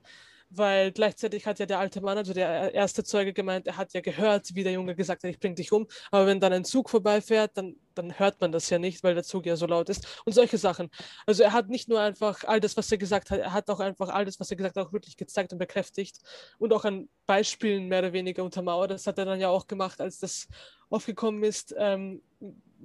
weil 0.49 0.91
gleichzeitig 0.91 1.45
hat 1.45 1.59
ja 1.59 1.65
der 1.65 1.79
alte 1.79 2.01
Mann, 2.01 2.17
also 2.17 2.33
der 2.33 2.73
erste 2.73 3.03
Zeuge 3.03 3.33
gemeint, 3.33 3.67
er 3.67 3.77
hat 3.77 3.93
ja 3.93 4.01
gehört, 4.01 4.55
wie 4.55 4.63
der 4.63 4.73
Junge 4.73 4.95
gesagt 4.95 5.23
hat, 5.23 5.29
ich 5.29 5.39
bring 5.39 5.55
dich 5.55 5.71
um, 5.71 5.87
aber 6.11 6.27
wenn 6.27 6.39
dann 6.39 6.53
ein 6.53 6.65
Zug 6.65 6.89
vorbeifährt, 6.89 7.51
dann, 7.55 7.75
dann 7.93 8.17
hört 8.19 8.39
man 8.41 8.51
das 8.51 8.69
ja 8.69 8.79
nicht, 8.79 9.03
weil 9.03 9.15
der 9.15 9.23
Zug 9.23 9.45
ja 9.45 9.55
so 9.55 9.65
laut 9.65 9.89
ist 9.89 10.21
und 10.25 10.33
solche 10.33 10.57
Sachen. 10.57 10.89
Also 11.25 11.43
er 11.43 11.53
hat 11.53 11.69
nicht 11.69 11.89
nur 11.89 11.99
einfach 11.99 12.43
all 12.43 12.59
das, 12.59 12.77
was 12.77 12.91
er 12.91 12.97
gesagt 12.97 13.31
hat, 13.31 13.39
er 13.39 13.53
hat 13.53 13.69
auch 13.69 13.79
einfach 13.79 14.09
all 14.09 14.25
das, 14.25 14.39
was 14.39 14.51
er 14.51 14.57
gesagt 14.57 14.75
hat, 14.77 14.87
auch 14.87 14.93
wirklich 14.93 15.17
gezeigt 15.17 15.51
und 15.53 15.59
bekräftigt 15.59 16.19
und 16.57 16.73
auch 16.73 16.85
an 16.85 17.09
Beispielen 17.25 17.87
mehr 17.87 17.99
oder 17.99 18.13
weniger 18.13 18.43
untermauert. 18.43 18.91
Das 18.91 19.07
hat 19.07 19.17
er 19.17 19.25
dann 19.25 19.39
ja 19.39 19.49
auch 19.49 19.67
gemacht, 19.67 20.01
als 20.01 20.19
das 20.19 20.47
aufgekommen 20.89 21.43
ist, 21.43 21.75
ähm, 21.77 22.21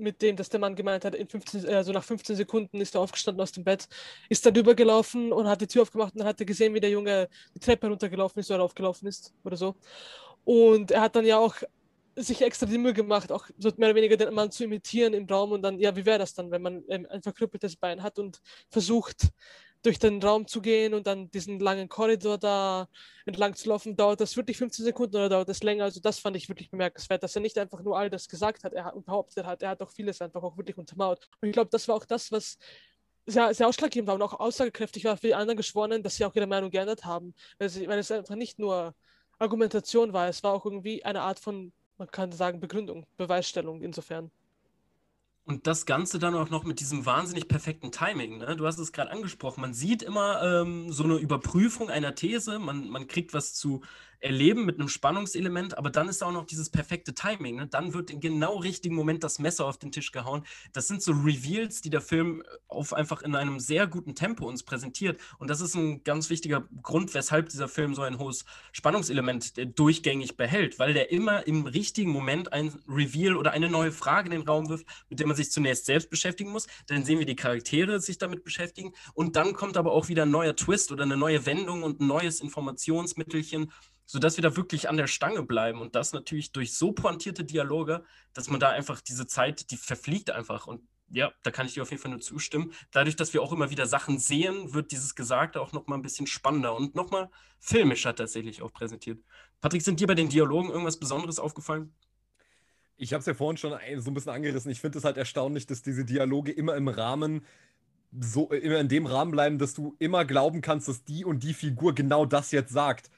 mit 0.01 0.23
dem, 0.23 0.37
dass 0.37 0.49
der 0.49 0.61
Mann 0.61 0.75
gemeint 0.75 1.05
hat, 1.05 1.15
in 1.15 1.29
15, 1.29 1.67
also 1.69 1.93
nach 1.93 2.05
15 2.05 2.37
Sekunden 2.37 2.81
ist 2.81 2.95
er 2.95 3.01
aufgestanden 3.01 3.43
aus 3.43 3.53
dem 3.53 3.65
Bett, 3.65 3.87
ist 4.29 4.45
dann 4.45 4.55
übergelaufen 4.55 5.33
und 5.33 5.47
hat 5.47 5.61
die 5.61 5.67
Tür 5.67 5.83
aufgemacht 5.83 6.15
und 6.17 6.25
hat 6.25 6.39
gesehen, 6.39 6.75
wie 6.75 6.81
der 6.81 6.91
Junge 6.91 7.29
die 7.55 7.61
Treppe 7.61 7.89
runtergelaufen 7.89 8.41
ist 8.41 8.51
oder 8.51 8.63
aufgelaufen 8.63 9.09
ist 9.09 9.33
oder 9.45 9.57
so. 9.57 9.77
Und 10.45 10.91
er 10.91 11.03
hat 11.03 11.17
dann 11.17 11.27
ja 11.27 11.39
auch 11.39 11.55
sich 12.17 12.43
extra 12.43 12.67
die 12.67 12.79
Mühe 12.79 12.93
gemacht, 12.93 13.31
auch 13.33 13.47
so 13.59 13.71
mehr 13.77 13.89
oder 13.89 13.97
weniger 13.97 14.17
den 14.17 14.35
Mann 14.35 14.51
zu 14.51 14.65
imitieren 14.65 15.15
im 15.15 15.27
Raum 15.27 15.53
und 15.53 15.63
dann, 15.63 15.79
ja, 15.79 15.95
wie 15.95 16.05
wäre 16.05 16.19
das 16.19 16.35
dann, 16.35 16.51
wenn 16.51 16.63
man 16.63 16.83
ein 16.89 17.23
verkrüppeltes 17.23 17.77
Bein 17.77 18.03
hat 18.03 18.19
und 18.19 18.41
versucht, 18.69 19.29
durch 19.83 19.99
den 19.99 20.23
Raum 20.23 20.47
zu 20.47 20.61
gehen 20.61 20.93
und 20.95 21.07
dann 21.07 21.31
diesen 21.31 21.59
langen 21.59 21.89
Korridor 21.89 22.39
da 22.39 22.89
entlang 23.25 23.55
zu 23.55 23.69
laufen, 23.69 23.97
dauert 23.97 24.21
das 24.21 24.37
wirklich 24.37 24.59
15 24.59 24.85
Sekunden 24.85 25.17
oder 25.17 25.29
dauert 25.29 25.49
das 25.49 25.63
länger? 25.63 25.85
Also 25.85 26.01
das 26.01 26.19
fand 26.19 26.37
ich 26.37 26.49
wirklich 26.49 26.71
bemerkenswert, 26.71 27.23
dass 27.23 27.35
er 27.35 27.43
nicht 27.43 27.57
einfach 27.59 27.83
nur 27.83 27.99
all 27.99 28.11
das 28.11 28.29
gesagt 28.29 28.65
hat 28.65 28.75
er, 28.75 28.95
und 28.95 29.07
behauptet 29.07 29.47
hat, 29.47 29.63
er 29.63 29.71
hat 29.71 29.81
auch 29.81 29.91
vieles 29.91 30.21
einfach 30.21 30.43
auch 30.43 30.57
wirklich 30.57 30.77
untermauert. 30.77 31.29
Und 31.41 31.49
ich 31.49 31.53
glaube, 31.53 31.71
das 31.71 31.89
war 31.89 31.97
auch 31.97 32.05
das, 32.05 32.31
was 32.31 32.59
sehr, 33.27 33.55
sehr 33.55 33.69
ausschlaggebend 33.69 34.09
war 34.09 34.15
und 34.17 34.23
auch 34.23 34.39
aussagekräftig 34.39 35.05
war 35.05 35.17
für 35.17 35.29
die 35.29 35.35
anderen 35.35 35.57
Geschworenen, 35.57 36.03
dass 36.03 36.17
sie 36.17 36.25
auch 36.25 36.35
ihre 36.35 36.47
Meinung 36.47 36.71
geändert 36.71 37.05
haben. 37.05 37.35
Weil, 37.59 37.69
sie, 37.69 37.89
weil 37.89 37.99
es 37.99 38.11
einfach 38.11 38.35
nicht 38.35 38.59
nur 38.59 38.95
Argumentation 39.39 40.13
war, 40.13 40.29
es 40.29 40.43
war 40.43 40.53
auch 40.53 40.65
irgendwie 40.67 41.05
eine 41.05 41.23
Art 41.23 41.39
von, 41.39 41.73
man 41.97 42.11
kann 42.11 42.33
sagen, 42.33 42.61
Begründung, 42.61 43.07
Beweisstellung 43.17 43.83
insofern. 43.83 44.31
Und 45.51 45.67
das 45.67 45.85
Ganze 45.85 46.21
dann 46.21 46.37
auch 46.37 46.49
noch 46.49 46.63
mit 46.63 46.79
diesem 46.79 47.07
wahnsinnig 47.07 47.49
perfekten 47.49 47.91
Timing. 47.91 48.39
Ne? 48.39 48.55
Du 48.55 48.69
hast 48.69 48.79
es 48.79 48.93
gerade 48.93 49.11
angesprochen. 49.11 49.63
Man 49.63 49.75
sieht 49.75 50.01
immer 50.01 50.41
ähm, 50.45 50.93
so 50.93 51.03
eine 51.03 51.17
Überprüfung 51.17 51.91
einer 51.91 52.15
These. 52.15 52.61
Man, 52.61 52.89
man 52.89 53.09
kriegt 53.09 53.35
was 53.35 53.53
zu 53.53 53.81
erleben 54.21 54.65
mit 54.65 54.79
einem 54.79 54.89
Spannungselement, 54.89 55.77
aber 55.79 55.91
dann 55.91 56.09
ist 56.09 56.23
auch 56.23 56.33
noch 56.33 56.45
dieses 56.45 56.71
perfekte 56.71 57.15
Timing. 57.15 57.57
Ne? 57.57 57.67
Dann 57.67 57.95
wird 57.95 58.11
im 58.11 58.21
genau 58.21 58.59
richtigen 58.59 58.95
Moment 58.95 59.25
das 59.25 59.39
Messer 59.39 59.67
auf 59.67 59.79
den 59.79 59.93
Tisch 59.93 60.13
gehauen. 60.13 60.45
Das 60.73 60.89
sind 60.89 61.03
so 61.03 61.13
Reveals, 61.13 61.81
die 61.81 61.91
der 61.91 62.01
Film 62.01 62.43
auf 62.69 62.93
einfach 62.93 63.23
in 63.23 63.35
einem 63.35 63.61
sehr 63.61 63.87
guten 63.87 64.15
Tempo 64.15 64.47
uns 64.47 64.63
präsentiert. 64.63 65.21
Und 65.39 65.49
das 65.49 65.61
ist 65.61 65.75
ein 65.75 66.05
ganz 66.05 66.31
wichtiger 66.31 66.69
Grund, 66.83 67.15
weshalb 67.15 67.49
dieser 67.49 67.69
Film 67.69 67.95
so 67.95 68.03
ein 68.03 68.19
hohes 68.19 68.45
Spannungselement 68.73 69.57
äh, 69.59 69.67
durchgängig 69.67 70.37
behält, 70.37 70.79
weil 70.79 70.95
der 70.95 71.11
immer 71.11 71.47
im 71.47 71.67
richtigen 71.67 72.11
Moment 72.11 72.53
ein 72.53 72.73
Reveal 72.89 73.37
oder 73.37 73.53
eine 73.53 73.71
neue 73.71 73.93
Frage 73.93 74.27
in 74.27 74.33
den 74.33 74.49
Raum 74.49 74.69
wirft, 74.69 74.87
mit 75.09 75.19
der 75.19 75.27
man 75.27 75.37
sich 75.37 75.51
zunächst 75.51 75.87
selbst 75.87 76.11
beschäftigen 76.11 76.51
muss. 76.51 76.67
Dann 76.87 77.05
sehen 77.05 77.19
wir 77.19 77.27
die 77.27 77.37
Charaktere 77.37 78.01
sich 78.01 78.19
damit 78.19 78.45
beschäftigen 78.45 78.93
und 79.15 79.37
dann 79.37 79.55
kommt 79.55 79.77
aber 79.77 79.93
auch 79.93 80.09
wieder 80.09 80.23
ein 80.23 80.31
neuer 80.31 80.57
Twist 80.57 80.93
oder 80.93 81.05
eine 81.05 81.17
neue 81.17 81.47
Wendung 81.47 81.83
und 81.83 82.01
ein 82.01 82.07
neues 82.07 82.41
Informationsmittelchen 82.41 83.71
sodass 84.11 84.37
wir 84.37 84.43
da 84.43 84.57
wirklich 84.57 84.89
an 84.89 84.97
der 84.97 85.07
Stange 85.07 85.45
bleiben 85.45 85.81
und 85.81 85.95
das 85.95 86.13
natürlich 86.13 86.51
durch 86.51 86.75
so 86.75 86.91
pointierte 86.91 87.45
Dialoge, 87.45 88.03
dass 88.33 88.51
man 88.51 88.59
da 88.59 88.71
einfach 88.71 89.01
diese 89.01 89.29
Zeit, 89.29 89.71
die 89.71 89.77
verfliegt 89.77 90.33
einfach 90.33 90.67
und 90.67 90.83
ja, 91.11 91.33
da 91.45 91.53
kann 91.53 91.67
ich 91.67 91.75
dir 91.75 91.83
auf 91.83 91.91
jeden 91.91 92.03
Fall 92.03 92.11
nur 92.11 92.21
zustimmen. 92.21 92.73
Dadurch, 92.91 93.15
dass 93.15 93.35
wir 93.35 93.41
auch 93.41 93.53
immer 93.53 93.71
wieder 93.71 93.87
Sachen 93.87 94.19
sehen, 94.19 94.75
wird 94.75 94.91
dieses 94.91 95.15
Gesagte 95.15 95.61
auch 95.61 95.73
nochmal 95.73 95.97
ein 95.97 96.03
bisschen 96.03 96.27
spannender 96.27 96.75
und 96.75 96.97
nochmal 96.97 97.31
filmischer 97.61 98.13
tatsächlich 98.13 98.63
auch 98.63 98.73
präsentiert. 98.73 99.23
Patrick, 99.61 99.83
sind 99.83 100.01
dir 100.01 100.09
bei 100.09 100.17
den 100.17 100.29
Dialogen 100.29 100.71
irgendwas 100.71 100.99
Besonderes 100.99 101.39
aufgefallen? 101.39 101.95
Ich 102.97 103.13
habe 103.13 103.21
es 103.21 103.27
ja 103.27 103.35
vorhin 103.35 103.59
schon 103.59 103.79
so 103.99 104.11
ein 104.11 104.15
bisschen 104.15 104.33
angerissen. 104.33 104.73
Ich 104.73 104.81
finde 104.81 104.99
es 104.99 105.05
halt 105.05 105.19
erstaunlich, 105.19 105.67
dass 105.67 105.83
diese 105.83 106.05
Dialoge 106.05 106.51
immer 106.51 106.75
im 106.75 106.89
Rahmen 106.89 107.47
so 108.21 108.51
immer 108.51 108.81
in 108.81 108.89
dem 108.89 109.07
Rahmen 109.07 109.31
bleiben, 109.31 109.59
dass 109.59 109.75
du 109.75 109.95
immer 110.01 110.25
glauben 110.25 110.63
kannst, 110.63 110.89
dass 110.89 111.05
die 111.05 111.25
und 111.25 111.45
die 111.45 111.55
Figur 111.55 111.95
genau 111.95 112.27
das 112.27 112.51
jetzt 112.51 112.73
sagt. 112.73 113.09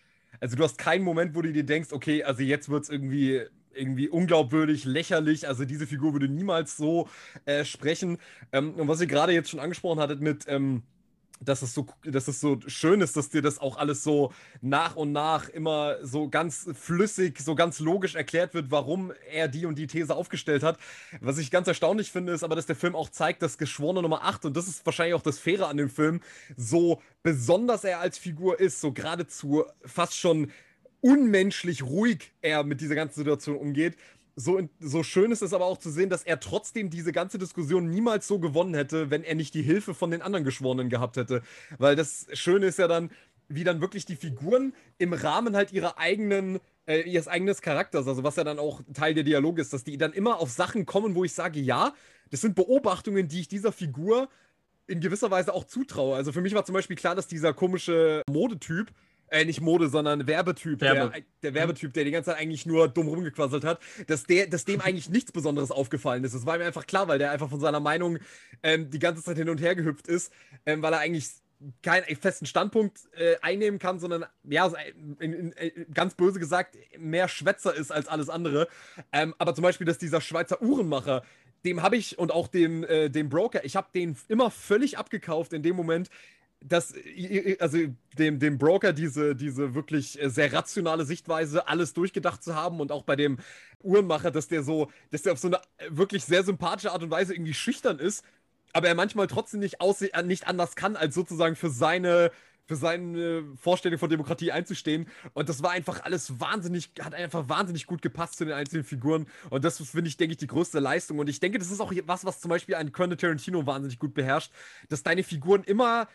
Also 0.40 0.56
du 0.56 0.64
hast 0.64 0.78
keinen 0.78 1.04
Moment, 1.04 1.34
wo 1.34 1.42
du 1.42 1.52
dir 1.52 1.64
denkst, 1.64 1.92
okay, 1.92 2.24
also 2.24 2.42
jetzt 2.42 2.68
wird 2.68 2.84
es 2.84 2.90
irgendwie 2.90 3.42
irgendwie 3.74 4.08
unglaubwürdig, 4.08 4.84
lächerlich. 4.84 5.48
Also 5.48 5.64
diese 5.64 5.86
Figur 5.86 6.12
würde 6.12 6.28
niemals 6.28 6.76
so 6.76 7.08
äh, 7.44 7.64
sprechen. 7.64 8.18
Ähm, 8.52 8.74
und 8.74 8.88
was 8.88 9.00
ihr 9.00 9.06
gerade 9.06 9.32
jetzt 9.32 9.50
schon 9.50 9.60
angesprochen 9.60 10.00
hattet 10.00 10.20
mit, 10.20 10.44
ähm, 10.48 10.82
dass 11.44 11.62
es 11.62 11.74
so, 11.74 11.86
dass 12.04 12.28
es 12.28 12.40
so 12.40 12.58
schön 12.66 13.00
ist, 13.00 13.16
dass 13.16 13.30
dir 13.30 13.42
das 13.42 13.58
auch 13.58 13.76
alles 13.76 14.02
so 14.02 14.32
nach 14.60 14.96
und 14.96 15.12
nach 15.12 15.48
immer 15.48 15.96
so 16.02 16.28
ganz 16.28 16.68
flüssig, 16.74 17.40
so 17.40 17.54
ganz 17.54 17.80
logisch 17.80 18.14
erklärt 18.14 18.54
wird, 18.54 18.70
warum 18.70 19.12
er 19.30 19.48
die 19.48 19.66
und 19.66 19.76
die 19.76 19.86
These 19.86 20.14
aufgestellt 20.14 20.62
hat. 20.62 20.78
Was 21.20 21.38
ich 21.38 21.50
ganz 21.50 21.68
erstaunlich 21.68 22.12
finde, 22.12 22.32
ist 22.32 22.44
aber, 22.44 22.56
dass 22.56 22.66
der 22.66 22.76
Film 22.76 22.94
auch 22.94 23.08
zeigt, 23.08 23.42
dass 23.42 23.58
Geschworene 23.58 24.02
Nummer 24.02 24.24
8, 24.24 24.46
und 24.46 24.56
das 24.56 24.68
ist 24.68 24.84
wahrscheinlich 24.86 25.14
auch 25.14 25.22
das 25.22 25.38
Faire 25.38 25.68
an 25.68 25.76
dem 25.76 25.90
Film, 25.90 26.20
so 26.56 27.00
besonders 27.22 27.84
er 27.84 28.00
als 28.00 28.18
Figur 28.18 28.60
ist, 28.60 28.80
so 28.80 28.92
geradezu 28.92 29.64
fast 29.84 30.16
schon 30.16 30.50
unmenschlich 31.00 31.82
ruhig 31.82 32.32
er 32.42 32.62
mit 32.62 32.80
dieser 32.80 32.94
ganzen 32.94 33.16
Situation 33.16 33.56
umgeht 33.56 33.96
so, 34.36 34.60
so 34.80 35.02
schön 35.02 35.30
ist 35.30 35.42
es 35.42 35.52
aber 35.52 35.66
auch 35.66 35.78
zu 35.78 35.90
sehen, 35.90 36.08
dass 36.08 36.22
er 36.22 36.40
trotzdem 36.40 36.90
diese 36.90 37.12
ganze 37.12 37.38
Diskussion 37.38 37.90
niemals 37.90 38.26
so 38.26 38.38
gewonnen 38.38 38.74
hätte, 38.74 39.10
wenn 39.10 39.24
er 39.24 39.34
nicht 39.34 39.54
die 39.54 39.62
Hilfe 39.62 39.94
von 39.94 40.10
den 40.10 40.22
anderen 40.22 40.44
Geschworenen 40.44 40.88
gehabt 40.88 41.16
hätte. 41.16 41.42
Weil 41.78 41.96
das 41.96 42.26
Schöne 42.32 42.66
ist 42.66 42.78
ja 42.78 42.88
dann, 42.88 43.10
wie 43.48 43.64
dann 43.64 43.80
wirklich 43.80 44.06
die 44.06 44.16
Figuren 44.16 44.74
im 44.98 45.12
Rahmen 45.12 45.54
halt 45.54 45.72
ihrer 45.72 45.98
eigenen, 45.98 46.60
äh, 46.86 47.00
ihres 47.02 47.28
eigenen 47.28 47.54
Charakters, 47.54 48.08
also 48.08 48.24
was 48.24 48.36
ja 48.36 48.44
dann 48.44 48.58
auch 48.58 48.80
Teil 48.94 49.14
der 49.14 49.24
Dialoge 49.24 49.60
ist, 49.60 49.72
dass 49.72 49.84
die 49.84 49.98
dann 49.98 50.12
immer 50.12 50.38
auf 50.38 50.50
Sachen 50.50 50.86
kommen, 50.86 51.14
wo 51.14 51.24
ich 51.24 51.34
sage, 51.34 51.60
ja, 51.60 51.92
das 52.30 52.40
sind 52.40 52.54
Beobachtungen, 52.54 53.28
die 53.28 53.40
ich 53.40 53.48
dieser 53.48 53.72
Figur 53.72 54.28
in 54.86 55.00
gewisser 55.00 55.30
Weise 55.30 55.52
auch 55.52 55.64
zutraue. 55.64 56.16
Also 56.16 56.32
für 56.32 56.40
mich 56.40 56.54
war 56.54 56.64
zum 56.64 56.74
Beispiel 56.74 56.96
klar, 56.96 57.14
dass 57.14 57.28
dieser 57.28 57.52
komische 57.52 58.22
Modetyp 58.28 58.92
äh, 59.32 59.44
nicht 59.44 59.60
Mode, 59.60 59.88
sondern 59.88 60.26
Werbetyp, 60.26 60.80
Werbe. 60.80 61.10
der, 61.10 61.22
der 61.42 61.54
Werbetyp, 61.54 61.92
der 61.94 62.04
die 62.04 62.10
ganze 62.10 62.30
Zeit 62.30 62.38
eigentlich 62.38 62.66
nur 62.66 62.86
dumm 62.86 63.08
rumgequasselt 63.08 63.64
hat, 63.64 63.80
dass, 64.06 64.24
der, 64.24 64.46
dass 64.46 64.64
dem 64.64 64.80
eigentlich 64.80 65.08
nichts 65.08 65.32
Besonderes 65.32 65.70
aufgefallen 65.70 66.22
ist. 66.22 66.34
Das 66.34 66.44
war 66.44 66.58
mir 66.58 66.66
einfach 66.66 66.86
klar, 66.86 67.08
weil 67.08 67.18
der 67.18 67.30
einfach 67.30 67.48
von 67.48 67.58
seiner 67.58 67.80
Meinung 67.80 68.18
ähm, 68.62 68.90
die 68.90 68.98
ganze 68.98 69.22
Zeit 69.22 69.38
hin 69.38 69.48
und 69.48 69.60
her 69.60 69.74
gehüpft 69.74 70.06
ist, 70.06 70.32
ähm, 70.66 70.82
weil 70.82 70.92
er 70.92 71.00
eigentlich 71.00 71.30
keinen 71.82 72.04
festen 72.16 72.44
Standpunkt 72.44 72.98
äh, 73.16 73.36
einnehmen 73.40 73.78
kann, 73.78 73.98
sondern 74.00 74.26
ja, 74.44 74.70
in, 75.20 75.32
in, 75.32 75.52
in, 75.52 75.94
ganz 75.94 76.14
böse 76.14 76.38
gesagt, 76.38 76.76
mehr 76.98 77.28
Schwätzer 77.28 77.74
ist 77.74 77.90
als 77.90 78.08
alles 78.08 78.28
andere. 78.28 78.68
Ähm, 79.12 79.34
aber 79.38 79.54
zum 79.54 79.62
Beispiel, 79.62 79.86
dass 79.86 79.98
dieser 79.98 80.20
Schweizer 80.20 80.60
Uhrenmacher, 80.60 81.22
dem 81.64 81.82
habe 81.82 81.96
ich 81.96 82.18
und 82.18 82.32
auch 82.32 82.48
dem, 82.48 82.84
äh, 82.84 83.08
dem 83.08 83.28
Broker, 83.28 83.64
ich 83.64 83.76
habe 83.76 83.88
den 83.94 84.16
immer 84.28 84.50
völlig 84.50 84.98
abgekauft 84.98 85.52
in 85.52 85.62
dem 85.62 85.76
Moment, 85.76 86.10
dass, 86.64 86.94
also 87.58 87.78
dem, 88.18 88.38
dem 88.38 88.58
Broker 88.58 88.92
diese, 88.92 89.34
diese 89.34 89.74
wirklich 89.74 90.20
äh, 90.20 90.30
sehr 90.30 90.52
rationale 90.52 91.04
Sichtweise, 91.04 91.66
alles 91.68 91.94
durchgedacht 91.94 92.42
zu 92.42 92.54
haben 92.54 92.80
und 92.80 92.92
auch 92.92 93.02
bei 93.02 93.16
dem 93.16 93.38
Uhrenmacher, 93.82 94.30
dass 94.30 94.48
der 94.48 94.62
so, 94.62 94.90
dass 95.10 95.22
der 95.22 95.32
auf 95.32 95.38
so 95.38 95.48
eine 95.48 95.56
äh, 95.78 95.88
wirklich 95.90 96.24
sehr 96.24 96.44
sympathische 96.44 96.92
Art 96.92 97.02
und 97.02 97.10
Weise 97.10 97.34
irgendwie 97.34 97.54
schüchtern 97.54 97.98
ist, 97.98 98.24
aber 98.72 98.88
er 98.88 98.94
manchmal 98.94 99.26
trotzdem 99.26 99.60
nicht, 99.60 99.76
äh, 99.80 100.22
nicht 100.22 100.46
anders 100.46 100.76
kann, 100.76 100.96
als 100.96 101.14
sozusagen 101.14 101.56
für 101.56 101.70
seine, 101.70 102.30
für 102.66 102.76
seine 102.76 103.44
Vorstellung 103.56 103.98
von 103.98 104.08
Demokratie 104.08 104.52
einzustehen. 104.52 105.08
Und 105.34 105.48
das 105.48 105.62
war 105.62 105.72
einfach 105.72 106.04
alles 106.04 106.40
wahnsinnig, 106.40 106.90
hat 107.00 107.14
einfach 107.14 107.48
wahnsinnig 107.48 107.86
gut 107.86 108.02
gepasst 108.02 108.36
zu 108.38 108.44
den 108.44 108.54
einzelnen 108.54 108.84
Figuren. 108.84 109.26
Und 109.50 109.64
das 109.64 109.78
finde 109.78 110.08
ich, 110.08 110.16
denke 110.16 110.32
ich, 110.32 110.38
die 110.38 110.46
größte 110.46 110.78
Leistung. 110.78 111.18
Und 111.18 111.28
ich 111.28 111.40
denke, 111.40 111.58
das 111.58 111.70
ist 111.70 111.80
auch 111.80 111.92
was, 112.06 112.24
was 112.24 112.40
zum 112.40 112.48
Beispiel 112.48 112.74
ein 112.76 112.92
Quentin 112.92 113.18
Tarantino 113.18 113.66
wahnsinnig 113.66 113.98
gut 113.98 114.14
beherrscht, 114.14 114.52
dass 114.88 115.02
deine 115.02 115.22
Figuren 115.22 115.64
immer 115.64 116.08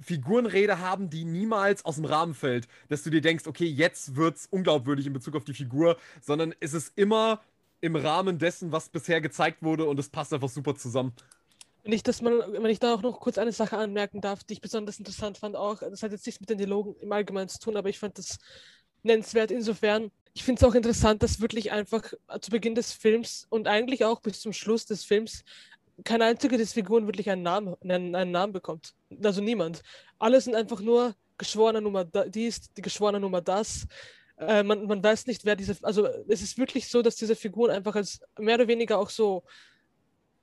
Figurenrede 0.00 0.80
haben, 0.80 1.10
die 1.10 1.24
niemals 1.24 1.84
aus 1.84 1.96
dem 1.96 2.04
Rahmen 2.04 2.34
fällt, 2.34 2.68
dass 2.88 3.02
du 3.02 3.10
dir 3.10 3.20
denkst, 3.20 3.46
okay, 3.46 3.66
jetzt 3.66 4.16
wird's 4.16 4.46
unglaubwürdig 4.50 5.06
in 5.06 5.12
Bezug 5.12 5.36
auf 5.36 5.44
die 5.44 5.54
Figur, 5.54 5.96
sondern 6.20 6.54
es 6.60 6.74
ist 6.74 6.92
immer 6.96 7.40
im 7.80 7.96
Rahmen 7.96 8.38
dessen, 8.38 8.72
was 8.72 8.88
bisher 8.88 9.20
gezeigt 9.20 9.62
wurde 9.62 9.84
und 9.86 9.98
es 9.98 10.08
passt 10.08 10.32
einfach 10.32 10.48
super 10.48 10.74
zusammen. 10.74 11.12
Wenn 11.84 11.92
ich, 11.92 12.02
das 12.02 12.20
mal, 12.20 12.44
wenn 12.50 12.66
ich 12.66 12.80
da 12.80 12.94
auch 12.94 13.02
noch 13.02 13.20
kurz 13.20 13.38
eine 13.38 13.52
Sache 13.52 13.78
anmerken 13.78 14.20
darf, 14.20 14.42
die 14.42 14.54
ich 14.54 14.60
besonders 14.60 14.98
interessant 14.98 15.38
fand, 15.38 15.54
auch, 15.54 15.78
das 15.78 16.02
hat 16.02 16.10
jetzt 16.10 16.26
nichts 16.26 16.40
mit 16.40 16.50
den 16.50 16.58
Dialogen 16.58 16.96
im 17.00 17.12
Allgemeinen 17.12 17.48
zu 17.48 17.60
tun, 17.60 17.76
aber 17.76 17.88
ich 17.88 17.98
fand 18.00 18.18
das 18.18 18.38
nennenswert 19.04 19.52
insofern. 19.52 20.10
Ich 20.34 20.42
finde 20.42 20.60
es 20.60 20.68
auch 20.68 20.74
interessant, 20.74 21.22
dass 21.22 21.40
wirklich 21.40 21.70
einfach 21.70 22.12
zu 22.40 22.50
Beginn 22.50 22.74
des 22.74 22.92
Films 22.92 23.46
und 23.50 23.68
eigentlich 23.68 24.04
auch 24.04 24.20
bis 24.20 24.40
zum 24.40 24.52
Schluss 24.52 24.84
des 24.84 25.04
Films 25.04 25.44
keine 26.04 26.24
einzige 26.24 26.56
der 26.56 26.66
Figuren 26.66 27.06
wirklich 27.06 27.30
einen 27.30 27.42
Namen, 27.42 27.74
einen, 27.82 28.14
einen 28.14 28.30
Namen 28.30 28.52
bekommt. 28.52 28.94
Also 29.22 29.40
niemand. 29.40 29.82
Alle 30.18 30.40
sind 30.40 30.54
einfach 30.54 30.80
nur 30.80 31.14
geschworene 31.38 31.80
Nummer 31.80 32.04
dies, 32.04 32.72
die 32.74 32.82
geschworene 32.82 33.20
Nummer 33.20 33.40
das. 33.40 33.86
Äh, 34.38 34.62
man, 34.62 34.86
man 34.86 35.02
weiß 35.02 35.26
nicht, 35.26 35.44
wer 35.44 35.56
diese. 35.56 35.76
Also 35.82 36.06
es 36.28 36.42
ist 36.42 36.58
wirklich 36.58 36.88
so, 36.88 37.02
dass 37.02 37.16
diese 37.16 37.36
Figuren 37.36 37.70
einfach 37.70 37.94
als 37.94 38.20
mehr 38.38 38.56
oder 38.56 38.68
weniger 38.68 38.98
auch 38.98 39.10
so 39.10 39.44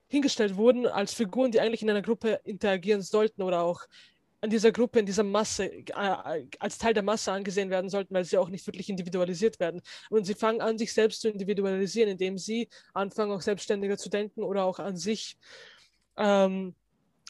hingestellt 0.08 0.56
wurden, 0.56 0.86
als 0.86 1.14
Figuren, 1.14 1.52
die 1.52 1.60
eigentlich 1.60 1.82
in 1.82 1.90
einer 1.90 2.02
Gruppe 2.02 2.40
interagieren 2.44 3.02
sollten 3.02 3.42
oder 3.42 3.62
auch 3.62 3.82
an 4.44 4.50
dieser 4.50 4.74
Gruppe, 4.74 5.00
in 5.00 5.06
dieser 5.06 5.24
Masse, 5.24 5.72
äh, 5.72 6.46
als 6.60 6.78
Teil 6.78 6.94
der 6.94 7.02
Masse 7.02 7.32
angesehen 7.32 7.70
werden 7.70 7.90
sollten, 7.90 8.14
weil 8.14 8.26
sie 8.26 8.38
auch 8.38 8.50
nicht 8.50 8.68
wirklich 8.68 8.90
individualisiert 8.90 9.58
werden. 9.62 9.82
Und 10.10 10.26
sie 10.26 10.34
fangen 10.34 10.60
an, 10.60 10.78
sich 10.78 10.92
selbst 10.92 11.22
zu 11.22 11.30
individualisieren, 11.30 12.10
indem 12.10 12.38
sie 12.38 12.68
anfangen, 12.94 13.32
auch 13.32 13.40
selbstständiger 13.40 13.98
zu 13.98 14.10
denken 14.10 14.44
oder 14.44 14.66
auch 14.66 14.80
an 14.80 14.98
sich 14.98 15.38
ähm, 16.18 16.76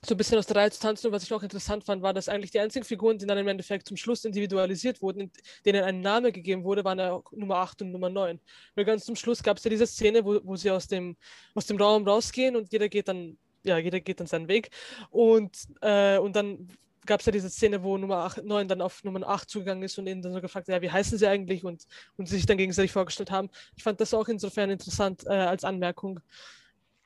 so 0.03 0.15
ein 0.15 0.17
bisschen 0.17 0.39
aus 0.39 0.47
der 0.47 0.55
Reihe 0.55 0.71
zu 0.71 0.79
tanzen. 0.79 1.05
Und 1.05 1.13
was 1.13 1.21
ich 1.21 1.31
auch 1.31 1.43
interessant 1.43 1.83
fand, 1.83 2.01
war, 2.01 2.15
dass 2.15 2.29
eigentlich 2.29 2.49
die 2.49 2.59
einzigen 2.59 2.83
Figuren, 2.83 3.19
die 3.19 3.27
dann 3.27 3.37
im 3.37 3.47
Endeffekt 3.47 3.87
zum 3.87 3.95
Schluss 3.95 4.25
individualisiert 4.25 4.99
wurden, 5.03 5.31
denen 5.67 5.83
ein 5.83 6.01
Name 6.01 6.31
gegeben 6.31 6.63
wurde, 6.63 6.83
waren 6.83 6.97
ja 6.97 7.21
Nummer 7.31 7.57
8 7.57 7.83
und 7.83 7.91
Nummer 7.91 8.09
9. 8.09 8.39
Weil 8.73 8.85
ganz 8.85 9.05
zum 9.05 9.15
Schluss 9.15 9.43
gab 9.43 9.57
es 9.57 9.63
ja 9.65 9.69
diese 9.69 9.85
Szene, 9.85 10.25
wo, 10.25 10.39
wo 10.43 10.55
sie 10.55 10.71
aus 10.71 10.87
dem, 10.87 11.15
aus 11.53 11.67
dem 11.67 11.77
Raum 11.77 12.07
rausgehen 12.07 12.55
und 12.55 12.71
jeder 12.71 12.89
geht 12.89 13.07
dann, 13.07 13.37
ja, 13.61 13.77
jeder 13.77 13.99
geht 13.99 14.19
dann 14.19 14.25
seinen 14.25 14.47
Weg. 14.47 14.71
Und, 15.11 15.55
äh, 15.81 16.17
und 16.17 16.35
dann 16.35 16.69
gab 17.05 17.19
es 17.19 17.25
ja 17.25 17.31
diese 17.31 17.49
Szene, 17.49 17.83
wo 17.83 17.97
Nummer 17.97 18.17
8, 18.17 18.43
9 18.43 18.67
dann 18.67 18.81
auf 18.81 19.03
Nummer 19.03 19.27
8 19.27 19.49
zugegangen 19.49 19.83
ist 19.83 19.97
und 19.97 20.07
ihnen 20.07 20.21
dann 20.21 20.33
so 20.33 20.41
gefragt, 20.41 20.67
ja, 20.67 20.81
wie 20.81 20.91
heißen 20.91 21.17
sie 21.17 21.27
eigentlich 21.27 21.63
und, 21.63 21.85
und 22.17 22.27
sie 22.27 22.35
sich 22.35 22.45
dann 22.45 22.57
gegenseitig 22.57 22.91
vorgestellt 22.91 23.31
haben. 23.31 23.49
Ich 23.75 23.83
fand 23.83 23.99
das 24.01 24.13
auch 24.13 24.27
insofern 24.27 24.69
interessant 24.69 25.25
äh, 25.25 25.29
als 25.31 25.63
Anmerkung. 25.63 26.19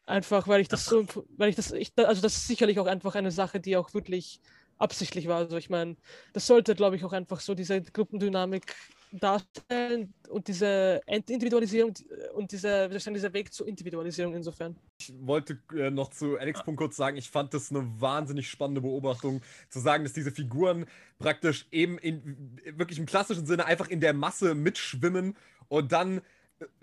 Einfach, 0.06 0.48
weil 0.48 0.62
ich 0.62 0.70
das 0.70 0.86
so, 0.86 1.06
weil 1.36 1.50
ich 1.50 1.56
das, 1.56 1.72
ich, 1.72 1.92
also 1.98 2.22
das 2.22 2.38
ist 2.38 2.48
sicherlich 2.48 2.80
auch 2.80 2.88
einfach 2.88 3.16
eine 3.16 3.32
Sache, 3.32 3.60
die 3.60 3.76
auch 3.76 3.94
wirklich 3.94 4.40
absichtlich 4.78 5.28
war. 5.28 5.38
Also 5.38 5.58
ich 5.58 5.70
meine, 5.70 5.98
das 6.34 6.48
sollte, 6.48 6.76
glaube 6.76 6.96
ich, 6.96 7.04
auch 7.04 7.14
einfach 7.14 7.40
so 7.42 7.56
diese 7.56 7.82
Gruppendynamik 7.82 8.76
darstellen 9.12 10.14
und 10.30 10.48
diese 10.48 11.02
Individualisierung 11.06 11.94
und 12.34 12.52
diese, 12.52 12.90
dieser 12.90 13.34
Weg 13.34 13.54
zur 13.54 13.68
Individualisierung 13.68 14.36
insofern. 14.36 14.76
Ich 15.00 15.14
wollte 15.22 15.60
äh, 15.74 15.90
noch 15.90 16.10
zu 16.10 16.38
Alex 16.38 16.64
Punkt 16.64 16.80
kurz 16.80 16.96
sagen, 16.96 17.18
ich 17.18 17.30
fand 17.30 17.54
das 17.54 17.72
eine 17.72 17.90
wahnsinnig 18.00 18.50
spannende 18.50 18.82
Beobachtung, 18.82 19.42
zu 19.70 19.80
sagen, 19.80 20.04
dass 20.04 20.14
diese 20.14 20.32
Figuren 20.32 20.86
praktisch 21.20 21.68
eben 21.72 21.98
in 21.98 22.60
wirklich 22.76 23.00
im 23.00 23.06
klassischen 23.06 23.46
Sinne 23.46 23.66
einfach 23.66 23.88
in 23.88 24.02
der 24.02 24.14
Masse 24.14 24.56
mitschwimmen 24.56 25.36
und 25.70 25.92
dann 25.92 26.22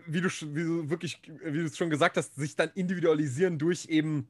wie 0.07 0.21
du, 0.21 0.29
wie 0.29 0.63
du 0.63 0.91
wirklich, 0.91 1.21
wie 1.27 1.59
du 1.59 1.65
es 1.65 1.77
schon 1.77 1.91
gesagt 1.91 2.17
hast, 2.17 2.37
sich 2.37 2.57
dann 2.57 2.71
individualisieren 2.75 3.59
durch 3.59 3.87
eben 3.87 4.29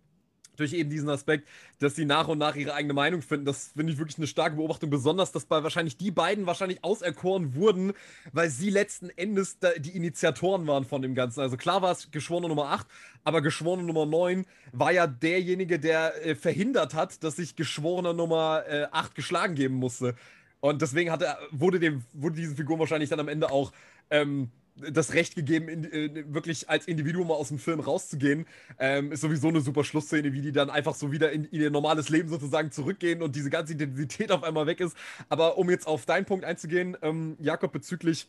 durch 0.57 0.73
eben 0.73 0.91
diesen 0.91 1.09
Aspekt, 1.09 1.49
dass 1.79 1.95
sie 1.95 2.05
nach 2.05 2.29
und 2.29 2.39
nach 2.39 2.57
ihre 2.57 2.75
eigene 2.75 2.95
Meinung 2.95 3.23
finden. 3.23 3.45
Das 3.45 3.73
finde 3.77 3.93
ich 3.93 3.99
wirklich 3.99 4.19
eine 4.19 4.27
starke 4.27 4.57
Beobachtung, 4.57 4.91
besonders, 4.91 5.33
dass 5.33 5.45
bei 5.47 5.63
wahrscheinlich 5.63 5.97
die 5.97 6.11
beiden 6.11 6.47
wahrscheinlich 6.47 6.85
auserkoren 6.85 7.55
wurden, 7.55 7.93
weil 8.33 8.51
sie 8.51 8.71
letzten 8.71 9.11
Endes 9.11 9.59
die 9.79 9.97
Initiatoren 9.97 10.67
waren 10.67 10.85
von 10.85 11.03
dem 11.03 11.15
Ganzen. 11.15 11.41
Also 11.41 11.57
klar 11.57 11.83
war 11.83 11.93
es 11.93 12.11
Geschworene 12.11 12.49
Nummer 12.49 12.71
8, 12.71 12.87
aber 13.25 13.43
Geschworene 13.43 13.83
Nummer 13.83 14.07
9 14.07 14.45
war 14.73 14.93
ja 14.93 15.07
derjenige, 15.07 15.79
der 15.79 16.27
äh, 16.27 16.35
verhindert 16.35 16.95
hat, 16.95 17.23
dass 17.25 17.37
sich 17.37 17.57
Geschworener 17.57 18.13
Nummer 18.13 18.65
äh, 18.69 18.87
8 18.91 19.15
geschlagen 19.15 19.55
geben 19.55 19.75
musste. 19.77 20.15
Und 20.61 20.81
deswegen 20.81 21.11
hatte, 21.11 21.37
wurde, 21.51 21.79
dem, 21.79 22.05
wurde 22.15 22.37
diesen 22.37 22.57
Figuren 22.57 22.79
wahrscheinlich 22.79 23.11
dann 23.11 23.21
am 23.21 23.29
Ende 23.29 23.51
auch 23.51 23.73
ähm, 24.11 24.51
das 24.77 25.15
Recht 25.15 25.35
gegeben, 25.35 25.69
in, 25.69 25.85
in, 25.85 26.35
wirklich 26.35 26.69
als 26.69 26.87
Individuum 26.87 27.31
aus 27.31 27.49
dem 27.49 27.59
Film 27.59 27.81
rauszugehen. 27.81 28.47
Ähm, 28.79 29.13
ist 29.13 29.21
sowieso 29.21 29.49
eine 29.49 29.61
super 29.61 29.85
Schlussszene, 29.85 30.33
wie 30.33 30.41
die 30.41 30.53
dann 30.53 30.71
einfach 30.71 30.95
so 30.95 31.13
wieder 31.13 31.31
in, 31.33 31.45
in, 31.45 31.61
ihr 31.61 31.71
normales 31.71 32.09
Leben 32.09 32.29
sozusagen 32.29 32.73
zurückgehen 32.73 33.23
und 33.23 33.37
diese 33.37 33.51
ganze 33.51 33.73
Intensität 33.73 34.33
auf 34.33 34.43
einmal 34.43 34.67
weg 34.67 34.81
ist. 34.81 34.97
Aber 35.29 35.59
um 35.59 35.71
jetzt 35.71 35.87
auf 35.87 36.07
deinen 36.07 36.25
Punkt 36.25 36.45
einzugehen, 36.45 36.97
ähm, 37.03 37.37
Jakob, 37.41 37.73
bezüglich 37.73 38.29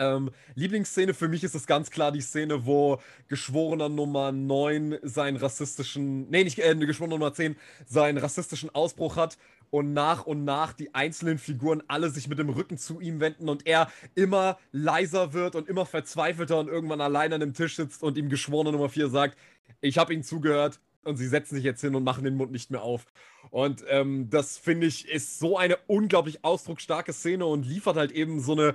ähm, 0.00 0.30
Lieblingsszene 0.54 1.14
für 1.14 1.28
mich 1.28 1.44
ist 1.44 1.54
es 1.54 1.66
ganz 1.66 1.90
klar 1.90 2.10
die 2.10 2.22
Szene, 2.22 2.64
wo 2.64 3.00
Geschworener 3.28 3.88
Nummer 3.88 4.32
9 4.32 4.98
seinen 5.02 5.36
rassistischen, 5.36 6.28
nee, 6.30 6.42
nicht 6.42 6.58
äh, 6.58 6.74
Geschworener 6.74 7.18
Nummer 7.18 7.34
10 7.34 7.56
seinen 7.86 8.18
rassistischen 8.18 8.74
Ausbruch 8.74 9.16
hat 9.16 9.36
und 9.70 9.92
nach 9.92 10.26
und 10.26 10.44
nach 10.44 10.72
die 10.72 10.94
einzelnen 10.94 11.38
Figuren 11.38 11.82
alle 11.88 12.10
sich 12.10 12.28
mit 12.28 12.38
dem 12.38 12.48
Rücken 12.48 12.78
zu 12.78 13.00
ihm 13.00 13.20
wenden 13.20 13.48
und 13.48 13.66
er 13.66 13.90
immer 14.14 14.58
leiser 14.72 15.32
wird 15.32 15.54
und 15.54 15.68
immer 15.68 15.86
verzweifelter 15.86 16.58
und 16.58 16.68
irgendwann 16.68 17.00
allein 17.00 17.32
an 17.32 17.40
dem 17.40 17.54
Tisch 17.54 17.76
sitzt 17.76 18.02
und 18.02 18.18
ihm 18.18 18.28
Geschworener 18.28 18.72
Nummer 18.72 18.88
4 18.88 19.08
sagt, 19.08 19.38
ich 19.80 19.98
habe 19.98 20.12
ihnen 20.12 20.24
zugehört, 20.24 20.80
und 21.04 21.16
sie 21.16 21.26
setzen 21.26 21.54
sich 21.54 21.64
jetzt 21.64 21.80
hin 21.80 21.94
und 21.94 22.04
machen 22.04 22.24
den 22.24 22.36
Mund 22.36 22.52
nicht 22.52 22.70
mehr 22.70 22.82
auf. 22.82 23.06
Und 23.50 23.84
ähm, 23.88 24.28
das 24.30 24.58
finde 24.58 24.86
ich 24.86 25.08
ist 25.08 25.38
so 25.38 25.56
eine 25.56 25.78
unglaublich 25.86 26.44
ausdrucksstarke 26.44 27.12
Szene 27.12 27.46
und 27.46 27.64
liefert 27.64 27.96
halt 27.96 28.12
eben 28.12 28.40
so 28.40 28.52
eine 28.52 28.68
äh, 28.68 28.74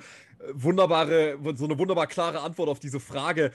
wunderbare, 0.54 1.38
so 1.56 1.66
eine 1.66 1.78
wunderbar 1.78 2.08
klare 2.08 2.42
Antwort 2.42 2.70
auf 2.70 2.80
diese 2.80 3.00
Frage: 3.00 3.52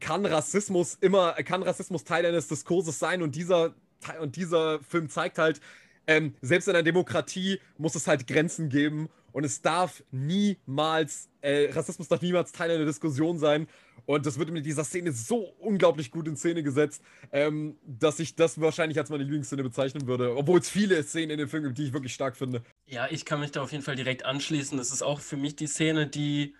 Kann 0.00 0.24
Rassismus 0.24 0.96
immer, 1.00 1.32
kann 1.32 1.62
Rassismus 1.62 2.04
Teil 2.04 2.24
eines 2.24 2.48
Diskurses 2.48 2.98
sein? 2.98 3.22
Und 3.22 3.34
dieser 3.34 3.74
und 4.20 4.36
dieser 4.36 4.80
Film 4.80 5.08
zeigt 5.08 5.38
halt, 5.38 5.60
ähm, 6.06 6.34
selbst 6.40 6.68
in 6.68 6.74
einer 6.74 6.82
Demokratie 6.82 7.60
muss 7.78 7.94
es 7.94 8.06
halt 8.06 8.26
Grenzen 8.26 8.68
geben 8.68 9.08
und 9.32 9.44
es 9.44 9.62
darf 9.62 10.02
niemals, 10.10 11.28
äh, 11.40 11.70
Rassismus 11.72 12.08
darf 12.08 12.22
niemals 12.22 12.52
Teil 12.52 12.70
einer 12.70 12.84
Diskussion 12.84 13.38
sein. 13.38 13.66
Und 14.04 14.26
das 14.26 14.38
wird 14.38 14.50
mit 14.50 14.66
dieser 14.66 14.84
Szene 14.84 15.12
so 15.12 15.54
unglaublich 15.60 16.10
gut 16.10 16.26
in 16.26 16.36
Szene 16.36 16.62
gesetzt, 16.62 17.02
ähm, 17.30 17.76
dass 17.86 18.18
ich 18.18 18.34
das 18.34 18.60
wahrscheinlich 18.60 18.98
als 18.98 19.10
meine 19.10 19.22
Lieblingsszene 19.22 19.62
bezeichnen 19.62 20.06
würde. 20.08 20.36
Obwohl 20.36 20.58
es 20.58 20.68
viele 20.68 21.02
Szenen 21.04 21.30
in 21.30 21.38
dem 21.38 21.48
Film 21.48 21.62
gibt, 21.62 21.78
die 21.78 21.84
ich 21.84 21.92
wirklich 21.92 22.12
stark 22.12 22.36
finde. 22.36 22.62
Ja, 22.86 23.06
ich 23.10 23.24
kann 23.24 23.40
mich 23.40 23.52
da 23.52 23.62
auf 23.62 23.70
jeden 23.70 23.84
Fall 23.84 23.96
direkt 23.96 24.24
anschließen. 24.24 24.76
Das 24.76 24.90
ist 24.90 25.02
auch 25.02 25.20
für 25.20 25.36
mich 25.36 25.54
die 25.54 25.68
Szene, 25.68 26.08
die 26.08 26.54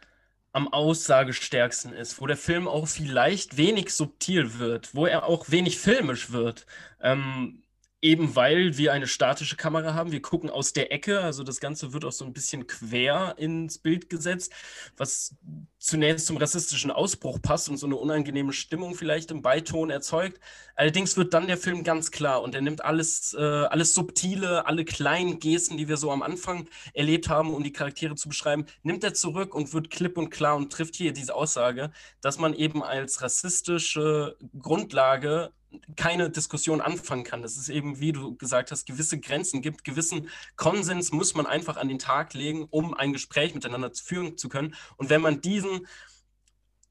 am 0.53 0.69
aussagestärksten 0.69 1.93
ist, 1.95 2.21
wo 2.21 2.27
der 2.27 2.37
Film 2.37 2.69
auch 2.69 2.87
vielleicht 2.87 3.57
wenig 3.57 3.91
subtil 3.91 4.59
wird, 4.59 4.95
wo 4.95 5.07
er 5.07 5.27
auch 5.27 5.51
wenig 5.51 5.79
filmisch 5.79 6.31
wird. 6.31 6.67
Ähm, 7.01 7.62
Eben 8.05 8.35
weil 8.35 8.77
wir 8.77 8.93
eine 8.93 9.07
statische 9.07 9.55
Kamera 9.55 9.95
haben. 9.95 10.11
Wir 10.11 10.21
gucken 10.21 10.51
aus 10.51 10.73
der 10.73 10.91
Ecke, 10.91 11.21
also 11.21 11.45
das 11.45 11.61
Ganze 11.61 11.93
wird 11.93 12.05
auch 12.05 12.11
so 12.11 12.25
ein 12.25 12.33
bisschen 12.33 12.67
quer 12.67 13.37
ins 13.39 13.79
Bild 13.79 14.11
gesetzt, 14.11 14.53
was 14.97 15.37
zunächst 15.79 16.27
zum 16.27 16.37
rassistischen 16.37 16.91
Ausbruch 16.91 17.41
passt 17.41 17.69
und 17.69 17.77
so 17.77 17.87
eine 17.87 17.95
unangenehme 17.95 18.53
Stimmung 18.53 18.97
vielleicht 18.97 19.31
im 19.31 19.41
Beiton 19.41 19.91
erzeugt. 19.91 20.41
Allerdings 20.75 21.17
wird 21.17 21.33
dann 21.33 21.47
der 21.47 21.57
Film 21.57 21.85
ganz 21.85 22.11
klar 22.11 22.43
und 22.43 22.57
er 22.57 22.61
nimmt 22.61 22.85
alles, 22.85 23.35
äh, 23.39 23.41
alles 23.41 23.95
Subtile, 23.95 24.67
alle 24.67 24.85
kleinen 24.85 25.39
Gesten, 25.39 25.77
die 25.77 25.87
wir 25.87 25.97
so 25.97 26.11
am 26.11 26.23
Anfang 26.23 26.69
erlebt 26.95 27.29
haben, 27.29 27.55
um 27.55 27.63
die 27.63 27.73
Charaktere 27.73 28.17
zu 28.17 28.29
beschreiben, 28.29 28.67
nimmt 28.83 29.05
er 29.05 29.15
zurück 29.15 29.55
und 29.55 29.73
wird 29.75 29.91
klipp 29.91 30.19
und 30.19 30.31
klar 30.31 30.57
und 30.57 30.73
trifft 30.73 30.97
hier 30.97 31.13
diese 31.13 31.37
Aussage, 31.37 31.93
dass 32.21 32.39
man 32.39 32.53
eben 32.53 32.83
als 32.83 33.23
rassistische 33.23 34.37
Grundlage 34.59 35.53
keine 35.97 36.31
Diskussion 36.31 36.81
anfangen 36.81 37.25
kann. 37.25 37.43
Das 37.43 37.57
ist 37.57 37.69
eben, 37.69 38.01
wie 38.01 38.13
du 38.13 38.37
gesagt 38.37 38.71
hast, 38.71 38.87
gewisse 38.87 39.21
Grenzen 39.21 39.63
gibt, 39.63 39.85
gewissen 39.85 40.29
Konsens 40.57 41.13
muss 41.13 41.35
man 41.35 41.47
einfach 41.47 41.77
an 41.77 41.89
den 41.89 41.99
Tag 41.99 42.35
legen, 42.35 42.67
um 42.71 42.95
ein 42.95 43.13
Gespräch 43.13 43.55
miteinander 43.55 43.91
führen 43.95 44.37
zu 44.37 44.49
können. 44.49 44.75
Und 44.97 45.11
wenn 45.11 45.21
man 45.21 45.41
diesen 45.41 45.87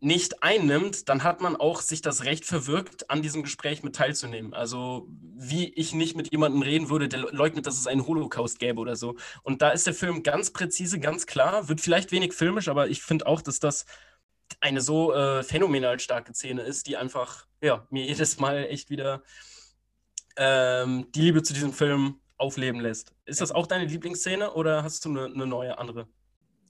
nicht 0.04 0.42
einnimmt, 0.42 1.10
dann 1.10 1.24
hat 1.24 1.42
man 1.42 1.56
auch 1.56 1.80
sich 1.80 2.02
das 2.02 2.26
Recht 2.26 2.44
verwirkt, 2.44 3.12
an 3.12 3.22
diesem 3.22 3.44
Gespräch 3.44 3.84
mit 3.84 3.96
teilzunehmen. 3.96 4.54
Also 4.56 5.08
wie 5.38 5.72
ich 5.76 5.94
nicht 5.94 6.18
mit 6.18 6.32
jemandem 6.32 6.64
reden 6.64 6.90
würde, 6.90 7.08
der 7.08 7.20
leugnet, 7.32 7.68
dass 7.68 7.78
es 7.78 7.86
einen 7.86 8.08
Holocaust 8.08 8.58
gäbe 8.58 8.82
oder 8.82 8.96
so. 8.96 9.16
Und 9.44 9.62
da 9.62 9.70
ist 9.70 9.86
der 9.86 9.94
Film 9.94 10.24
ganz 10.24 10.50
präzise, 10.50 11.00
ganz 11.00 11.28
klar, 11.28 11.70
wird 11.70 11.82
vielleicht 11.82 12.12
wenig 12.12 12.34
filmisch, 12.34 12.68
aber 12.68 12.90
ich 12.90 13.04
finde 13.04 13.28
auch, 13.28 13.44
dass 13.44 13.60
das 13.60 13.86
eine 14.60 14.82
so 14.82 15.14
äh, 15.14 15.44
phänomenal 15.44 16.00
starke 16.00 16.34
Szene 16.34 16.62
ist, 16.62 16.88
die 16.88 16.98
einfach 16.98 17.48
ja, 17.62 17.86
mir 17.90 18.06
jedes 18.06 18.40
Mal 18.40 18.66
echt 18.66 18.90
wieder 18.90 19.24
ähm, 20.38 21.08
die 21.14 21.22
Liebe 21.22 21.44
zu 21.44 21.54
diesem 21.54 21.74
Film 21.74 22.20
aufleben 22.38 22.82
lässt. 22.82 23.14
Ist 23.26 23.42
das 23.42 23.52
auch 23.52 23.68
deine 23.68 23.86
Lieblingsszene 23.86 24.54
oder 24.54 24.84
hast 24.84 25.06
du 25.06 25.10
eine, 25.10 25.26
eine 25.26 25.46
neue 25.46 25.78
andere? 25.78 26.08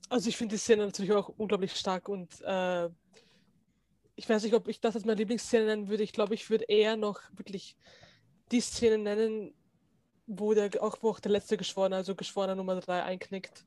Also 0.08 0.28
ich 0.28 0.36
finde 0.36 0.54
die 0.54 0.58
Szene 0.58 0.84
natürlich 0.84 1.12
auch 1.12 1.28
unglaublich 1.28 1.74
stark 1.74 2.08
und 2.08 2.40
äh, 2.42 2.90
ich 4.14 4.28
weiß 4.28 4.42
nicht, 4.42 4.54
ob 4.54 4.68
ich 4.68 4.80
das 4.80 4.94
als 4.94 5.04
meine 5.04 5.18
Lieblingsszene 5.18 5.64
nennen 5.64 5.88
würde. 5.88 6.02
Ich 6.02 6.12
glaube, 6.12 6.34
ich 6.34 6.50
würde 6.50 6.64
eher 6.64 6.96
noch 6.96 7.20
wirklich 7.32 7.76
die 8.50 8.60
Szene 8.60 8.98
nennen, 8.98 9.54
wo 10.26 10.52
der 10.52 10.70
auch, 10.82 10.98
wo 11.00 11.10
auch 11.10 11.20
der 11.20 11.32
letzte 11.32 11.56
Geschworene, 11.56 11.96
also 11.96 12.14
Geschworener 12.14 12.54
Nummer 12.54 12.78
3 12.78 13.02
einknickt 13.02 13.64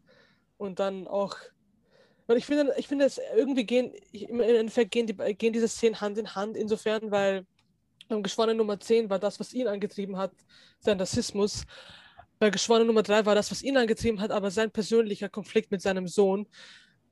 und 0.57 0.79
dann 0.79 1.07
auch 1.07 1.35
weil 2.27 2.37
ich 2.37 2.45
finde, 2.45 2.73
ich 2.77 2.87
finde, 2.87 3.05
es 3.05 3.19
irgendwie 3.35 3.65
gehen, 3.65 3.93
im 4.11 4.39
Endeffekt 4.39 4.91
gehen, 4.91 5.07
die, 5.07 5.15
gehen 5.35 5.53
diese 5.53 5.67
Szenen 5.67 6.01
Hand 6.01 6.17
in 6.17 6.35
Hand, 6.35 6.57
insofern, 6.57 7.11
weil 7.11 7.45
beim 8.07 8.23
Geschworenen 8.23 8.57
Nummer 8.57 8.79
10 8.79 9.09
war 9.09 9.19
das, 9.19 9.39
was 9.39 9.53
ihn 9.53 9.67
angetrieben 9.67 10.17
hat, 10.17 10.31
sein 10.79 10.99
Rassismus. 10.99 11.65
Bei 12.39 12.49
Geschworenen 12.49 12.87
Nummer 12.87 13.03
3 13.03 13.25
war 13.25 13.35
das, 13.35 13.49
was 13.51 13.63
ihn 13.63 13.77
angetrieben 13.77 14.19
hat, 14.19 14.31
aber 14.31 14.51
sein 14.51 14.71
persönlicher 14.71 15.29
Konflikt 15.29 15.71
mit 15.71 15.81
seinem 15.81 16.07
Sohn. 16.07 16.47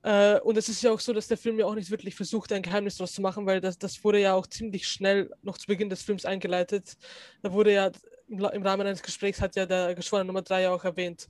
Äh, 0.03 0.39
und 0.41 0.57
es 0.57 0.69
ist 0.69 0.83
ja 0.83 0.91
auch 0.91 0.99
so, 0.99 1.13
dass 1.13 1.27
der 1.27 1.37
Film 1.37 1.57
ja 1.57 1.65
auch 1.65 1.75
nicht 1.75 1.89
wirklich 1.89 2.13
versucht, 2.13 2.51
ein 2.51 2.61
Geheimnis 2.61 2.97
daraus 2.97 3.13
zu 3.13 3.21
machen, 3.21 3.45
weil 3.45 3.61
das, 3.61 3.77
das 3.77 4.03
wurde 4.03 4.19
ja 4.19 4.33
auch 4.33 4.47
ziemlich 4.47 4.87
schnell 4.87 5.31
noch 5.41 5.57
zu 5.57 5.67
Beginn 5.67 5.89
des 5.89 6.03
Films 6.03 6.25
eingeleitet. 6.25 6.93
Da 7.41 7.53
wurde 7.53 7.73
ja 7.73 7.91
im, 8.27 8.39
im 8.39 8.63
Rahmen 8.63 8.85
eines 8.85 9.01
Gesprächs 9.01 9.41
hat 9.41 9.55
ja 9.55 9.65
der 9.65 9.95
Geschworene 9.95 10.27
Nummer 10.27 10.41
3 10.41 10.63
ja 10.63 10.71
auch 10.73 10.83
erwähnt, 10.83 11.29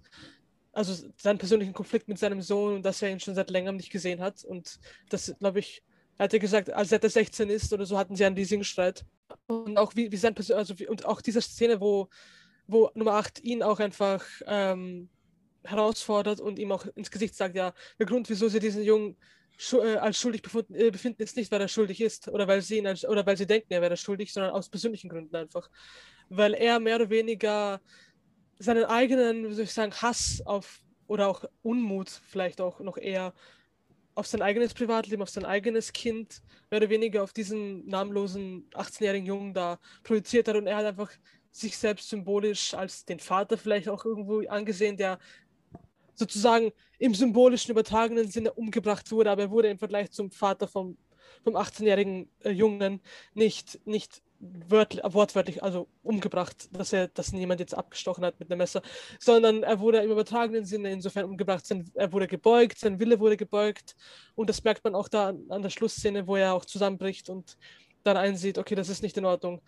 also 0.73 1.07
seinen 1.17 1.37
persönlichen 1.37 1.73
Konflikt 1.73 2.07
mit 2.07 2.19
seinem 2.19 2.41
Sohn 2.41 2.75
und 2.75 2.85
dass 2.85 3.01
er 3.01 3.09
ihn 3.09 3.19
schon 3.19 3.35
seit 3.35 3.49
längerem 3.49 3.77
nicht 3.77 3.91
gesehen 3.91 4.19
hat. 4.19 4.43
Und 4.43 4.79
das, 5.09 5.33
glaube 5.39 5.59
ich, 5.59 5.83
er 6.17 6.25
hatte 6.25 6.39
gesagt, 6.39 6.71
als 6.71 6.91
er 6.91 7.09
16 7.09 7.49
ist 7.49 7.71
oder 7.71 7.85
so, 7.85 7.97
hatten 7.97 8.15
sie 8.15 8.25
einen 8.25 8.35
riesigen 8.35 8.63
Streit. 8.63 9.05
Und 9.47 9.77
auch 9.77 9.95
wie, 9.95 10.11
wie 10.11 10.17
sein 10.17 10.35
Persön 10.35 10.57
also 10.57 10.77
wie, 10.79 10.87
und 10.87 11.05
auch 11.05 11.21
diese 11.21 11.41
Szene, 11.41 11.79
wo 11.79 12.09
wo 12.67 12.89
Nummer 12.93 13.13
8 13.13 13.43
ihn 13.43 13.63
auch 13.63 13.79
einfach 13.79 14.25
ähm, 14.45 15.09
herausfordert 15.63 16.39
und 16.39 16.59
ihm 16.59 16.71
auch 16.71 16.85
ins 16.95 17.11
Gesicht 17.11 17.35
sagt, 17.35 17.55
ja, 17.55 17.73
der 17.99 18.05
Grund, 18.05 18.29
wieso 18.29 18.47
sie 18.47 18.59
diesen 18.59 18.83
Jungen 18.83 19.17
äh, 19.73 19.95
als 19.97 20.17
schuldig 20.17 20.41
befunden, 20.41 20.75
äh, 20.75 20.91
befinden, 20.91 21.23
ist 21.23 21.37
nicht, 21.37 21.51
weil 21.51 21.61
er 21.61 21.67
schuldig 21.67 22.01
ist 22.01 22.27
oder 22.27 22.47
weil 22.47 22.61
sie 22.61 22.77
ihn 22.77 22.87
als, 22.87 23.05
oder 23.05 23.25
weil 23.25 23.37
sie 23.37 23.47
denken, 23.47 23.71
er 23.73 23.81
wäre 23.81 23.97
schuldig, 23.97 24.31
sondern 24.33 24.51
aus 24.51 24.69
persönlichen 24.69 25.09
Gründen 25.09 25.35
einfach. 25.35 25.69
Weil 26.29 26.53
er 26.53 26.79
mehr 26.79 26.95
oder 26.95 27.09
weniger 27.09 27.81
seinen 28.63 28.85
eigenen, 28.85 29.49
wie 29.49 29.53
soll 29.53 29.65
ich 29.65 29.73
sagen, 29.73 29.93
Hass 29.93 30.41
auf 30.45 30.81
oder 31.07 31.27
auch 31.27 31.43
Unmut 31.61 32.09
vielleicht 32.09 32.61
auch 32.61 32.79
noch 32.79 32.97
eher 32.97 33.33
auf 34.15 34.27
sein 34.27 34.41
eigenes 34.41 34.73
Privatleben, 34.73 35.21
auf 35.21 35.29
sein 35.29 35.45
eigenes 35.45 35.91
Kind, 35.91 36.41
mehr 36.69 36.79
oder 36.79 36.89
weniger 36.89 37.23
auf 37.23 37.33
diesen 37.33 37.85
namenlosen 37.87 38.69
18-jährigen 38.71 39.25
Jungen 39.25 39.53
da 39.53 39.79
projiziert 40.03 40.47
hat. 40.47 40.55
Und 40.55 40.67
er 40.67 40.77
hat 40.77 40.85
einfach 40.85 41.11
sich 41.51 41.77
selbst 41.77 42.09
symbolisch 42.09 42.73
als 42.73 43.05
den 43.05 43.19
Vater 43.19 43.57
vielleicht 43.57 43.89
auch 43.89 44.05
irgendwo 44.05 44.39
angesehen, 44.47 44.97
der 44.97 45.19
sozusagen 46.15 46.71
im 46.99 47.15
symbolischen 47.15 47.71
übertragenen 47.71 48.29
Sinne 48.29 48.53
umgebracht 48.53 49.11
wurde, 49.11 49.31
aber 49.31 49.43
er 49.43 49.51
wurde 49.51 49.69
im 49.69 49.79
Vergleich 49.79 50.11
zum 50.11 50.31
Vater 50.31 50.67
vom, 50.67 50.97
vom 51.43 51.55
18-jährigen 51.55 52.29
äh, 52.43 52.51
Jungen 52.51 53.01
nicht, 53.33 53.79
nicht 53.85 54.21
wortwörtlich, 54.69 55.63
also 55.63 55.87
umgebracht, 56.03 56.69
dass 56.71 56.93
er, 56.93 57.07
dass 57.07 57.31
niemand 57.31 57.59
jetzt 57.59 57.75
abgestochen 57.75 58.25
hat 58.25 58.39
mit 58.39 58.49
einem 58.49 58.59
Messer, 58.59 58.81
sondern 59.19 59.63
er 59.63 59.79
wurde 59.79 59.99
im 59.99 60.11
übertragenen 60.11 60.65
Sinne 60.65 60.91
insofern 60.91 61.25
umgebracht, 61.25 61.65
er 61.93 62.11
wurde 62.11 62.27
gebeugt, 62.27 62.79
sein 62.79 62.99
Wille 62.99 63.19
wurde 63.19 63.37
gebeugt 63.37 63.95
und 64.35 64.49
das 64.49 64.63
merkt 64.63 64.83
man 64.83 64.95
auch 64.95 65.07
da 65.07 65.33
an, 65.49 65.61
der 65.61 65.69
Schlussszene, 65.69 66.27
wo 66.27 66.35
er 66.35 66.53
auch 66.53 66.65
zusammenbricht 66.65 67.29
und 67.29 67.57
dann 68.03 68.17
einsieht, 68.17 68.57
okay, 68.57 68.75
das 68.75 68.89
ist 68.89 69.01
nicht 69.01 69.17
in 69.17 69.25
Ordnung. 69.25 69.61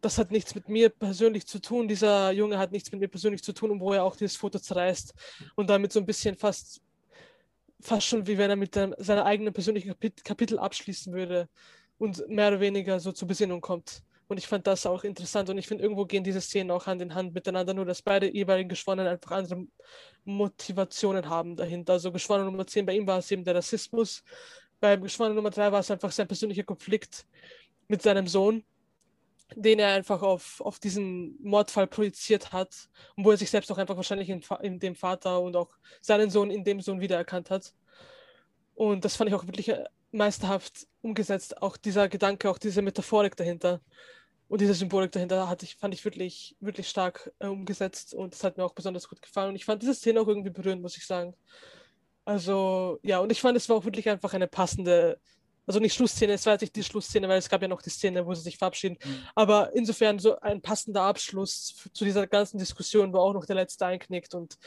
Das 0.00 0.18
hat 0.18 0.30
nichts 0.30 0.54
mit 0.54 0.68
mir 0.68 0.90
persönlich 0.90 1.46
zu 1.46 1.60
tun. 1.60 1.88
Dieser 1.88 2.30
Junge 2.32 2.58
hat 2.58 2.72
nichts 2.72 2.92
mit 2.92 3.00
mir 3.00 3.08
persönlich 3.08 3.42
zu 3.42 3.52
tun, 3.52 3.70
und 3.70 3.80
wo 3.80 3.92
er 3.92 4.04
auch 4.04 4.16
dieses 4.16 4.36
Foto 4.36 4.58
zerreißt 4.58 5.14
und 5.54 5.70
damit 5.70 5.92
so 5.92 6.00
ein 6.00 6.06
bisschen 6.06 6.36
fast, 6.36 6.82
fast 7.80 8.06
schon 8.06 8.26
wie 8.26 8.36
wenn 8.38 8.50
er 8.50 8.56
mit 8.56 8.74
seiner 8.74 9.24
eigenen 9.24 9.52
persönlichen 9.52 9.94
Kapitel 10.22 10.58
abschließen 10.58 11.12
würde 11.12 11.48
und 11.98 12.28
mehr 12.28 12.48
oder 12.48 12.60
weniger 12.60 13.00
so 13.00 13.12
zur 13.12 13.28
Besinnung 13.28 13.60
kommt. 13.60 14.02
Und 14.26 14.38
ich 14.38 14.46
fand 14.46 14.66
das 14.66 14.86
auch 14.86 15.04
interessant 15.04 15.50
und 15.50 15.58
ich 15.58 15.66
finde, 15.66 15.82
irgendwo 15.82 16.06
gehen 16.06 16.24
diese 16.24 16.40
Szenen 16.40 16.70
auch 16.70 16.86
Hand 16.86 17.02
in 17.02 17.14
Hand 17.14 17.34
miteinander, 17.34 17.74
nur 17.74 17.84
dass 17.84 18.00
beide 18.00 18.32
jeweiligen 18.32 18.68
Geschworenen 18.70 19.06
einfach 19.06 19.32
andere 19.32 19.66
Motivationen 20.24 21.28
haben 21.28 21.56
dahinter. 21.56 21.94
Also 21.94 22.10
Geschworener 22.10 22.46
Nummer 22.46 22.66
10, 22.66 22.86
bei 22.86 22.94
ihm 22.96 23.06
war 23.06 23.18
es 23.18 23.30
eben 23.30 23.44
der 23.44 23.54
Rassismus, 23.54 24.22
beim 24.80 25.02
Geschworenen 25.02 25.36
Nummer 25.36 25.50
3 25.50 25.72
war 25.72 25.80
es 25.80 25.90
einfach 25.90 26.12
sein 26.12 26.28
persönlicher 26.28 26.64
Konflikt 26.64 27.26
mit 27.88 28.02
seinem 28.02 28.26
Sohn, 28.26 28.64
den 29.54 29.78
er 29.78 29.92
einfach 29.92 30.22
auf, 30.22 30.60
auf 30.60 30.78
diesen 30.78 31.36
Mordfall 31.42 31.86
projiziert 31.86 32.52
hat 32.52 32.88
und 33.16 33.24
wo 33.24 33.30
er 33.30 33.36
sich 33.36 33.50
selbst 33.50 33.70
auch 33.72 33.78
einfach 33.78 33.96
wahrscheinlich 33.96 34.28
in, 34.30 34.42
in 34.62 34.78
dem 34.78 34.94
Vater 34.94 35.40
und 35.40 35.56
auch 35.56 35.70
seinen 36.00 36.30
Sohn 36.30 36.50
in 36.50 36.64
dem 36.64 36.80
Sohn 36.80 37.00
wiedererkannt 37.00 37.50
hat. 37.50 37.74
Und 38.74 39.04
das 39.04 39.16
fand 39.16 39.28
ich 39.28 39.34
auch 39.34 39.46
wirklich 39.46 39.68
äh, 39.68 39.84
meisterhaft 40.10 40.86
umgesetzt. 41.04 41.60
Auch 41.62 41.76
dieser 41.76 42.08
Gedanke, 42.08 42.50
auch 42.50 42.58
diese 42.58 42.82
Metaphorik 42.82 43.36
dahinter 43.36 43.80
und 44.48 44.60
diese 44.60 44.74
Symbolik 44.74 45.12
dahinter 45.12 45.48
hatte 45.48 45.64
ich, 45.64 45.76
fand 45.76 45.94
ich 45.94 46.04
wirklich, 46.04 46.56
wirklich 46.60 46.88
stark 46.88 47.32
äh, 47.38 47.46
umgesetzt 47.46 48.14
und 48.14 48.34
das 48.34 48.44
hat 48.44 48.56
mir 48.56 48.64
auch 48.64 48.74
besonders 48.74 49.08
gut 49.08 49.22
gefallen. 49.22 49.50
Und 49.50 49.56
ich 49.56 49.64
fand 49.64 49.82
diese 49.82 49.94
Szene 49.94 50.20
auch 50.20 50.28
irgendwie 50.28 50.50
berührend, 50.50 50.82
muss 50.82 50.96
ich 50.96 51.06
sagen. 51.06 51.34
Also, 52.24 52.98
ja, 53.02 53.18
und 53.18 53.32
ich 53.32 53.40
fand, 53.40 53.56
es 53.56 53.68
war 53.68 53.76
auch 53.76 53.84
wirklich 53.84 54.08
einfach 54.08 54.32
eine 54.32 54.46
passende, 54.46 55.18
also 55.66 55.80
nicht 55.80 55.94
Schlussszene, 55.94 56.34
es 56.34 56.46
war 56.46 56.54
jetzt 56.54 56.62
nicht 56.62 56.76
die 56.76 56.84
Schlussszene, 56.84 57.28
weil 57.28 57.38
es 57.38 57.48
gab 57.48 57.62
ja 57.62 57.68
noch 57.68 57.82
die 57.82 57.90
Szene, 57.90 58.24
wo 58.26 58.34
sie 58.34 58.42
sich 58.42 58.58
verabschieden. 58.58 58.98
Mhm. 59.02 59.18
Aber 59.34 59.74
insofern 59.74 60.18
so 60.18 60.38
ein 60.40 60.60
passender 60.60 61.02
Abschluss 61.02 61.88
zu 61.92 62.04
dieser 62.04 62.26
ganzen 62.26 62.58
Diskussion, 62.58 63.12
wo 63.12 63.18
auch 63.18 63.34
noch 63.34 63.46
der 63.46 63.56
letzte 63.56 63.86
einknickt 63.86 64.34
und 64.34 64.58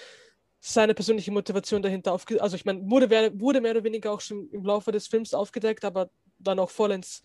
seine 0.60 0.94
persönliche 0.94 1.32
Motivation 1.32 1.82
dahinter 1.82 2.14
aufgedeckt. 2.14 2.44
Also 2.44 2.56
ich 2.56 2.66
meine, 2.66 2.82
wurde, 2.90 3.10
wurde 3.40 3.62
mehr 3.62 3.72
oder 3.72 3.84
weniger 3.84 4.12
auch 4.12 4.22
schon 4.22 4.50
im 4.50 4.66
Laufe 4.66 4.92
des 4.92 5.08
Films 5.08 5.34
aufgedeckt, 5.34 5.86
aber 5.86 6.10
dann 6.40 6.60
auch 6.60 6.70
vollends 6.70 7.24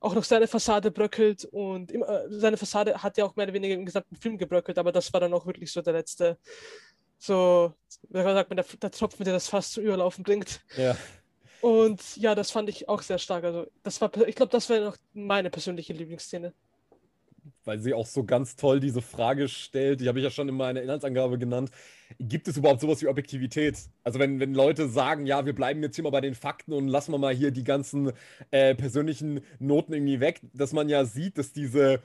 auch 0.00 0.14
noch 0.14 0.24
seine 0.24 0.46
Fassade 0.46 0.90
bröckelt 0.90 1.46
und 1.46 1.90
im, 1.90 2.02
äh, 2.02 2.28
seine 2.28 2.58
Fassade 2.58 3.02
hat 3.02 3.16
ja 3.16 3.24
auch 3.24 3.36
mehr 3.36 3.46
oder 3.46 3.54
weniger 3.54 3.74
im 3.74 3.86
gesamten 3.86 4.16
Film 4.16 4.36
gebröckelt, 4.36 4.78
aber 4.78 4.92
das 4.92 5.12
war 5.12 5.20
dann 5.20 5.32
auch 5.32 5.46
wirklich 5.46 5.72
so 5.72 5.80
der 5.80 5.94
letzte, 5.94 6.38
so, 7.18 7.72
wie 8.10 8.22
sagt 8.22 8.50
man, 8.50 8.56
der, 8.56 8.66
der 8.82 8.90
Tropfen, 8.90 9.24
der 9.24 9.32
das 9.32 9.48
fast 9.48 9.72
zum 9.72 9.84
Überlaufen 9.84 10.22
bringt. 10.22 10.60
Ja. 10.76 10.94
Und 11.62 12.18
ja, 12.18 12.34
das 12.34 12.50
fand 12.50 12.68
ich 12.68 12.90
auch 12.90 13.00
sehr 13.00 13.16
stark. 13.16 13.44
Also, 13.44 13.66
das 13.82 13.98
war, 14.02 14.14
ich 14.26 14.36
glaube, 14.36 14.52
das 14.52 14.68
war 14.68 14.78
noch 14.80 14.98
meine 15.14 15.48
persönliche 15.48 15.94
Lieblingsszene 15.94 16.52
weil 17.64 17.78
sie 17.80 17.94
auch 17.94 18.06
so 18.06 18.24
ganz 18.24 18.56
toll 18.56 18.80
diese 18.80 19.02
Frage 19.02 19.48
stellt, 19.48 20.00
die 20.00 20.08
habe 20.08 20.18
ich 20.18 20.24
ja 20.24 20.30
schon 20.30 20.48
in 20.48 20.56
meiner 20.56 20.82
Inhaltsangabe 20.82 21.38
genannt. 21.38 21.70
Gibt 22.18 22.48
es 22.48 22.56
überhaupt 22.56 22.80
sowas 22.80 23.02
wie 23.02 23.08
Objektivität? 23.08 23.78
Also 24.02 24.18
wenn, 24.18 24.40
wenn 24.40 24.54
Leute 24.54 24.88
sagen, 24.88 25.26
ja, 25.26 25.46
wir 25.46 25.54
bleiben 25.54 25.82
jetzt 25.82 25.96
hier 25.96 26.04
mal 26.04 26.10
bei 26.10 26.20
den 26.20 26.34
Fakten 26.34 26.72
und 26.72 26.88
lassen 26.88 27.12
wir 27.12 27.18
mal 27.18 27.34
hier 27.34 27.50
die 27.50 27.64
ganzen 27.64 28.12
äh, 28.50 28.74
persönlichen 28.74 29.40
Noten 29.58 29.94
irgendwie 29.94 30.20
weg, 30.20 30.40
dass 30.52 30.72
man 30.72 30.88
ja 30.88 31.04
sieht, 31.04 31.38
dass 31.38 31.52
diese, 31.52 32.00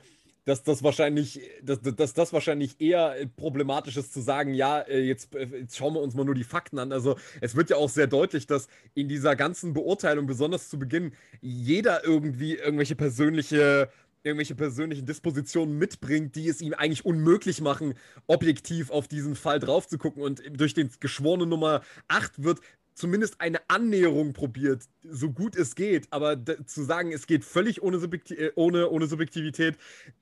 dass 0.45 0.63
das 0.63 0.83
wahrscheinlich, 0.83 1.41
dass, 1.61 1.81
dass 1.81 2.13
das 2.13 2.33
wahrscheinlich 2.33 2.79
eher 2.79 3.15
problematisch 3.35 3.97
ist 3.97 4.13
zu 4.13 4.21
sagen, 4.21 4.53
ja, 4.53 4.79
äh, 4.81 5.01
jetzt, 5.01 5.35
äh, 5.35 5.47
jetzt, 5.59 5.77
schauen 5.77 5.93
wir 5.93 6.01
uns 6.01 6.15
mal 6.15 6.25
nur 6.25 6.35
die 6.35 6.43
Fakten 6.43 6.79
an. 6.79 6.91
Also 6.91 7.17
es 7.41 7.55
wird 7.55 7.69
ja 7.69 7.75
auch 7.75 7.89
sehr 7.89 8.07
deutlich, 8.07 8.47
dass 8.47 8.67
in 8.95 9.09
dieser 9.09 9.35
ganzen 9.35 9.73
Beurteilung, 9.73 10.25
besonders 10.25 10.69
zu 10.69 10.79
Beginn, 10.79 11.11
jeder 11.41 12.03
irgendwie 12.03 12.55
irgendwelche 12.55 12.95
persönliche 12.95 13.89
irgendwelche 14.23 14.55
persönlichen 14.55 15.05
Dispositionen 15.05 15.77
mitbringt, 15.77 16.35
die 16.35 16.47
es 16.47 16.61
ihm 16.61 16.73
eigentlich 16.73 17.05
unmöglich 17.05 17.61
machen, 17.61 17.93
objektiv 18.27 18.89
auf 18.89 19.07
diesen 19.07 19.35
Fall 19.35 19.59
drauf 19.59 19.87
zu 19.87 19.97
gucken. 19.97 20.23
Und 20.23 20.41
durch 20.51 20.73
den 20.73 20.89
geschworenen 20.99 21.49
Nummer 21.49 21.81
8 22.07 22.43
wird 22.43 22.59
zumindest 22.99 23.39
eine 23.39 23.61
Annäherung 23.69 24.33
probiert, 24.33 24.83
so 25.03 25.31
gut 25.31 25.55
es 25.55 25.75
geht. 25.75 26.07
Aber 26.11 26.37
zu 26.65 26.83
sagen, 26.83 27.13
es 27.13 27.27
geht 27.27 27.45
völlig 27.45 27.81
ohne, 27.81 27.97
Subjekti 27.97 28.35
äh, 28.35 28.51
ohne, 28.55 28.89
ohne 28.89 29.07
Subjektivität, 29.07 29.77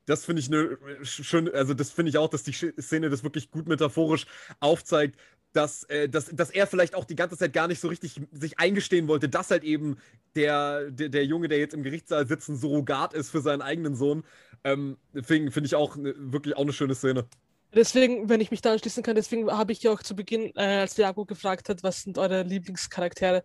das 0.05 0.25
finde 0.25 0.41
ich 0.41 0.47
eine 0.47 0.77
schön, 1.01 1.49
also 1.53 1.73
das 1.73 1.89
finde 1.89 2.11
ich 2.11 2.17
auch, 2.17 2.29
dass 2.29 2.43
die 2.43 2.53
Szene 2.53 3.09
das 3.09 3.23
wirklich 3.23 3.49
gut 3.49 3.67
metaphorisch 3.67 4.27
aufzeigt, 4.59 5.17
dass, 5.53 5.83
äh, 5.85 6.07
dass, 6.09 6.27
dass 6.27 6.49
er 6.49 6.67
vielleicht 6.67 6.95
auch 6.95 7.05
die 7.05 7.15
ganze 7.15 7.37
Zeit 7.37 7.53
gar 7.53 7.67
nicht 7.67 7.79
so 7.79 7.87
richtig 7.87 8.21
sich 8.31 8.59
eingestehen 8.59 9.07
wollte, 9.07 9.29
dass 9.29 9.49
halt 9.49 9.63
eben 9.63 9.97
der, 10.35 10.91
der, 10.91 11.09
der 11.09 11.25
Junge, 11.25 11.47
der 11.47 11.57
jetzt 11.59 11.73
im 11.73 11.83
Gerichtssaal 11.83 12.27
sitzt, 12.27 12.49
ein 12.49 12.57
Surrogat 12.57 13.13
ist 13.13 13.29
für 13.29 13.41
seinen 13.41 13.61
eigenen 13.61 13.95
Sohn. 13.95 14.23
Ähm, 14.63 14.97
Finde 15.23 15.51
find 15.51 15.65
ich 15.65 15.75
auch 15.75 15.95
ne, 15.95 16.13
wirklich 16.17 16.55
auch 16.55 16.61
eine 16.61 16.73
schöne 16.73 16.95
Szene. 16.95 17.25
Deswegen, 17.73 18.29
wenn 18.29 18.41
ich 18.41 18.51
mich 18.51 18.61
da 18.61 18.71
anschließen 18.71 19.03
kann, 19.03 19.15
deswegen 19.15 19.51
habe 19.51 19.71
ich 19.71 19.83
ja 19.83 19.91
auch 19.91 20.01
zu 20.01 20.15
Beginn, 20.15 20.51
äh, 20.55 20.79
als 20.81 20.95
Diago 20.95 21.25
gefragt 21.25 21.69
hat, 21.69 21.83
was 21.83 22.03
sind 22.03 22.17
eure 22.17 22.43
Lieblingscharaktere, 22.43 23.43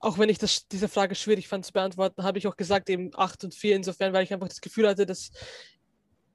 auch 0.00 0.18
wenn 0.18 0.28
ich 0.28 0.38
das, 0.38 0.68
diese 0.68 0.88
Frage 0.88 1.14
schwierig 1.14 1.48
fand 1.48 1.64
zu 1.64 1.72
beantworten, 1.72 2.22
habe 2.22 2.38
ich 2.38 2.46
auch 2.46 2.56
gesagt, 2.56 2.88
eben 2.88 3.10
8 3.14 3.44
und 3.44 3.54
4, 3.54 3.76
insofern, 3.76 4.12
weil 4.12 4.24
ich 4.24 4.32
einfach 4.32 4.48
das 4.48 4.60
Gefühl 4.60 4.88
hatte, 4.88 5.06
dass 5.06 5.30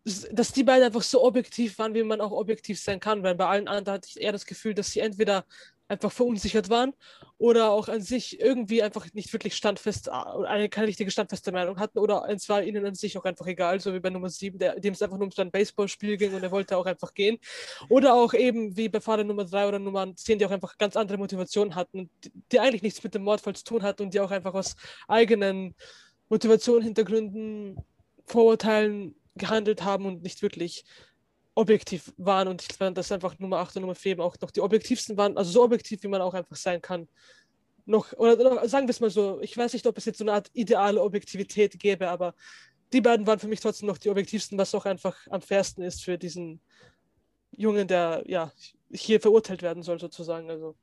dass 0.04 0.52
die 0.52 0.64
beiden 0.64 0.84
einfach 0.84 1.02
so 1.02 1.24
objektiv 1.24 1.78
waren, 1.80 1.94
wie 1.94 2.04
man 2.04 2.20
auch 2.20 2.32
objektiv 2.32 2.80
sein 2.80 3.00
kann, 3.00 3.24
weil 3.24 3.36
bei 3.36 3.46
allen 3.46 3.68
anderen 3.68 3.96
hatte 3.96 4.10
ich 4.10 4.22
eher 4.22 4.34
das 4.34 4.46
Gefühl, 4.46 4.74
dass 4.74 4.92
sie 4.92 5.00
entweder 5.00 5.46
einfach 5.88 6.12
verunsichert 6.12 6.70
waren 6.70 6.94
oder 7.38 7.72
auch 7.72 7.88
an 7.88 8.02
sich 8.02 8.40
irgendwie 8.40 8.84
einfach 8.84 9.06
nicht 9.14 9.32
wirklich 9.32 9.56
standfest, 9.56 10.10
eine 10.10 10.70
keine 10.70 10.88
richtige 10.88 11.12
standfeste 11.12 11.52
Meinung 11.52 11.78
hatten 11.78 12.00
oder 12.00 12.26
es 12.30 12.50
war 12.50 12.64
ihnen 12.64 12.86
an 12.86 12.96
sich 12.96 13.18
auch 13.18 13.26
einfach 13.26 13.46
egal, 13.48 13.80
so 13.80 13.94
wie 13.94 14.00
bei 14.00 14.10
Nummer 14.10 14.30
7, 14.30 14.58
der, 14.58 14.80
dem 14.80 14.94
es 14.94 15.02
einfach 15.02 15.18
nur 15.18 15.28
um 15.28 15.32
sein 15.32 15.52
Baseballspiel 15.52 16.18
ging 16.18 16.34
und 16.34 16.44
er 16.44 16.52
wollte 16.52 16.78
auch 16.78 16.86
einfach 16.86 17.14
gehen. 17.14 17.38
Oder 17.90 18.14
auch 18.14 18.34
eben 18.34 18.76
wie 18.76 18.90
bei 18.90 19.00
Fahrer 19.00 19.24
Nummer 19.24 19.46
3 19.46 19.68
oder 19.68 19.80
Nummer 19.80 20.16
10, 20.16 20.40
die 20.40 20.46
auch 20.46 20.52
einfach 20.52 20.78
ganz 20.78 20.96
andere 20.96 21.18
Motivationen 21.18 21.76
hatten, 21.76 22.10
die, 22.24 22.32
die 22.52 22.60
eigentlich 22.60 22.84
nichts 22.84 23.04
mit 23.04 23.14
dem 23.14 23.24
Mordfall 23.24 23.56
zu 23.56 23.64
tun 23.64 23.84
hatten 23.84 24.04
und 24.04 24.14
die 24.14 24.20
auch 24.20 24.32
einfach 24.32 24.54
aus 24.54 24.76
eigenen 25.08 25.76
Motivationen, 26.30 26.84
Hintergründen, 26.84 27.78
Vorurteilen 28.26 29.16
gehandelt 29.36 29.84
haben 29.84 30.06
und 30.06 30.24
nicht 30.24 30.42
wirklich 30.42 30.86
objektiv 31.56 32.14
waren. 32.18 32.48
Und 32.48 32.62
ich 32.62 32.76
fand, 32.76 32.98
dass 32.98 33.12
einfach 33.12 33.38
Nummer 33.40 33.58
8 33.58 33.76
und 33.76 33.82
Nummer 33.82 33.96
4 33.96 34.20
auch 34.20 34.36
noch 34.42 34.52
die 34.52 34.62
objektivsten 34.62 35.18
waren, 35.18 35.38
also 35.38 35.52
so 35.52 35.64
objektiv, 35.64 36.04
wie 36.04 36.08
man 36.08 36.22
auch 36.22 36.34
einfach 36.34 36.56
sein 36.56 36.82
kann. 36.82 37.08
Noch, 37.86 38.14
oder, 38.14 38.40
oder 38.40 38.68
sagen 38.68 38.88
wir 38.88 38.92
es 38.92 39.00
mal 39.00 39.10
so, 39.10 39.42
ich 39.42 39.58
weiß 39.58 39.74
nicht, 39.74 39.86
ob 39.86 39.98
es 39.98 40.06
jetzt 40.06 40.18
so 40.18 40.24
eine 40.24 40.34
Art 40.34 40.50
ideale 40.54 41.02
Objektivität 41.02 41.78
gäbe, 41.80 42.10
aber 42.10 42.34
die 42.94 43.02
beiden 43.02 43.28
waren 43.28 43.40
für 43.40 43.48
mich 43.48 43.60
trotzdem 43.60 43.88
noch 43.88 43.98
die 43.98 44.10
objektivsten, 44.10 44.58
was 44.58 44.74
auch 44.74 44.86
einfach 44.86 45.18
am 45.30 45.42
fairsten 45.42 45.84
ist 45.84 46.04
für 46.04 46.18
diesen 46.18 46.62
Jungen, 47.52 47.88
der 47.88 48.24
ja 48.26 48.52
hier 48.92 49.20
verurteilt 49.20 49.62
werden 49.62 49.84
soll, 49.84 50.00
sozusagen. 50.00 50.50
Also. 50.50 50.76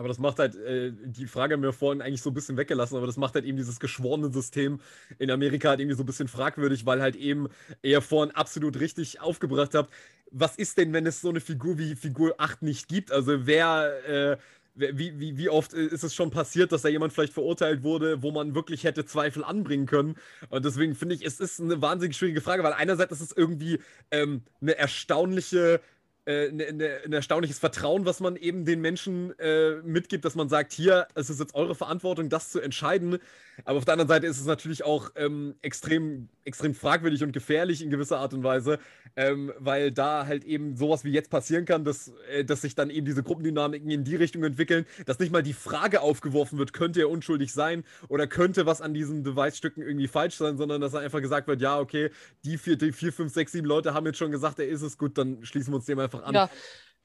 Aber 0.00 0.08
das 0.08 0.18
macht 0.18 0.38
halt, 0.38 0.56
äh, 0.56 0.92
die 1.04 1.26
Frage 1.26 1.52
haben 1.52 1.62
wir 1.62 1.74
vorhin 1.74 2.00
eigentlich 2.00 2.22
so 2.22 2.30
ein 2.30 2.34
bisschen 2.34 2.56
weggelassen, 2.56 2.96
aber 2.96 3.06
das 3.06 3.18
macht 3.18 3.34
halt 3.34 3.44
eben 3.44 3.58
dieses 3.58 3.78
geschworene 3.80 4.32
System 4.32 4.80
in 5.18 5.30
Amerika 5.30 5.68
halt 5.68 5.80
irgendwie 5.80 5.94
so 5.94 6.02
ein 6.02 6.06
bisschen 6.06 6.26
fragwürdig, 6.26 6.86
weil 6.86 7.02
halt 7.02 7.16
eben 7.16 7.48
ihr 7.82 8.00
vorhin 8.00 8.34
absolut 8.34 8.80
richtig 8.80 9.20
aufgebracht 9.20 9.74
habt, 9.74 9.92
was 10.30 10.56
ist 10.56 10.78
denn, 10.78 10.94
wenn 10.94 11.04
es 11.04 11.20
so 11.20 11.28
eine 11.28 11.40
Figur 11.40 11.76
wie 11.76 11.96
Figur 11.96 12.34
8 12.38 12.62
nicht 12.62 12.88
gibt? 12.88 13.12
Also 13.12 13.46
wer, 13.46 14.08
äh, 14.08 14.36
wie, 14.74 15.20
wie, 15.20 15.36
wie 15.36 15.50
oft 15.50 15.74
ist 15.74 16.02
es 16.02 16.14
schon 16.14 16.30
passiert, 16.30 16.72
dass 16.72 16.80
da 16.80 16.88
jemand 16.88 17.12
vielleicht 17.12 17.34
verurteilt 17.34 17.82
wurde, 17.82 18.22
wo 18.22 18.30
man 18.30 18.54
wirklich 18.54 18.84
hätte 18.84 19.04
Zweifel 19.04 19.44
anbringen 19.44 19.84
können? 19.84 20.16
Und 20.48 20.64
deswegen 20.64 20.94
finde 20.94 21.14
ich, 21.14 21.26
es 21.26 21.40
ist 21.40 21.60
eine 21.60 21.82
wahnsinnig 21.82 22.16
schwierige 22.16 22.40
Frage, 22.40 22.62
weil 22.62 22.72
einerseits 22.72 23.12
ist 23.12 23.20
es 23.20 23.32
irgendwie 23.36 23.80
ähm, 24.10 24.44
eine 24.62 24.78
erstaunliche 24.78 25.82
äh, 26.30 26.52
ne, 26.52 26.72
ne, 26.72 26.98
ein 27.04 27.12
erstaunliches 27.12 27.58
Vertrauen, 27.58 28.06
was 28.06 28.20
man 28.20 28.36
eben 28.36 28.64
den 28.64 28.80
Menschen 28.80 29.36
äh, 29.38 29.76
mitgibt, 29.82 30.24
dass 30.24 30.34
man 30.36 30.48
sagt, 30.48 30.72
hier, 30.72 31.08
es 31.14 31.28
ist 31.28 31.40
jetzt 31.40 31.54
eure 31.54 31.74
Verantwortung, 31.74 32.28
das 32.28 32.50
zu 32.50 32.60
entscheiden. 32.60 33.18
Aber 33.64 33.78
auf 33.78 33.84
der 33.84 33.92
anderen 33.92 34.08
Seite 34.08 34.26
ist 34.26 34.40
es 34.40 34.46
natürlich 34.46 34.84
auch 34.84 35.10
ähm, 35.16 35.54
extrem, 35.60 36.28
extrem 36.44 36.74
fragwürdig 36.74 37.22
und 37.22 37.32
gefährlich 37.32 37.82
in 37.82 37.90
gewisser 37.90 38.18
Art 38.18 38.32
und 38.32 38.42
Weise, 38.42 38.78
ähm, 39.16 39.52
weil 39.58 39.90
da 39.90 40.26
halt 40.26 40.44
eben 40.44 40.76
sowas 40.76 41.04
wie 41.04 41.10
jetzt 41.10 41.30
passieren 41.30 41.64
kann, 41.64 41.84
dass, 41.84 42.12
äh, 42.30 42.44
dass 42.44 42.62
sich 42.62 42.74
dann 42.74 42.90
eben 42.90 43.04
diese 43.04 43.22
Gruppendynamiken 43.22 43.90
in 43.90 44.04
die 44.04 44.16
Richtung 44.16 44.44
entwickeln, 44.44 44.86
dass 45.04 45.18
nicht 45.18 45.32
mal 45.32 45.42
die 45.42 45.52
Frage 45.52 46.00
aufgeworfen 46.00 46.58
wird, 46.58 46.72
könnte 46.72 47.00
er 47.00 47.10
unschuldig 47.10 47.52
sein 47.52 47.84
oder 48.08 48.26
könnte 48.26 48.66
was 48.66 48.80
an 48.80 48.94
diesen 48.94 49.22
Beweisstücken 49.22 49.82
irgendwie 49.82 50.08
falsch 50.08 50.36
sein, 50.36 50.56
sondern 50.56 50.80
dass 50.80 50.94
einfach 50.94 51.20
gesagt 51.20 51.48
wird, 51.48 51.60
ja, 51.60 51.78
okay, 51.78 52.10
die 52.44 52.56
vier, 52.56 52.76
die 52.76 52.92
vier 52.92 53.12
fünf, 53.12 53.32
sechs, 53.34 53.52
sieben 53.52 53.66
Leute 53.66 53.94
haben 53.94 54.06
jetzt 54.06 54.18
schon 54.18 54.30
gesagt, 54.30 54.58
er 54.58 54.68
ist 54.68 54.82
es 54.82 54.96
gut, 54.96 55.18
dann 55.18 55.44
schließen 55.44 55.72
wir 55.72 55.76
uns 55.76 55.86
dem 55.86 55.98
einfach 55.98 56.19
an. 56.22 56.34
Ja, 56.34 56.50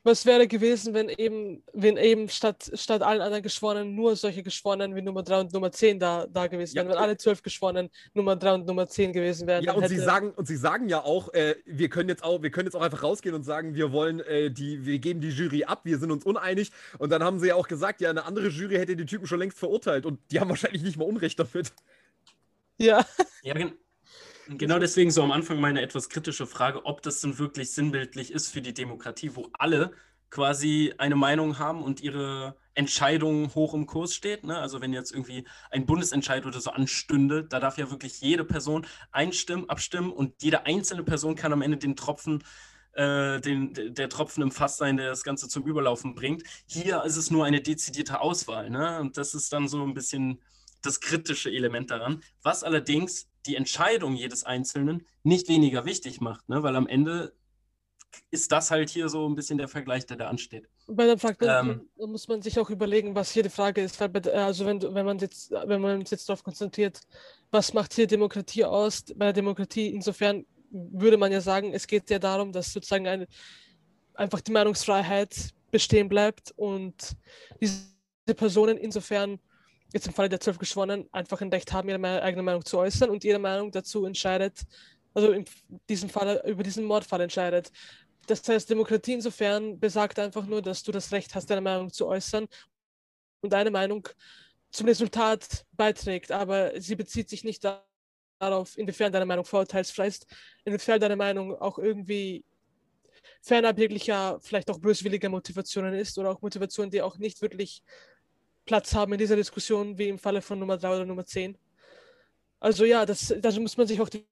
was 0.05 0.23
wäre 0.27 0.47
gewesen, 0.47 0.93
wenn 0.93 1.09
eben, 1.09 1.63
wenn 1.73 1.97
eben 1.97 2.29
statt, 2.29 2.69
statt 2.75 3.01
allen 3.01 3.21
anderen 3.21 3.41
Geschworenen 3.41 3.95
nur 3.95 4.15
solche 4.15 4.43
Geschworenen 4.43 4.95
wie 4.95 5.01
Nummer 5.01 5.23
3 5.23 5.39
und 5.39 5.53
Nummer 5.53 5.71
10 5.71 5.99
da, 5.99 6.27
da 6.27 6.45
gewesen 6.45 6.75
wären, 6.75 6.89
wenn 6.89 6.97
alle 6.97 7.17
zwölf 7.17 7.41
Geschworenen 7.41 7.89
Nummer 8.13 8.35
3 8.35 8.53
und 8.53 8.67
Nummer 8.67 8.87
10 8.87 9.13
gewesen 9.13 9.47
wären. 9.47 9.63
Ja, 9.63 9.73
und 9.73 9.87
sie 9.87 9.97
sagen, 9.97 10.29
und 10.29 10.47
sie 10.47 10.57
sagen 10.57 10.89
ja 10.89 11.03
auch, 11.03 11.33
äh, 11.33 11.55
wir 11.65 11.89
können 11.89 12.07
jetzt 12.07 12.23
auch, 12.23 12.43
wir 12.43 12.51
können 12.51 12.67
jetzt 12.67 12.75
auch 12.75 12.83
einfach 12.83 13.01
rausgehen 13.01 13.33
und 13.33 13.43
sagen, 13.43 13.73
wir 13.73 13.91
wollen 13.91 14.19
äh, 14.19 14.51
die, 14.51 14.85
wir 14.85 14.99
geben 14.99 15.21
die 15.21 15.29
Jury 15.29 15.63
ab, 15.63 15.81
wir 15.85 15.97
sind 15.97 16.11
uns 16.11 16.23
uneinig. 16.23 16.71
Und 16.99 17.09
dann 17.09 17.23
haben 17.23 17.39
sie 17.39 17.47
ja 17.47 17.55
auch 17.55 17.67
gesagt, 17.67 17.99
ja, 17.99 18.11
eine 18.11 18.25
andere 18.25 18.49
Jury 18.49 18.75
hätte 18.75 18.95
die 18.95 19.07
Typen 19.07 19.25
schon 19.25 19.39
längst 19.39 19.57
verurteilt 19.57 20.05
und 20.05 20.19
die 20.29 20.39
haben 20.39 20.49
wahrscheinlich 20.49 20.83
nicht 20.83 20.97
mal 20.97 21.05
Unrecht 21.05 21.39
damit. 21.39 21.73
Ja. 22.77 23.03
Ja, 23.41 23.55
Genau 24.47 24.77
deswegen 24.77 25.09
so 25.09 25.23
am 25.23 25.31
Anfang 25.31 25.59
meine 25.59 25.81
etwas 25.81 26.09
kritische 26.09 26.45
Frage, 26.45 26.85
ob 26.85 27.01
das 27.01 27.19
denn 27.21 27.39
wirklich 27.39 27.71
sinnbildlich 27.71 28.31
ist 28.31 28.49
für 28.49 28.61
die 28.61 28.73
Demokratie, 28.73 29.35
wo 29.35 29.49
alle 29.53 29.91
quasi 30.29 30.93
eine 30.97 31.15
Meinung 31.15 31.57
haben 31.57 31.81
und 31.83 32.01
ihre 32.01 32.55
Entscheidung 32.75 33.55
hoch 33.55 33.73
im 33.73 33.87
Kurs 33.87 34.13
steht. 34.13 34.43
Ne? 34.43 34.57
Also 34.57 34.81
wenn 34.81 34.93
jetzt 34.93 35.11
irgendwie 35.11 35.45
ein 35.71 35.85
Bundesentscheid 35.85 36.45
oder 36.45 36.59
so 36.59 36.71
anstünde, 36.71 37.43
da 37.43 37.59
darf 37.59 37.77
ja 37.77 37.89
wirklich 37.89 38.21
jede 38.21 38.43
Person 38.43 38.85
einstimmen, 39.11 39.69
abstimmen 39.69 40.11
und 40.11 40.43
jede 40.43 40.65
einzelne 40.65 41.03
Person 41.03 41.35
kann 41.35 41.53
am 41.53 41.61
Ende 41.61 41.77
den 41.77 41.95
Tropfen, 41.95 42.43
äh, 42.93 43.39
den, 43.39 43.73
der 43.73 44.09
Tropfen 44.09 44.43
im 44.43 44.51
Fass 44.51 44.77
sein, 44.77 44.97
der 44.97 45.07
das 45.07 45.23
Ganze 45.23 45.47
zum 45.47 45.63
Überlaufen 45.63 46.13
bringt. 46.13 46.43
Hier 46.67 47.03
ist 47.03 47.15
es 47.15 47.31
nur 47.31 47.45
eine 47.45 47.61
dezidierte 47.61 48.19
Auswahl. 48.19 48.69
Ne? 48.69 48.99
Und 48.99 49.17
das 49.17 49.33
ist 49.33 49.53
dann 49.53 49.67
so 49.67 49.81
ein 49.83 49.93
bisschen 49.93 50.41
das 50.83 50.99
kritische 50.99 51.49
Element 51.49 51.89
daran, 51.89 52.21
was 52.43 52.63
allerdings 52.63 53.27
die 53.45 53.55
Entscheidung 53.55 54.15
jedes 54.15 54.43
Einzelnen 54.43 55.05
nicht 55.23 55.47
weniger 55.47 55.85
wichtig 55.85 56.21
macht, 56.21 56.47
ne? 56.49 56.63
weil 56.63 56.75
am 56.75 56.87
Ende 56.87 57.33
ist 58.31 58.51
das 58.51 58.71
halt 58.71 58.89
hier 58.89 59.09
so 59.09 59.27
ein 59.27 59.35
bisschen 59.35 59.57
der 59.57 59.67
Vergleich, 59.67 60.05
der 60.05 60.17
da 60.17 60.27
ansteht. 60.27 60.69
Bei 60.87 61.05
der 61.05 61.17
Frage 61.17 61.45
ähm, 61.47 61.89
muss 61.97 62.27
man 62.27 62.41
sich 62.41 62.57
auch 62.59 62.69
überlegen, 62.69 63.15
was 63.15 63.31
hier 63.31 63.43
die 63.43 63.49
Frage 63.49 63.81
ist. 63.81 64.01
Also 64.01 64.65
wenn, 64.65 64.81
wenn 64.81 65.05
man 65.05 65.19
jetzt, 65.19 65.51
wenn 65.51 65.81
man 65.81 65.99
uns 65.99 66.11
jetzt 66.11 66.29
darauf 66.29 66.43
konzentriert, 66.43 67.01
was 67.51 67.73
macht 67.73 67.93
hier 67.93 68.07
Demokratie 68.07 68.63
aus? 68.63 69.03
Bei 69.15 69.25
der 69.25 69.33
Demokratie 69.33 69.89
insofern 69.89 70.45
würde 70.71 71.17
man 71.17 71.31
ja 71.31 71.41
sagen, 71.41 71.73
es 71.73 71.87
geht 71.87 72.09
ja 72.09 72.19
darum, 72.19 72.51
dass 72.51 72.71
sozusagen 72.71 73.07
eine, 73.07 73.27
einfach 74.13 74.41
die 74.41 74.51
Meinungsfreiheit 74.51 75.53
bestehen 75.71 76.09
bleibt 76.09 76.53
und 76.55 77.15
diese 77.59 77.83
Personen 78.35 78.77
insofern 78.77 79.39
jetzt 79.95 80.07
im 80.07 80.13
Falle 80.13 80.27
der 80.27 80.41
zwölf 80.41 80.57
Geschworenen 80.57 81.07
einfach 81.13 81.39
ein 81.41 81.49
Recht 81.49 81.71
haben, 81.71 81.87
ihre 81.87 82.21
eigene 82.21 82.43
Meinung 82.43 82.65
zu 82.65 82.77
äußern 82.77 83.09
und 83.09 83.23
ihre 83.23 83.39
Meinung 83.39 83.71
dazu 83.71 84.05
entscheidet, 84.05 84.59
also 85.13 85.31
in 85.31 85.45
diesem 85.87 86.09
Fall 86.09 86.43
über 86.45 86.63
diesen 86.63 86.83
Mordfall 86.83 87.21
entscheidet. 87.21 87.71
Das 88.27 88.45
heißt, 88.47 88.69
Demokratie 88.69 89.13
insofern 89.13 89.79
besagt 89.79 90.19
einfach 90.19 90.45
nur, 90.45 90.61
dass 90.61 90.83
du 90.83 90.91
das 90.91 91.11
Recht 91.13 91.33
hast, 91.33 91.49
deine 91.49 91.61
Meinung 91.61 91.93
zu 91.93 92.07
äußern 92.07 92.47
und 93.39 93.53
deine 93.53 93.71
Meinung 93.71 94.07
zum 94.69 94.87
Resultat 94.87 95.65
beiträgt, 95.71 96.29
aber 96.29 96.71
sie 96.81 96.95
bezieht 96.95 97.29
sich 97.29 97.45
nicht 97.45 97.65
darauf, 98.39 98.77
inwiefern 98.77 99.13
deine 99.13 99.25
Meinung 99.25 99.45
vorurteilsfrei 99.45 100.07
ist, 100.07 100.27
inwiefern 100.65 100.99
deine 100.99 101.15
Meinung 101.15 101.55
auch 101.55 101.79
irgendwie 101.79 102.43
fernab 103.41 103.79
jeglicher, 103.79 104.39
vielleicht 104.41 104.69
auch 104.69 104.79
böswilliger 104.79 105.29
Motivationen 105.29 105.93
ist 105.93 106.17
oder 106.17 106.31
auch 106.31 106.41
Motivationen, 106.41 106.91
die 106.91 107.01
auch 107.01 107.17
nicht 107.17 107.41
wirklich 107.41 107.81
Platz 108.65 108.93
haben 108.93 109.13
in 109.13 109.19
dieser 109.19 109.35
Diskussion, 109.35 109.97
wie 109.97 110.09
im 110.09 110.19
Falle 110.19 110.41
von 110.41 110.59
Nummer 110.59 110.77
3 110.77 110.95
oder 110.95 111.05
Nummer 111.05 111.25
10. 111.25 111.57
Also 112.59 112.85
ja, 112.85 113.05
das, 113.05 113.33
da 113.39 113.51
muss 113.59 113.77
man 113.77 113.87
sich 113.87 114.01
auch 114.01 114.09
die 114.09 114.25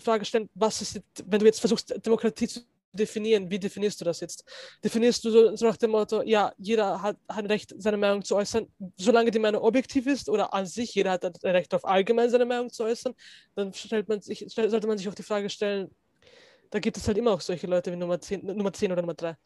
Frage 0.00 0.24
stellen, 0.24 0.48
was 0.54 0.82
ist, 0.82 1.00
wenn 1.24 1.40
du 1.40 1.46
jetzt 1.46 1.60
versuchst, 1.60 1.94
Demokratie 2.04 2.48
zu 2.48 2.60
definieren, 2.92 3.50
wie 3.50 3.58
definierst 3.58 4.00
du 4.00 4.04
das 4.04 4.20
jetzt? 4.20 4.44
Definierst 4.82 5.24
du 5.24 5.30
so, 5.30 5.56
so 5.56 5.66
nach 5.66 5.76
dem 5.76 5.90
Motto, 5.90 6.22
ja, 6.22 6.52
jeder 6.58 7.02
hat, 7.02 7.16
hat 7.28 7.38
ein 7.38 7.46
Recht, 7.46 7.74
seine 7.76 7.96
Meinung 7.96 8.22
zu 8.22 8.36
äußern, 8.36 8.68
solange 8.96 9.30
die 9.30 9.38
Meinung 9.38 9.62
objektiv 9.62 10.06
ist 10.06 10.28
oder 10.28 10.54
an 10.54 10.66
sich, 10.66 10.94
jeder 10.94 11.12
hat 11.12 11.24
ein 11.24 11.50
Recht 11.50 11.74
auf 11.74 11.84
allgemein 11.84 12.30
seine 12.30 12.46
Meinung 12.46 12.70
zu 12.70 12.84
äußern, 12.84 13.14
dann 13.56 13.72
stellt 13.72 14.08
man 14.08 14.20
sich, 14.20 14.44
sollte 14.48 14.86
man 14.86 14.96
sich 14.96 15.08
auch 15.08 15.14
die 15.14 15.24
Frage 15.24 15.50
stellen, 15.50 15.90
da 16.70 16.78
gibt 16.78 16.96
es 16.96 17.06
halt 17.06 17.18
immer 17.18 17.32
auch 17.32 17.40
solche 17.40 17.66
Leute 17.66 17.92
wie 17.92 17.96
Nummer 17.96 18.20
10, 18.20 18.46
Nummer 18.46 18.72
10 18.72 18.92
oder 18.92 19.02
Nummer 19.02 19.14
3. 19.14 19.36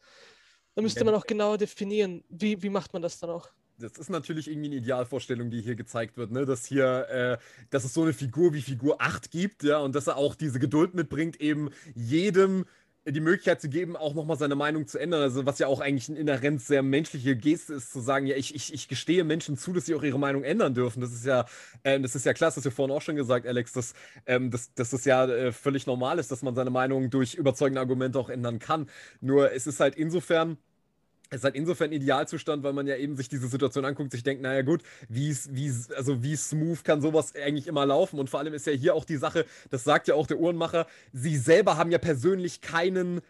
Da 0.75 0.81
müsste 0.81 1.03
man 1.03 1.13
auch 1.13 1.25
genau 1.25 1.57
definieren, 1.57 2.23
wie, 2.29 2.61
wie 2.61 2.69
macht 2.69 2.93
man 2.93 3.01
das 3.01 3.19
dann 3.19 3.29
auch 3.29 3.49
das 3.79 3.93
ist 3.93 4.09
natürlich 4.09 4.49
irgendwie 4.49 4.67
eine 4.67 4.75
Idealvorstellung, 4.77 5.49
die 5.49 5.61
hier 5.61 5.75
gezeigt 5.75 6.17
wird, 6.17 6.31
ne? 6.31 6.45
dass 6.45 6.65
hier, 6.65 7.07
äh, 7.09 7.37
dass 7.69 7.83
es 7.83 7.93
so 7.93 8.03
eine 8.03 8.13
Figur 8.13 8.53
wie 8.53 8.61
Figur 8.61 9.01
8 9.01 9.31
gibt, 9.31 9.63
ja, 9.63 9.79
und 9.79 9.95
dass 9.95 10.07
er 10.07 10.17
auch 10.17 10.35
diese 10.35 10.59
Geduld 10.59 10.93
mitbringt, 10.93 11.39
eben 11.41 11.69
jedem 11.95 12.65
die 13.05 13.21
Möglichkeit 13.21 13.61
zu 13.61 13.69
geben, 13.69 13.95
auch 13.95 14.13
nochmal 14.13 14.37
seine 14.37 14.55
Meinung 14.55 14.85
zu 14.87 14.97
ändern. 14.99 15.21
Also, 15.21 15.45
was 15.45 15.59
ja 15.59 15.67
auch 15.67 15.79
eigentlich 15.79 16.09
eine 16.09 16.19
inhärent 16.19 16.61
sehr 16.61 16.83
menschliche 16.83 17.35
Geste 17.35 17.73
ist, 17.73 17.91
zu 17.91 18.01
sagen, 18.01 18.25
ja, 18.25 18.35
ich, 18.35 18.53
ich, 18.53 18.73
ich 18.73 18.87
gestehe 18.87 19.23
Menschen 19.23 19.57
zu, 19.57 19.73
dass 19.73 19.85
sie 19.85 19.95
auch 19.95 20.03
ihre 20.03 20.19
Meinung 20.19 20.43
ändern 20.43 20.73
dürfen. 20.73 21.01
Das 21.01 21.11
ist 21.11 21.25
ja, 21.25 21.45
äh, 21.83 21.99
das 21.99 22.15
ist 22.15 22.25
ja 22.25 22.33
klasse, 22.33 22.55
das 22.59 22.65
hast 22.65 22.73
du 22.73 22.75
vorhin 22.75 22.95
auch 22.95 23.01
schon 23.01 23.15
gesagt, 23.15 23.47
Alex, 23.47 23.73
dass, 23.73 23.93
ähm, 24.25 24.51
dass, 24.51 24.73
dass 24.73 24.89
das 24.89 25.05
ja 25.05 25.25
äh, 25.25 25.51
völlig 25.51 25.87
normal 25.87 26.19
ist, 26.19 26.31
dass 26.31 26.41
man 26.41 26.55
seine 26.55 26.69
Meinung 26.69 27.09
durch 27.09 27.35
überzeugende 27.35 27.79
Argumente 27.79 28.19
auch 28.19 28.29
ändern 28.29 28.59
kann. 28.59 28.89
Nur 29.21 29.51
es 29.53 29.65
ist 29.65 29.79
halt 29.79 29.95
insofern 29.95 30.57
es 31.29 31.37
ist 31.37 31.43
halt 31.43 31.55
insofern 31.55 31.89
ein 31.89 31.93
Idealzustand, 31.93 32.63
weil 32.63 32.73
man 32.73 32.87
ja 32.87 32.95
eben 32.95 33.15
sich 33.15 33.29
diese 33.29 33.47
Situation 33.47 33.85
anguckt, 33.85 34.11
sich 34.11 34.23
denkt, 34.23 34.41
naja 34.41 34.63
gut, 34.63 34.81
wie, 35.07 35.35
wie, 35.49 35.71
also 35.95 36.23
wie 36.23 36.35
smooth 36.35 36.83
kann 36.83 37.01
sowas 37.01 37.35
eigentlich 37.35 37.67
immer 37.67 37.85
laufen? 37.85 38.19
Und 38.19 38.29
vor 38.29 38.39
allem 38.39 38.53
ist 38.53 38.65
ja 38.65 38.73
hier 38.73 38.95
auch 38.95 39.05
die 39.05 39.17
Sache, 39.17 39.45
das 39.69 39.83
sagt 39.83 40.07
ja 40.07 40.15
auch 40.15 40.25
der 40.25 40.39
Uhrenmacher, 40.39 40.87
sie 41.13 41.37
selber 41.37 41.77
haben 41.77 41.91
ja 41.91 41.99
persönlich 41.99 42.61
keinen, 42.61 43.21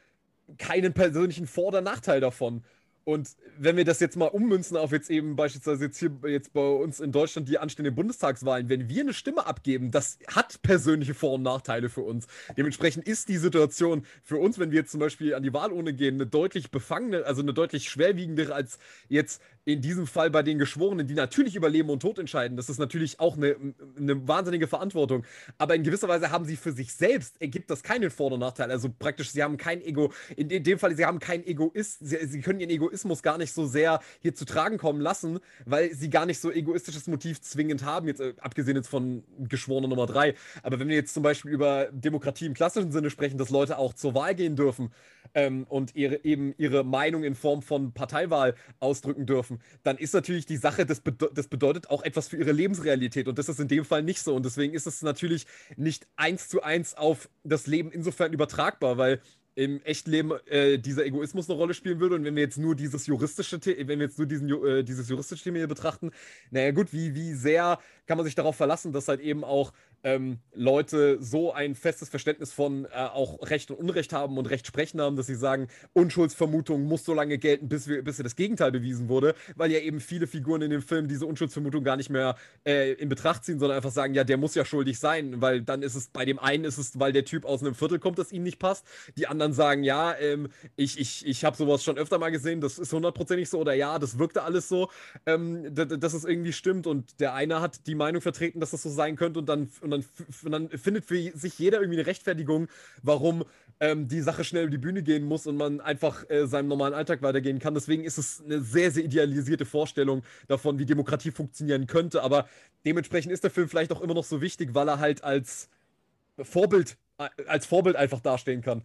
keinen 0.57 0.93
persönlichen 0.93 1.45
Vor- 1.45 1.67
oder 1.67 1.81
Nachteil 1.81 2.21
davon. 2.21 2.63
Und 3.09 3.29
wenn 3.57 3.75
wir 3.75 3.85
das 3.85 3.99
jetzt 4.01 4.17
mal 4.17 4.27
ummünzen 4.27 4.77
auf 4.77 4.91
jetzt 4.91 5.09
eben 5.09 5.35
beispielsweise 5.35 5.85
jetzt 5.85 5.97
hier 5.97 6.11
jetzt 6.27 6.53
bei 6.53 6.61
uns 6.61 6.99
in 6.99 7.11
Deutschland 7.11 7.49
die 7.49 7.57
anstehenden 7.57 7.95
Bundestagswahlen, 7.95 8.69
wenn 8.69 8.87
wir 8.87 9.01
eine 9.01 9.15
Stimme 9.15 9.47
abgeben, 9.47 9.89
das 9.89 10.19
hat 10.27 10.61
persönliche 10.61 11.15
Vor- 11.15 11.33
und 11.33 11.41
Nachteile 11.41 11.89
für 11.89 12.01
uns. 12.01 12.27
Dementsprechend 12.55 13.07
ist 13.07 13.27
die 13.27 13.37
Situation 13.37 14.05
für 14.21 14.37
uns, 14.37 14.59
wenn 14.59 14.69
wir 14.69 14.77
jetzt 14.81 14.91
zum 14.91 14.99
Beispiel 14.99 15.33
an 15.33 15.41
die 15.41 15.53
Wahlurne 15.53 15.93
gehen, 15.93 16.15
eine 16.15 16.27
deutlich 16.27 16.69
befangene, 16.69 17.25
also 17.25 17.41
eine 17.41 17.55
deutlich 17.55 17.89
schwerwiegendere 17.89 18.53
als 18.53 18.77
jetzt 19.07 19.41
in 19.73 19.81
diesem 19.81 20.07
Fall 20.07 20.29
bei 20.29 20.43
den 20.43 20.57
Geschworenen, 20.57 21.07
die 21.07 21.13
natürlich 21.13 21.55
über 21.55 21.69
Leben 21.69 21.89
und 21.89 22.01
Tod 22.01 22.19
entscheiden. 22.19 22.57
Das 22.57 22.69
ist 22.69 22.79
natürlich 22.79 23.19
auch 23.19 23.37
eine, 23.37 23.55
eine 23.97 24.27
wahnsinnige 24.27 24.67
Verantwortung. 24.67 25.25
Aber 25.57 25.75
in 25.75 25.83
gewisser 25.83 26.07
Weise 26.07 26.31
haben 26.31 26.45
sie 26.45 26.55
für 26.55 26.71
sich 26.71 26.93
selbst, 26.93 27.41
ergibt 27.41 27.69
das 27.69 27.83
keinen 27.83 28.09
Vor- 28.09 28.31
und 28.31 28.39
Nachteil. 28.39 28.71
Also 28.71 28.89
praktisch, 28.89 29.31
sie 29.31 29.43
haben 29.43 29.57
kein 29.57 29.81
Ego, 29.81 30.11
in 30.35 30.63
dem 30.63 30.79
Fall, 30.79 30.95
sie 30.95 31.05
haben 31.05 31.19
keinen 31.19 31.45
Egoist, 31.45 31.99
sie, 32.01 32.17
sie 32.25 32.41
können 32.41 32.59
ihren 32.59 32.69
Egoismus 32.69 33.21
gar 33.21 33.37
nicht 33.37 33.53
so 33.53 33.65
sehr 33.65 33.99
hier 34.21 34.33
zu 34.33 34.45
tragen 34.45 34.77
kommen 34.77 35.01
lassen, 35.01 35.39
weil 35.65 35.93
sie 35.93 36.09
gar 36.09 36.25
nicht 36.25 36.39
so 36.39 36.51
egoistisches 36.51 37.07
Motiv 37.07 37.41
zwingend 37.41 37.83
haben, 37.83 38.07
jetzt 38.07 38.21
äh, 38.21 38.33
abgesehen 38.39 38.75
jetzt 38.75 38.89
von 38.89 39.23
Geschworener 39.37 39.87
Nummer 39.87 40.05
drei. 40.05 40.35
Aber 40.63 40.79
wenn 40.79 40.87
wir 40.87 40.95
jetzt 40.95 41.13
zum 41.13 41.23
Beispiel 41.23 41.51
über 41.51 41.89
Demokratie 41.91 42.45
im 42.45 42.53
klassischen 42.53 42.91
Sinne 42.91 43.09
sprechen, 43.09 43.37
dass 43.37 43.49
Leute 43.49 43.77
auch 43.77 43.93
zur 43.93 44.15
Wahl 44.15 44.35
gehen 44.35 44.55
dürfen 44.55 44.91
ähm, 45.33 45.65
und 45.69 45.95
ihre, 45.95 46.23
eben 46.23 46.53
ihre 46.57 46.83
Meinung 46.83 47.23
in 47.23 47.35
Form 47.35 47.61
von 47.61 47.93
Parteiwahl 47.93 48.55
ausdrücken 48.79 49.25
dürfen, 49.25 49.61
dann 49.83 49.97
ist 49.97 50.13
natürlich 50.13 50.45
die 50.45 50.57
Sache, 50.57 50.85
das, 50.85 51.01
bede 51.01 51.29
das 51.33 51.47
bedeutet 51.47 51.89
auch 51.89 52.03
etwas 52.03 52.27
für 52.27 52.37
ihre 52.37 52.51
Lebensrealität. 52.51 53.27
Und 53.27 53.37
das 53.37 53.49
ist 53.49 53.59
in 53.59 53.67
dem 53.67 53.85
Fall 53.85 54.03
nicht 54.03 54.21
so. 54.21 54.35
Und 54.35 54.45
deswegen 54.45 54.73
ist 54.73 54.87
es 54.87 55.01
natürlich 55.01 55.45
nicht 55.75 56.07
eins 56.15 56.49
zu 56.49 56.61
eins 56.63 56.95
auf 56.95 57.29
das 57.43 57.67
Leben 57.67 57.91
insofern 57.91 58.33
übertragbar, 58.33 58.97
weil 58.97 59.21
im 59.59 59.81
Echtleben 59.83 60.31
äh, 60.45 60.77
dieser 60.77 61.05
Egoismus 61.05 61.49
eine 61.49 61.57
Rolle 61.57 61.73
spielen 61.73 61.99
würde. 61.99 62.15
Und 62.15 62.23
wenn 62.23 62.35
wir 62.35 62.43
jetzt 62.43 62.57
nur 62.57 62.75
dieses 62.75 63.07
juristische, 63.07 63.59
wenn 63.65 63.99
wir 63.99 64.05
jetzt 64.05 64.17
nur 64.17 64.25
diesen, 64.25 64.49
äh, 64.65 64.83
dieses 64.83 65.09
juristische 65.09 65.43
Thema 65.43 65.57
hier 65.57 65.67
betrachten, 65.67 66.11
naja 66.49 66.71
gut, 66.71 66.93
wie, 66.93 67.13
wie 67.13 67.33
sehr 67.33 67.77
kann 68.05 68.15
man 68.17 68.25
sich 68.25 68.35
darauf 68.35 68.55
verlassen, 68.55 68.93
dass 68.93 69.09
halt 69.09 69.19
eben 69.19 69.43
auch 69.43 69.73
ähm, 70.03 70.39
Leute 70.53 71.21
so 71.21 71.53
ein 71.53 71.75
festes 71.75 72.09
Verständnis 72.09 72.53
von 72.53 72.85
äh, 72.85 72.89
auch 72.89 73.49
Recht 73.49 73.71
und 73.71 73.77
Unrecht 73.77 74.13
haben 74.13 74.37
und 74.37 74.45
Recht 74.45 74.67
sprechen 74.67 75.01
haben, 75.01 75.15
dass 75.15 75.27
sie 75.27 75.35
sagen, 75.35 75.67
Unschuldsvermutung 75.93 76.83
muss 76.83 77.05
so 77.05 77.13
lange 77.13 77.37
gelten, 77.37 77.69
bis, 77.69 77.87
wir, 77.87 78.03
bis 78.03 78.17
das 78.17 78.35
Gegenteil 78.35 78.71
bewiesen 78.71 79.09
wurde, 79.09 79.35
weil 79.55 79.71
ja 79.71 79.79
eben 79.79 79.99
viele 79.99 80.27
Figuren 80.27 80.61
in 80.61 80.71
dem 80.71 80.81
Film 80.81 81.07
diese 81.07 81.25
Unschuldsvermutung 81.25 81.83
gar 81.83 81.97
nicht 81.97 82.09
mehr 82.09 82.35
äh, 82.65 82.93
in 82.93 83.09
Betracht 83.09 83.43
ziehen, 83.45 83.59
sondern 83.59 83.77
einfach 83.77 83.91
sagen, 83.91 84.13
ja, 84.13 84.23
der 84.23 84.37
muss 84.37 84.55
ja 84.55 84.65
schuldig 84.65 84.99
sein, 84.99 85.41
weil 85.41 85.61
dann 85.61 85.81
ist 85.81 85.95
es, 85.95 86.07
bei 86.07 86.25
dem 86.25 86.39
einen 86.39 86.63
ist 86.63 86.77
es, 86.77 86.99
weil 86.99 87.13
der 87.13 87.25
Typ 87.25 87.45
aus 87.45 87.61
einem 87.61 87.75
Viertel 87.75 87.99
kommt, 87.99 88.19
das 88.19 88.31
ihm 88.31 88.43
nicht 88.43 88.59
passt, 88.59 88.85
die 89.17 89.27
anderen 89.27 89.53
sagen, 89.53 89.83
ja, 89.83 90.15
ähm, 90.17 90.49
ich, 90.75 90.99
ich, 90.99 91.25
ich 91.25 91.45
habe 91.45 91.57
sowas 91.57 91.83
schon 91.83 91.97
öfter 91.97 92.19
mal 92.19 92.29
gesehen, 92.29 92.61
das 92.61 92.79
ist 92.79 92.93
hundertprozentig 92.93 93.49
so 93.49 93.59
oder 93.59 93.73
ja, 93.73 93.99
das 93.99 94.19
wirkte 94.19 94.43
alles 94.43 94.69
so, 94.69 94.89
ähm, 95.25 95.73
dass 95.73 96.13
es 96.13 96.25
irgendwie 96.25 96.53
stimmt 96.53 96.87
und 96.87 97.19
der 97.19 97.33
eine 97.33 97.61
hat 97.61 97.87
die 97.87 97.95
Meinung 97.95 98.21
vertreten, 98.21 98.59
dass 98.59 98.71
das 98.71 98.83
so 98.83 98.89
sein 98.89 99.15
könnte 99.15 99.39
und 99.39 99.47
dann 99.47 99.69
und 99.81 99.88
dann, 99.91 100.05
und 100.43 100.51
dann 100.51 100.69
findet 100.69 101.05
für 101.05 101.31
sich 101.37 101.57
jeder 101.59 101.79
irgendwie 101.79 101.99
eine 101.99 102.07
Rechtfertigung, 102.07 102.67
warum 103.01 103.45
ähm, 103.79 104.07
die 104.07 104.21
Sache 104.21 104.43
schnell 104.43 104.63
über 104.63 104.71
die 104.71 104.77
Bühne 104.77 105.03
gehen 105.03 105.23
muss 105.23 105.47
und 105.47 105.55
man 105.55 105.81
einfach 105.81 106.29
äh, 106.29 106.47
seinem 106.47 106.67
normalen 106.67 106.93
Alltag 106.93 107.21
weitergehen 107.21 107.59
kann. 107.59 107.73
Deswegen 107.73 108.03
ist 108.03 108.17
es 108.17 108.43
eine 108.43 108.61
sehr, 108.61 108.91
sehr 108.91 109.03
idealisierte 109.03 109.65
Vorstellung 109.65 110.23
davon, 110.47 110.79
wie 110.79 110.85
Demokratie 110.85 111.31
funktionieren 111.31 111.87
könnte. 111.87 112.23
Aber 112.23 112.47
dementsprechend 112.85 113.31
ist 113.31 113.43
der 113.43 113.51
Film 113.51 113.69
vielleicht 113.69 113.91
auch 113.91 114.01
immer 114.01 114.13
noch 114.13 114.25
so 114.25 114.41
wichtig, 114.41 114.73
weil 114.73 114.87
er 114.89 114.99
halt 114.99 115.23
als 115.23 115.69
Vorbild, 116.37 116.97
äh, 117.17 117.29
als 117.47 117.65
Vorbild 117.65 117.95
einfach 117.95 118.19
dastehen 118.19 118.61
kann. 118.61 118.83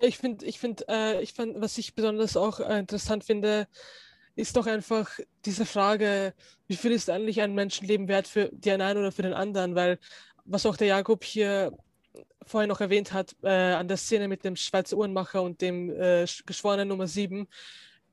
Ich 0.00 0.18
finde, 0.18 0.46
ich 0.46 0.58
finde, 0.58 0.84
äh, 0.88 1.22
ich 1.22 1.34
fand, 1.34 1.60
was 1.60 1.76
ich 1.76 1.94
besonders 1.94 2.36
auch 2.36 2.60
äh, 2.60 2.78
interessant 2.78 3.24
finde, 3.24 3.68
ist 4.36 4.56
doch 4.56 4.66
einfach 4.66 5.18
diese 5.44 5.66
Frage, 5.66 6.32
wie 6.66 6.76
viel 6.76 6.92
ist 6.92 7.10
eigentlich 7.10 7.42
ein 7.42 7.54
Menschenleben 7.54 8.08
wert 8.08 8.26
für 8.26 8.48
den 8.52 8.80
einen 8.80 9.00
oder 9.00 9.12
für 9.12 9.22
den 9.22 9.34
anderen? 9.34 9.74
Weil 9.74 9.98
was 10.50 10.66
auch 10.66 10.76
der 10.76 10.88
Jakob 10.88 11.24
hier 11.24 11.72
vorhin 12.44 12.68
noch 12.68 12.80
erwähnt 12.80 13.12
hat, 13.12 13.36
äh, 13.42 13.48
an 13.48 13.88
der 13.88 13.96
Szene 13.96 14.26
mit 14.28 14.44
dem 14.44 14.56
Schweizer 14.56 14.96
Uhrenmacher 14.96 15.42
und 15.42 15.60
dem 15.60 15.90
äh, 15.90 16.26
Geschworenen 16.44 16.88
Nummer 16.88 17.06
7, 17.06 17.46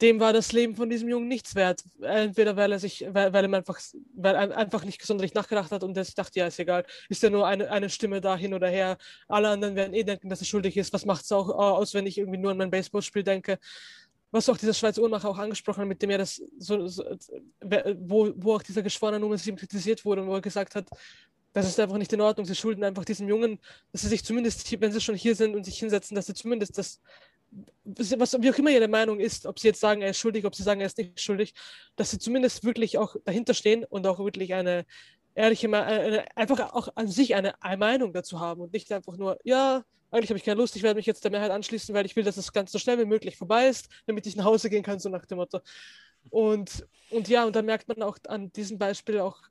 dem 0.01 0.19
war 0.19 0.31
das 0.31 0.51
Leben 0.51 0.76
von 0.76 0.89
diesem 0.89 1.09
Jungen 1.09 1.27
nichts 1.27 1.55
wert. 1.55 1.84
Entweder 2.01 2.55
weil 2.55 2.72
er 2.72 2.77
sich, 2.77 3.03
weil, 3.09 3.34
weil 3.34 3.53
einfach, 3.55 3.80
weil 4.15 4.35
er 4.35 4.55
einfach 4.55 4.85
nicht 4.85 5.01
sonderlich 5.03 5.34
nachgedacht 5.34 5.72
hat 5.72 5.84
und 5.84 5.97
er 5.97 6.05
sich 6.05 6.14
dachte, 6.14 6.39
ja, 6.39 6.45
ist 6.45 6.59
egal, 6.59 6.85
ist 7.09 7.23
ja 7.23 7.31
nur 7.31 7.47
eine, 7.47 7.72
eine 7.72 7.89
Stimme 7.89 8.22
da 8.22 8.38
hin 8.38 8.53
oder 8.53 8.68
her. 8.68 8.97
Alle 9.27 9.49
anderen 9.49 9.76
werden 9.76 9.95
eh 9.95 10.03
denken, 10.03 10.30
dass 10.30 10.39
er 10.39 10.45
schuldig 10.45 10.77
ist. 10.77 10.93
Was 10.93 11.05
macht 11.05 11.23
es 11.23 11.31
auch 11.31 11.49
aus, 11.49 11.95
wenn 11.95 12.05
ich 12.05 12.19
irgendwie 12.19 12.38
nur 12.38 12.51
an 12.51 12.57
mein 12.57 12.69
Baseballspiel 12.69 13.23
denke? 13.23 13.57
Was 14.30 14.47
auch 14.49 14.57
dieser 14.57 14.73
Schweizer 14.76 15.01
Uhrmacher 15.01 15.30
auch 15.30 15.38
angesprochen 15.39 15.81
hat, 15.81 15.88
mit 15.88 16.01
dem 16.01 16.11
er 16.11 16.19
das 16.19 16.43
so, 16.59 16.85
so 16.85 17.03
wo, 17.97 18.34
wo 18.35 18.55
auch 18.55 18.61
dieser 18.61 18.84
geschworene 18.84 19.19
Nummer 19.19 19.38
7 19.38 19.57
kritisiert 19.57 20.05
wurde 20.05 20.22
und 20.22 20.27
wo 20.27 20.35
er 20.35 20.41
gesagt 20.41 20.76
hat, 20.76 20.88
das 21.53 21.67
ist 21.67 21.79
einfach 21.79 21.97
nicht 21.97 22.13
in 22.13 22.21
Ordnung. 22.21 22.45
Sie 22.45 22.55
schulden 22.55 22.83
einfach 22.83 23.05
diesem 23.05 23.27
Jungen, 23.27 23.59
dass 23.91 24.01
sie 24.01 24.09
sich 24.09 24.23
zumindest, 24.23 24.79
wenn 24.79 24.91
sie 24.91 25.01
schon 25.01 25.15
hier 25.15 25.35
sind 25.35 25.55
und 25.55 25.63
sich 25.63 25.79
hinsetzen, 25.79 26.15
dass 26.15 26.27
sie 26.27 26.33
zumindest 26.33 26.77
das, 26.77 27.01
was, 27.85 28.41
wie 28.41 28.51
auch 28.51 28.57
immer 28.57 28.69
ihre 28.69 28.87
Meinung 28.87 29.19
ist, 29.19 29.45
ob 29.45 29.59
sie 29.59 29.69
jetzt 29.69 29.79
sagen, 29.79 30.01
er 30.01 30.09
ist 30.09 30.17
schuldig, 30.17 30.45
ob 30.45 30.55
sie 30.55 30.63
sagen, 30.63 30.81
er 30.81 30.87
ist 30.87 30.97
nicht 30.97 31.19
schuldig, 31.19 31.53
dass 31.95 32.11
sie 32.11 32.19
zumindest 32.19 32.63
wirklich 32.63 32.97
auch 32.97 33.15
dahinter 33.25 33.53
stehen 33.53 33.85
und 33.85 34.05
auch 34.05 34.19
wirklich 34.19 34.53
eine 34.53 34.85
ehrliche, 35.35 35.67
eine, 35.67 36.25
einfach 36.35 36.73
auch 36.73 36.89
an 36.95 37.07
sich 37.07 37.35
eine 37.35 37.53
Meinung 37.77 38.11
dazu 38.11 38.39
haben 38.39 38.61
und 38.61 38.73
nicht 38.73 38.91
einfach 38.91 39.17
nur, 39.17 39.39
ja, 39.43 39.83
eigentlich 40.09 40.29
habe 40.29 40.37
ich 40.37 40.43
keine 40.43 40.59
Lust, 40.59 40.75
ich 40.75 40.83
werde 40.83 40.97
mich 40.97 41.05
jetzt 41.05 41.23
der 41.23 41.31
Mehrheit 41.31 41.51
anschließen, 41.51 41.93
weil 41.93 42.05
ich 42.05 42.15
will, 42.15 42.23
dass 42.23 42.35
das 42.35 42.53
Ganze 42.53 42.71
so 42.71 42.79
schnell 42.79 42.97
wie 42.97 43.05
möglich 43.05 43.37
vorbei 43.37 43.67
ist, 43.67 43.89
damit 44.05 44.25
ich 44.25 44.35
nach 44.35 44.45
Hause 44.45 44.69
gehen 44.69 44.83
kann, 44.83 44.99
so 44.99 45.09
nach 45.09 45.25
dem 45.25 45.37
Motto. 45.37 45.59
Und, 46.29 46.87
und 47.09 47.27
ja, 47.27 47.45
und 47.45 47.55
da 47.55 47.61
merkt 47.61 47.87
man 47.87 48.01
auch 48.01 48.17
an 48.27 48.51
diesem 48.53 48.77
Beispiel 48.77 49.19
auch 49.19 49.41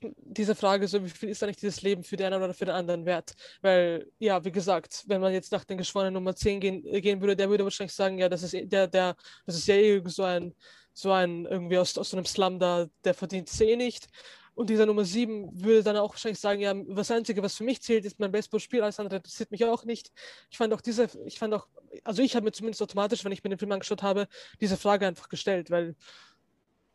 diese 0.00 0.54
Frage, 0.54 0.86
so 0.86 1.04
wie 1.04 1.08
viel 1.08 1.28
ist 1.30 1.42
eigentlich 1.42 1.56
dieses 1.56 1.82
Leben 1.82 2.04
für 2.04 2.16
den 2.16 2.32
einen 2.32 2.42
oder 2.42 2.54
für 2.54 2.64
den 2.64 2.74
anderen 2.74 3.04
wert? 3.04 3.34
Weil, 3.60 4.10
ja, 4.18 4.44
wie 4.44 4.52
gesagt, 4.52 5.04
wenn 5.06 5.20
man 5.20 5.32
jetzt 5.32 5.52
nach 5.52 5.64
den 5.64 5.78
Geschworenen 5.78 6.14
Nummer 6.14 6.34
10 6.34 6.60
gehen, 6.60 6.86
äh, 6.86 7.00
gehen 7.00 7.20
würde, 7.20 7.36
der 7.36 7.48
würde 7.50 7.64
wahrscheinlich 7.64 7.94
sagen, 7.94 8.18
ja, 8.18 8.28
das 8.28 8.42
ist 8.42 8.54
eh, 8.54 8.66
der, 8.66 8.86
der, 8.86 9.16
das 9.46 9.56
ist 9.56 9.66
ja 9.66 9.74
eh 9.74 10.02
so 10.06 10.22
ein, 10.22 10.54
so 10.92 11.12
ein, 11.12 11.46
irgendwie 11.46 11.78
aus, 11.78 11.96
aus 11.98 12.10
so 12.10 12.16
einem 12.16 12.26
Slum 12.26 12.58
da, 12.58 12.86
der 13.04 13.14
verdient 13.14 13.48
es 13.48 13.60
eh 13.60 13.76
nicht. 13.76 14.08
Und 14.54 14.70
dieser 14.70 14.86
Nummer 14.86 15.04
7 15.04 15.50
würde 15.62 15.84
dann 15.84 15.96
auch 15.96 16.10
wahrscheinlich 16.10 16.40
sagen, 16.40 16.60
ja, 16.60 16.74
das 16.74 17.12
Einzige, 17.12 17.40
was 17.44 17.54
für 17.54 17.62
mich 17.62 17.80
zählt, 17.80 18.04
ist 18.04 18.18
mein 18.18 18.32
Baseballspiel, 18.32 18.82
alles 18.82 18.98
andere 18.98 19.18
interessiert 19.18 19.52
mich 19.52 19.64
auch 19.64 19.84
nicht. 19.84 20.10
Ich 20.50 20.58
fand 20.58 20.74
auch 20.74 20.80
diese, 20.80 21.08
ich 21.26 21.38
fand 21.38 21.54
auch, 21.54 21.68
also 22.02 22.22
ich 22.22 22.34
habe 22.34 22.44
mir 22.44 22.50
zumindest 22.50 22.82
automatisch, 22.82 23.24
wenn 23.24 23.30
ich 23.30 23.44
mir 23.44 23.50
den 23.50 23.58
Film 23.60 23.70
angeschaut 23.70 24.02
habe, 24.02 24.26
diese 24.60 24.76
Frage 24.76 25.06
einfach 25.06 25.28
gestellt, 25.28 25.70
weil 25.70 25.94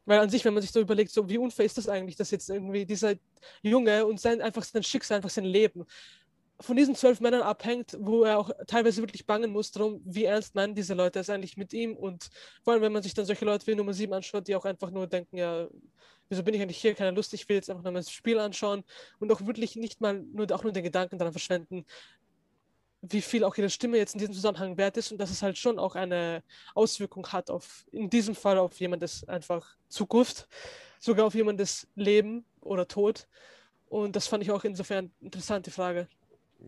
weil 0.05 0.19
an 0.19 0.29
sich, 0.29 0.43
wenn 0.45 0.53
man 0.53 0.61
sich 0.61 0.71
so 0.71 0.79
überlegt, 0.79 1.11
so 1.11 1.29
wie 1.29 1.37
unfair 1.37 1.65
ist 1.65 1.77
das 1.77 1.87
eigentlich, 1.87 2.15
dass 2.15 2.31
jetzt 2.31 2.49
irgendwie 2.49 2.85
dieser 2.85 3.15
Junge 3.61 4.05
und 4.05 4.19
sein 4.19 4.41
einfach 4.41 4.63
sein 4.63 4.83
Schicksal, 4.83 5.17
einfach 5.17 5.29
sein 5.29 5.45
Leben 5.45 5.85
von 6.59 6.75
diesen 6.77 6.95
zwölf 6.95 7.19
Männern 7.19 7.41
abhängt, 7.41 7.97
wo 7.99 8.23
er 8.23 8.39
auch 8.39 8.49
teilweise 8.67 9.01
wirklich 9.01 9.25
bangen 9.25 9.51
muss 9.51 9.71
darum, 9.71 10.01
wie 10.05 10.25
ernst 10.25 10.55
meinen 10.55 10.75
diese 10.75 10.93
Leute 10.93 11.19
es 11.19 11.29
eigentlich 11.29 11.57
mit 11.57 11.73
ihm. 11.73 11.95
Und 11.95 12.29
vor 12.63 12.73
allem, 12.73 12.81
wenn 12.81 12.93
man 12.93 13.03
sich 13.03 13.13
dann 13.13 13.25
solche 13.25 13.43
Leute 13.43 13.67
wie 13.67 13.75
Nummer 13.75 13.93
7 13.93 14.13
anschaut, 14.13 14.47
die 14.47 14.55
auch 14.55 14.65
einfach 14.65 14.91
nur 14.91 15.07
denken, 15.07 15.37
ja, 15.37 15.67
wieso 16.29 16.43
bin 16.43 16.53
ich 16.53 16.61
eigentlich 16.61 16.77
hier, 16.77 16.93
keine 16.95 17.11
Lust, 17.11 17.33
ich 17.33 17.47
will 17.49 17.57
jetzt 17.57 17.69
einfach 17.69 17.83
nur 17.83 17.91
mein 17.91 18.03
Spiel 18.03 18.39
anschauen 18.39 18.83
und 19.19 19.31
auch 19.31 19.45
wirklich 19.45 19.75
nicht 19.75 19.99
mal 19.99 20.21
nur, 20.21 20.49
auch 20.51 20.63
nur 20.63 20.71
den 20.71 20.83
Gedanken 20.83 21.17
daran 21.17 21.33
verschwenden, 21.33 21.85
wie 23.09 23.21
viel 23.21 23.43
auch 23.43 23.55
ihre 23.57 23.69
Stimme 23.69 23.97
jetzt 23.97 24.13
in 24.13 24.19
diesem 24.19 24.33
Zusammenhang 24.33 24.77
wert 24.77 24.95
ist 24.95 25.11
und 25.11 25.17
dass 25.17 25.29
es 25.29 25.41
halt 25.41 25.57
schon 25.57 25.77
auch 25.77 25.95
eine 25.95 26.41
Auswirkung 26.73 27.27
hat 27.27 27.49
auf, 27.49 27.85
in 27.91 28.09
diesem 28.09 28.33
Fall 28.33 28.57
auf 28.57 28.79
jemandes 28.79 29.27
einfach 29.27 29.75
Zukunft, 29.89 30.47
sogar 30.99 31.25
auf 31.25 31.35
jemandes 31.35 31.87
Leben 31.95 32.45
oder 32.61 32.87
Tod. 32.87 33.27
Und 33.87 34.15
das 34.15 34.27
fand 34.27 34.41
ich 34.41 34.51
auch 34.51 34.63
insofern 34.63 35.11
interessante 35.19 35.69
Frage. 35.69 36.07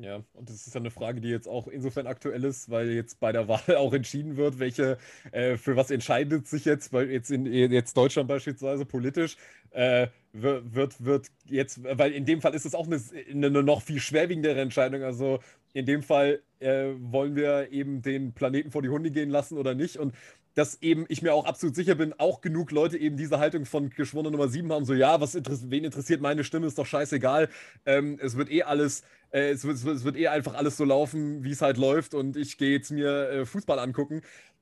Ja, 0.01 0.23
und 0.33 0.49
das 0.49 0.67
ist 0.67 0.73
ja 0.73 0.81
eine 0.81 0.91
Frage, 0.91 1.21
die 1.21 1.29
jetzt 1.29 1.47
auch 1.47 1.67
insofern 1.67 2.05
aktuell 2.05 2.43
ist, 2.43 2.69
weil 2.69 2.91
jetzt 2.91 3.19
bei 3.19 3.31
der 3.31 3.47
Wahl 3.47 3.77
auch 3.77 3.93
entschieden 3.93 4.35
wird, 4.35 4.59
welche, 4.59 4.97
äh, 5.31 5.55
für 5.57 5.75
was 5.77 5.89
entscheidet 5.89 6.47
sich 6.47 6.65
jetzt, 6.65 6.91
weil 6.91 7.09
jetzt 7.09 7.31
in 7.31 7.45
jetzt 7.45 7.95
Deutschland 7.95 8.27
beispielsweise 8.27 8.85
politisch, 8.85 9.37
äh, 9.71 10.07
wird, 10.33 11.03
wird 11.03 11.27
jetzt, 11.45 11.79
weil 11.83 12.11
in 12.11 12.25
dem 12.25 12.41
Fall 12.41 12.53
ist 12.55 12.65
es 12.65 12.75
auch 12.75 12.87
eine, 12.87 13.01
eine 13.31 13.63
noch 13.63 13.81
viel 13.81 13.99
schwerwiegendere 13.99 14.59
Entscheidung. 14.59 15.03
Also 15.03 15.39
in 15.73 15.85
dem 15.85 16.03
Fall 16.03 16.41
äh, 16.59 16.89
wollen 16.99 17.35
wir 17.37 17.71
eben 17.71 18.01
den 18.01 18.33
Planeten 18.33 18.71
vor 18.71 18.81
die 18.81 18.89
Hunde 18.89 19.11
gehen 19.11 19.29
lassen 19.29 19.57
oder 19.57 19.75
nicht. 19.75 19.97
Und 19.97 20.13
dass 20.55 20.81
eben 20.81 21.05
ich 21.09 21.21
mir 21.21 21.33
auch 21.33 21.45
absolut 21.45 21.75
sicher 21.75 21.95
bin, 21.95 22.13
auch 22.17 22.41
genug 22.41 22.71
Leute 22.71 22.97
eben 22.97 23.17
diese 23.17 23.39
Haltung 23.39 23.65
von 23.65 23.89
Geschworener 23.89 24.31
Nummer 24.31 24.47
7 24.47 24.71
haben, 24.71 24.85
so 24.85 24.93
ja, 24.93 25.19
was 25.21 25.35
interessiert, 25.35 25.69
wen 25.69 25.83
interessiert 25.83 26.21
meine 26.21 26.43
Stimme, 26.43 26.65
ist 26.65 26.77
doch 26.77 26.85
scheißegal. 26.85 27.49
Ähm, 27.85 28.17
es 28.21 28.37
wird 28.37 28.49
eh 28.49 28.63
alles, 28.63 29.03
äh, 29.31 29.51
es, 29.51 29.65
wird, 29.65 29.75
es, 29.75 30.03
wird, 30.03 30.15
eh 30.15 30.29
einfach 30.29 30.55
alles 30.55 30.77
so 30.77 30.85
laufen, 30.85 31.43
wie 31.43 31.51
es 31.51 31.61
halt 31.61 31.77
läuft 31.77 32.13
und 32.13 32.37
ich 32.37 32.57
gehe 32.57 32.71
jetzt 32.71 32.89
mir 32.89 33.29
äh, 33.29 33.45
Fußball 33.45 33.79
angucken. 33.79 34.21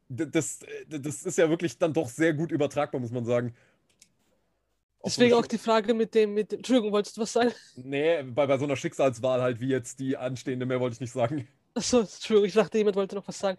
Das, 0.09 0.59
das 0.89 1.23
ist 1.23 1.37
ja 1.37 1.49
wirklich 1.49 1.77
dann 1.77 1.93
doch 1.93 2.09
sehr 2.09 2.33
gut 2.33 2.51
übertragbar, 2.51 2.99
muss 2.99 3.11
man 3.11 3.25
sagen. 3.25 3.53
Deswegen 5.05 5.33
auch 5.33 5.45
die 5.45 5.57
Frage 5.57 5.93
mit 5.93 6.15
dem, 6.15 6.33
mit 6.33 6.51
dem, 6.51 6.59
Entschuldigung, 6.59 6.91
wolltest 6.91 7.17
du 7.17 7.21
was 7.21 7.33
sagen? 7.33 7.51
Nee, 7.75 8.23
bei, 8.23 8.47
bei 8.47 8.57
so 8.57 8.63
einer 8.63 8.75
Schicksalswahl 8.75 9.41
halt, 9.41 9.59
wie 9.59 9.67
jetzt 9.67 9.99
die 9.99 10.17
anstehende, 10.17 10.65
mehr 10.65 10.79
wollte 10.79 10.95
ich 10.95 11.01
nicht 11.01 11.11
sagen. 11.11 11.47
Achso, 11.75 12.01
Entschuldigung, 12.01 12.47
ich 12.47 12.53
dachte, 12.53 12.77
jemand 12.77 12.95
wollte 12.95 13.15
noch 13.15 13.27
was 13.27 13.37
sagen. 13.37 13.57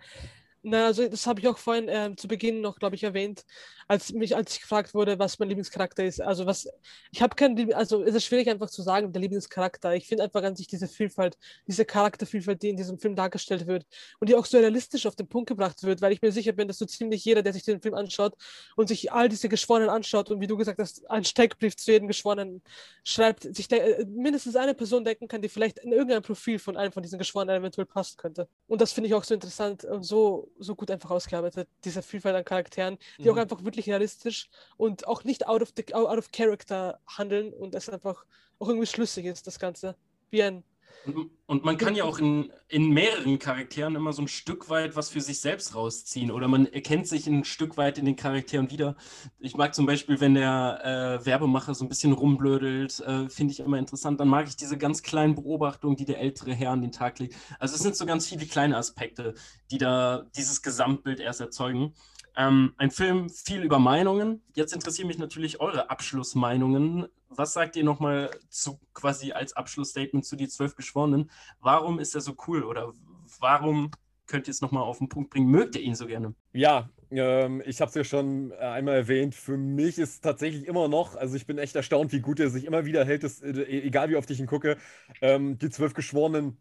Na, 0.67 0.87
also 0.87 1.07
das 1.07 1.27
habe 1.27 1.41
ich 1.41 1.47
auch 1.47 1.59
vorhin 1.59 1.91
äh, 1.91 2.17
zu 2.17 2.27
Beginn 2.27 2.63
noch, 2.63 2.79
glaube 2.79 2.97
ich, 2.97 3.03
erwähnt, 3.03 3.45
als 3.87 4.15
mich, 4.15 4.35
als 4.35 4.55
ich 4.55 4.63
gefragt 4.63 4.95
wurde, 4.95 5.19
was 5.19 5.39
mein 5.39 5.51
Lieblingscharakter 5.51 6.03
ist. 6.03 6.23
Also 6.23 6.47
was, 6.47 6.67
ich 7.13 7.21
habe 7.21 7.37
keinen, 7.37 7.75
also 7.75 8.03
es 8.03 8.15
ist 8.15 8.25
schwierig 8.25 8.49
einfach 8.49 8.71
zu 8.71 8.81
sagen, 8.81 9.13
der 9.13 9.21
Lieblingscharakter. 9.21 9.95
Ich 9.95 10.09
finde 10.09 10.25
einfach 10.25 10.43
an 10.43 10.57
sich 10.57 10.67
diese 10.67 10.89
Vielfalt, 10.89 11.37
diese 11.67 11.85
Charaktervielfalt, 11.85 12.63
die 12.63 12.71
in 12.71 12.79
diesem 12.79 12.99
Film 12.99 13.15
dargestellt 13.15 13.67
wird 13.67 13.85
und 14.21 14.31
die 14.31 14.35
auch 14.35 14.47
so 14.47 14.57
realistisch 14.57 15.05
auf 15.05 15.17
den 15.17 15.29
Punkt 15.29 15.51
gebracht 15.51 15.83
wird, 15.83 16.01
weil 16.01 16.13
ich 16.13 16.23
mir 16.23 16.33
sicher 16.33 16.53
bin, 16.53 16.67
dass 16.67 16.79
so 16.79 16.87
ziemlich 16.87 17.23
jeder, 17.27 17.43
der 17.43 17.53
sich 17.53 17.65
den 17.65 17.83
Film 17.83 17.95
anschaut 17.95 18.35
und 18.75 18.89
sich 18.89 19.13
all 19.13 19.29
diese 19.29 19.51
Geschworenen 19.51 19.91
anschaut 19.91 20.31
und 20.31 20.41
wie 20.41 20.47
du 20.47 20.57
gesagt 20.57 20.79
hast, 20.79 21.11
einen 21.11 21.27
Steckbrief 21.27 21.77
zu 21.77 21.93
jedem 21.93 22.09
Geschworenen 22.09 22.63
schreibt, 23.05 23.55
sich 23.55 23.71
äh, 23.71 24.07
mindestens 24.07 24.57
eine 24.57 24.73
Person 24.73 25.05
denken 25.05 25.29
kann, 25.29 25.43
die 25.43 25.51
vielleicht 25.51 25.81
in 25.81 25.93
irgendein 25.93 26.23
Profil 26.23 26.59
von 26.59 26.79
einem 26.79 26.93
von 26.93 27.03
diesen 27.03 27.19
Geschworenen 27.19 27.57
eventuell 27.57 27.87
passen 27.87 28.17
könnte. 28.17 28.49
Und 28.67 28.81
das 28.81 28.95
finde 28.95 29.09
ich 29.09 29.15
auch 29.15 29.25
so 29.25 29.35
interessant 29.35 29.85
und 29.85 30.05
so 30.05 30.54
so 30.59 30.75
gut 30.75 30.91
einfach 30.91 31.11
ausgearbeitet, 31.11 31.69
diese 31.85 32.03
Vielfalt 32.03 32.37
an 32.37 32.45
Charakteren, 32.45 32.99
die 33.19 33.25
mhm. 33.25 33.31
auch 33.31 33.37
einfach 33.37 33.65
wirklich 33.65 33.89
realistisch 33.89 34.49
und 34.77 35.07
auch 35.07 35.25
nicht 35.25 35.47
out 35.47 35.63
of, 35.63 35.73
the, 35.77 35.95
out 35.95 36.19
of 36.19 36.31
character 36.33 37.01
handeln 37.07 37.53
und 37.53 37.75
es 37.75 37.89
einfach 37.89 38.25
auch 38.59 38.69
irgendwie 38.69 38.87
schlüssig 38.87 39.27
ist, 39.27 39.47
das 39.47 39.59
Ganze. 39.59 39.97
Wie 40.31 40.43
ein, 40.43 40.65
Und, 41.07 41.31
und, 41.47 41.65
man 41.65 41.77
kann 41.77 41.95
ja 41.95 42.05
auch 42.05 42.19
in, 42.19 42.51
in 42.69 42.91
mehreren 42.91 43.39
Charakteren 43.39 43.95
immer 43.95 44.13
so 44.15 44.23
ein 44.23 44.29
Stück 44.29 44.71
weit 44.71 44.97
was 44.97 45.11
für 45.11 45.21
sich 45.21 45.41
selbst 45.41 45.75
rausziehen 45.75 46.31
oder 46.31 46.49
man 46.49 46.67
erkennt 46.67 47.07
sich 47.07 47.27
ein 47.27 47.45
Stück 47.45 47.77
weit 47.77 47.99
in 47.99 48.07
den 48.07 48.17
Charakteren 48.17 48.71
wieder. 48.71 48.97
Ich 49.39 49.55
mag 49.55 49.75
zum 49.75 49.85
Beispiel, 49.85 50.21
wenn 50.21 50.35
der 50.35 51.21
äh, 51.21 51.27
Werbemacher 51.27 51.75
so 51.75 51.85
ein 51.85 51.89
bisschen 51.89 52.13
rumblödelt, 52.13 53.01
äh, 53.01 53.29
finde 53.29 53.53
ich 53.53 53.61
immer 53.61 53.79
interessant. 53.79 54.19
Dann 54.19 54.29
mag 54.29 54.49
ich 54.49 54.57
diese 54.57 54.79
ganz 54.79 55.03
kleinen 55.03 55.35
Beobachtungen, 55.35 55.97
die 55.97 56.07
der 56.07 56.21
ältere 56.21 56.55
Herr 56.55 56.71
an 56.71 56.81
den 56.81 56.93
Tag 56.93 57.19
legt. 57.19 57.35
Also 57.59 57.75
es 57.75 57.83
sind 57.83 57.97
so 57.97 58.07
ganz 58.07 58.27
viele 58.27 58.47
kleine 58.47 58.77
Aspekte, 58.77 59.35
die 59.71 59.79
da 59.79 60.25
dieses 60.37 60.63
Gesamtbild 60.63 61.21
erst 61.21 61.41
erzeugen. 61.41 61.95
Ähm, 62.37 62.75
ein 62.77 62.91
Film 62.91 63.29
viel 63.29 63.63
über 63.63 63.79
Meinungen. 63.79 64.43
Jetzt 64.55 64.73
interessieren 64.73 65.09
mich 65.09 65.19
natürlich 65.19 65.61
eure 65.61 65.91
Abschlussmeinungen. 65.91 67.07
Was 67.29 67.53
sagt 67.53 67.77
ihr 67.77 67.85
nochmal 67.85 68.31
zu 68.49 68.81
quasi 68.93 69.33
als 69.33 69.55
Abschlussstatement 69.55 70.25
zu 70.25 70.37
die 70.37 70.49
zwölf 70.49 70.75
Geschworenen? 70.75 71.31
Warum 71.61 71.99
ist 71.99 72.15
er 72.15 72.21
so 72.21 72.37
cool 72.47 72.63
oder 72.63 72.93
warum 73.41 73.91
könnt 74.27 74.49
ihr 74.49 74.53
es 74.53 74.61
nochmal 74.61 74.83
auf 74.83 74.99
den 74.99 75.09
Punkt 75.09 75.31
bringen? 75.31 75.49
Mögt 75.49 75.77
ihr 75.77 75.83
ihn 75.83 75.95
so 75.95 76.07
gerne? 76.07 76.35
Ja, 76.53 76.89
ähm, 77.11 77.63
ich 77.67 77.81
habe 77.81 77.89
es 77.89 77.95
ja 77.95 78.05
schon 78.05 78.51
äh, 78.53 78.57
einmal 78.57 78.97
erwähnt. 78.97 79.35
Für 79.35 79.57
mich 79.57 79.99
ist 79.99 80.23
tatsächlich 80.23 80.67
immer 80.67 80.89
noch, 80.89 81.17
also 81.17 81.37
ich 81.37 81.47
bin 81.47 81.59
echt 81.59 81.77
erstaunt, 81.77 82.13
wie 82.13 82.21
gut 82.21 82.41
er 82.41 82.51
sich 82.51 82.65
immer 82.65 82.85
wieder 82.85 83.05
hält, 83.05 83.23
das, 83.23 83.41
äh, 83.43 83.51
egal 83.51 84.11
wie 84.11 84.17
oft 84.17 84.31
ich 84.31 84.41
ihn 84.41 84.47
gucke. 84.47 84.77
Ähm, 85.21 85.59
die 85.59 85.71
zwölf 85.71 85.95
Geschworenen 85.95 86.57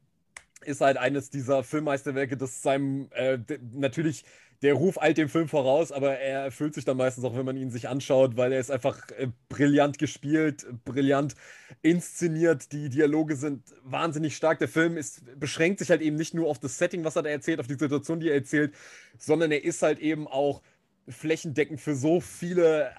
ist 0.65 0.81
halt 0.81 0.97
eines 0.97 1.29
dieser 1.29 1.63
Filmmeisterwerke, 1.63 2.37
das 2.37 2.61
seinem 2.61 3.09
äh, 3.11 3.39
natürlich 3.71 4.23
der 4.63 4.75
Ruf 4.75 4.99
eilt 4.99 5.17
dem 5.17 5.27
Film 5.27 5.49
voraus, 5.49 5.91
aber 5.91 6.17
er 6.17 6.45
erfüllt 6.45 6.73
sich 6.73 6.85
dann 6.85 6.95
meistens 6.95 7.25
auch, 7.25 7.35
wenn 7.35 7.45
man 7.45 7.57
ihn 7.57 7.69
sich 7.69 7.89
anschaut, 7.89 8.37
weil 8.37 8.53
er 8.53 8.61
ist 8.61 8.71
einfach 8.71 9.09
äh, 9.11 9.27
brillant 9.49 9.99
gespielt, 9.99 10.65
brillant 10.85 11.35
inszeniert. 11.81 12.71
Die 12.71 12.87
Dialoge 12.87 13.35
sind 13.35 13.61
wahnsinnig 13.83 14.37
stark. 14.37 14.59
Der 14.59 14.69
Film 14.69 14.95
ist, 14.95 15.21
beschränkt 15.37 15.79
sich 15.79 15.89
halt 15.89 16.01
eben 16.01 16.15
nicht 16.15 16.33
nur 16.33 16.47
auf 16.47 16.59
das 16.59 16.77
Setting, 16.77 17.03
was 17.03 17.17
er 17.17 17.23
da 17.23 17.29
erzählt, 17.29 17.59
auf 17.59 17.67
die 17.67 17.77
Situation, 17.77 18.21
die 18.21 18.29
er 18.29 18.35
erzählt, 18.35 18.73
sondern 19.17 19.51
er 19.51 19.65
ist 19.65 19.81
halt 19.81 19.99
eben 19.99 20.27
auch 20.27 20.61
flächendeckend 21.09 21.81
für 21.81 21.95
so 21.95 22.21
viele 22.21 22.85
äh, 22.85 22.91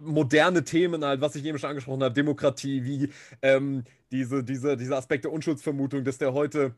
moderne 0.00 0.64
Themen, 0.64 1.04
halt, 1.04 1.20
was 1.20 1.36
ich 1.36 1.44
eben 1.44 1.56
schon 1.58 1.70
angesprochen 1.70 2.02
habe, 2.02 2.14
Demokratie, 2.14 2.84
wie 2.84 3.10
ähm, 3.42 3.84
diese, 4.10 4.42
diese, 4.42 4.76
dieser 4.76 4.96
Aspekt 4.96 5.24
der 5.24 5.32
Unschuldsvermutung, 5.32 6.02
dass 6.02 6.18
der 6.18 6.32
heute 6.32 6.74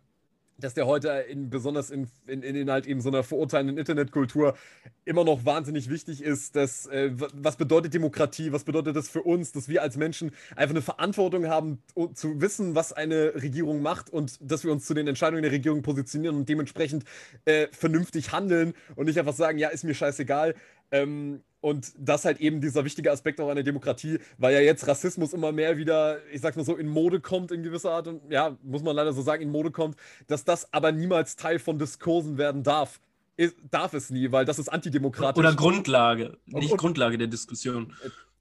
dass 0.58 0.74
der 0.74 0.86
heute 0.86 1.08
in, 1.28 1.50
besonders 1.50 1.90
in, 1.90 2.08
in, 2.26 2.42
in 2.42 2.70
halt 2.70 2.86
eben 2.86 3.00
so 3.00 3.08
einer 3.08 3.22
verurteilenden 3.22 3.78
Internetkultur 3.78 4.56
immer 5.04 5.24
noch 5.24 5.44
wahnsinnig 5.44 5.90
wichtig 5.90 6.22
ist, 6.22 6.56
dass, 6.56 6.86
äh, 6.86 7.10
was 7.34 7.56
bedeutet 7.56 7.94
Demokratie, 7.94 8.52
was 8.52 8.64
bedeutet 8.64 8.96
das 8.96 9.08
für 9.08 9.22
uns, 9.22 9.52
dass 9.52 9.68
wir 9.68 9.82
als 9.82 9.96
Menschen 9.96 10.30
einfach 10.56 10.74
eine 10.74 10.82
Verantwortung 10.82 11.48
haben, 11.48 11.82
zu 12.14 12.40
wissen, 12.40 12.74
was 12.74 12.92
eine 12.92 13.34
Regierung 13.34 13.82
macht 13.82 14.10
und 14.10 14.38
dass 14.40 14.64
wir 14.64 14.72
uns 14.72 14.86
zu 14.86 14.94
den 14.94 15.06
Entscheidungen 15.06 15.42
der 15.42 15.52
Regierung 15.52 15.82
positionieren 15.82 16.36
und 16.36 16.48
dementsprechend 16.48 17.04
äh, 17.44 17.68
vernünftig 17.72 18.32
handeln 18.32 18.74
und 18.94 19.06
nicht 19.06 19.18
einfach 19.18 19.34
sagen, 19.34 19.58
ja, 19.58 19.68
ist 19.68 19.84
mir 19.84 19.94
scheißegal. 19.94 20.54
Ähm, 20.94 21.42
und 21.60 21.92
das 21.98 22.24
halt 22.24 22.40
eben 22.40 22.60
dieser 22.60 22.84
wichtige 22.84 23.10
Aspekt 23.10 23.40
auch 23.40 23.48
einer 23.48 23.62
Demokratie, 23.62 24.18
weil 24.38 24.54
ja 24.54 24.60
jetzt 24.60 24.86
Rassismus 24.86 25.32
immer 25.32 25.50
mehr 25.50 25.76
wieder, 25.76 26.18
ich 26.30 26.40
sag 26.40 26.56
mal 26.56 26.64
so, 26.64 26.76
in 26.76 26.86
Mode 26.86 27.20
kommt 27.20 27.50
in 27.50 27.62
gewisser 27.62 27.90
Art 27.90 28.06
und 28.06 28.30
ja, 28.30 28.56
muss 28.62 28.82
man 28.82 28.94
leider 28.94 29.12
so 29.12 29.22
sagen, 29.22 29.42
in 29.42 29.50
Mode 29.50 29.70
kommt, 29.70 29.96
dass 30.26 30.44
das 30.44 30.72
aber 30.72 30.92
niemals 30.92 31.36
Teil 31.36 31.58
von 31.58 31.78
Diskursen 31.78 32.38
werden 32.38 32.62
darf. 32.62 33.00
Ist, 33.36 33.56
darf 33.70 33.94
es 33.94 34.10
nie, 34.10 34.30
weil 34.30 34.44
das 34.44 34.60
ist 34.60 34.68
antidemokratisch. 34.68 35.40
Oder 35.40 35.54
Grundlage, 35.54 36.36
nicht 36.46 36.70
und, 36.70 36.78
Grundlage 36.78 37.18
der 37.18 37.26
Diskussion. 37.26 37.92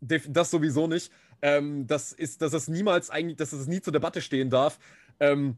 Äh, 0.08 0.20
das 0.28 0.52
sowieso 0.52 0.86
nicht. 0.86 1.12
Ähm, 1.42 1.88
das 1.88 2.12
ist, 2.12 2.42
dass 2.42 2.54
es 2.54 2.68
niemals 2.68 3.10
eigentlich, 3.10 3.38
dass 3.38 3.54
es 3.54 3.68
nie 3.68 3.82
zur 3.82 3.94
Debatte 3.94 4.22
stehen 4.22 4.50
darf. 4.50 4.78
Ähm, 5.20 5.58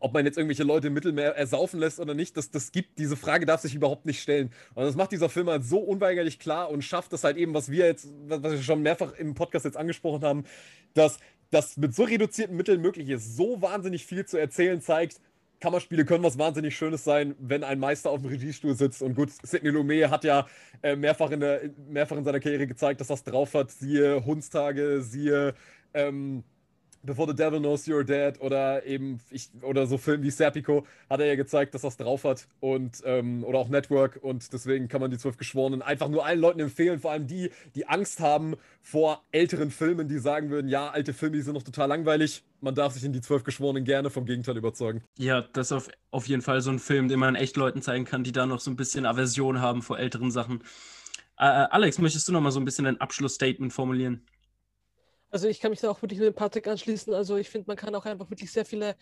ob 0.00 0.12
man 0.12 0.24
jetzt 0.24 0.36
irgendwelche 0.36 0.64
Leute 0.64 0.88
im 0.88 0.94
Mittelmeer 0.94 1.36
ersaufen 1.36 1.80
lässt 1.80 2.00
oder 2.00 2.14
nicht, 2.14 2.36
das, 2.36 2.50
das 2.50 2.72
gibt, 2.72 2.98
diese 2.98 3.16
Frage 3.16 3.46
darf 3.46 3.60
sich 3.60 3.74
überhaupt 3.74 4.06
nicht 4.06 4.20
stellen. 4.20 4.50
Und 4.74 4.84
das 4.84 4.96
macht 4.96 5.12
dieser 5.12 5.28
Film 5.28 5.48
halt 5.48 5.64
so 5.64 5.78
unweigerlich 5.78 6.38
klar 6.38 6.70
und 6.70 6.82
schafft 6.82 7.12
das 7.12 7.24
halt 7.24 7.36
eben, 7.36 7.54
was 7.54 7.70
wir 7.70 7.86
jetzt, 7.86 8.08
was 8.26 8.42
wir 8.42 8.62
schon 8.62 8.82
mehrfach 8.82 9.14
im 9.14 9.34
Podcast 9.34 9.64
jetzt 9.64 9.76
angesprochen 9.76 10.22
haben, 10.22 10.44
dass 10.94 11.18
das 11.50 11.76
mit 11.76 11.94
so 11.94 12.04
reduzierten 12.04 12.56
Mitteln 12.56 12.80
möglich 12.80 13.08
ist, 13.08 13.36
so 13.36 13.62
wahnsinnig 13.62 14.04
viel 14.06 14.26
zu 14.26 14.36
erzählen 14.36 14.80
zeigt. 14.80 15.20
Kammerspiele 15.60 16.04
können 16.04 16.24
was 16.24 16.36
wahnsinnig 16.36 16.76
Schönes 16.76 17.04
sein, 17.04 17.34
wenn 17.38 17.64
ein 17.64 17.78
Meister 17.78 18.10
auf 18.10 18.20
dem 18.20 18.28
Regiestuhl 18.28 18.74
sitzt. 18.74 19.00
Und 19.02 19.14
gut, 19.14 19.30
Sidney 19.42 19.70
Lumet 19.70 20.10
hat 20.10 20.24
ja 20.24 20.46
äh, 20.82 20.96
mehrfach, 20.96 21.30
in 21.30 21.40
der, 21.40 21.70
mehrfach 21.88 22.16
in 22.16 22.24
seiner 22.24 22.40
Karriere 22.40 22.66
gezeigt, 22.66 23.00
dass 23.00 23.08
das 23.08 23.24
drauf 23.24 23.54
hat. 23.54 23.70
Siehe 23.70 24.24
Hundstage, 24.26 25.00
siehe 25.00 25.54
ähm, 25.94 26.44
Before 27.04 27.28
the 27.28 27.36
Devil 27.36 27.60
Knows 27.60 27.86
You're 27.86 28.04
Dead 28.04 28.40
oder 28.40 28.84
eben 28.86 29.20
ich, 29.30 29.50
oder 29.62 29.86
so 29.86 29.98
Filme 29.98 30.24
wie 30.24 30.30
Serpico 30.30 30.86
hat 31.10 31.20
er 31.20 31.26
ja 31.26 31.34
gezeigt, 31.34 31.74
dass 31.74 31.82
das 31.82 31.96
drauf 31.96 32.24
hat 32.24 32.48
und 32.60 33.02
ähm, 33.04 33.44
oder 33.44 33.58
auch 33.58 33.68
Network 33.68 34.18
und 34.22 34.52
deswegen 34.52 34.88
kann 34.88 35.00
man 35.00 35.10
die 35.10 35.18
zwölf 35.18 35.36
Geschworenen 35.36 35.82
einfach 35.82 36.08
nur 36.08 36.24
allen 36.24 36.40
Leuten 36.40 36.60
empfehlen, 36.60 36.98
vor 36.98 37.12
allem 37.12 37.26
die, 37.26 37.50
die 37.74 37.86
Angst 37.86 38.20
haben 38.20 38.56
vor 38.80 39.22
älteren 39.32 39.70
Filmen, 39.70 40.08
die 40.08 40.18
sagen 40.18 40.50
würden, 40.50 40.68
ja, 40.68 40.90
alte 40.90 41.12
Filme, 41.12 41.36
die 41.36 41.42
sind 41.42 41.54
noch 41.54 41.62
total 41.62 41.88
langweilig. 41.88 42.42
Man 42.60 42.74
darf 42.74 42.94
sich 42.94 43.04
in 43.04 43.12
die 43.12 43.20
zwölf 43.20 43.44
Geschworenen 43.44 43.84
gerne 43.84 44.10
vom 44.10 44.26
Gegenteil 44.26 44.56
überzeugen. 44.56 45.02
Ja, 45.18 45.42
das 45.52 45.68
ist 45.68 45.72
auf, 45.72 45.88
auf 46.10 46.26
jeden 46.28 46.42
Fall 46.42 46.60
so 46.60 46.70
ein 46.70 46.78
Film, 46.78 47.08
den 47.08 47.18
man 47.18 47.34
echt 47.34 47.56
Leuten 47.56 47.82
zeigen 47.82 48.04
kann, 48.04 48.24
die 48.24 48.32
da 48.32 48.46
noch 48.46 48.60
so 48.60 48.70
ein 48.70 48.76
bisschen 48.76 49.06
Aversion 49.06 49.60
haben 49.60 49.82
vor 49.82 49.98
älteren 49.98 50.30
Sachen. 50.30 50.62
Äh, 51.38 51.46
äh 51.46 51.66
Alex, 51.70 51.98
möchtest 51.98 52.28
du 52.28 52.32
noch 52.32 52.40
mal 52.40 52.50
so 52.50 52.60
ein 52.60 52.64
bisschen 52.64 52.86
ein 52.86 53.00
Abschlussstatement 53.00 53.72
formulieren? 53.72 54.26
Also 55.34 55.48
ich 55.48 55.58
kann 55.58 55.72
mich 55.72 55.80
da 55.80 55.90
auch 55.90 56.00
wirklich 56.00 56.20
mit 56.20 56.28
dem 56.28 56.34
Patrick 56.36 56.68
anschließen. 56.68 57.12
Also 57.12 57.36
ich 57.36 57.50
finde, 57.50 57.66
man 57.66 57.76
kann 57.76 57.92
auch 57.96 58.04
einfach 58.04 58.30
wirklich 58.30 58.52
sehr 58.52 58.64
viele 58.64 58.94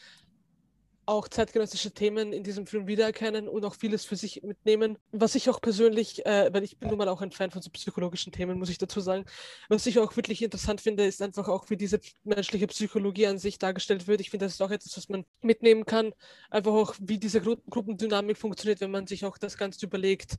auch 1.04 1.28
zeitgenössische 1.28 1.90
Themen 1.90 2.32
in 2.32 2.42
diesem 2.42 2.66
Film 2.66 2.86
wiedererkennen 2.86 3.48
und 3.48 3.66
auch 3.66 3.74
vieles 3.74 4.06
für 4.06 4.16
sich 4.16 4.42
mitnehmen. 4.42 4.96
Was 5.10 5.34
ich 5.34 5.50
auch 5.50 5.60
persönlich, 5.60 6.24
äh, 6.24 6.48
weil 6.50 6.62
ich 6.64 6.78
bin 6.78 6.88
nun 6.88 6.96
mal 6.96 7.08
auch 7.10 7.20
ein 7.20 7.32
Fan 7.32 7.50
von 7.50 7.60
so 7.60 7.68
psychologischen 7.68 8.32
Themen, 8.32 8.58
muss 8.58 8.70
ich 8.70 8.78
dazu 8.78 9.00
sagen, 9.00 9.26
was 9.68 9.84
ich 9.84 9.98
auch 9.98 10.16
wirklich 10.16 10.42
interessant 10.42 10.80
finde, 10.80 11.04
ist 11.04 11.20
einfach 11.20 11.48
auch, 11.48 11.68
wie 11.68 11.76
diese 11.76 12.00
menschliche 12.24 12.66
Psychologie 12.68 13.26
an 13.26 13.38
sich 13.38 13.58
dargestellt 13.58 14.06
wird. 14.06 14.22
Ich 14.22 14.30
finde, 14.30 14.46
das 14.46 14.54
ist 14.54 14.62
auch 14.62 14.70
etwas, 14.70 14.96
was 14.96 15.10
man 15.10 15.26
mitnehmen 15.42 15.84
kann. 15.84 16.14
Einfach 16.48 16.72
auch, 16.72 16.94
wie 16.98 17.18
diese 17.18 17.42
Gru 17.42 17.56
Gruppendynamik 17.68 18.38
funktioniert, 18.38 18.80
wenn 18.80 18.90
man 18.90 19.06
sich 19.06 19.26
auch 19.26 19.36
das 19.36 19.58
Ganze 19.58 19.84
überlegt, 19.84 20.38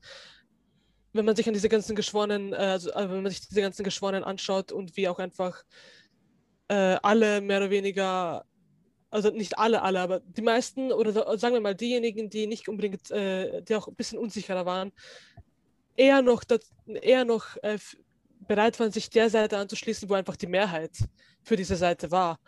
wenn 1.14 1.26
man 1.26 1.35
sich 1.35 1.48
an 1.48 1.53
diese 1.53 1.69
ganzen 1.69 1.95
Geschworenen, 1.95 2.53
äh, 2.53 2.57
also 2.57 2.91
äh, 2.91 3.10
wenn 3.10 3.22
man 3.22 3.31
sich 3.31 3.48
diese 3.48 3.61
ganzen 3.61 3.84
Geschworenen 3.84 4.23
anschaut 4.23 4.72
und 4.72 4.98
wie 4.98 5.07
auch 5.07 5.19
einfach 5.19 5.64
äh, 6.68 6.98
alle 7.02 7.41
mehr 7.41 7.57
oder 7.57 7.69
weniger, 7.69 8.45
also 9.10 9.30
nicht 9.30 9.57
alle, 9.60 9.84
alle, 9.84 9.99
aber 10.02 10.19
die 10.22 10.41
meisten 10.41 10.91
oder 10.91 11.38
sagen 11.38 11.53
wir 11.53 11.61
mal 11.61 11.76
diejenigen, 11.76 12.30
die 12.30 12.48
nicht 12.48 12.68
unbedingt, 12.68 13.11
äh, 13.11 13.61
die 13.61 13.76
auch 13.76 13.88
ein 13.88 13.95
bisschen 13.95 14.18
unsicherer 14.18 14.65
waren, 14.65 14.91
eher 15.95 16.22
noch, 16.22 16.44
das, 16.44 16.72
eher 16.88 17.26
noch 17.26 17.57
äh, 17.61 17.77
bereit 18.48 18.80
waren, 18.80 18.91
sich 18.91 19.10
der 19.10 19.30
Seite 19.30 19.57
anzuschließen, 19.57 20.10
wo 20.10 20.15
einfach 20.15 20.35
die 20.35 20.48
Mehrheit 20.48 20.91
für 21.44 21.56
diese 21.56 21.76
Seite 21.76 22.10
war. 22.11 22.40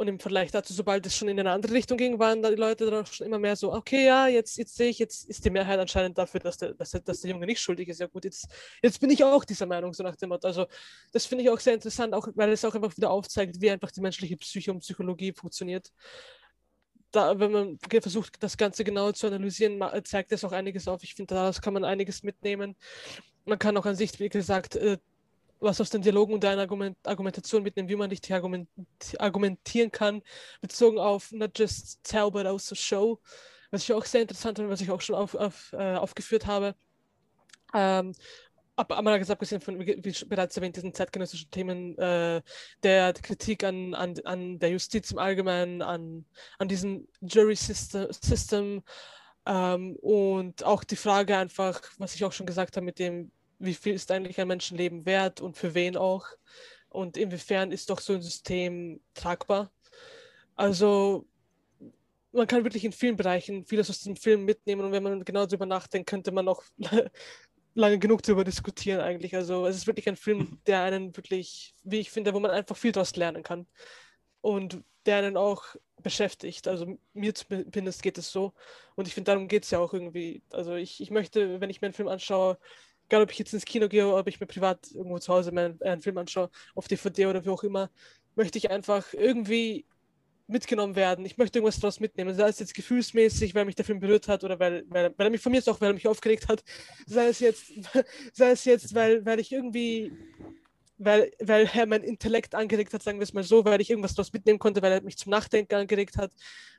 Und 0.00 0.08
im 0.08 0.18
Vergleich 0.18 0.50
dazu, 0.50 0.72
sobald 0.72 1.04
es 1.04 1.14
schon 1.14 1.28
in 1.28 1.38
eine 1.38 1.50
andere 1.50 1.74
Richtung 1.74 1.98
ging, 1.98 2.18
waren 2.18 2.42
die 2.42 2.54
Leute 2.54 2.86
dann 2.86 3.04
auch 3.04 3.06
schon 3.06 3.26
immer 3.26 3.38
mehr 3.38 3.54
so, 3.54 3.70
okay, 3.70 4.06
ja, 4.06 4.28
jetzt, 4.28 4.56
jetzt 4.56 4.74
sehe 4.74 4.88
ich, 4.88 4.98
jetzt 4.98 5.28
ist 5.28 5.44
die 5.44 5.50
Mehrheit 5.50 5.78
anscheinend 5.78 6.16
dafür, 6.16 6.40
dass 6.40 6.56
der, 6.56 6.72
dass, 6.72 6.92
der, 6.92 7.02
dass 7.02 7.20
der 7.20 7.32
Junge 7.32 7.44
nicht 7.44 7.60
schuldig 7.60 7.86
ist. 7.86 8.00
Ja 8.00 8.06
gut, 8.06 8.24
jetzt, 8.24 8.48
jetzt 8.82 8.98
bin 8.98 9.10
ich 9.10 9.22
auch 9.22 9.44
dieser 9.44 9.66
Meinung, 9.66 9.92
so 9.92 10.02
nach 10.02 10.16
dem 10.16 10.30
Motto. 10.30 10.48
Also 10.48 10.68
das 11.12 11.26
finde 11.26 11.44
ich 11.44 11.50
auch 11.50 11.60
sehr 11.60 11.74
interessant, 11.74 12.14
auch 12.14 12.26
weil 12.34 12.50
es 12.50 12.64
auch 12.64 12.74
einfach 12.74 12.96
wieder 12.96 13.10
aufzeigt, 13.10 13.60
wie 13.60 13.70
einfach 13.70 13.90
die 13.90 14.00
menschliche 14.00 14.38
Psyche 14.38 14.70
und 14.70 14.78
Psychologie 14.78 15.34
funktioniert. 15.34 15.92
Da, 17.10 17.38
wenn 17.38 17.52
man 17.52 17.78
versucht, 18.00 18.42
das 18.42 18.56
Ganze 18.56 18.84
genau 18.84 19.12
zu 19.12 19.26
analysieren, 19.26 19.84
zeigt 20.04 20.32
es 20.32 20.42
auch 20.44 20.52
einiges 20.52 20.88
auf. 20.88 21.02
Ich 21.02 21.14
finde, 21.14 21.34
daraus 21.34 21.60
kann 21.60 21.74
man 21.74 21.84
einiges 21.84 22.22
mitnehmen. 22.22 22.74
Man 23.44 23.58
kann 23.58 23.76
auch 23.76 23.84
an 23.84 23.96
sich, 23.96 24.18
wie 24.18 24.30
gesagt, 24.30 24.76
äh, 24.76 24.96
was 25.60 25.80
aus 25.80 25.90
den 25.90 26.02
Dialogen 26.02 26.34
und 26.34 26.44
deiner 26.44 26.62
Argument 26.62 26.96
Argumentation 27.04 27.62
mitnehmen, 27.62 27.88
wie 27.88 27.96
man 27.96 28.10
richtig 28.10 28.32
argument 28.32 28.68
argumentieren 29.18 29.92
kann, 29.92 30.22
bezogen 30.60 30.98
auf 30.98 31.32
not 31.32 31.58
just 31.58 32.02
tell, 32.02 32.30
but 32.30 32.46
also 32.46 32.74
show. 32.74 33.20
Was 33.70 33.84
ich 33.84 33.92
auch 33.92 34.04
sehr 34.04 34.22
interessant 34.22 34.58
finde, 34.58 34.70
was 34.70 34.80
ich 34.80 34.90
auch 34.90 35.00
schon 35.00 35.14
auf, 35.14 35.34
auf, 35.34 35.72
äh, 35.72 35.94
aufgeführt 35.94 36.46
habe. 36.46 36.74
Ähm, 37.74 38.14
aber 38.76 39.18
gesagt, 39.18 39.36
abgesehen 39.36 39.60
von, 39.60 39.78
wie, 39.78 40.24
bereits 40.26 40.56
erwähnt, 40.56 40.76
diesen 40.76 40.94
zeitgenössischen 40.94 41.50
Themen 41.50 41.98
äh, 41.98 42.40
der 42.82 43.12
Kritik 43.12 43.62
an, 43.62 43.94
an, 43.94 44.14
an 44.24 44.58
der 44.58 44.70
Justiz 44.70 45.10
im 45.10 45.18
Allgemeinen, 45.18 45.82
an, 45.82 46.24
an 46.58 46.68
diesem 46.68 47.06
Jury 47.20 47.56
System, 47.56 48.08
System 48.10 48.82
ähm, 49.46 49.96
und 50.00 50.64
auch 50.64 50.84
die 50.84 50.96
Frage 50.96 51.36
einfach, 51.36 51.82
was 51.98 52.14
ich 52.14 52.24
auch 52.24 52.32
schon 52.32 52.46
gesagt 52.46 52.76
habe, 52.76 52.86
mit 52.86 52.98
dem, 52.98 53.32
wie 53.60 53.74
viel 53.74 53.94
ist 53.94 54.10
eigentlich 54.10 54.40
ein 54.40 54.48
Menschenleben 54.48 55.06
wert 55.06 55.40
und 55.40 55.56
für 55.56 55.74
wen 55.74 55.96
auch? 55.96 56.26
Und 56.88 57.16
inwiefern 57.16 57.70
ist 57.70 57.90
doch 57.90 58.00
so 58.00 58.14
ein 58.14 58.22
System 58.22 59.00
tragbar? 59.14 59.70
Also 60.56 61.26
man 62.32 62.46
kann 62.46 62.64
wirklich 62.64 62.84
in 62.84 62.92
vielen 62.92 63.16
Bereichen 63.16 63.64
vieles 63.64 63.90
aus 63.90 63.98
diesem 63.98 64.16
Film 64.16 64.44
mitnehmen 64.44 64.84
und 64.84 64.92
wenn 64.92 65.02
man 65.02 65.24
genau 65.24 65.46
darüber 65.46 65.66
nachdenkt, 65.66 66.08
könnte 66.08 66.32
man 66.32 66.48
auch 66.48 66.62
lange 67.74 67.98
genug 67.98 68.22
darüber 68.22 68.44
diskutieren 68.44 69.00
eigentlich. 69.00 69.36
Also 69.36 69.66
es 69.66 69.76
ist 69.76 69.86
wirklich 69.86 70.08
ein 70.08 70.16
Film, 70.16 70.60
der 70.66 70.82
einen 70.82 71.16
wirklich, 71.16 71.74
wie 71.84 72.00
ich 72.00 72.10
finde, 72.10 72.34
wo 72.34 72.40
man 72.40 72.50
einfach 72.50 72.76
viel 72.76 72.92
daraus 72.92 73.16
lernen 73.16 73.42
kann. 73.42 73.66
und 74.40 74.82
der 75.06 75.16
einen 75.18 75.36
auch 75.36 75.64
beschäftigt. 76.02 76.68
Also 76.68 76.98
mir 77.14 77.34
zumindest 77.34 78.02
geht 78.02 78.18
es 78.18 78.30
so. 78.30 78.52
Und 78.96 79.08
ich 79.08 79.14
finde, 79.14 79.32
darum 79.32 79.48
geht 79.48 79.64
es 79.64 79.70
ja 79.70 79.78
auch 79.78 79.92
irgendwie. 79.94 80.42
Also 80.50 80.74
ich, 80.74 81.00
ich 81.00 81.10
möchte, 81.10 81.60
wenn 81.60 81.70
ich 81.70 81.80
mir 81.80 81.86
einen 81.86 81.94
Film 81.94 82.08
anschaue, 82.08 82.58
egal 83.10 83.22
ob 83.22 83.32
ich 83.32 83.38
jetzt 83.38 83.52
ins 83.52 83.64
Kino 83.64 83.88
gehe 83.88 84.06
oder 84.06 84.18
ob 84.18 84.28
ich 84.28 84.40
mir 84.40 84.46
privat 84.46 84.90
irgendwo 84.92 85.18
zu 85.18 85.32
Hause 85.32 85.50
meinen, 85.50 85.82
einen 85.82 86.00
Film 86.00 86.16
anschaue, 86.16 86.48
auf 86.76 86.86
DVD 86.86 87.26
oder 87.26 87.44
wie 87.44 87.48
auch 87.48 87.64
immer, 87.64 87.90
möchte 88.36 88.56
ich 88.56 88.70
einfach 88.70 89.12
irgendwie 89.12 89.84
mitgenommen 90.46 90.96
werden. 90.96 91.24
Ich 91.24 91.36
möchte 91.36 91.58
irgendwas 91.58 91.80
daraus 91.80 92.00
mitnehmen. 92.00 92.34
Sei 92.34 92.48
es 92.48 92.58
jetzt 92.60 92.74
gefühlsmäßig, 92.74 93.54
weil 93.54 93.64
mich 93.64 93.74
der 93.74 93.84
Film 93.84 94.00
berührt 94.00 94.28
hat 94.28 94.44
oder 94.44 94.58
weil, 94.58 94.84
weil, 94.88 95.12
weil 95.16 95.26
er 95.26 95.30
mich 95.30 95.40
von 95.40 95.52
mir 95.52 95.58
ist 95.58 95.68
auch, 95.68 95.80
weil 95.80 95.90
er 95.90 95.94
mich 95.94 96.08
aufgeregt 96.08 96.48
hat. 96.48 96.62
Sei 97.06 97.26
es 97.28 97.40
jetzt, 97.40 97.72
sei 98.32 98.50
es 98.50 98.64
jetzt, 98.64 98.94
weil, 98.94 99.24
weil 99.26 99.40
ich 99.40 99.52
irgendwie 99.52 100.12
weil, 101.02 101.32
weil 101.40 101.68
er 101.72 101.86
mein 101.86 102.02
Intellekt 102.02 102.54
angeregt 102.54 102.92
hat, 102.92 103.02
sagen 103.02 103.18
wir 103.18 103.24
es 103.24 103.32
mal 103.32 103.42
so, 103.42 103.64
weil 103.64 103.80
ich 103.80 103.88
irgendwas 103.88 104.14
daraus 104.14 104.34
mitnehmen 104.34 104.58
konnte, 104.58 104.82
weil 104.82 104.92
er 104.92 105.00
mich 105.00 105.16
zum 105.16 105.30
Nachdenken 105.30 105.74
angeregt 105.74 106.18
hat. 106.18 106.30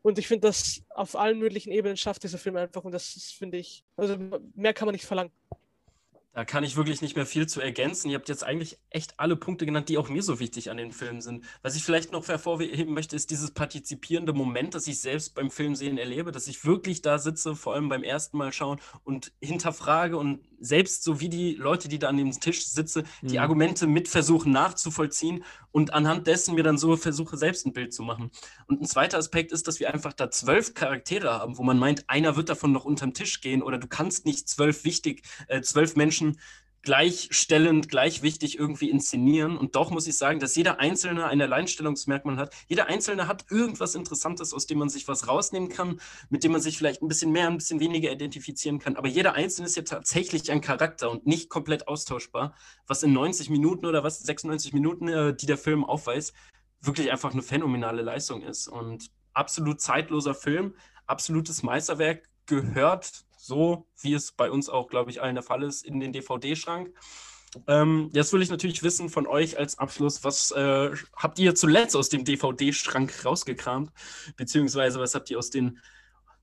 Und 0.04 0.20
ich 0.20 0.28
finde, 0.28 0.48
das 0.48 0.84
auf 0.90 1.16
allen 1.16 1.40
möglichen 1.40 1.72
Ebenen 1.72 1.98
schafft 1.98 2.24
dieser 2.24 2.38
Film 2.38 2.56
einfach. 2.56 2.84
Und 2.84 2.92
das 2.92 3.34
finde 3.38 3.58
ich, 3.58 3.84
also 3.98 4.18
mehr 4.54 4.76
kann 4.76 4.86
man 4.86 4.94
nicht 4.94 5.06
verlangen. 5.06 5.32
Da 6.34 6.46
kann 6.46 6.64
ich 6.64 6.78
wirklich 6.78 7.02
nicht 7.02 7.18
mehr 7.18 7.26
viel 7.26 7.48
zu 7.48 7.60
ergänzen. 7.60 8.10
Ihr 8.10 8.18
habt 8.18 8.30
jetzt 8.30 8.46
eigentlich 8.46 8.80
echt 8.90 9.20
alle 9.20 9.36
Punkte 9.36 9.66
genannt, 9.66 9.90
die 9.90 9.98
auch 9.98 10.08
mir 10.08 10.24
so 10.24 10.40
wichtig 10.40 10.70
an 10.70 10.78
den 10.78 10.94
Filmen 10.94 11.22
sind. 11.22 11.44
Was 11.62 11.76
ich 11.76 11.84
vielleicht 11.84 12.14
noch 12.14 12.26
hervorheben 12.26 12.94
möchte, 12.94 13.18
ist 13.18 13.32
dieses 13.32 13.52
partizipierende 13.52 14.32
Moment, 14.32 14.74
das 14.74 14.88
ich 14.88 15.02
selbst 15.02 15.36
beim 15.36 15.52
Filmsehen 15.52 15.98
erlebe, 15.98 16.32
dass 16.32 16.48
ich 16.48 16.64
wirklich 16.64 17.02
da 17.02 17.20
sitze, 17.20 17.54
vor 17.56 17.74
allem 17.74 17.90
beim 17.90 18.04
ersten 18.04 18.38
Mal 18.38 18.54
schauen 18.54 18.80
und 19.04 19.34
hinterfrage 19.42 20.16
und 20.16 20.40
selbst 20.62 21.04
so 21.04 21.20
wie 21.20 21.30
die 21.30 21.56
Leute, 21.56 21.90
die 21.90 22.00
da 22.00 22.08
an 22.08 22.18
dem 22.18 22.32
Tisch 22.32 22.66
sitzen, 22.68 23.04
die 23.22 23.36
mhm. 23.36 23.42
Argumente 23.42 23.88
mit 23.88 24.08
versuchen 24.08 24.52
nachzuvollziehen 24.52 25.44
und 25.72 25.94
anhand 25.94 26.28
dessen 26.28 26.56
mir 26.56 26.64
dann 26.64 26.78
so 26.78 26.96
versuche, 26.96 27.36
selbst 27.38 27.66
ein 27.66 27.74
Bild 27.74 27.94
zu 27.94 28.04
machen. 28.04 28.32
Und 28.68 28.82
ein 28.82 28.86
zweiter 28.86 29.18
Aspekt 29.18 29.52
ist, 29.52 29.68
dass 29.68 29.80
wir 29.80 29.94
einfach 29.94 30.14
da 30.14 30.32
zwölf 30.32 30.74
Charaktere 30.74 31.32
haben, 31.32 31.58
wo 31.58 31.64
man 31.64 31.80
meint, 31.80 32.10
einer 32.10 32.36
wird 32.36 32.50
davon 32.50 32.72
noch 32.72 32.86
unterm 32.86 33.14
Tisch 33.14 33.42
gehen 33.42 33.62
oder 33.62 33.78
du 33.78 33.88
kannst 33.88 34.26
nicht 34.26 34.48
zwölf 34.48 34.84
wichtig, 34.86 35.24
äh, 35.48 35.62
zwölf 35.62 35.96
Menschen 35.96 36.38
gleichstellend, 36.84 37.90
gleich 37.90 38.22
wichtig 38.24 38.58
irgendwie 38.58 38.90
inszenieren. 38.90 39.58
Und 39.58 39.76
doch 39.76 39.92
muss 39.92 40.08
ich 40.08 40.18
sagen, 40.18 40.40
dass 40.40 40.56
jeder 40.56 40.80
Einzelne 40.80 41.28
ein 41.28 41.42
Alleinstellungsmerkmal 41.42 42.38
hat. 42.38 42.54
Jeder 42.68 42.88
Einzelne 42.88 43.28
hat 43.28 43.46
irgendwas 43.50 43.96
Interessantes, 43.96 44.54
aus 44.54 44.66
dem 44.66 44.80
man 44.80 44.90
sich 44.90 45.08
was 45.08 45.28
rausnehmen 45.28 45.70
kann, 45.70 46.00
mit 46.30 46.44
dem 46.44 46.52
man 46.52 46.62
sich 46.62 46.78
vielleicht 46.78 47.02
ein 47.02 47.08
bisschen 47.08 47.32
mehr, 47.32 47.48
ein 47.48 47.58
bisschen 47.58 47.80
weniger 47.80 48.12
identifizieren 48.12 48.80
kann. 48.80 48.96
Aber 48.96 49.08
jeder 49.08 49.34
Einzelne 49.34 49.68
ist 49.68 49.76
ja 49.76 49.84
tatsächlich 49.84 50.52
ein 50.52 50.62
Charakter 50.62 51.12
und 51.12 51.28
nicht 51.28 51.50
komplett 51.50 51.88
austauschbar, 51.88 52.56
was 52.88 53.04
in 53.04 53.14
90 53.14 53.50
Minuten 53.50 53.86
oder 53.86 54.04
was, 54.04 54.20
96 54.20 54.74
Minuten, 54.74 55.08
äh, 55.08 55.36
die 55.36 55.46
der 55.46 55.58
Film 55.58 55.84
aufweist, 55.84 56.34
wirklich 56.82 57.12
einfach 57.12 57.32
eine 57.32 57.44
phänomenale 57.44 58.02
Leistung 58.02 58.42
ist. 58.42 58.68
Und 58.68 59.12
absolut 59.34 59.82
zeitloser 59.82 60.34
Film, 60.34 60.76
absolutes 61.06 61.62
Meisterwerk, 61.64 62.28
gehört 62.48 63.24
so 63.42 63.88
wie 64.00 64.14
es 64.14 64.32
bei 64.32 64.52
uns 64.52 64.70
auch, 64.70 64.88
glaube 64.88 65.10
ich, 65.10 65.22
allen 65.22 65.36
der 65.36 65.44
Fall 65.44 65.64
ist, 65.64 65.84
in 65.84 66.00
den 66.00 66.14
DVD-Schrank. 66.14 66.94
Ähm, 67.68 68.10
jetzt 68.14 68.32
will 68.32 68.42
ich 68.42 68.50
natürlich 68.50 68.84
wissen 68.84 69.10
von 69.10 69.28
euch 69.28 69.58
als 69.58 69.78
Abschluss, 69.78 70.24
was 70.24 70.52
äh, 70.52 70.92
habt 71.16 71.40
ihr 71.40 71.54
zuletzt 71.56 71.96
aus 71.96 72.10
dem 72.10 72.24
DVD-Schrank 72.24 73.26
rausgekramt? 73.26 73.92
Beziehungsweise 74.38 75.00
was 75.00 75.16
habt 75.16 75.30
ihr 75.32 75.38
aus 75.38 75.50
den 75.50 75.80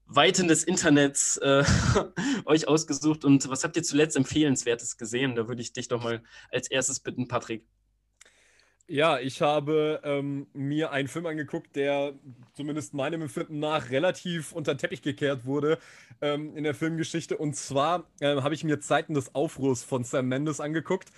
Weiten 0.06 0.48
des 0.48 0.64
Internets 0.64 1.36
äh, 1.38 1.64
euch 2.44 2.66
ausgesucht 2.66 3.24
und 3.24 3.48
was 3.48 3.64
habt 3.64 3.76
ihr 3.76 3.82
zuletzt 3.82 4.16
Empfehlenswertes 4.16 4.96
gesehen? 4.96 5.34
Da 5.34 5.48
würde 5.48 5.62
ich 5.62 5.72
dich 5.72 5.88
doch 5.88 6.02
mal 6.02 6.22
als 6.50 6.68
erstes 6.68 7.00
bitten, 7.00 7.28
Patrick. 7.28 7.66
Ja, 8.90 9.18
ich 9.18 9.42
habe 9.42 10.00
ähm, 10.02 10.46
mir 10.54 10.92
einen 10.92 11.08
Film 11.08 11.26
angeguckt, 11.26 11.76
der 11.76 12.14
zumindest 12.54 12.94
meinem 12.94 13.20
Empfinden 13.20 13.58
nach 13.58 13.90
relativ 13.90 14.52
unter 14.52 14.74
den 14.74 14.78
Teppich 14.78 15.02
gekehrt 15.02 15.44
wurde 15.44 15.78
ähm, 16.22 16.56
in 16.56 16.64
der 16.64 16.74
Filmgeschichte. 16.74 17.36
Und 17.36 17.54
zwar 17.54 18.06
äh, 18.20 18.40
habe 18.40 18.54
ich 18.54 18.64
mir 18.64 18.80
Zeiten 18.80 19.12
des 19.12 19.34
Aufruhrs 19.34 19.84
von 19.84 20.04
Sam 20.04 20.28
Mendes 20.28 20.58
angeguckt. 20.58 21.10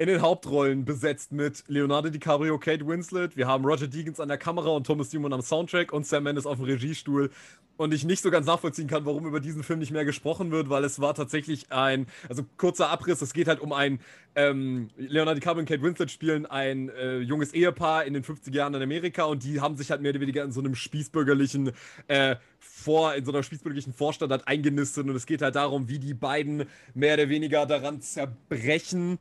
In 0.00 0.06
den 0.06 0.22
Hauptrollen 0.22 0.84
besetzt 0.84 1.32
mit 1.32 1.64
Leonardo 1.66 2.08
DiCaprio, 2.08 2.56
Kate 2.60 2.86
Winslet. 2.86 3.36
Wir 3.36 3.48
haben 3.48 3.64
Roger 3.64 3.88
Deakins 3.88 4.20
an 4.20 4.28
der 4.28 4.38
Kamera 4.38 4.68
und 4.68 4.86
Thomas 4.86 5.12
Newman 5.12 5.32
am 5.32 5.42
Soundtrack 5.42 5.92
und 5.92 6.06
Sam 6.06 6.22
Mendes 6.22 6.46
auf 6.46 6.58
dem 6.58 6.66
Regiestuhl. 6.66 7.30
Und 7.76 7.92
ich 7.92 8.04
nicht 8.04 8.22
so 8.22 8.30
ganz 8.30 8.46
nachvollziehen 8.46 8.86
kann, 8.86 9.04
warum 9.06 9.26
über 9.26 9.40
diesen 9.40 9.64
Film 9.64 9.80
nicht 9.80 9.90
mehr 9.90 10.04
gesprochen 10.04 10.52
wird, 10.52 10.70
weil 10.70 10.84
es 10.84 11.00
war 11.00 11.14
tatsächlich 11.16 11.72
ein, 11.72 12.06
also 12.28 12.44
kurzer 12.58 12.90
Abriss, 12.90 13.22
es 13.22 13.32
geht 13.32 13.48
halt 13.48 13.58
um 13.58 13.72
ein, 13.72 13.98
ähm, 14.36 14.88
Leonardo 14.96 15.40
DiCaprio 15.40 15.62
und 15.62 15.68
Kate 15.68 15.82
Winslet 15.82 16.12
spielen 16.12 16.46
ein 16.46 16.90
äh, 16.90 17.18
junges 17.18 17.52
Ehepaar 17.52 18.04
in 18.04 18.14
den 18.14 18.22
50er 18.22 18.54
Jahren 18.54 18.74
in 18.74 18.82
Amerika 18.82 19.24
und 19.24 19.42
die 19.42 19.60
haben 19.60 19.76
sich 19.76 19.90
halt 19.90 20.00
mehr 20.00 20.12
oder 20.12 20.20
weniger 20.20 20.44
in 20.44 20.52
so 20.52 20.60
einem 20.60 20.76
spießbürgerlichen, 20.76 21.72
äh, 22.06 22.36
vor, 22.60 23.14
in 23.14 23.24
so 23.24 23.32
einer 23.32 23.42
spießbürgerlichen 23.42 23.92
Vorstadt 23.92 24.30
halt 24.30 24.46
eingenistet. 24.46 25.08
Und 25.08 25.16
es 25.16 25.26
geht 25.26 25.42
halt 25.42 25.56
darum, 25.56 25.88
wie 25.88 25.98
die 25.98 26.14
beiden 26.14 26.66
mehr 26.94 27.14
oder 27.14 27.28
weniger 27.28 27.66
daran 27.66 28.00
zerbrechen 28.00 29.18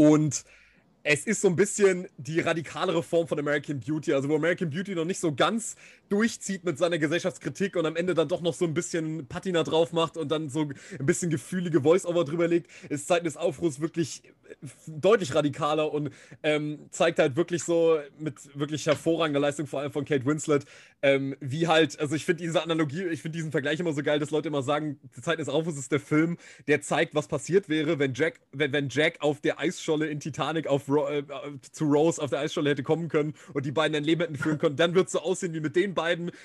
und 0.00 0.44
es 1.02 1.26
ist 1.26 1.42
so 1.42 1.48
ein 1.48 1.56
bisschen 1.56 2.08
die 2.16 2.40
radikalere 2.40 3.02
Form 3.02 3.28
von 3.28 3.38
American 3.38 3.80
Beauty, 3.80 4.14
also 4.14 4.30
wo 4.30 4.36
American 4.36 4.70
Beauty 4.70 4.94
noch 4.94 5.04
nicht 5.04 5.20
so 5.20 5.34
ganz 5.34 5.76
durchzieht 6.10 6.64
mit 6.64 6.76
seiner 6.76 6.98
Gesellschaftskritik 6.98 7.76
und 7.76 7.86
am 7.86 7.96
Ende 7.96 8.14
dann 8.14 8.28
doch 8.28 8.42
noch 8.42 8.54
so 8.54 8.64
ein 8.64 8.74
bisschen 8.74 9.26
Patina 9.26 9.62
drauf 9.62 9.92
macht 9.92 10.16
und 10.16 10.30
dann 10.30 10.50
so 10.50 10.68
ein 10.98 11.06
bisschen 11.06 11.30
gefühlige 11.30 11.82
Voice-Over 11.82 12.24
drüber 12.24 12.48
legt, 12.48 12.68
ist 12.88 13.06
Zeiten 13.06 13.24
des 13.24 13.36
Aufruhrs 13.36 13.80
wirklich 13.80 14.22
deutlich 14.86 15.34
radikaler 15.34 15.92
und 15.92 16.10
ähm, 16.42 16.80
zeigt 16.90 17.20
halt 17.20 17.36
wirklich 17.36 17.62
so 17.62 17.98
mit 18.18 18.34
wirklich 18.58 18.86
hervorragender 18.86 19.40
Leistung, 19.40 19.66
vor 19.66 19.80
allem 19.80 19.92
von 19.92 20.04
Kate 20.04 20.26
Winslet, 20.26 20.64
ähm, 21.02 21.36
wie 21.40 21.68
halt, 21.68 21.98
also 22.00 22.14
ich 22.14 22.24
finde 22.24 22.42
diese 22.42 22.62
Analogie, 22.62 23.04
ich 23.04 23.22
finde 23.22 23.36
diesen 23.36 23.52
Vergleich 23.52 23.78
immer 23.80 23.92
so 23.92 24.02
geil, 24.02 24.18
dass 24.18 24.30
Leute 24.30 24.48
immer 24.48 24.62
sagen, 24.62 24.98
Zeiten 25.22 25.38
des 25.38 25.48
Aufruhrs 25.48 25.78
ist 25.78 25.92
der 25.92 26.00
Film, 26.00 26.36
der 26.66 26.80
zeigt, 26.82 27.14
was 27.14 27.28
passiert 27.28 27.68
wäre, 27.68 27.98
wenn 27.98 28.14
Jack, 28.14 28.40
wenn, 28.52 28.72
wenn 28.72 28.88
Jack 28.88 29.18
auf 29.20 29.40
der 29.40 29.60
Eisscholle 29.60 30.08
in 30.08 30.18
Titanic 30.20 30.66
auf 30.66 30.88
Ro 30.88 31.08
äh, 31.08 31.22
zu 31.70 31.84
Rose 31.84 32.20
auf 32.20 32.30
der 32.30 32.40
Eisscholle 32.40 32.70
hätte 32.70 32.82
kommen 32.82 33.08
können 33.08 33.34
und 33.54 33.64
die 33.64 33.72
beiden 33.72 33.96
ein 33.96 34.04
Leben 34.04 34.20
hätten 34.22 34.36
führen 34.36 34.58
können, 34.58 34.76
dann 34.76 34.94
wird 34.94 35.06
es 35.06 35.12
so 35.12 35.20
aussehen 35.20 35.54
wie 35.54 35.60
mit 35.60 35.76
den 35.76 35.94
beiden, 35.94 35.99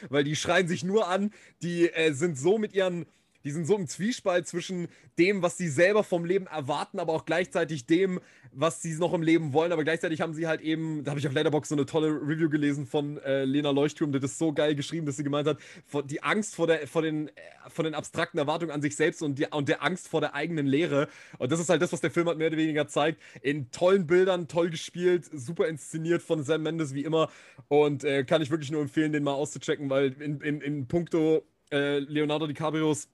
weil 0.10 0.23
die 0.23 0.36
schreien 0.36 0.68
sich 0.68 0.84
nur 0.84 1.07
an, 1.07 1.32
die 1.61 1.90
äh, 1.90 2.14
sind 2.14 2.38
so 2.38 2.57
mit 2.57 2.73
ihren 2.73 3.06
die 3.45 3.51
sind 3.51 3.65
so 3.65 3.76
im 3.76 3.88
Zwiespalt 3.88 4.47
zwischen 4.47 4.88
dem, 5.19 5.43
was 5.43 5.57
sie 5.57 5.69
selber 5.69 6.03
vom 6.03 6.26
Leben 6.26 6.47
erwarten, 6.47 6.99
aber 6.99 7.13
auch 7.13 7.26
gleichzeitig 7.26 7.85
dem, 7.85 8.19
was 8.51 8.81
sie 8.81 8.95
noch 8.95 9.13
im 9.13 9.22
Leben 9.22 9.53
wollen. 9.53 9.72
Aber 9.72 9.84
gleichzeitig 9.84 10.19
haben 10.19 10.34
sie 10.34 10.47
halt 10.47 10.61
eben, 10.61 11.03
da 11.03 11.11
habe 11.11 11.19
ich 11.19 11.27
auf 11.27 11.34
Letterboxd 11.34 11.69
so 11.69 11.76
eine 11.76 11.85
tolle 11.85 12.09
Review 12.09 12.49
gelesen 12.49 12.88
von 12.88 13.19
äh, 13.19 13.45
Lena 13.45 13.69
Leuchtturm, 13.69 14.11
das 14.11 14.38
so 14.39 14.51
geil 14.51 14.76
geschrieben, 14.76 15.05
dass 15.05 15.17
sie 15.17 15.23
gemeint 15.23 15.47
hat, 15.47 15.59
die 16.05 16.23
Angst 16.23 16.55
vor, 16.55 16.65
der, 16.65 16.88
vor, 16.88 17.03
den, 17.03 17.27
äh, 17.30 17.31
vor 17.69 17.84
den 17.84 17.93
abstrakten 17.93 18.39
Erwartungen 18.39 18.72
an 18.72 18.81
sich 18.81 18.95
selbst 18.95 19.22
und, 19.22 19.38
die, 19.38 19.45
und 19.45 19.69
der 19.69 19.84
Angst 19.84 20.07
vor 20.07 20.22
der 20.22 20.34
eigenen 20.34 20.65
Lehre. 20.65 21.07
Und 21.38 21.51
das 21.51 21.59
ist 21.59 21.69
halt 21.69 21.84
das, 21.84 21.93
was 21.93 22.01
der 22.01 22.11
Film 22.11 22.27
halt 22.27 22.39
mehr 22.39 22.47
oder 22.47 22.57
weniger 22.57 22.88
zeigt. 22.88 23.22
In 23.41 23.69
tollen 23.69 24.07
Bildern, 24.07 24.47
toll 24.47 24.72
gespielt, 24.72 25.30
super 25.31 25.67
inszeniert 25.67 26.23
von 26.23 26.43
Sam 26.43 26.63
Mendes 26.63 26.95
wie 26.95 27.03
immer. 27.03 27.30
Und 27.67 28.03
äh, 28.03 28.23
kann 28.23 28.41
ich 28.41 28.49
wirklich 28.49 28.72
nur 28.72 28.81
empfehlen, 28.81 29.11
den 29.11 29.23
mal 29.23 29.34
auszuchecken, 29.34 29.89
weil 29.89 30.13
in, 30.19 30.41
in, 30.41 30.61
in 30.61 30.88
puncto 30.88 31.43
äh, 31.72 31.99
Leonardo 31.99 32.47
DiCaprios 32.47 33.09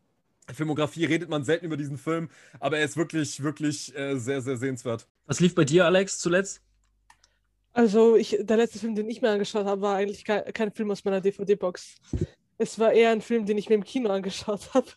Filmografie 0.55 1.05
redet 1.05 1.29
man 1.29 1.43
selten 1.43 1.65
über 1.65 1.77
diesen 1.77 1.97
Film, 1.97 2.29
aber 2.59 2.77
er 2.77 2.85
ist 2.85 2.97
wirklich, 2.97 3.43
wirklich 3.43 3.95
äh, 3.95 4.17
sehr, 4.17 4.41
sehr 4.41 4.57
sehenswert. 4.57 5.07
Was 5.25 5.39
lief 5.39 5.55
bei 5.55 5.65
dir, 5.65 5.85
Alex, 5.85 6.19
zuletzt? 6.19 6.61
Also, 7.73 8.15
ich, 8.15 8.37
der 8.41 8.57
letzte 8.57 8.79
Film, 8.79 8.95
den 8.95 9.09
ich 9.09 9.21
mir 9.21 9.29
angeschaut 9.29 9.65
habe, 9.65 9.81
war 9.81 9.95
eigentlich 9.95 10.25
kein, 10.25 10.43
kein 10.53 10.71
Film 10.71 10.91
aus 10.91 11.05
meiner 11.05 11.21
DVD-Box. 11.21 11.95
Es 12.57 12.77
war 12.79 12.91
eher 12.91 13.11
ein 13.11 13.21
Film, 13.21 13.45
den 13.45 13.57
ich 13.57 13.69
mir 13.69 13.75
im 13.75 13.83
Kino 13.83 14.09
angeschaut 14.09 14.73
habe. 14.73 14.87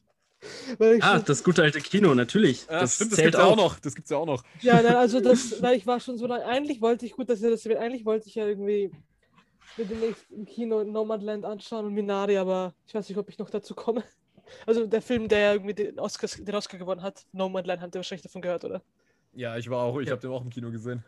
ah, 1.01 1.21
das 1.21 1.45
gute 1.45 1.63
alte 1.63 1.81
Kino, 1.81 2.15
natürlich. 2.15 2.67
Ja, 2.67 2.81
das 2.81 2.97
stimmt, 2.97 3.13
das 3.13 3.21
gibt's 3.21 3.37
auch. 3.37 3.53
auch 3.53 3.57
noch. 3.57 3.79
Das 3.79 3.95
gibt's 3.95 4.11
ja 4.11 4.17
auch 4.17 4.27
noch. 4.27 4.43
Ja, 4.61 4.83
nein, 4.83 4.97
also 4.97 5.21
das, 5.21 5.63
weil 5.63 5.77
ich 5.77 5.87
war 5.87 6.01
schon 6.01 6.19
so 6.19 6.27
lange, 6.27 6.45
eigentlich 6.47 6.81
wollte 6.81 7.07
ich, 7.07 7.13
gut, 7.13 7.29
dass 7.31 7.41
ihr 7.41 7.51
das 7.51 7.67
eigentlich 7.67 8.05
wollte 8.05 8.29
ich 8.29 8.35
ja 8.35 8.47
irgendwie 8.47 8.91
mit 9.77 9.91
dem 9.91 10.01
nächsten 10.01 10.45
Kino 10.45 10.85
Nomadland 10.85 11.45
anschauen 11.45 11.87
und 11.87 11.95
Minari, 11.95 12.37
aber 12.37 12.75
ich 12.87 12.95
weiß 12.95 13.09
nicht, 13.09 13.19
ob 13.19 13.29
ich 13.29 13.39
noch 13.39 13.51
dazu 13.51 13.75
komme. 13.75 14.05
Also 14.67 14.87
der 14.87 15.03
Film, 15.03 15.29
der 15.29 15.55
irgendwie 15.55 15.75
den, 15.75 15.99
Oscars, 15.99 16.37
den 16.43 16.55
Oscar 16.55 16.79
gewonnen 16.79 17.03
hat, 17.03 17.25
No 17.33 17.49
Man 17.49 17.65
Land, 17.65 17.83
habt 17.83 17.95
ihr 17.95 17.99
wahrscheinlich 17.99 18.23
davon 18.23 18.43
gehört, 18.43 18.65
oder? 18.65 18.83
Ja, 19.33 19.57
ich 19.57 19.69
war 19.69 19.83
auch, 19.83 19.99
ich 19.99 20.07
ja. 20.07 20.13
habe 20.13 20.21
den 20.21 20.31
auch 20.31 20.43
im 20.43 20.51
Kino 20.51 20.71
gesehen. 20.71 21.05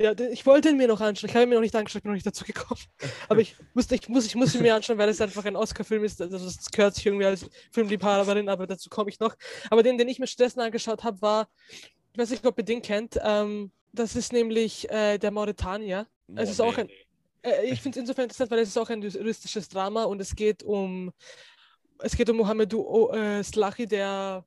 Ja, 0.00 0.12
ich 0.18 0.46
wollte 0.46 0.70
ihn 0.70 0.78
mir 0.78 0.88
noch 0.88 1.00
anschauen. 1.00 1.28
Ich 1.28 1.36
habe 1.36 1.44
ihn 1.44 1.50
mir 1.50 1.56
noch 1.56 1.62
nicht 1.62 1.76
angeschaut, 1.76 1.98
ich 1.98 2.02
bin 2.02 2.12
noch 2.12 2.16
nicht 2.16 2.26
dazu 2.26 2.44
gekommen. 2.44 2.80
Aber 3.28 3.40
ich, 3.40 3.54
musste, 3.74 3.94
ich, 3.94 4.08
muss, 4.08 4.24
ich 4.24 4.34
muss 4.34 4.54
ihn 4.54 4.62
mir 4.62 4.74
anschauen, 4.74 4.96
weil 4.96 5.10
es 5.10 5.20
einfach 5.20 5.44
ein 5.44 5.56
Oscar-Film 5.56 6.04
ist. 6.04 6.22
Also 6.22 6.38
das 6.38 6.70
gehört 6.70 6.94
sich 6.94 7.04
irgendwie 7.04 7.26
als 7.26 7.48
Filmliebhaberin, 7.70 8.48
aber 8.48 8.66
dazu 8.66 8.88
komme 8.88 9.10
ich 9.10 9.20
noch. 9.20 9.36
Aber 9.68 9.82
den, 9.82 9.98
den 9.98 10.08
ich 10.08 10.18
mir 10.18 10.26
stattdessen 10.26 10.60
angeschaut 10.60 11.04
habe, 11.04 11.20
war, 11.20 11.48
ich 12.12 12.18
weiß 12.18 12.30
nicht, 12.30 12.46
ob 12.46 12.56
ihr 12.56 12.64
den 12.64 12.80
kennt, 12.80 13.20
ähm, 13.22 13.70
das 13.92 14.16
ist 14.16 14.32
nämlich 14.32 14.88
äh, 14.90 15.18
der 15.18 15.30
Mauretanier. 15.30 16.06
Es 16.34 16.50
ist 16.50 16.60
auch 16.60 16.78
ein, 16.78 16.88
äh, 17.42 17.66
ich 17.66 17.80
finde 17.80 17.98
es 17.98 18.02
insofern 18.02 18.24
interessant, 18.24 18.50
weil 18.50 18.60
es 18.60 18.68
ist 18.68 18.78
auch 18.78 18.88
ein 18.88 19.02
juristisches 19.02 19.68
Drama 19.68 20.04
und 20.04 20.20
es 20.20 20.34
geht 20.34 20.62
um 20.62 21.12
es 22.02 22.16
geht 22.16 22.30
um 22.30 22.36
Mohamedou 22.36 23.10
äh, 23.10 23.42
Slahi, 23.42 23.86
der 23.86 24.44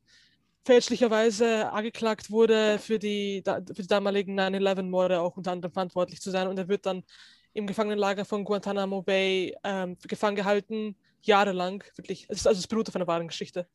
fälschlicherweise 0.66 1.72
angeklagt 1.72 2.32
wurde, 2.32 2.80
für 2.80 3.00
die, 3.00 3.44
für 3.46 3.82
die 3.82 3.88
damaligen 3.88 4.40
9-11-Morde 4.40 5.20
auch 5.20 5.36
unter 5.36 5.52
anderem 5.52 5.74
verantwortlich 5.74 6.22
zu 6.22 6.32
sein. 6.32 6.48
Und 6.48 6.58
er 6.58 6.68
wird 6.68 6.86
dann 6.86 7.04
im 7.54 7.68
Gefangenenlager 7.68 8.26
von 8.26 8.44
Guantanamo 8.44 9.02
Bay 9.02 9.56
ähm, 9.64 9.98
gefangen 10.08 10.36
gehalten, 10.36 10.96
jahrelang, 11.22 11.84
wirklich. 11.96 12.26
Es 12.30 12.40
ist, 12.40 12.48
also 12.48 12.60
es 12.60 12.68
beruht 12.68 12.88
auf 12.90 12.96
einer 12.96 13.08
wahren 13.08 13.28
Geschichte. 13.28 13.68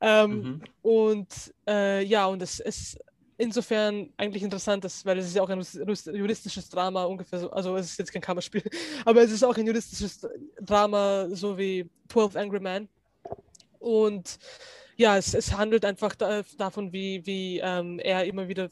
Ähm, 0.00 0.30
mhm. 0.30 0.62
Und 0.82 1.54
äh, 1.68 2.04
ja, 2.04 2.26
und 2.26 2.42
es 2.42 2.60
ist 2.60 2.98
insofern 3.36 4.12
eigentlich 4.16 4.42
interessant, 4.42 4.84
dass, 4.84 5.04
weil 5.04 5.18
es 5.18 5.26
ist 5.26 5.36
ja 5.36 5.42
auch 5.42 5.48
ein 5.48 5.62
juristisches 6.12 6.68
Drama 6.68 7.04
ungefähr 7.04 7.38
so, 7.38 7.50
also 7.50 7.76
es 7.76 7.92
ist 7.92 7.98
jetzt 7.98 8.12
kein 8.12 8.22
Kammerspiel, 8.22 8.62
aber 9.04 9.22
es 9.22 9.30
ist 9.30 9.44
auch 9.44 9.56
ein 9.56 9.66
juristisches 9.66 10.26
Drama, 10.60 11.28
so 11.30 11.56
wie 11.56 11.88
12 12.08 12.36
Angry 12.36 12.60
Men. 12.60 12.88
Und 13.78 14.38
ja, 14.96 15.16
es, 15.16 15.34
es 15.34 15.56
handelt 15.56 15.84
einfach 15.84 16.14
da, 16.14 16.42
davon, 16.56 16.92
wie, 16.92 17.24
wie 17.26 17.60
ähm, 17.60 17.98
er 17.98 18.24
immer 18.24 18.48
wieder 18.48 18.70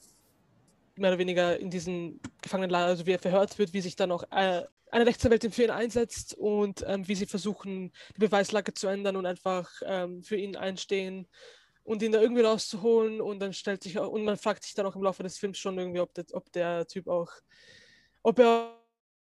mehr 0.97 1.11
oder 1.11 1.19
weniger 1.19 1.59
in 1.59 1.70
diesen 1.70 2.20
Gefangenenlager, 2.43 2.87
also 2.87 3.07
wie 3.07 3.12
er 3.12 3.19
verhört 3.19 3.59
wird, 3.59 3.73
wie 3.73 3.81
sich 3.81 3.97
dann 3.97 4.11
auch 4.12 4.24
äh, 4.31 4.62
eine 4.91 5.07
Rechtsanwältin 5.07 5.53
für 5.53 5.65
ihn 5.65 5.70
einsetzt 5.70 6.35
und 6.35 6.85
ähm, 6.87 7.07
wie 7.07 7.15
sie 7.15 7.27
versuchen, 7.27 7.93
die 8.16 8.20
Beweislage 8.20 8.73
zu 8.74 8.87
ändern 8.87 9.16
und 9.16 9.27
einfach 9.27 9.70
ähm, 9.85 10.23
für 10.23 10.37
ihn 10.37 10.57
einstehen 10.57 11.28
und 11.85 12.03
ihn 12.03 12.12
da 12.12 12.20
irgendwie 12.20 12.43
rauszuholen 12.43 13.20
und 13.20 13.41
dann 13.41 13.53
stellt 13.53 13.83
sich 13.83 13.99
auch, 13.99 14.11
und 14.11 14.24
man 14.24 14.37
fragt 14.37 14.65
sich 14.65 14.74
dann 14.74 14.87
auch 14.87 14.97
im 14.97 15.03
Laufe 15.03 15.23
des 15.23 15.39
Films 15.39 15.59
schon 15.59 15.78
irgendwie, 15.78 16.01
ob 16.01 16.15
der, 16.15 16.24
ob 16.33 16.51
der 16.53 16.87
Typ 16.87 17.09
auch, 17.09 17.31
ob 18.23 18.39
er 18.39 18.77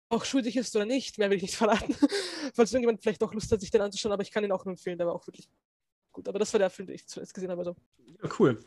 auch 0.09 0.25
schuldig 0.25 0.55
ist 0.55 0.75
oder 0.75 0.85
nicht. 0.85 1.17
Mehr 1.17 1.29
will 1.29 1.37
ich 1.37 1.43
nicht 1.43 1.55
verraten, 1.55 1.93
falls 2.53 2.71
irgendjemand 2.71 3.01
vielleicht 3.01 3.23
auch 3.23 3.33
Lust 3.33 3.51
hat, 3.51 3.61
sich 3.61 3.71
den 3.71 3.81
anzuschauen, 3.81 4.13
aber 4.13 4.23
ich 4.23 4.31
kann 4.31 4.43
ihn 4.43 4.51
auch 4.51 4.65
nur 4.65 4.73
empfehlen, 4.73 4.97
der 4.97 5.07
war 5.07 5.13
auch 5.15 5.27
wirklich 5.27 5.49
gut. 6.15 6.27
Aber 6.27 6.39
das 6.39 6.51
war 6.53 6.59
der 6.59 6.69
Film, 6.69 6.87
den 6.87 6.95
ich 6.95 7.07
zuletzt 7.07 7.33
gesehen 7.33 7.51
habe. 7.51 7.59
Also. 7.59 7.75
Ja, 8.23 8.29
cool. 8.39 8.59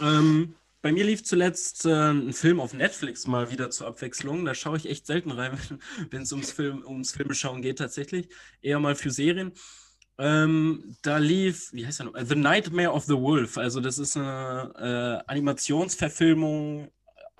Ähm, 0.00 0.54
bei 0.82 0.92
mir 0.92 1.04
lief 1.04 1.22
zuletzt 1.22 1.86
äh, 1.86 2.10
ein 2.10 2.32
Film 2.32 2.60
auf 2.60 2.74
Netflix 2.74 3.26
mal 3.26 3.50
wieder 3.50 3.70
zur 3.70 3.86
Abwechslung. 3.86 4.44
Da 4.44 4.54
schaue 4.54 4.76
ich 4.76 4.88
echt 4.88 5.06
selten 5.06 5.30
rein, 5.30 5.58
wenn 6.10 6.22
es 6.22 6.32
ums, 6.32 6.50
Film, 6.50 6.84
ums 6.84 7.12
Filmeschauen 7.12 7.62
geht 7.62 7.78
tatsächlich. 7.78 8.28
Eher 8.60 8.80
mal 8.80 8.96
für 8.96 9.10
Serien. 9.10 9.52
Ähm, 10.16 10.96
da 11.02 11.18
lief, 11.18 11.72
wie 11.72 11.86
heißt 11.86 12.00
der 12.00 12.06
noch? 12.06 12.14
The 12.20 12.36
Nightmare 12.36 12.92
of 12.92 13.04
the 13.04 13.14
Wolf. 13.14 13.58
Also 13.58 13.80
das 13.80 13.98
ist 13.98 14.16
eine 14.16 15.22
äh, 15.26 15.30
Animationsverfilmung 15.30 16.90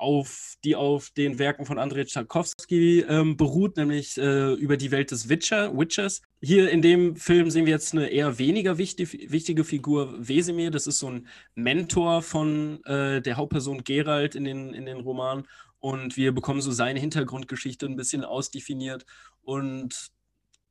auf, 0.05 0.55
die 0.65 0.77
auf 0.77 1.11
den 1.11 1.39
Werken 1.39 1.65
von 1.65 1.79
Andrzej 1.79 2.05
Tchaikovsky 2.05 3.01
ähm, 3.01 3.37
beruht, 3.37 3.79
nämlich 3.79 4.19
äh, 4.19 4.53
über 4.53 4.77
die 4.77 4.91
Welt 4.91 5.11
des 5.11 5.31
Witcher, 5.31 5.77
Witchers. 5.77 6.21
Hier 6.43 6.71
in 6.71 6.83
dem 6.83 7.17
Film 7.17 7.51
sehen 7.51 7.65
wir 7.65 7.73
jetzt 7.73 7.95
eine 7.95 8.09
eher 8.09 8.39
weniger 8.39 8.77
wichtig, 8.77 9.33
wichtige 9.33 9.65
Figur, 9.65 10.15
Wesemir. 10.19 10.71
Das 10.71 10.87
ist 10.87 10.99
so 10.99 11.11
ein 11.11 11.27
Mentor 11.55 12.21
von 12.21 12.85
äh, 12.85 13.23
der 13.23 13.37
Hauptperson 13.37 13.83
Geralt 13.83 14.35
in 14.35 14.45
den, 14.45 14.75
in 14.75 14.85
den 14.85 15.01
Romanen. 15.01 15.49
Und 15.79 16.19
wir 16.19 16.33
bekommen 16.33 16.61
so 16.61 16.71
seine 16.71 17.01
Hintergrundgeschichte 17.01 17.87
ein 17.87 17.97
bisschen 17.97 18.25
ausdefiniert. 18.25 19.07
Und 19.43 20.11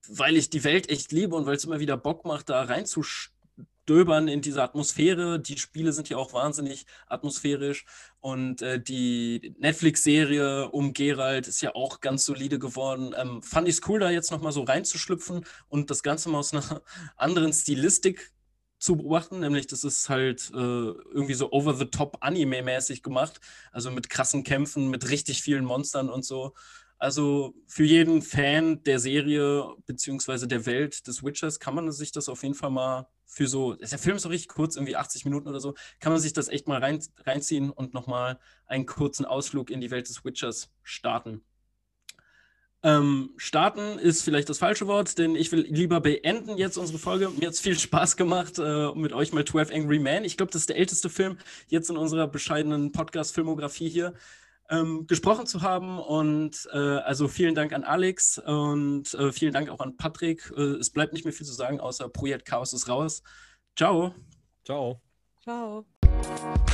weil 0.08 0.38
ich 0.38 0.52
die 0.52 0.64
Welt 0.64 0.90
echt 0.90 1.12
liebe 1.12 1.36
und 1.36 1.48
weil 1.48 1.56
es 1.56 1.66
immer 1.66 1.80
wieder 1.80 1.98
Bock 1.98 2.24
macht, 2.26 2.50
da 2.50 2.62
reinzuschauen, 2.62 3.33
stöbern 3.84 4.28
in 4.28 4.42
diese 4.42 4.64
Atmosphäre. 4.64 5.40
Die 5.40 5.58
Spiele 5.58 5.94
sind 5.94 6.10
ja 6.10 6.18
auch 6.18 6.34
wahnsinnig 6.34 6.86
atmosphärisch 7.08 7.86
und 8.20 8.62
äh, 8.62 8.82
die 8.82 9.56
Netflix-Serie 9.60 10.70
um 10.70 10.94
Gerald 10.94 11.48
ist 11.48 11.62
ja 11.62 11.76
auch 11.76 12.00
ganz 12.00 12.26
solide 12.26 12.60
geworden. 12.60 13.14
Ähm, 13.18 13.42
fand 13.42 13.68
ich 13.68 13.76
es 13.76 13.82
cool, 13.88 14.00
da 14.00 14.10
jetzt 14.10 14.32
nochmal 14.32 14.54
so 14.54 14.64
reinzuschlüpfen 14.64 15.46
und 15.68 15.90
das 15.90 16.02
Ganze 16.04 16.30
mal 16.30 16.40
aus 16.40 16.54
einer 16.54 16.82
anderen 17.18 17.52
Stilistik 17.54 18.32
zu 18.80 18.98
beobachten, 18.98 19.40
nämlich 19.40 19.68
das 19.68 19.86
ist 19.86 20.10
halt 20.10 20.52
äh, 20.54 20.58
irgendwie 20.58 21.36
so 21.36 21.52
over-the-top 21.54 22.18
Anime-mäßig 22.20 23.02
gemacht, 23.02 23.40
also 23.72 23.90
mit 23.92 24.10
krassen 24.10 24.44
Kämpfen, 24.44 24.90
mit 24.90 25.10
richtig 25.10 25.42
vielen 25.42 25.64
Monstern 25.64 26.10
und 26.10 26.26
so. 26.26 26.54
Also 27.04 27.54
für 27.68 27.84
jeden 27.84 28.22
Fan 28.22 28.82
der 28.86 28.98
Serie 28.98 29.66
bzw. 29.88 30.48
der 30.48 30.66
Welt 30.66 31.06
des 31.06 31.22
Witchers 31.22 31.60
kann 31.60 31.76
man 31.76 31.92
sich 31.92 32.14
das 32.14 32.30
auf 32.30 32.44
jeden 32.44 32.56
Fall 32.56 32.70
mal 32.70 33.10
für 33.26 33.46
so, 33.46 33.74
der 33.74 34.00
Film 34.00 34.16
ist 34.16 34.24
so 34.24 34.30
richtig 34.30 34.48
kurz, 34.48 34.78
irgendwie 34.78 34.96
80 34.96 35.26
Minuten 35.26 35.50
oder 35.50 35.60
so, 35.60 35.76
kann 36.00 36.14
man 36.14 36.22
sich 36.22 36.32
das 36.32 36.48
echt 36.48 36.70
mal 36.70 36.80
rein, 36.80 37.04
reinziehen 37.26 37.72
und 37.72 37.94
nochmal 37.94 38.40
einen 38.68 38.86
kurzen 38.86 39.26
Ausflug 39.26 39.70
in 39.70 39.82
die 39.82 39.92
Welt 39.92 40.08
des 40.08 40.24
Witchers 40.24 40.72
starten. 40.82 41.44
Ähm, 42.84 43.32
starten 43.36 44.00
ist 44.00 44.24
vielleicht 44.24 44.48
das 44.48 44.60
falsche 44.60 44.88
Wort, 44.88 45.18
denn 45.18 45.36
ich 45.36 45.52
will 45.52 45.68
lieber 45.70 46.00
beenden 46.00 46.58
jetzt 46.58 46.78
unsere 46.78 47.00
Folge. 47.00 47.30
Mir 47.32 47.48
hat 47.48 47.54
es 47.54 47.60
viel 47.60 47.78
Spaß 47.78 48.16
gemacht, 48.16 48.60
äh, 48.60 48.94
mit 48.96 49.12
euch 49.12 49.34
mal 49.34 49.44
12 49.44 49.74
Angry 49.74 50.00
Men. 50.00 50.24
Ich 50.24 50.38
glaube, 50.38 50.54
das 50.54 50.62
ist 50.62 50.70
der 50.70 50.78
älteste 50.78 51.10
Film 51.10 51.38
jetzt 51.68 51.90
in 51.90 51.98
unserer 51.98 52.30
bescheidenen 52.30 52.94
Podcast-Filmografie 52.94 53.90
hier 53.90 54.14
ähm, 54.74 55.08
gesprochen 55.08 55.46
zu 55.46 55.62
haben. 55.62 56.00
Und 56.00 56.68
äh, 56.74 56.78
also 56.78 57.28
vielen 57.28 57.56
Dank 57.56 57.74
an 57.74 57.84
Alex 57.84 58.40
und 58.40 59.14
äh, 59.14 59.32
vielen 59.32 59.54
Dank 59.54 59.70
auch 59.70 59.80
an 59.80 59.98
Patrick. 59.98 60.52
Äh, 60.56 60.62
es 60.62 60.90
bleibt 60.90 61.14
nicht 61.14 61.26
mehr 61.26 61.34
viel 61.34 61.46
zu 61.46 61.54
sagen, 61.54 61.80
außer 61.80 62.10
Projekt 62.10 62.46
Chaos 62.46 62.74
ist 62.74 62.90
raus. 62.90 63.22
Ciao. 63.76 64.14
Ciao. 64.66 65.02
Ciao. 65.44 65.86
Ciao. 66.00 66.74